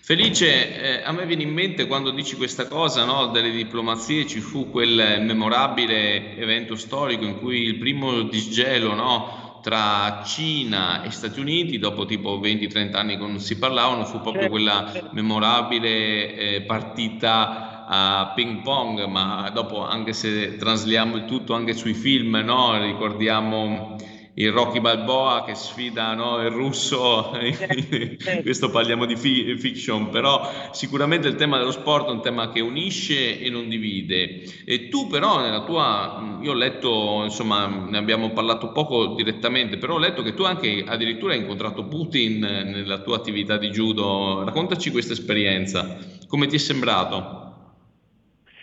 Felice, 0.00 1.00
eh, 1.00 1.02
a 1.04 1.12
me 1.12 1.26
viene 1.26 1.42
in 1.42 1.52
mente 1.52 1.86
quando 1.86 2.10
dici 2.10 2.36
questa 2.36 2.66
cosa 2.66 3.04
no, 3.04 3.26
delle 3.26 3.50
diplomazie, 3.50 4.26
ci 4.26 4.40
fu 4.40 4.70
quel 4.70 5.20
memorabile 5.20 6.36
evento 6.36 6.76
storico 6.76 7.24
in 7.24 7.38
cui 7.38 7.64
il 7.64 7.76
primo 7.76 8.22
disgelo 8.22 8.94
no, 8.94 9.60
tra 9.62 10.22
Cina 10.24 11.02
e 11.02 11.10
Stati 11.10 11.40
Uniti, 11.40 11.78
dopo 11.78 12.06
tipo 12.06 12.40
20-30 12.40 12.94
anni 12.96 13.18
che 13.18 13.26
non 13.26 13.38
si 13.38 13.58
parlavano, 13.58 14.06
fu 14.06 14.20
proprio 14.20 14.42
certo, 14.44 14.50
quella 14.50 14.90
certo. 14.90 15.10
memorabile 15.12 16.34
eh, 16.34 16.62
partita 16.62 17.86
a 17.86 18.32
ping 18.34 18.62
pong, 18.62 19.04
ma 19.04 19.50
dopo 19.52 19.84
anche 19.84 20.14
se 20.14 20.56
trasliamo 20.56 21.16
il 21.16 21.24
tutto 21.26 21.54
anche 21.54 21.74
sui 21.74 21.94
film, 21.94 22.36
no, 22.36 22.80
ricordiamo 22.82 23.96
il 24.38 24.52
Rocky 24.52 24.80
Balboa 24.80 25.42
che 25.44 25.54
sfida 25.54 26.14
no, 26.14 26.40
il 26.40 26.50
russo, 26.50 27.32
questo 28.42 28.70
parliamo 28.70 29.04
di 29.04 29.16
fi- 29.16 29.56
fiction, 29.58 30.10
però 30.10 30.48
sicuramente 30.70 31.26
il 31.26 31.34
tema 31.34 31.58
dello 31.58 31.72
sport 31.72 32.06
è 32.06 32.12
un 32.12 32.22
tema 32.22 32.50
che 32.50 32.60
unisce 32.60 33.40
e 33.40 33.50
non 33.50 33.68
divide. 33.68 34.44
E 34.64 34.88
tu 34.88 35.08
però 35.08 35.40
nella 35.40 35.64
tua, 35.64 36.38
io 36.40 36.52
ho 36.52 36.54
letto, 36.54 37.22
insomma, 37.24 37.66
ne 37.66 37.98
abbiamo 37.98 38.30
parlato 38.30 38.70
poco 38.70 39.14
direttamente, 39.14 39.76
però 39.76 39.94
ho 39.94 39.98
letto 39.98 40.22
che 40.22 40.34
tu 40.34 40.44
anche 40.44 40.84
addirittura 40.86 41.32
hai 41.32 41.40
incontrato 41.40 41.86
Putin 41.86 42.38
nella 42.38 43.00
tua 43.00 43.16
attività 43.16 43.56
di 43.56 43.70
judo. 43.70 44.44
Raccontaci 44.44 44.92
questa 44.92 45.14
esperienza, 45.14 45.98
come 46.28 46.46
ti 46.46 46.54
è 46.54 46.58
sembrato? 46.58 47.47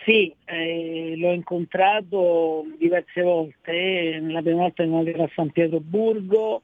Sì, 0.06 0.32
eh, 0.44 1.14
l'ho 1.16 1.32
incontrato 1.32 2.64
diverse 2.78 3.22
volte, 3.22 4.20
la 4.20 4.40
prima 4.40 4.60
volta 4.60 4.84
in 4.84 4.94
a 4.94 5.30
San 5.34 5.50
Pietroburgo 5.50 6.62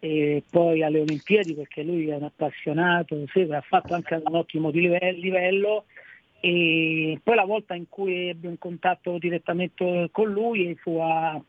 e 0.00 0.42
poi 0.50 0.82
alle 0.82 0.98
Olimpiadi 0.98 1.54
perché 1.54 1.84
lui 1.84 2.08
è 2.08 2.16
un 2.16 2.24
appassionato, 2.24 3.16
sì, 3.32 3.42
ha 3.42 3.60
fatto 3.60 3.94
anche 3.94 4.20
un 4.20 4.34
ottimo 4.34 4.70
livello 4.70 5.84
e 6.40 7.20
poi 7.22 7.36
la 7.36 7.44
volta 7.44 7.76
in 7.76 7.88
cui 7.88 8.30
ebbe 8.30 8.48
un 8.48 8.58
contatto 8.58 9.18
direttamente 9.18 10.08
con 10.10 10.28
lui 10.28 10.74
fu 10.74 10.98
a, 10.98 11.40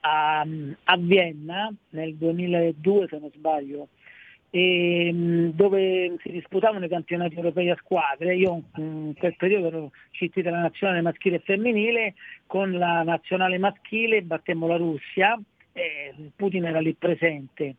a, 0.00 0.46
a 0.84 0.96
Vienna 0.98 1.72
nel 1.90 2.16
2002 2.16 3.06
se 3.08 3.18
non 3.18 3.30
sbaglio 3.32 3.88
dove 4.52 6.18
si 6.20 6.30
disputavano 6.30 6.84
i 6.84 6.88
campionati 6.88 7.36
europei 7.36 7.70
a 7.70 7.76
squadre. 7.76 8.36
Io 8.36 8.62
in 8.76 9.14
quel 9.16 9.34
periodo 9.36 9.66
ero 9.68 9.90
CT 10.10 10.40
della 10.40 10.60
nazionale 10.60 11.00
maschile 11.00 11.36
e 11.36 11.42
femminile, 11.44 12.14
con 12.46 12.72
la 12.72 13.02
nazionale 13.02 13.56
maschile 13.58 14.22
battemmo 14.22 14.66
la 14.66 14.76
Russia, 14.76 15.40
Putin 16.36 16.66
era 16.66 16.80
lì 16.80 16.94
presente 16.94 17.76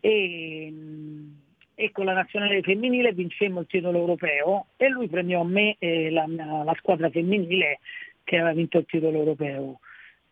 e, 0.00 0.68
mm, 0.70 1.30
e, 1.74 1.90
con 1.92 2.06
la 2.06 2.14
nazionale 2.14 2.62
femminile 2.62 3.12
vincemmo 3.12 3.60
il 3.60 3.66
titolo 3.66 3.98
europeo 3.98 4.66
e 4.76 4.88
lui 4.88 5.08
premiò 5.08 5.42
me 5.42 5.76
e 5.78 6.10
la, 6.10 6.26
la 6.26 6.74
squadra 6.78 7.10
femminile 7.10 7.80
che 8.22 8.36
aveva 8.36 8.54
vinto 8.54 8.78
il 8.78 8.86
titolo 8.86 9.18
europeo. 9.18 9.80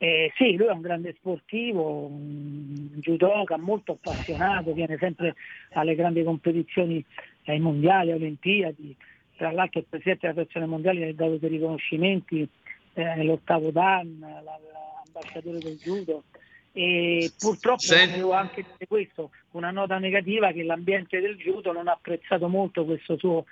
Eh, 0.03 0.33
sì, 0.35 0.57
lui 0.57 0.67
è 0.67 0.73
un 0.73 0.81
grande 0.81 1.15
sportivo, 1.17 2.07
un 2.07 2.89
judoka 2.95 3.57
molto 3.57 3.93
appassionato, 3.93 4.73
viene 4.73 4.97
sempre 4.99 5.37
alle 5.75 5.95
grandi 5.95 6.25
competizioni, 6.25 7.05
ai 7.45 7.61
mondiali, 7.61 8.11
alle 8.11 8.25
Olimpiadi, 8.25 8.97
tra 9.37 9.53
l'altro 9.53 9.79
il 9.79 9.87
Presidente 9.89 10.23
della 10.23 10.33
Federazione 10.33 10.67
Mondiale 10.67 11.09
ha 11.09 11.15
dato 11.15 11.37
dei 11.37 11.51
riconoscimenti 11.51 12.49
eh, 12.95 13.15
nell'ottavo 13.15 13.71
Dan, 13.71 14.19
l'ambasciatore 14.19 15.59
del 15.59 15.77
judo. 15.77 16.25
E 16.73 17.31
purtroppo 17.39 17.83
sì. 17.83 18.11
devo 18.11 18.33
anche 18.33 18.65
questo, 18.89 19.31
una 19.53 19.71
nota 19.71 19.99
negativa 19.99 20.51
che 20.51 20.65
l'ambiente 20.65 21.21
del 21.21 21.37
judo 21.37 21.71
non 21.71 21.87
ha 21.87 21.93
apprezzato 21.93 22.49
molto 22.49 22.85
questo 22.85 23.17
suo 23.19 23.45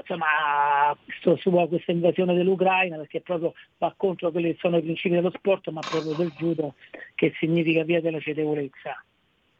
insomma, 0.00 0.96
questo, 1.04 1.66
questa 1.68 1.92
invasione 1.92 2.34
dell'Ucraina 2.34 2.96
perché 2.96 3.20
proprio 3.20 3.54
va 3.78 3.94
contro 3.96 4.30
quelli 4.30 4.52
che 4.52 4.58
sono 4.60 4.78
i 4.78 4.82
principi 4.82 5.14
dello 5.14 5.30
sport 5.30 5.68
ma 5.68 5.80
proprio 5.80 6.14
del 6.14 6.32
judo 6.36 6.74
che 7.14 7.32
significa 7.38 7.84
via 7.84 8.00
della 8.00 8.20
cedevolezza. 8.20 9.02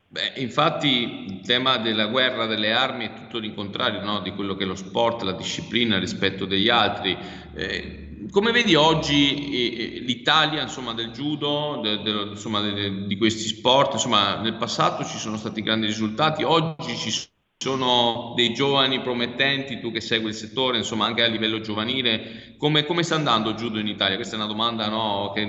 Beh, 0.09 0.35
infatti 0.37 1.27
il 1.27 1.41
tema 1.41 1.79
della 1.79 2.07
guerra 2.07 2.47
delle 2.47 2.73
armi 2.73 3.07
è 3.07 3.13
tutto 3.13 3.39
l'incontrario 3.39 4.03
no? 4.03 4.21
di 4.21 4.31
quello 4.31 4.55
che 4.55 4.63
è 4.63 4.67
lo 4.67 4.77
sport, 4.77 5.23
la 5.23 5.33
disciplina 5.33 5.99
rispetto 5.99 6.45
degli 6.45 6.69
altri. 6.69 7.17
Eh, 7.55 8.29
come 8.31 8.53
vedi 8.53 8.77
oggi 8.77 9.99
eh, 9.99 10.01
l'Italia 10.01 10.63
insomma, 10.63 10.93
del 10.93 11.11
judo, 11.11 11.81
de, 11.83 12.03
de, 12.03 12.11
insomma, 12.31 12.61
de, 12.61 13.07
di 13.07 13.17
questi 13.17 13.49
sport? 13.49 13.95
Insomma, 13.95 14.41
nel 14.41 14.55
passato 14.55 15.05
ci 15.05 15.19
sono 15.19 15.37
stati 15.37 15.61
grandi 15.61 15.87
risultati, 15.87 16.45
oggi 16.45 16.97
ci 16.97 17.11
sono 17.11 17.35
sono 17.59 18.35
dei 18.37 18.53
giovani 18.53 19.01
promettenti, 19.01 19.81
tu 19.81 19.91
che 19.91 20.03
segui 20.03 20.29
il 20.29 20.35
settore, 20.35 20.77
insomma 20.77 21.07
anche 21.07 21.23
a 21.23 21.27
livello 21.27 21.61
giovanile, 21.61 22.55
come, 22.59 22.85
come 22.85 23.03
sta 23.03 23.15
andando 23.15 23.51
il 23.51 23.57
judo 23.57 23.79
in 23.79 23.87
Italia? 23.87 24.17
Questa 24.17 24.35
è 24.35 24.39
una 24.39 24.47
domanda 24.47 24.89
no, 24.89 25.33
che 25.35 25.45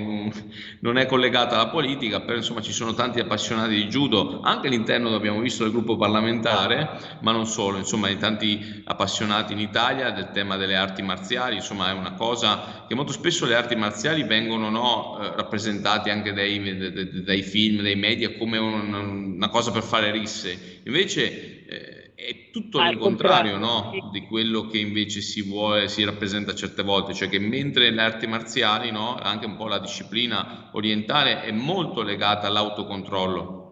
non 0.80 0.96
è 0.96 1.06
collegata 1.06 1.56
alla 1.56 1.68
politica, 1.68 2.20
però 2.20 2.36
insomma 2.36 2.62
ci 2.62 2.72
sono 2.72 2.94
tanti 2.94 3.20
appassionati 3.20 3.74
di 3.74 3.84
judo, 3.88 4.40
anche 4.40 4.68
all'interno 4.68 5.14
abbiamo 5.14 5.40
visto 5.40 5.64
del 5.64 5.72
gruppo 5.72 5.96
parlamentare, 5.96 7.18
ma 7.20 7.32
non 7.32 7.46
solo, 7.46 7.76
insomma 7.76 8.08
di 8.08 8.16
tanti 8.16 8.82
appassionati 8.84 9.52
in 9.52 9.60
Italia 9.60 10.10
del 10.10 10.30
tema 10.32 10.56
delle 10.56 10.76
arti 10.76 11.02
marziali, 11.02 11.56
insomma 11.56 11.90
è 11.90 11.92
una 11.92 12.14
cosa 12.14 12.86
che 12.88 12.94
molto 12.94 13.12
spesso 13.12 13.44
le 13.44 13.54
arti 13.54 13.76
marziali 13.76 14.22
vengono 14.22 14.70
no, 14.70 15.18
eh, 15.20 15.36
rappresentate 15.36 16.10
anche 16.10 16.32
dai, 16.32 17.22
dai, 17.22 17.42
film, 17.42 17.82
dai 17.82 17.96
media 17.96 18.34
come 18.36 18.56
un, 18.56 18.94
una 18.94 19.48
cosa 19.50 19.70
per 19.70 19.82
fare 19.82 20.10
risse, 20.10 20.80
invece... 20.84 21.66
Eh, 21.66 21.97
è 22.18 22.50
tutto 22.50 22.80
Al 22.80 22.88
l'incontrario 22.88 23.58
no? 23.58 23.92
di 24.10 24.22
quello 24.22 24.66
che 24.66 24.78
invece 24.78 25.20
si 25.20 25.40
vuole, 25.40 25.86
si 25.86 26.02
rappresenta 26.02 26.52
certe 26.52 26.82
volte, 26.82 27.14
cioè 27.14 27.28
che 27.28 27.38
mentre 27.38 27.90
le 27.90 28.02
arti 28.02 28.26
marziali, 28.26 28.90
no? 28.90 29.14
anche 29.14 29.46
un 29.46 29.54
po' 29.54 29.68
la 29.68 29.78
disciplina 29.78 30.70
orientale, 30.72 31.42
è 31.42 31.52
molto 31.52 32.02
legata 32.02 32.48
all'autocontrollo. 32.48 33.66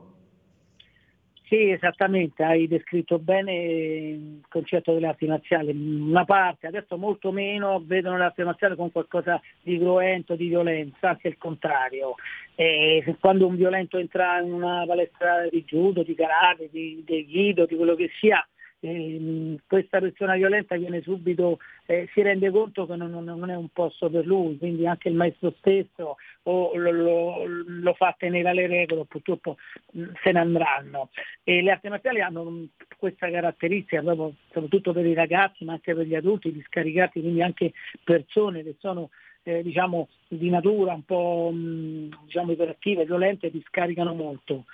Sì, 1.49 1.71
esattamente, 1.71 2.45
hai 2.45 2.69
descritto 2.69 3.19
bene 3.19 3.55
il 3.55 4.45
concetto 4.49 4.93
delle 4.93 5.09
arti 5.09 5.27
marziali. 5.27 5.71
Una 5.71 6.25
parte, 6.25 6.69
adesso 6.69 6.97
molto 6.97 7.33
meno, 7.33 7.83
vedono 7.85 8.17
le 8.17 8.25
arti 8.25 8.43
marziali 8.43 8.77
con 8.77 8.93
qualcosa 8.93 9.41
di 9.63 9.79
cruento, 9.79 10.37
di 10.37 10.47
violenza, 10.49 11.11
anche 11.11 11.29
il 11.29 11.37
contrario. 11.37 12.15
E 12.59 13.17
quando 13.21 13.47
un 13.47 13.55
violento 13.55 13.99
entra 13.99 14.41
in 14.41 14.51
una 14.51 14.85
palestra 14.87 15.47
di 15.49 15.63
judo, 15.65 16.03
di 16.03 16.15
karate, 16.15 16.71
di, 16.71 17.03
di 17.05 17.27
guido, 17.27 17.67
di 17.67 17.77
quello 17.77 17.95
che 17.95 18.11
sia, 18.19 18.43
eh, 18.81 19.59
questa 19.67 20.01
persona 20.01 20.37
violenta 20.37 20.77
viene 20.77 21.03
subito, 21.03 21.59
eh, 21.87 22.09
si 22.13 22.23
rende 22.23 22.51
conto 22.51 22.87
che 22.87 22.97
non, 22.97 23.11
non, 23.11 23.51
è 23.51 23.55
un 23.55 23.69
posto 23.69 24.09
per 24.09 24.25
lui, 24.27 24.57
quindi 24.57 24.87
anche 24.87 25.09
il 25.09 25.15
maestro 25.15 25.55
stesso 25.59 26.17
o 26.45 26.77
lo, 26.77 26.91
lo, 26.91 27.45
lo 27.47 27.95
fa 27.95 28.15
tenere 28.17 28.49
alle 28.49 28.67
regole, 28.67 29.05
purtroppo 29.05 29.57
mh, 29.93 30.01
mm, 30.01 30.09
se 30.23 30.33
ne 30.33 30.39
andranno. 30.39 31.11
E 31.43 31.61
le 31.61 31.71
arti 31.71 31.89
marziali 31.89 32.21
hanno 32.21 32.69
questa 32.97 33.31
caratteristica, 33.31 34.01
proprio, 34.01 34.35
soprattutto 34.53 34.93
per 34.93 35.05
i 35.05 35.15
ragazzi, 35.15 35.65
ma 35.65 35.73
anche 35.73 35.95
per 35.95 36.07
gli 36.07 36.15
adulti, 36.15 36.53
di 36.53 36.63
scaricarsi, 36.67 37.21
quindi 37.21 37.43
anche 37.43 37.73
persone 38.03 38.63
che 38.63 38.77
sono 38.79 39.11
eh, 39.47 39.63
diciamo, 39.63 40.09
di 40.27 40.51
natura 40.51 40.93
un 40.93 41.05
po' 41.05 41.51
mh, 41.53 42.25
diciamo, 42.25 42.51
iperattive, 42.51 43.05
violente, 43.05 43.51
ti 43.51 43.63
scaricano 43.69 44.13
molto. 44.13 44.65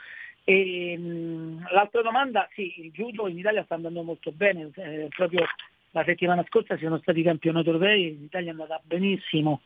E, 0.45 0.97
mh, 0.97 1.67
l'altra 1.73 2.01
domanda, 2.01 2.49
sì, 2.55 2.73
il 2.79 2.91
judo 2.91 3.29
in 3.29 3.39
Italia 3.39 3.65
sta 3.65 3.75
andando 3.75 4.03
molto 4.03 4.33
bene, 4.33 4.71
eh, 4.77 5.09
proprio 5.15 5.45
la 5.91 6.03
settimana 6.05 6.43
scorsa 6.49 6.79
siamo 6.79 6.97
stati 6.99 7.23
campionati 7.23 7.67
europei, 7.67 8.19
l'Italia 8.19 8.49
è 8.49 8.53
andata 8.53 8.81
benissimo, 8.83 9.61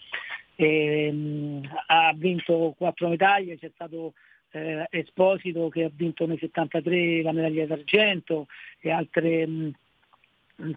e, 0.57 1.13
mh, 1.13 1.71
ha 1.87 2.13
vinto 2.17 2.75
quattro 2.77 3.09
medaglie, 3.09 3.59
c'è 3.59 3.71
stato 3.75 4.13
eh, 4.51 4.89
Esposito 4.91 5.69
che 5.69 5.85
ha 5.85 5.91
vinto 5.95 6.27
nel 6.27 6.39
73 6.39 7.23
la 7.23 7.33
medaglia 7.33 7.67
d'argento 7.67 8.49
e 8.81 8.91
altre 8.91 9.47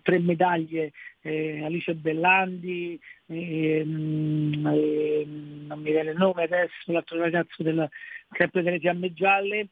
tre 0.02 0.20
medaglie 0.20 0.92
eh, 1.22 1.64
Alice 1.64 1.94
Bellandi, 1.96 3.00
eh, 3.28 3.80
eh, 3.80 3.84
non 3.86 5.80
mi 5.80 5.92
viene 5.92 6.12
il 6.12 6.18
nome 6.18 6.44
adesso, 6.44 6.92
l'altro 6.92 7.20
ragazzo 7.20 7.64
del, 7.64 7.90
sempre 8.32 8.62
delle 8.62 8.80
fiamme 8.80 9.14
gialle, 9.14 9.68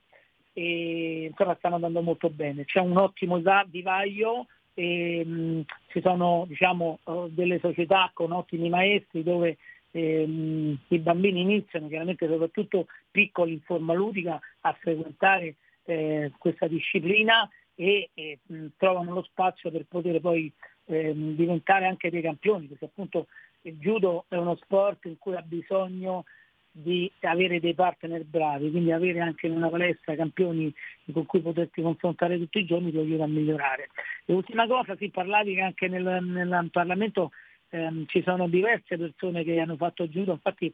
e 0.53 1.25
insomma 1.29 1.55
stanno 1.55 1.75
andando 1.75 2.01
molto 2.01 2.29
bene. 2.29 2.65
C'è 2.65 2.79
un 2.79 2.97
ottimo 2.97 3.41
vivaio 3.67 4.47
e 4.73 5.23
mh, 5.23 5.65
ci 5.89 6.01
sono 6.01 6.45
diciamo, 6.47 6.99
uh, 7.03 7.27
delle 7.29 7.59
società 7.59 8.09
con 8.13 8.31
ottimi 8.31 8.69
maestri 8.69 9.23
dove 9.23 9.57
ehm, 9.91 10.77
i 10.87 10.99
bambini 10.99 11.41
iniziano, 11.41 11.87
chiaramente 11.87 12.27
soprattutto 12.27 12.87
piccoli 13.11 13.53
in 13.53 13.61
forma 13.61 13.93
ludica, 13.93 14.39
a 14.61 14.73
frequentare 14.73 15.55
eh, 15.85 16.31
questa 16.37 16.67
disciplina 16.67 17.47
e, 17.79 18.09
e 18.15 18.39
mh, 18.43 18.65
trovano 18.77 19.13
lo 19.13 19.21
spazio 19.21 19.69
per 19.69 19.85
poter 19.87 20.19
poi 20.19 20.51
ehm, 20.85 21.35
diventare 21.35 21.85
anche 21.85 22.09
dei 22.09 22.23
campioni, 22.23 22.65
perché 22.65 22.85
appunto 22.85 23.27
il 23.61 23.77
judo 23.77 24.25
è 24.27 24.35
uno 24.35 24.55
sport 24.55 25.05
in 25.05 25.17
cui 25.19 25.35
ha 25.35 25.41
bisogno 25.41 26.25
di 26.71 27.11
avere 27.21 27.59
dei 27.59 27.73
partner 27.73 28.23
bravi, 28.23 28.71
quindi 28.71 28.91
avere 28.91 29.19
anche 29.19 29.47
in 29.47 29.53
una 29.53 29.69
palestra 29.69 30.15
campioni 30.15 30.73
con 31.11 31.25
cui 31.25 31.41
poterti 31.41 31.81
confrontare 31.81 32.37
tutti 32.37 32.59
i 32.59 32.65
giorni 32.65 32.91
ti 32.91 32.97
aiuta 32.97 33.23
a 33.23 33.27
migliorare. 33.27 33.89
E 34.25 34.33
ultima 34.33 34.67
cosa, 34.67 34.95
sì, 34.95 35.09
parlavi 35.09 35.55
che 35.55 35.61
anche 35.61 35.87
nel, 35.87 36.23
nel 36.23 36.69
Parlamento 36.71 37.31
ehm, 37.69 38.05
ci 38.07 38.21
sono 38.23 38.47
diverse 38.47 38.97
persone 38.97 39.43
che 39.43 39.59
hanno 39.59 39.75
fatto 39.75 40.07
judo, 40.07 40.33
infatti 40.33 40.71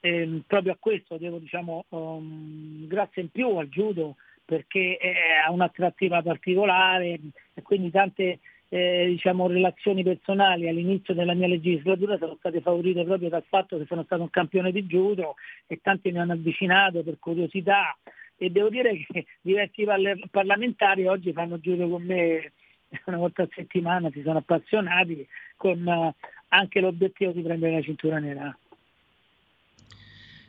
ehm, 0.00 0.42
proprio 0.46 0.72
a 0.72 0.76
questo 0.78 1.16
devo 1.18 1.38
diciamo 1.38 1.84
um, 1.90 2.86
grazie 2.86 3.22
in 3.22 3.30
più 3.30 3.56
al 3.56 3.68
judo 3.68 4.16
perché 4.44 4.98
ha 5.44 5.50
un'attrattiva 5.50 6.22
particolare 6.22 7.18
e 7.54 7.62
quindi 7.62 7.90
tante 7.90 8.40
eh, 8.68 9.06
diciamo, 9.06 9.46
relazioni 9.46 10.02
personali 10.02 10.68
all'inizio 10.68 11.14
della 11.14 11.34
mia 11.34 11.46
legislatura 11.46 12.18
sono 12.18 12.36
state 12.38 12.60
favorite 12.60 13.04
proprio 13.04 13.28
dal 13.28 13.44
fatto 13.48 13.78
che 13.78 13.84
sono 13.86 14.02
stato 14.02 14.22
un 14.22 14.30
campione 14.30 14.72
di 14.72 14.84
judo 14.84 15.36
e 15.66 15.78
tanti 15.80 16.10
mi 16.10 16.18
hanno 16.18 16.32
avvicinato 16.32 17.02
per 17.02 17.18
curiosità 17.20 17.96
e 18.36 18.50
devo 18.50 18.68
dire 18.68 19.06
che 19.06 19.26
diversi 19.40 19.84
parlamentari 20.30 21.06
oggi 21.06 21.32
fanno 21.32 21.60
giro 21.60 21.88
con 21.88 22.02
me 22.02 22.52
una 23.06 23.16
volta 23.16 23.42
a 23.42 23.48
settimana, 23.54 24.10
si 24.10 24.22
sono 24.22 24.38
appassionati 24.38 25.26
con 25.56 25.86
uh, 25.86 26.12
anche 26.48 26.80
l'obiettivo 26.80 27.32
di 27.32 27.42
prendere 27.42 27.74
la 27.74 27.82
cintura 27.82 28.18
nera. 28.18 28.56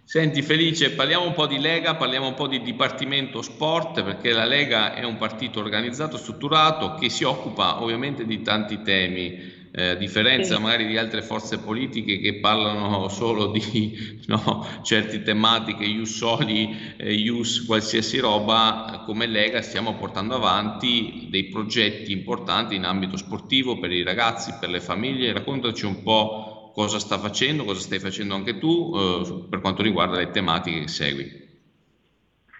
Senti 0.08 0.44
Felice, 0.44 0.92
parliamo 0.92 1.26
un 1.26 1.34
po' 1.34 1.48
di 1.48 1.58
Lega, 1.58 1.96
parliamo 1.96 2.28
un 2.28 2.36
po' 2.36 2.48
di 2.48 2.62
Dipartimento 2.62 3.42
Sport, 3.42 4.04
perché 4.04 4.34
la 4.34 4.46
Lega 4.46 4.94
è 4.94 5.04
un 5.04 5.18
partito 5.18 5.60
organizzato, 5.60 6.18
strutturato, 6.18 6.94
che 6.94 7.10
si 7.10 7.24
occupa 7.24 7.82
ovviamente 7.82 8.24
di 8.24 8.44
tanti 8.44 8.84
temi, 8.84 9.54
eh, 9.72 9.88
a 9.90 9.96
differenza 9.96 10.58
sì. 10.58 10.62
magari 10.62 10.86
di 10.86 10.98
altre 10.98 11.24
forze 11.24 11.58
politiche 11.58 12.20
che 12.20 12.36
parlano 12.36 13.08
solo 13.08 13.48
di 13.48 14.22
no, 14.28 14.68
certe 14.84 15.24
tematiche, 15.24 15.86
ius 15.86 16.18
soli, 16.18 16.94
eh, 16.98 17.12
ius 17.12 17.66
qualsiasi 17.66 18.20
roba, 18.20 19.02
come 19.08 19.26
Lega 19.26 19.64
stiamo 19.64 19.96
portando 19.96 20.36
avanti 20.36 21.30
dei 21.32 21.46
progetti 21.46 22.12
importanti 22.12 22.76
in 22.76 22.84
ambito 22.84 23.18
sportivo 23.18 23.80
per 23.80 23.92
i 23.92 24.04
ragazzi, 24.04 24.54
per 24.60 24.70
le 24.70 24.82
famiglie. 24.82 25.34
Raccontaci 25.34 25.86
un 25.86 26.04
po' 26.04 26.55
cosa 26.76 27.00
sta 27.00 27.18
facendo, 27.18 27.64
cosa 27.64 27.80
stai 27.80 28.00
facendo 28.00 28.36
anche 28.36 28.58
tu 28.58 28.92
eh, 28.94 29.46
per 29.50 29.62
quanto 29.62 29.82
riguarda 29.82 30.18
le 30.18 30.30
tematiche 30.30 30.82
che 30.82 30.88
segui. 30.90 31.44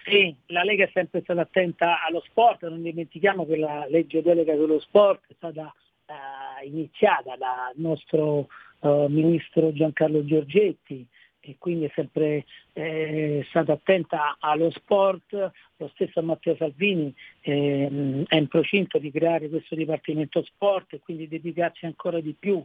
Sì, 0.06 0.34
la 0.48 0.64
Lega 0.64 0.86
è 0.86 0.90
sempre 0.94 1.20
stata 1.22 1.42
attenta 1.42 2.02
allo 2.02 2.24
sport, 2.26 2.66
non 2.66 2.82
dimentichiamo 2.82 3.46
che 3.46 3.58
la 3.58 3.86
legge 3.90 4.22
delega 4.22 4.56
sullo 4.56 4.80
sport 4.80 5.24
è 5.28 5.34
stata 5.36 5.74
eh, 6.06 6.66
iniziata 6.66 7.36
dal 7.36 7.74
nostro 7.76 8.48
eh, 8.80 9.06
ministro 9.10 9.74
Giancarlo 9.74 10.24
Giorgetti 10.24 11.06
e 11.42 11.56
quindi 11.58 11.86
è 11.86 11.92
sempre 11.94 12.46
eh, 12.72 13.46
stata 13.50 13.74
attenta 13.74 14.38
allo 14.40 14.72
sport, 14.72 15.52
lo 15.76 15.92
stesso 15.94 16.22
Matteo 16.22 16.56
Salvini 16.56 17.14
eh, 17.42 18.24
è 18.28 18.36
in 18.38 18.48
procinto 18.48 18.98
di 18.98 19.12
creare 19.12 19.50
questo 19.50 19.76
Dipartimento 19.76 20.42
Sport 20.42 20.94
e 20.94 21.00
quindi 21.00 21.28
dedicarsi 21.28 21.86
ancora 21.86 22.22
di 22.22 22.34
più 22.38 22.64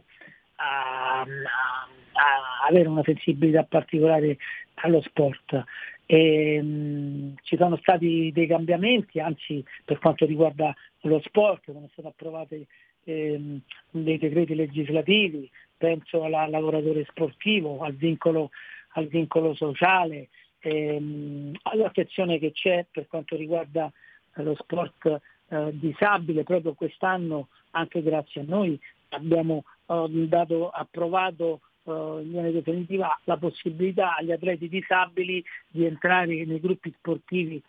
a, 0.61 1.21
a, 1.21 2.67
avere 2.67 2.87
una 2.87 3.03
sensibilità 3.03 3.63
particolare 3.63 4.37
allo 4.75 5.01
sport. 5.01 5.63
E, 6.05 6.61
mh, 6.61 7.35
ci 7.43 7.57
sono 7.57 7.77
stati 7.77 8.31
dei 8.33 8.47
cambiamenti, 8.47 9.19
anzi 9.19 9.63
per 9.83 9.99
quanto 9.99 10.25
riguarda 10.25 10.73
lo 11.01 11.21
sport, 11.21 11.63
sono 11.65 11.89
state 11.91 12.07
approvate 12.07 12.67
ehm, 13.05 13.59
dei 13.91 14.17
decreti 14.17 14.55
legislativi, 14.55 15.49
penso 15.77 16.23
al 16.23 16.49
lavoratore 16.49 17.05
sportivo, 17.09 17.79
al 17.79 17.93
vincolo, 17.93 18.51
al 18.93 19.07
vincolo 19.07 19.55
sociale, 19.55 20.29
ehm, 20.59 21.53
all'attenzione 21.63 22.39
che 22.39 22.51
c'è 22.51 22.85
per 22.91 23.07
quanto 23.07 23.35
riguarda 23.35 23.91
lo 24.35 24.55
sport 24.55 25.19
eh, 25.49 25.69
disabile, 25.73 26.43
proprio 26.43 26.73
quest'anno 26.73 27.47
anche 27.71 28.01
grazie 28.01 28.41
a 28.41 28.45
noi 28.47 28.79
abbiamo 29.09 29.63
dato, 30.27 30.69
approvato 30.69 31.61
eh, 31.83 31.91
in 31.91 32.31
via 32.31 32.51
definitiva 32.51 33.19
la 33.25 33.37
possibilità 33.37 34.15
agli 34.15 34.31
atleti 34.31 34.69
disabili 34.69 35.43
di 35.67 35.85
entrare 35.85 36.45
nei 36.45 36.59
gruppi 36.59 36.93
sportivi 36.97 37.61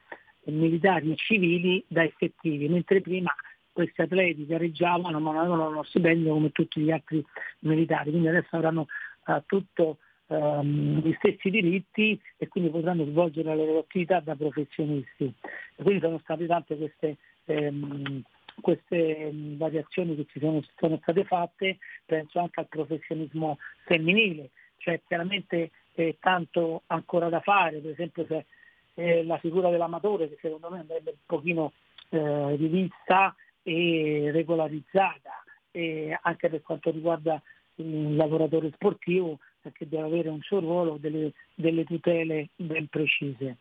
militari 0.45 1.13
e 1.13 1.17
civili 1.17 1.85
da 1.87 2.03
effettivi, 2.03 2.69
mentre 2.69 3.01
prima 3.01 3.33
questi 3.73 4.03
atleti 4.03 4.47
gareggiavano 4.47 5.19
ma 5.19 5.33
non 5.33 5.41
avevano 5.41 5.69
uno 5.69 5.83
stipendio 5.83 6.35
come 6.35 6.51
tutti 6.51 6.81
gli 6.81 6.91
altri 6.91 7.25
militari, 7.61 8.11
quindi 8.11 8.29
adesso 8.29 8.57
avranno 8.57 8.87
uh, 9.27 9.43
tutto 9.47 9.99
um, 10.27 11.01
gli 11.01 11.15
stessi 11.19 11.49
diritti 11.49 12.21
e 12.37 12.49
quindi 12.49 12.71
potranno 12.71 13.05
svolgere 13.07 13.49
la 13.49 13.55
loro 13.55 13.79
attività 13.79 14.21
da 14.21 14.35
professionisti. 14.35 15.33
E 15.77 15.83
quindi 15.83 16.01
sono 16.01 16.19
state 16.19 16.47
tante 16.47 16.77
queste 16.77 17.17
um, 17.47 18.23
queste 18.61 19.31
variazioni 19.33 20.17
che 20.17 20.27
ci 20.31 20.41
sono, 20.41 20.63
sono, 20.77 20.99
state 21.03 21.25
fatte, 21.25 21.79
penso 22.05 22.39
anche 22.39 22.61
al 22.61 22.69
professionismo 22.69 23.59
femminile, 23.85 24.51
cioè 24.79 25.01
chiaramente 25.07 25.71
eh, 25.95 26.17
tanto 26.21 26.83
ancora 26.87 27.29
da 27.29 27.41
fare, 27.41 27.79
per 27.79 27.91
esempio 27.93 28.27
se, 28.27 28.47
eh, 28.95 29.25
la 29.25 29.39
figura 29.39 29.71
dell'amatore 29.71 30.29
che 30.29 30.39
secondo 30.41 30.71
me 30.71 30.81
andrebbe 30.81 31.11
un 31.11 31.17
pochino 31.25 31.73
eh, 32.11 32.57
rivista 32.57 33.35
e 33.63 34.31
regolarizzata, 34.33 35.43
e 35.71 36.19
anche 36.21 36.49
per 36.49 36.63
quanto 36.63 36.91
riguarda 36.91 37.41
il 37.77 38.15
lavoratore 38.17 38.71
sportivo, 38.75 39.39
perché 39.61 39.89
deve 39.89 40.05
avere 40.05 40.29
un 40.29 40.41
suo 40.43 40.61
ruolo, 40.61 40.97
delle, 40.99 41.33
delle 41.55 41.85
tutele 41.85 42.49
ben 42.57 42.89
precise. 42.89 43.59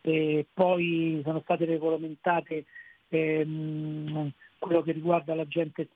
E 0.00 0.46
poi 0.52 1.20
sono 1.24 1.40
state 1.40 1.64
regolamentate 1.64 2.66
ehm, 3.08 4.32
quello 4.58 4.82
che 4.82 4.92
riguarda 4.92 5.34
l'agente 5.34 5.88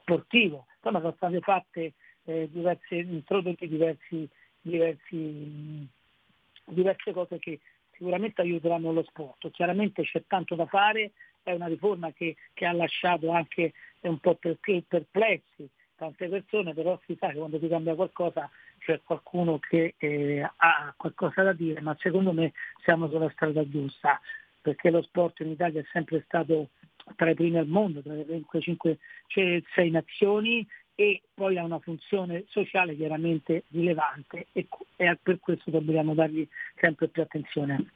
sportivo, 0.00 0.66
insomma 0.76 1.00
sono 1.00 1.14
state 1.16 1.40
fatte 1.40 1.92
eh, 2.24 2.48
diverse, 2.50 2.96
introdotte 2.96 3.66
diversi, 3.66 4.28
diversi, 4.60 5.88
diverse 6.66 7.12
cose 7.12 7.38
che 7.38 7.60
sicuramente 7.92 8.42
aiuteranno 8.42 8.92
lo 8.92 9.02
sport. 9.04 9.50
Chiaramente 9.50 10.02
c'è 10.02 10.24
tanto 10.26 10.54
da 10.54 10.66
fare, 10.66 11.12
è 11.42 11.52
una 11.52 11.66
riforma 11.66 12.12
che, 12.12 12.36
che 12.52 12.66
ha 12.66 12.72
lasciato 12.72 13.30
anche 13.30 13.72
un 14.00 14.18
po' 14.18 14.34
perplessi 14.36 15.68
tante 15.96 16.28
persone, 16.28 16.74
però 16.74 16.98
si 17.06 17.16
sa 17.18 17.28
che 17.28 17.38
quando 17.38 17.58
si 17.60 17.68
cambia 17.68 17.94
qualcosa 17.94 18.50
c'è 18.78 19.00
qualcuno 19.04 19.60
che 19.60 19.94
eh, 19.98 20.40
ha 20.40 20.92
qualcosa 20.96 21.42
da 21.44 21.52
dire, 21.52 21.80
ma 21.80 21.96
secondo 22.00 22.32
me 22.32 22.52
siamo 22.82 23.08
sulla 23.08 23.30
strada 23.30 23.68
giusta 23.68 24.20
perché 24.62 24.90
lo 24.90 25.02
sport 25.02 25.40
in 25.40 25.50
Italia 25.50 25.80
è 25.80 25.84
sempre 25.92 26.22
stato 26.24 26.70
tra 27.16 27.30
i 27.30 27.34
primi 27.34 27.58
al 27.58 27.66
mondo, 27.66 28.00
tra 28.00 28.14
le 28.14 28.26
5, 28.60 28.98
6 29.74 29.90
nazioni 29.90 30.66
e 30.94 31.22
poi 31.34 31.58
ha 31.58 31.64
una 31.64 31.80
funzione 31.80 32.44
sociale 32.48 32.96
chiaramente 32.96 33.64
rilevante 33.70 34.46
e, 34.52 34.68
e 34.96 35.18
per 35.20 35.40
questo 35.40 35.70
dobbiamo 35.70 36.14
dargli 36.14 36.46
sempre 36.78 37.08
più 37.08 37.22
attenzione. 37.22 37.86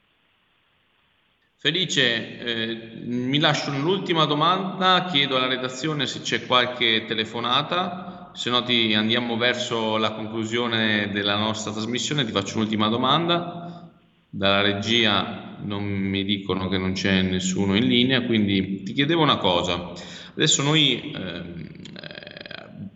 Felice, 1.59 2.39
eh, 2.39 3.01
mi 3.03 3.39
lascio 3.39 3.71
l'ultima 3.71 4.25
domanda, 4.25 5.07
chiedo 5.09 5.37
alla 5.37 5.47
redazione 5.47 6.05
se 6.05 6.21
c'è 6.21 6.45
qualche 6.45 7.05
telefonata, 7.07 8.29
se 8.35 8.51
no 8.51 8.61
ti 8.61 8.93
andiamo 8.93 9.37
verso 9.37 9.97
la 9.97 10.11
conclusione 10.11 11.09
della 11.09 11.35
nostra 11.35 11.71
trasmissione, 11.71 12.25
ti 12.25 12.31
faccio 12.31 12.57
un'ultima 12.57 12.89
domanda. 12.89 13.89
Dalla 14.29 14.61
regia 14.61 15.46
non 15.67 15.83
mi 15.83 16.23
dicono 16.23 16.69
che 16.69 16.77
non 16.77 16.93
c'è 16.93 17.21
nessuno 17.21 17.75
in 17.75 17.85
linea, 17.85 18.25
quindi 18.25 18.83
ti 18.83 18.93
chiedevo 18.93 19.21
una 19.21 19.37
cosa. 19.37 19.91
Adesso 20.33 20.63
noi 20.63 21.11
ehm, 21.13 21.67
eh, 21.93 22.89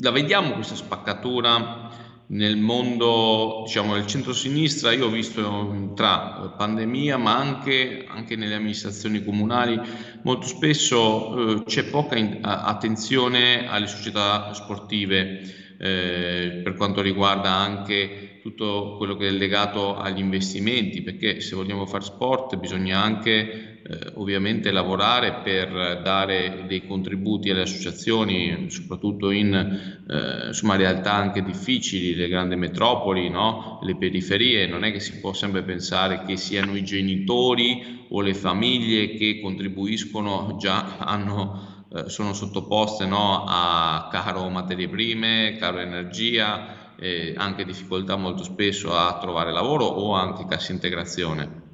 la 0.00 0.10
vediamo 0.10 0.52
questa 0.52 0.74
spaccatura 0.74 1.86
nel 2.30 2.58
mondo, 2.58 3.62
diciamo, 3.64 3.94
del 3.94 4.06
centro-sinistra, 4.06 4.92
io 4.92 5.06
ho 5.06 5.10
visto 5.10 5.92
tra 5.94 6.54
pandemia, 6.56 7.16
ma 7.16 7.38
anche, 7.38 8.04
anche 8.06 8.36
nelle 8.36 8.54
amministrazioni 8.54 9.24
comunali, 9.24 9.80
molto 10.22 10.46
spesso 10.46 11.60
eh, 11.60 11.64
c'è 11.64 11.84
poca 11.84 12.16
in, 12.16 12.40
attenzione 12.42 13.66
alle 13.66 13.86
società 13.86 14.52
sportive 14.52 15.76
eh, 15.78 16.60
per 16.62 16.74
quanto 16.74 17.00
riguarda 17.00 17.54
anche 17.54 18.37
tutto 18.48 18.94
quello 18.96 19.16
che 19.16 19.28
è 19.28 19.30
legato 19.30 19.96
agli 19.96 20.20
investimenti, 20.20 21.02
perché 21.02 21.40
se 21.40 21.54
vogliamo 21.54 21.84
fare 21.86 22.04
sport 22.04 22.56
bisogna 22.56 23.02
anche 23.02 23.82
eh, 23.82 24.12
ovviamente 24.14 24.70
lavorare 24.70 25.40
per 25.42 26.00
dare 26.02 26.64
dei 26.66 26.86
contributi 26.86 27.50
alle 27.50 27.62
associazioni, 27.62 28.70
soprattutto 28.70 29.30
in 29.30 29.54
eh, 29.54 30.46
insomma, 30.46 30.76
realtà 30.76 31.12
anche 31.12 31.42
difficili, 31.42 32.14
le 32.14 32.28
grandi 32.28 32.56
metropoli, 32.56 33.28
no? 33.28 33.80
le 33.82 33.96
periferie, 33.96 34.66
non 34.66 34.84
è 34.84 34.92
che 34.92 35.00
si 35.00 35.18
può 35.20 35.32
sempre 35.32 35.62
pensare 35.62 36.22
che 36.24 36.36
siano 36.36 36.74
i 36.74 36.84
genitori 36.84 38.06
o 38.08 38.22
le 38.22 38.34
famiglie 38.34 39.14
che 39.14 39.40
contribuiscono, 39.42 40.56
già 40.58 40.96
hanno, 40.98 41.84
eh, 41.94 42.08
sono 42.08 42.32
sottoposte 42.32 43.04
no? 43.04 43.44
a 43.46 44.08
caro 44.10 44.48
materie 44.48 44.88
prime, 44.88 45.56
caro 45.58 45.78
energia, 45.80 46.77
eh, 46.98 47.34
anche 47.36 47.64
difficoltà 47.64 48.16
molto 48.16 48.42
spesso 48.42 48.94
a 48.94 49.18
trovare 49.18 49.52
lavoro 49.52 49.84
o 49.84 50.14
anche 50.14 50.46
cassa 50.46 50.72
integrazione. 50.72 51.66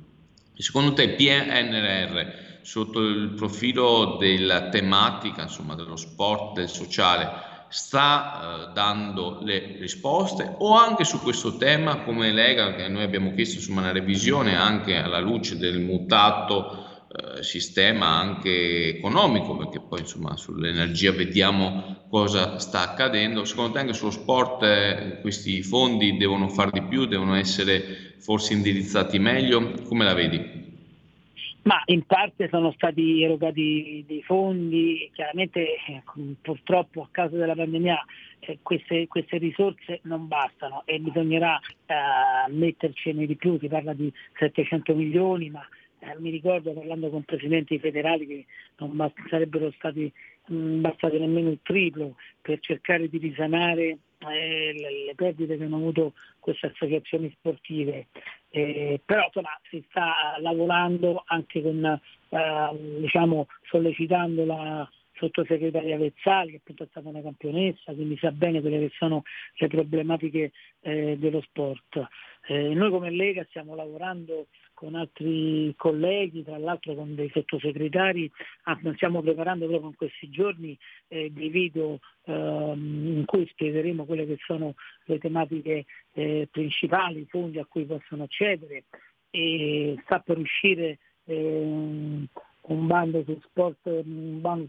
Secondo 0.57 0.93
te 0.93 1.11
PNRR 1.11 2.43
sotto 2.63 3.01
il 3.01 3.31
profilo 3.31 4.17
della 4.19 4.69
tematica, 4.69 5.43
insomma 5.43 5.75
dello 5.75 5.97
sport, 5.97 6.55
del 6.55 6.69
sociale, 6.69 7.53
sta 7.69 8.69
eh, 8.69 8.73
dando 8.73 9.41
le 9.43 9.77
risposte 9.81 10.55
o 10.59 10.77
anche 10.77 11.05
su 11.05 11.21
questo 11.21 11.57
tema 11.57 12.03
come 12.03 12.31
Lega 12.31 12.75
che 12.75 12.87
noi 12.87 13.03
abbiamo 13.03 13.35
chiesto 13.35 13.57
insomma 13.57 13.81
una 13.81 13.93
revisione 13.93 14.57
anche 14.57 14.97
alla 14.97 15.19
luce 15.19 15.59
del 15.59 15.81
mutato 15.81 16.84
eh, 17.15 17.45
sistema 17.45 18.07
anche 18.07 18.97
economico, 18.97 19.57
perché 19.57 19.79
poi 19.79 20.01
insomma 20.01 20.37
sull'energia 20.37 21.13
vediamo 21.13 22.07
cosa 22.09 22.59
sta 22.59 22.81
accadendo. 22.81 23.45
Secondo 23.45 23.73
te 23.73 23.79
anche 23.79 23.93
sullo 23.93 24.11
sport 24.11 24.63
eh, 24.65 25.19
questi 25.21 25.63
fondi 25.63 26.17
devono 26.17 26.49
fare 26.49 26.73
di 26.73 26.83
più, 26.83 27.05
devono 27.07 27.37
essere 27.37 28.17
forse 28.19 28.55
indirizzati 28.55 29.21
meglio? 29.21 29.75
Come 29.87 30.05
la 30.05 30.15
vedi? 30.15 30.63
Ma 31.63 31.81
in 31.87 32.03
parte 32.05 32.49
sono 32.51 32.73
stati 32.73 33.23
erogati 33.23 34.05
dei 34.07 34.23
fondi, 34.23 35.09
chiaramente 35.15 35.61
eh, 35.61 36.03
purtroppo 36.43 37.03
a 37.03 37.09
causa 37.11 37.37
della 37.37 37.55
pandemia 37.55 38.05
eh, 38.41 38.59
queste, 38.61 39.07
queste, 39.07 39.39
risorse 39.39 40.01
non 40.03 40.27
bastano 40.27 40.83
e 40.85 40.99
bisognerà 40.99 41.59
eh, 41.87 42.51
mettercene 42.51 43.25
di 43.25 43.37
più, 43.37 43.57
si 43.59 43.69
parla 43.69 43.95
di 43.95 44.13
700 44.39 44.95
milioni, 44.95 45.49
ma 45.49 45.67
eh, 46.05 46.19
mi 46.19 46.31
ricordo 46.31 46.73
parlando 46.73 47.09
con 47.11 47.23
presidenti 47.23 47.79
federali 47.79 48.27
che 48.27 48.47
non 48.79 48.97
bast- 48.97 49.29
sarebbero 49.29 49.71
stati 49.73 50.13
mh, 50.47 50.81
bastati 50.81 51.19
nemmeno 51.19 51.51
il 51.51 51.61
triplo 51.63 52.17
per 52.41 52.61
cercare 52.61 53.09
di 53.09 53.19
risanare 53.19 53.99
eh, 54.19 54.73
le, 55.07 55.15
perdite 55.15 55.57
che 55.57 55.65
hanno 55.65 55.77
avuto 55.77 56.13
queste 56.41 56.67
associazioni 56.67 57.31
sportive. 57.37 58.07
Eh, 58.51 59.01
però 59.05 59.25
insomma, 59.27 59.59
si 59.69 59.85
sta 59.89 60.37
lavorando 60.39 61.23
anche 61.27 61.63
con, 61.63 61.85
eh, 61.85 63.01
diciamo, 63.01 63.47
sollecitando 63.63 64.45
la 64.45 64.89
sottosegretaria 65.17 65.97
Vezzali, 65.97 66.51
che 66.51 66.57
appunto 66.57 66.83
è 66.85 66.87
stata 66.91 67.09
una 67.09 67.23
campionessa, 67.23 67.93
quindi 67.93 68.17
sa 68.19 68.31
bene 68.33 68.61
quelle 68.61 68.79
che 68.79 68.91
sono 68.97 69.23
le 69.57 69.69
problematiche 69.69 70.53
eh, 70.81 71.17
dello 71.19 71.41
sport. 71.43 72.07
Eh, 72.47 72.75
noi 72.75 72.91
come 72.91 73.11
Lega 73.11 73.45
stiamo 73.49 73.75
lavorando 73.75 74.49
con 74.85 74.95
altri 74.97 75.73
colleghi, 75.77 76.45
tra 76.45 76.59
l'altro 76.59 76.95
con 76.95 77.15
dei 77.15 77.31
sottosegretari, 77.33 78.31
ah, 78.65 78.79
stiamo 78.95 79.23
preparando 79.23 79.67
proprio 79.67 79.89
in 79.89 79.97
questi 79.97 80.29
giorni 80.29 80.77
eh, 81.09 81.31
dei 81.31 81.49
video 81.49 82.01
ehm, 82.25 83.17
in 83.17 83.25
cui 83.25 83.47
spiegheremo 83.47 84.05
quelle 84.05 84.27
che 84.27 84.37
sono 84.45 84.75
le 85.07 85.19
tematiche 85.19 85.87
eh, 86.13 86.49
principali, 86.51 87.21
i 87.21 87.27
fondi 87.27 87.59
a 87.59 87.65
cui 87.65 87.87
possono 87.87 88.25
accedere 88.25 88.85
e 89.31 89.97
sta 90.05 90.21
per 90.21 90.37
uscire 90.37 90.99
ehm, 91.25 92.27
un 92.67 92.87
bando 92.87 93.25
su 93.25 93.41
sport, 93.43 93.79
un 93.87 94.41
bando 94.43 94.69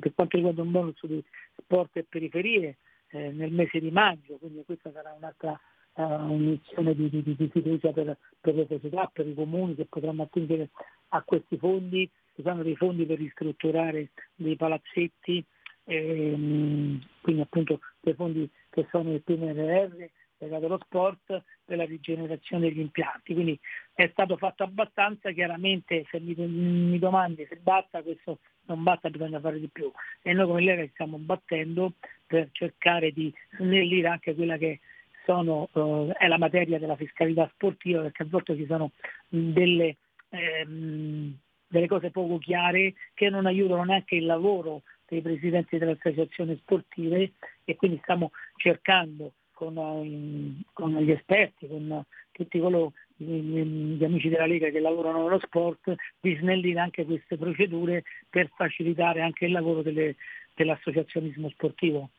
per 0.00 0.14
quanto 0.14 0.36
riguarda 0.36 0.62
un 0.62 0.70
bonus 0.70 1.04
di 1.06 1.22
sport 1.56 1.96
e 1.96 2.04
periferie 2.04 2.76
eh, 3.10 3.30
nel 3.30 3.52
mese 3.52 3.80
di 3.80 3.90
maggio, 3.90 4.36
quindi 4.36 4.62
questa 4.64 4.90
sarà 4.92 5.14
un'altra 5.16 5.58
uh, 5.94 6.02
un'iniezione 6.02 6.94
di, 6.94 7.08
di, 7.10 7.22
di, 7.22 7.48
fiducia 7.50 7.92
per, 7.92 8.16
per, 8.40 8.54
le 8.54 8.66
società, 8.68 9.10
per 9.12 9.26
i 9.26 9.34
comuni 9.34 9.74
che 9.74 9.86
potranno 9.86 10.22
attingere 10.22 10.70
a 11.08 11.22
questi 11.22 11.56
fondi, 11.56 12.10
ci 12.34 12.42
sono 12.42 12.62
dei 12.62 12.76
fondi 12.76 13.06
per 13.06 13.18
ristrutturare 13.18 14.10
dei 14.34 14.56
palazzetti, 14.56 15.44
ehm, 15.84 17.00
quindi 17.20 17.42
appunto 17.42 17.80
dei 18.00 18.14
fondi 18.14 18.50
che 18.70 18.86
sono 18.90 19.12
il 19.12 19.22
PNRR 19.22 20.04
legato 20.38 20.66
allo 20.66 20.80
sport 20.82 21.42
per 21.64 21.76
la 21.76 21.84
rigenerazione 21.84 22.68
degli 22.68 22.80
impianti. 22.80 23.34
Quindi 23.34 23.58
è 23.94 24.08
stato 24.12 24.36
fatto 24.36 24.62
abbastanza, 24.62 25.30
chiaramente 25.30 26.04
se 26.10 26.20
mi, 26.20 26.34
mi 26.34 26.98
domandi 26.98 27.46
se 27.48 27.56
basta 27.56 28.02
questo 28.02 28.40
non 28.66 28.82
basta, 28.82 29.10
bisogna 29.10 29.40
fare 29.40 29.60
di 29.60 29.68
più. 29.68 29.90
E 30.22 30.32
noi 30.32 30.46
come 30.46 30.62
Lega 30.62 30.86
stiamo 30.92 31.18
battendo 31.18 31.94
per 32.26 32.48
cercare 32.52 33.12
di 33.12 33.32
snellire 33.56 34.08
anche 34.08 34.34
quella 34.34 34.56
che 34.56 34.80
sono, 35.24 35.68
eh, 35.72 36.12
è 36.18 36.28
la 36.28 36.38
materia 36.38 36.78
della 36.78 36.96
fiscalità 36.96 37.50
sportiva, 37.54 38.02
perché 38.02 38.22
a 38.22 38.26
volte 38.28 38.56
ci 38.56 38.66
sono 38.66 38.92
delle, 39.28 39.96
ehm, 40.30 41.36
delle 41.66 41.86
cose 41.86 42.10
poco 42.10 42.38
chiare 42.38 42.94
che 43.14 43.28
non 43.30 43.46
aiutano 43.46 43.84
neanche 43.84 44.16
il 44.16 44.26
lavoro 44.26 44.82
dei 45.06 45.20
presidenti 45.20 45.78
delle 45.78 45.92
associazioni 45.98 46.56
sportive 46.56 47.32
e 47.64 47.76
quindi 47.76 47.98
stiamo 48.02 48.30
cercando 48.56 49.32
con, 49.52 49.76
eh, 49.76 50.64
con 50.72 50.96
gli 50.96 51.10
esperti, 51.10 51.66
con 51.68 52.04
tutti 52.32 52.58
coloro 52.58 52.92
gli 53.16 54.02
amici 54.02 54.28
della 54.28 54.46
Lega 54.46 54.70
che 54.70 54.80
lavorano 54.80 55.22
nello 55.22 55.38
sport 55.38 55.94
di 56.20 56.36
snellire 56.36 56.80
anche 56.80 57.04
queste 57.04 57.36
procedure 57.36 58.02
per 58.28 58.50
facilitare 58.56 59.20
anche 59.20 59.44
il 59.44 59.52
lavoro 59.52 59.82
delle, 59.82 60.16
dell'associazionismo 60.54 61.48
sportivo. 61.50 62.10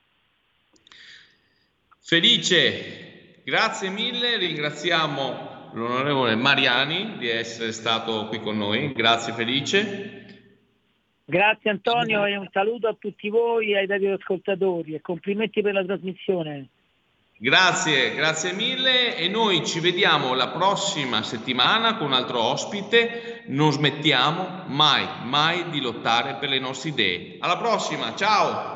Felice, 2.08 3.42
grazie 3.44 3.90
mille, 3.90 4.38
ringraziamo 4.38 5.72
l'onorevole 5.74 6.36
Mariani 6.36 7.18
di 7.18 7.28
essere 7.28 7.72
stato 7.72 8.28
qui 8.28 8.40
con 8.42 8.60
noi, 8.60 8.94
grazie 8.94 9.34
Felice. 9.34 10.26
Grazie 11.26 11.72
Antonio 11.72 12.24
e 12.26 12.38
un 12.38 12.48
saluto 12.52 12.88
a 12.90 12.96
tutti 13.00 13.28
voi 13.30 13.72
e 13.72 13.78
ai 13.80 13.88
radioascoltatori 13.88 14.94
e 14.94 15.02
complimenti 15.02 15.64
per 15.64 15.74
la 15.74 15.84
trasmissione. 15.84 16.68
Grazie, 17.40 18.14
grazie 18.14 18.54
mille 18.54 19.18
e 19.18 19.28
noi 19.28 19.66
ci 19.66 19.80
vediamo 19.80 20.36
la 20.36 20.50
prossima 20.50 21.24
settimana 21.24 21.98
con 21.98 22.06
un 22.06 22.14
altro 22.14 22.40
ospite. 22.40 23.42
Non 23.48 23.72
smettiamo 23.72 24.66
mai, 24.68 25.08
mai 25.24 25.72
di 25.72 25.82
lottare 25.82 26.36
per 26.36 26.50
le 26.50 26.60
nostre 26.60 26.90
idee. 26.90 27.38
Alla 27.40 27.58
prossima, 27.58 28.14
ciao! 28.14 28.75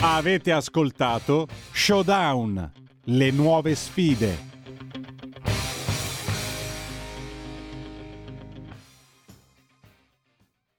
Avete 0.00 0.52
ascoltato 0.52 1.46
Showdown, 1.72 2.72
le 3.04 3.30
nuove 3.30 3.74
sfide 3.74 4.51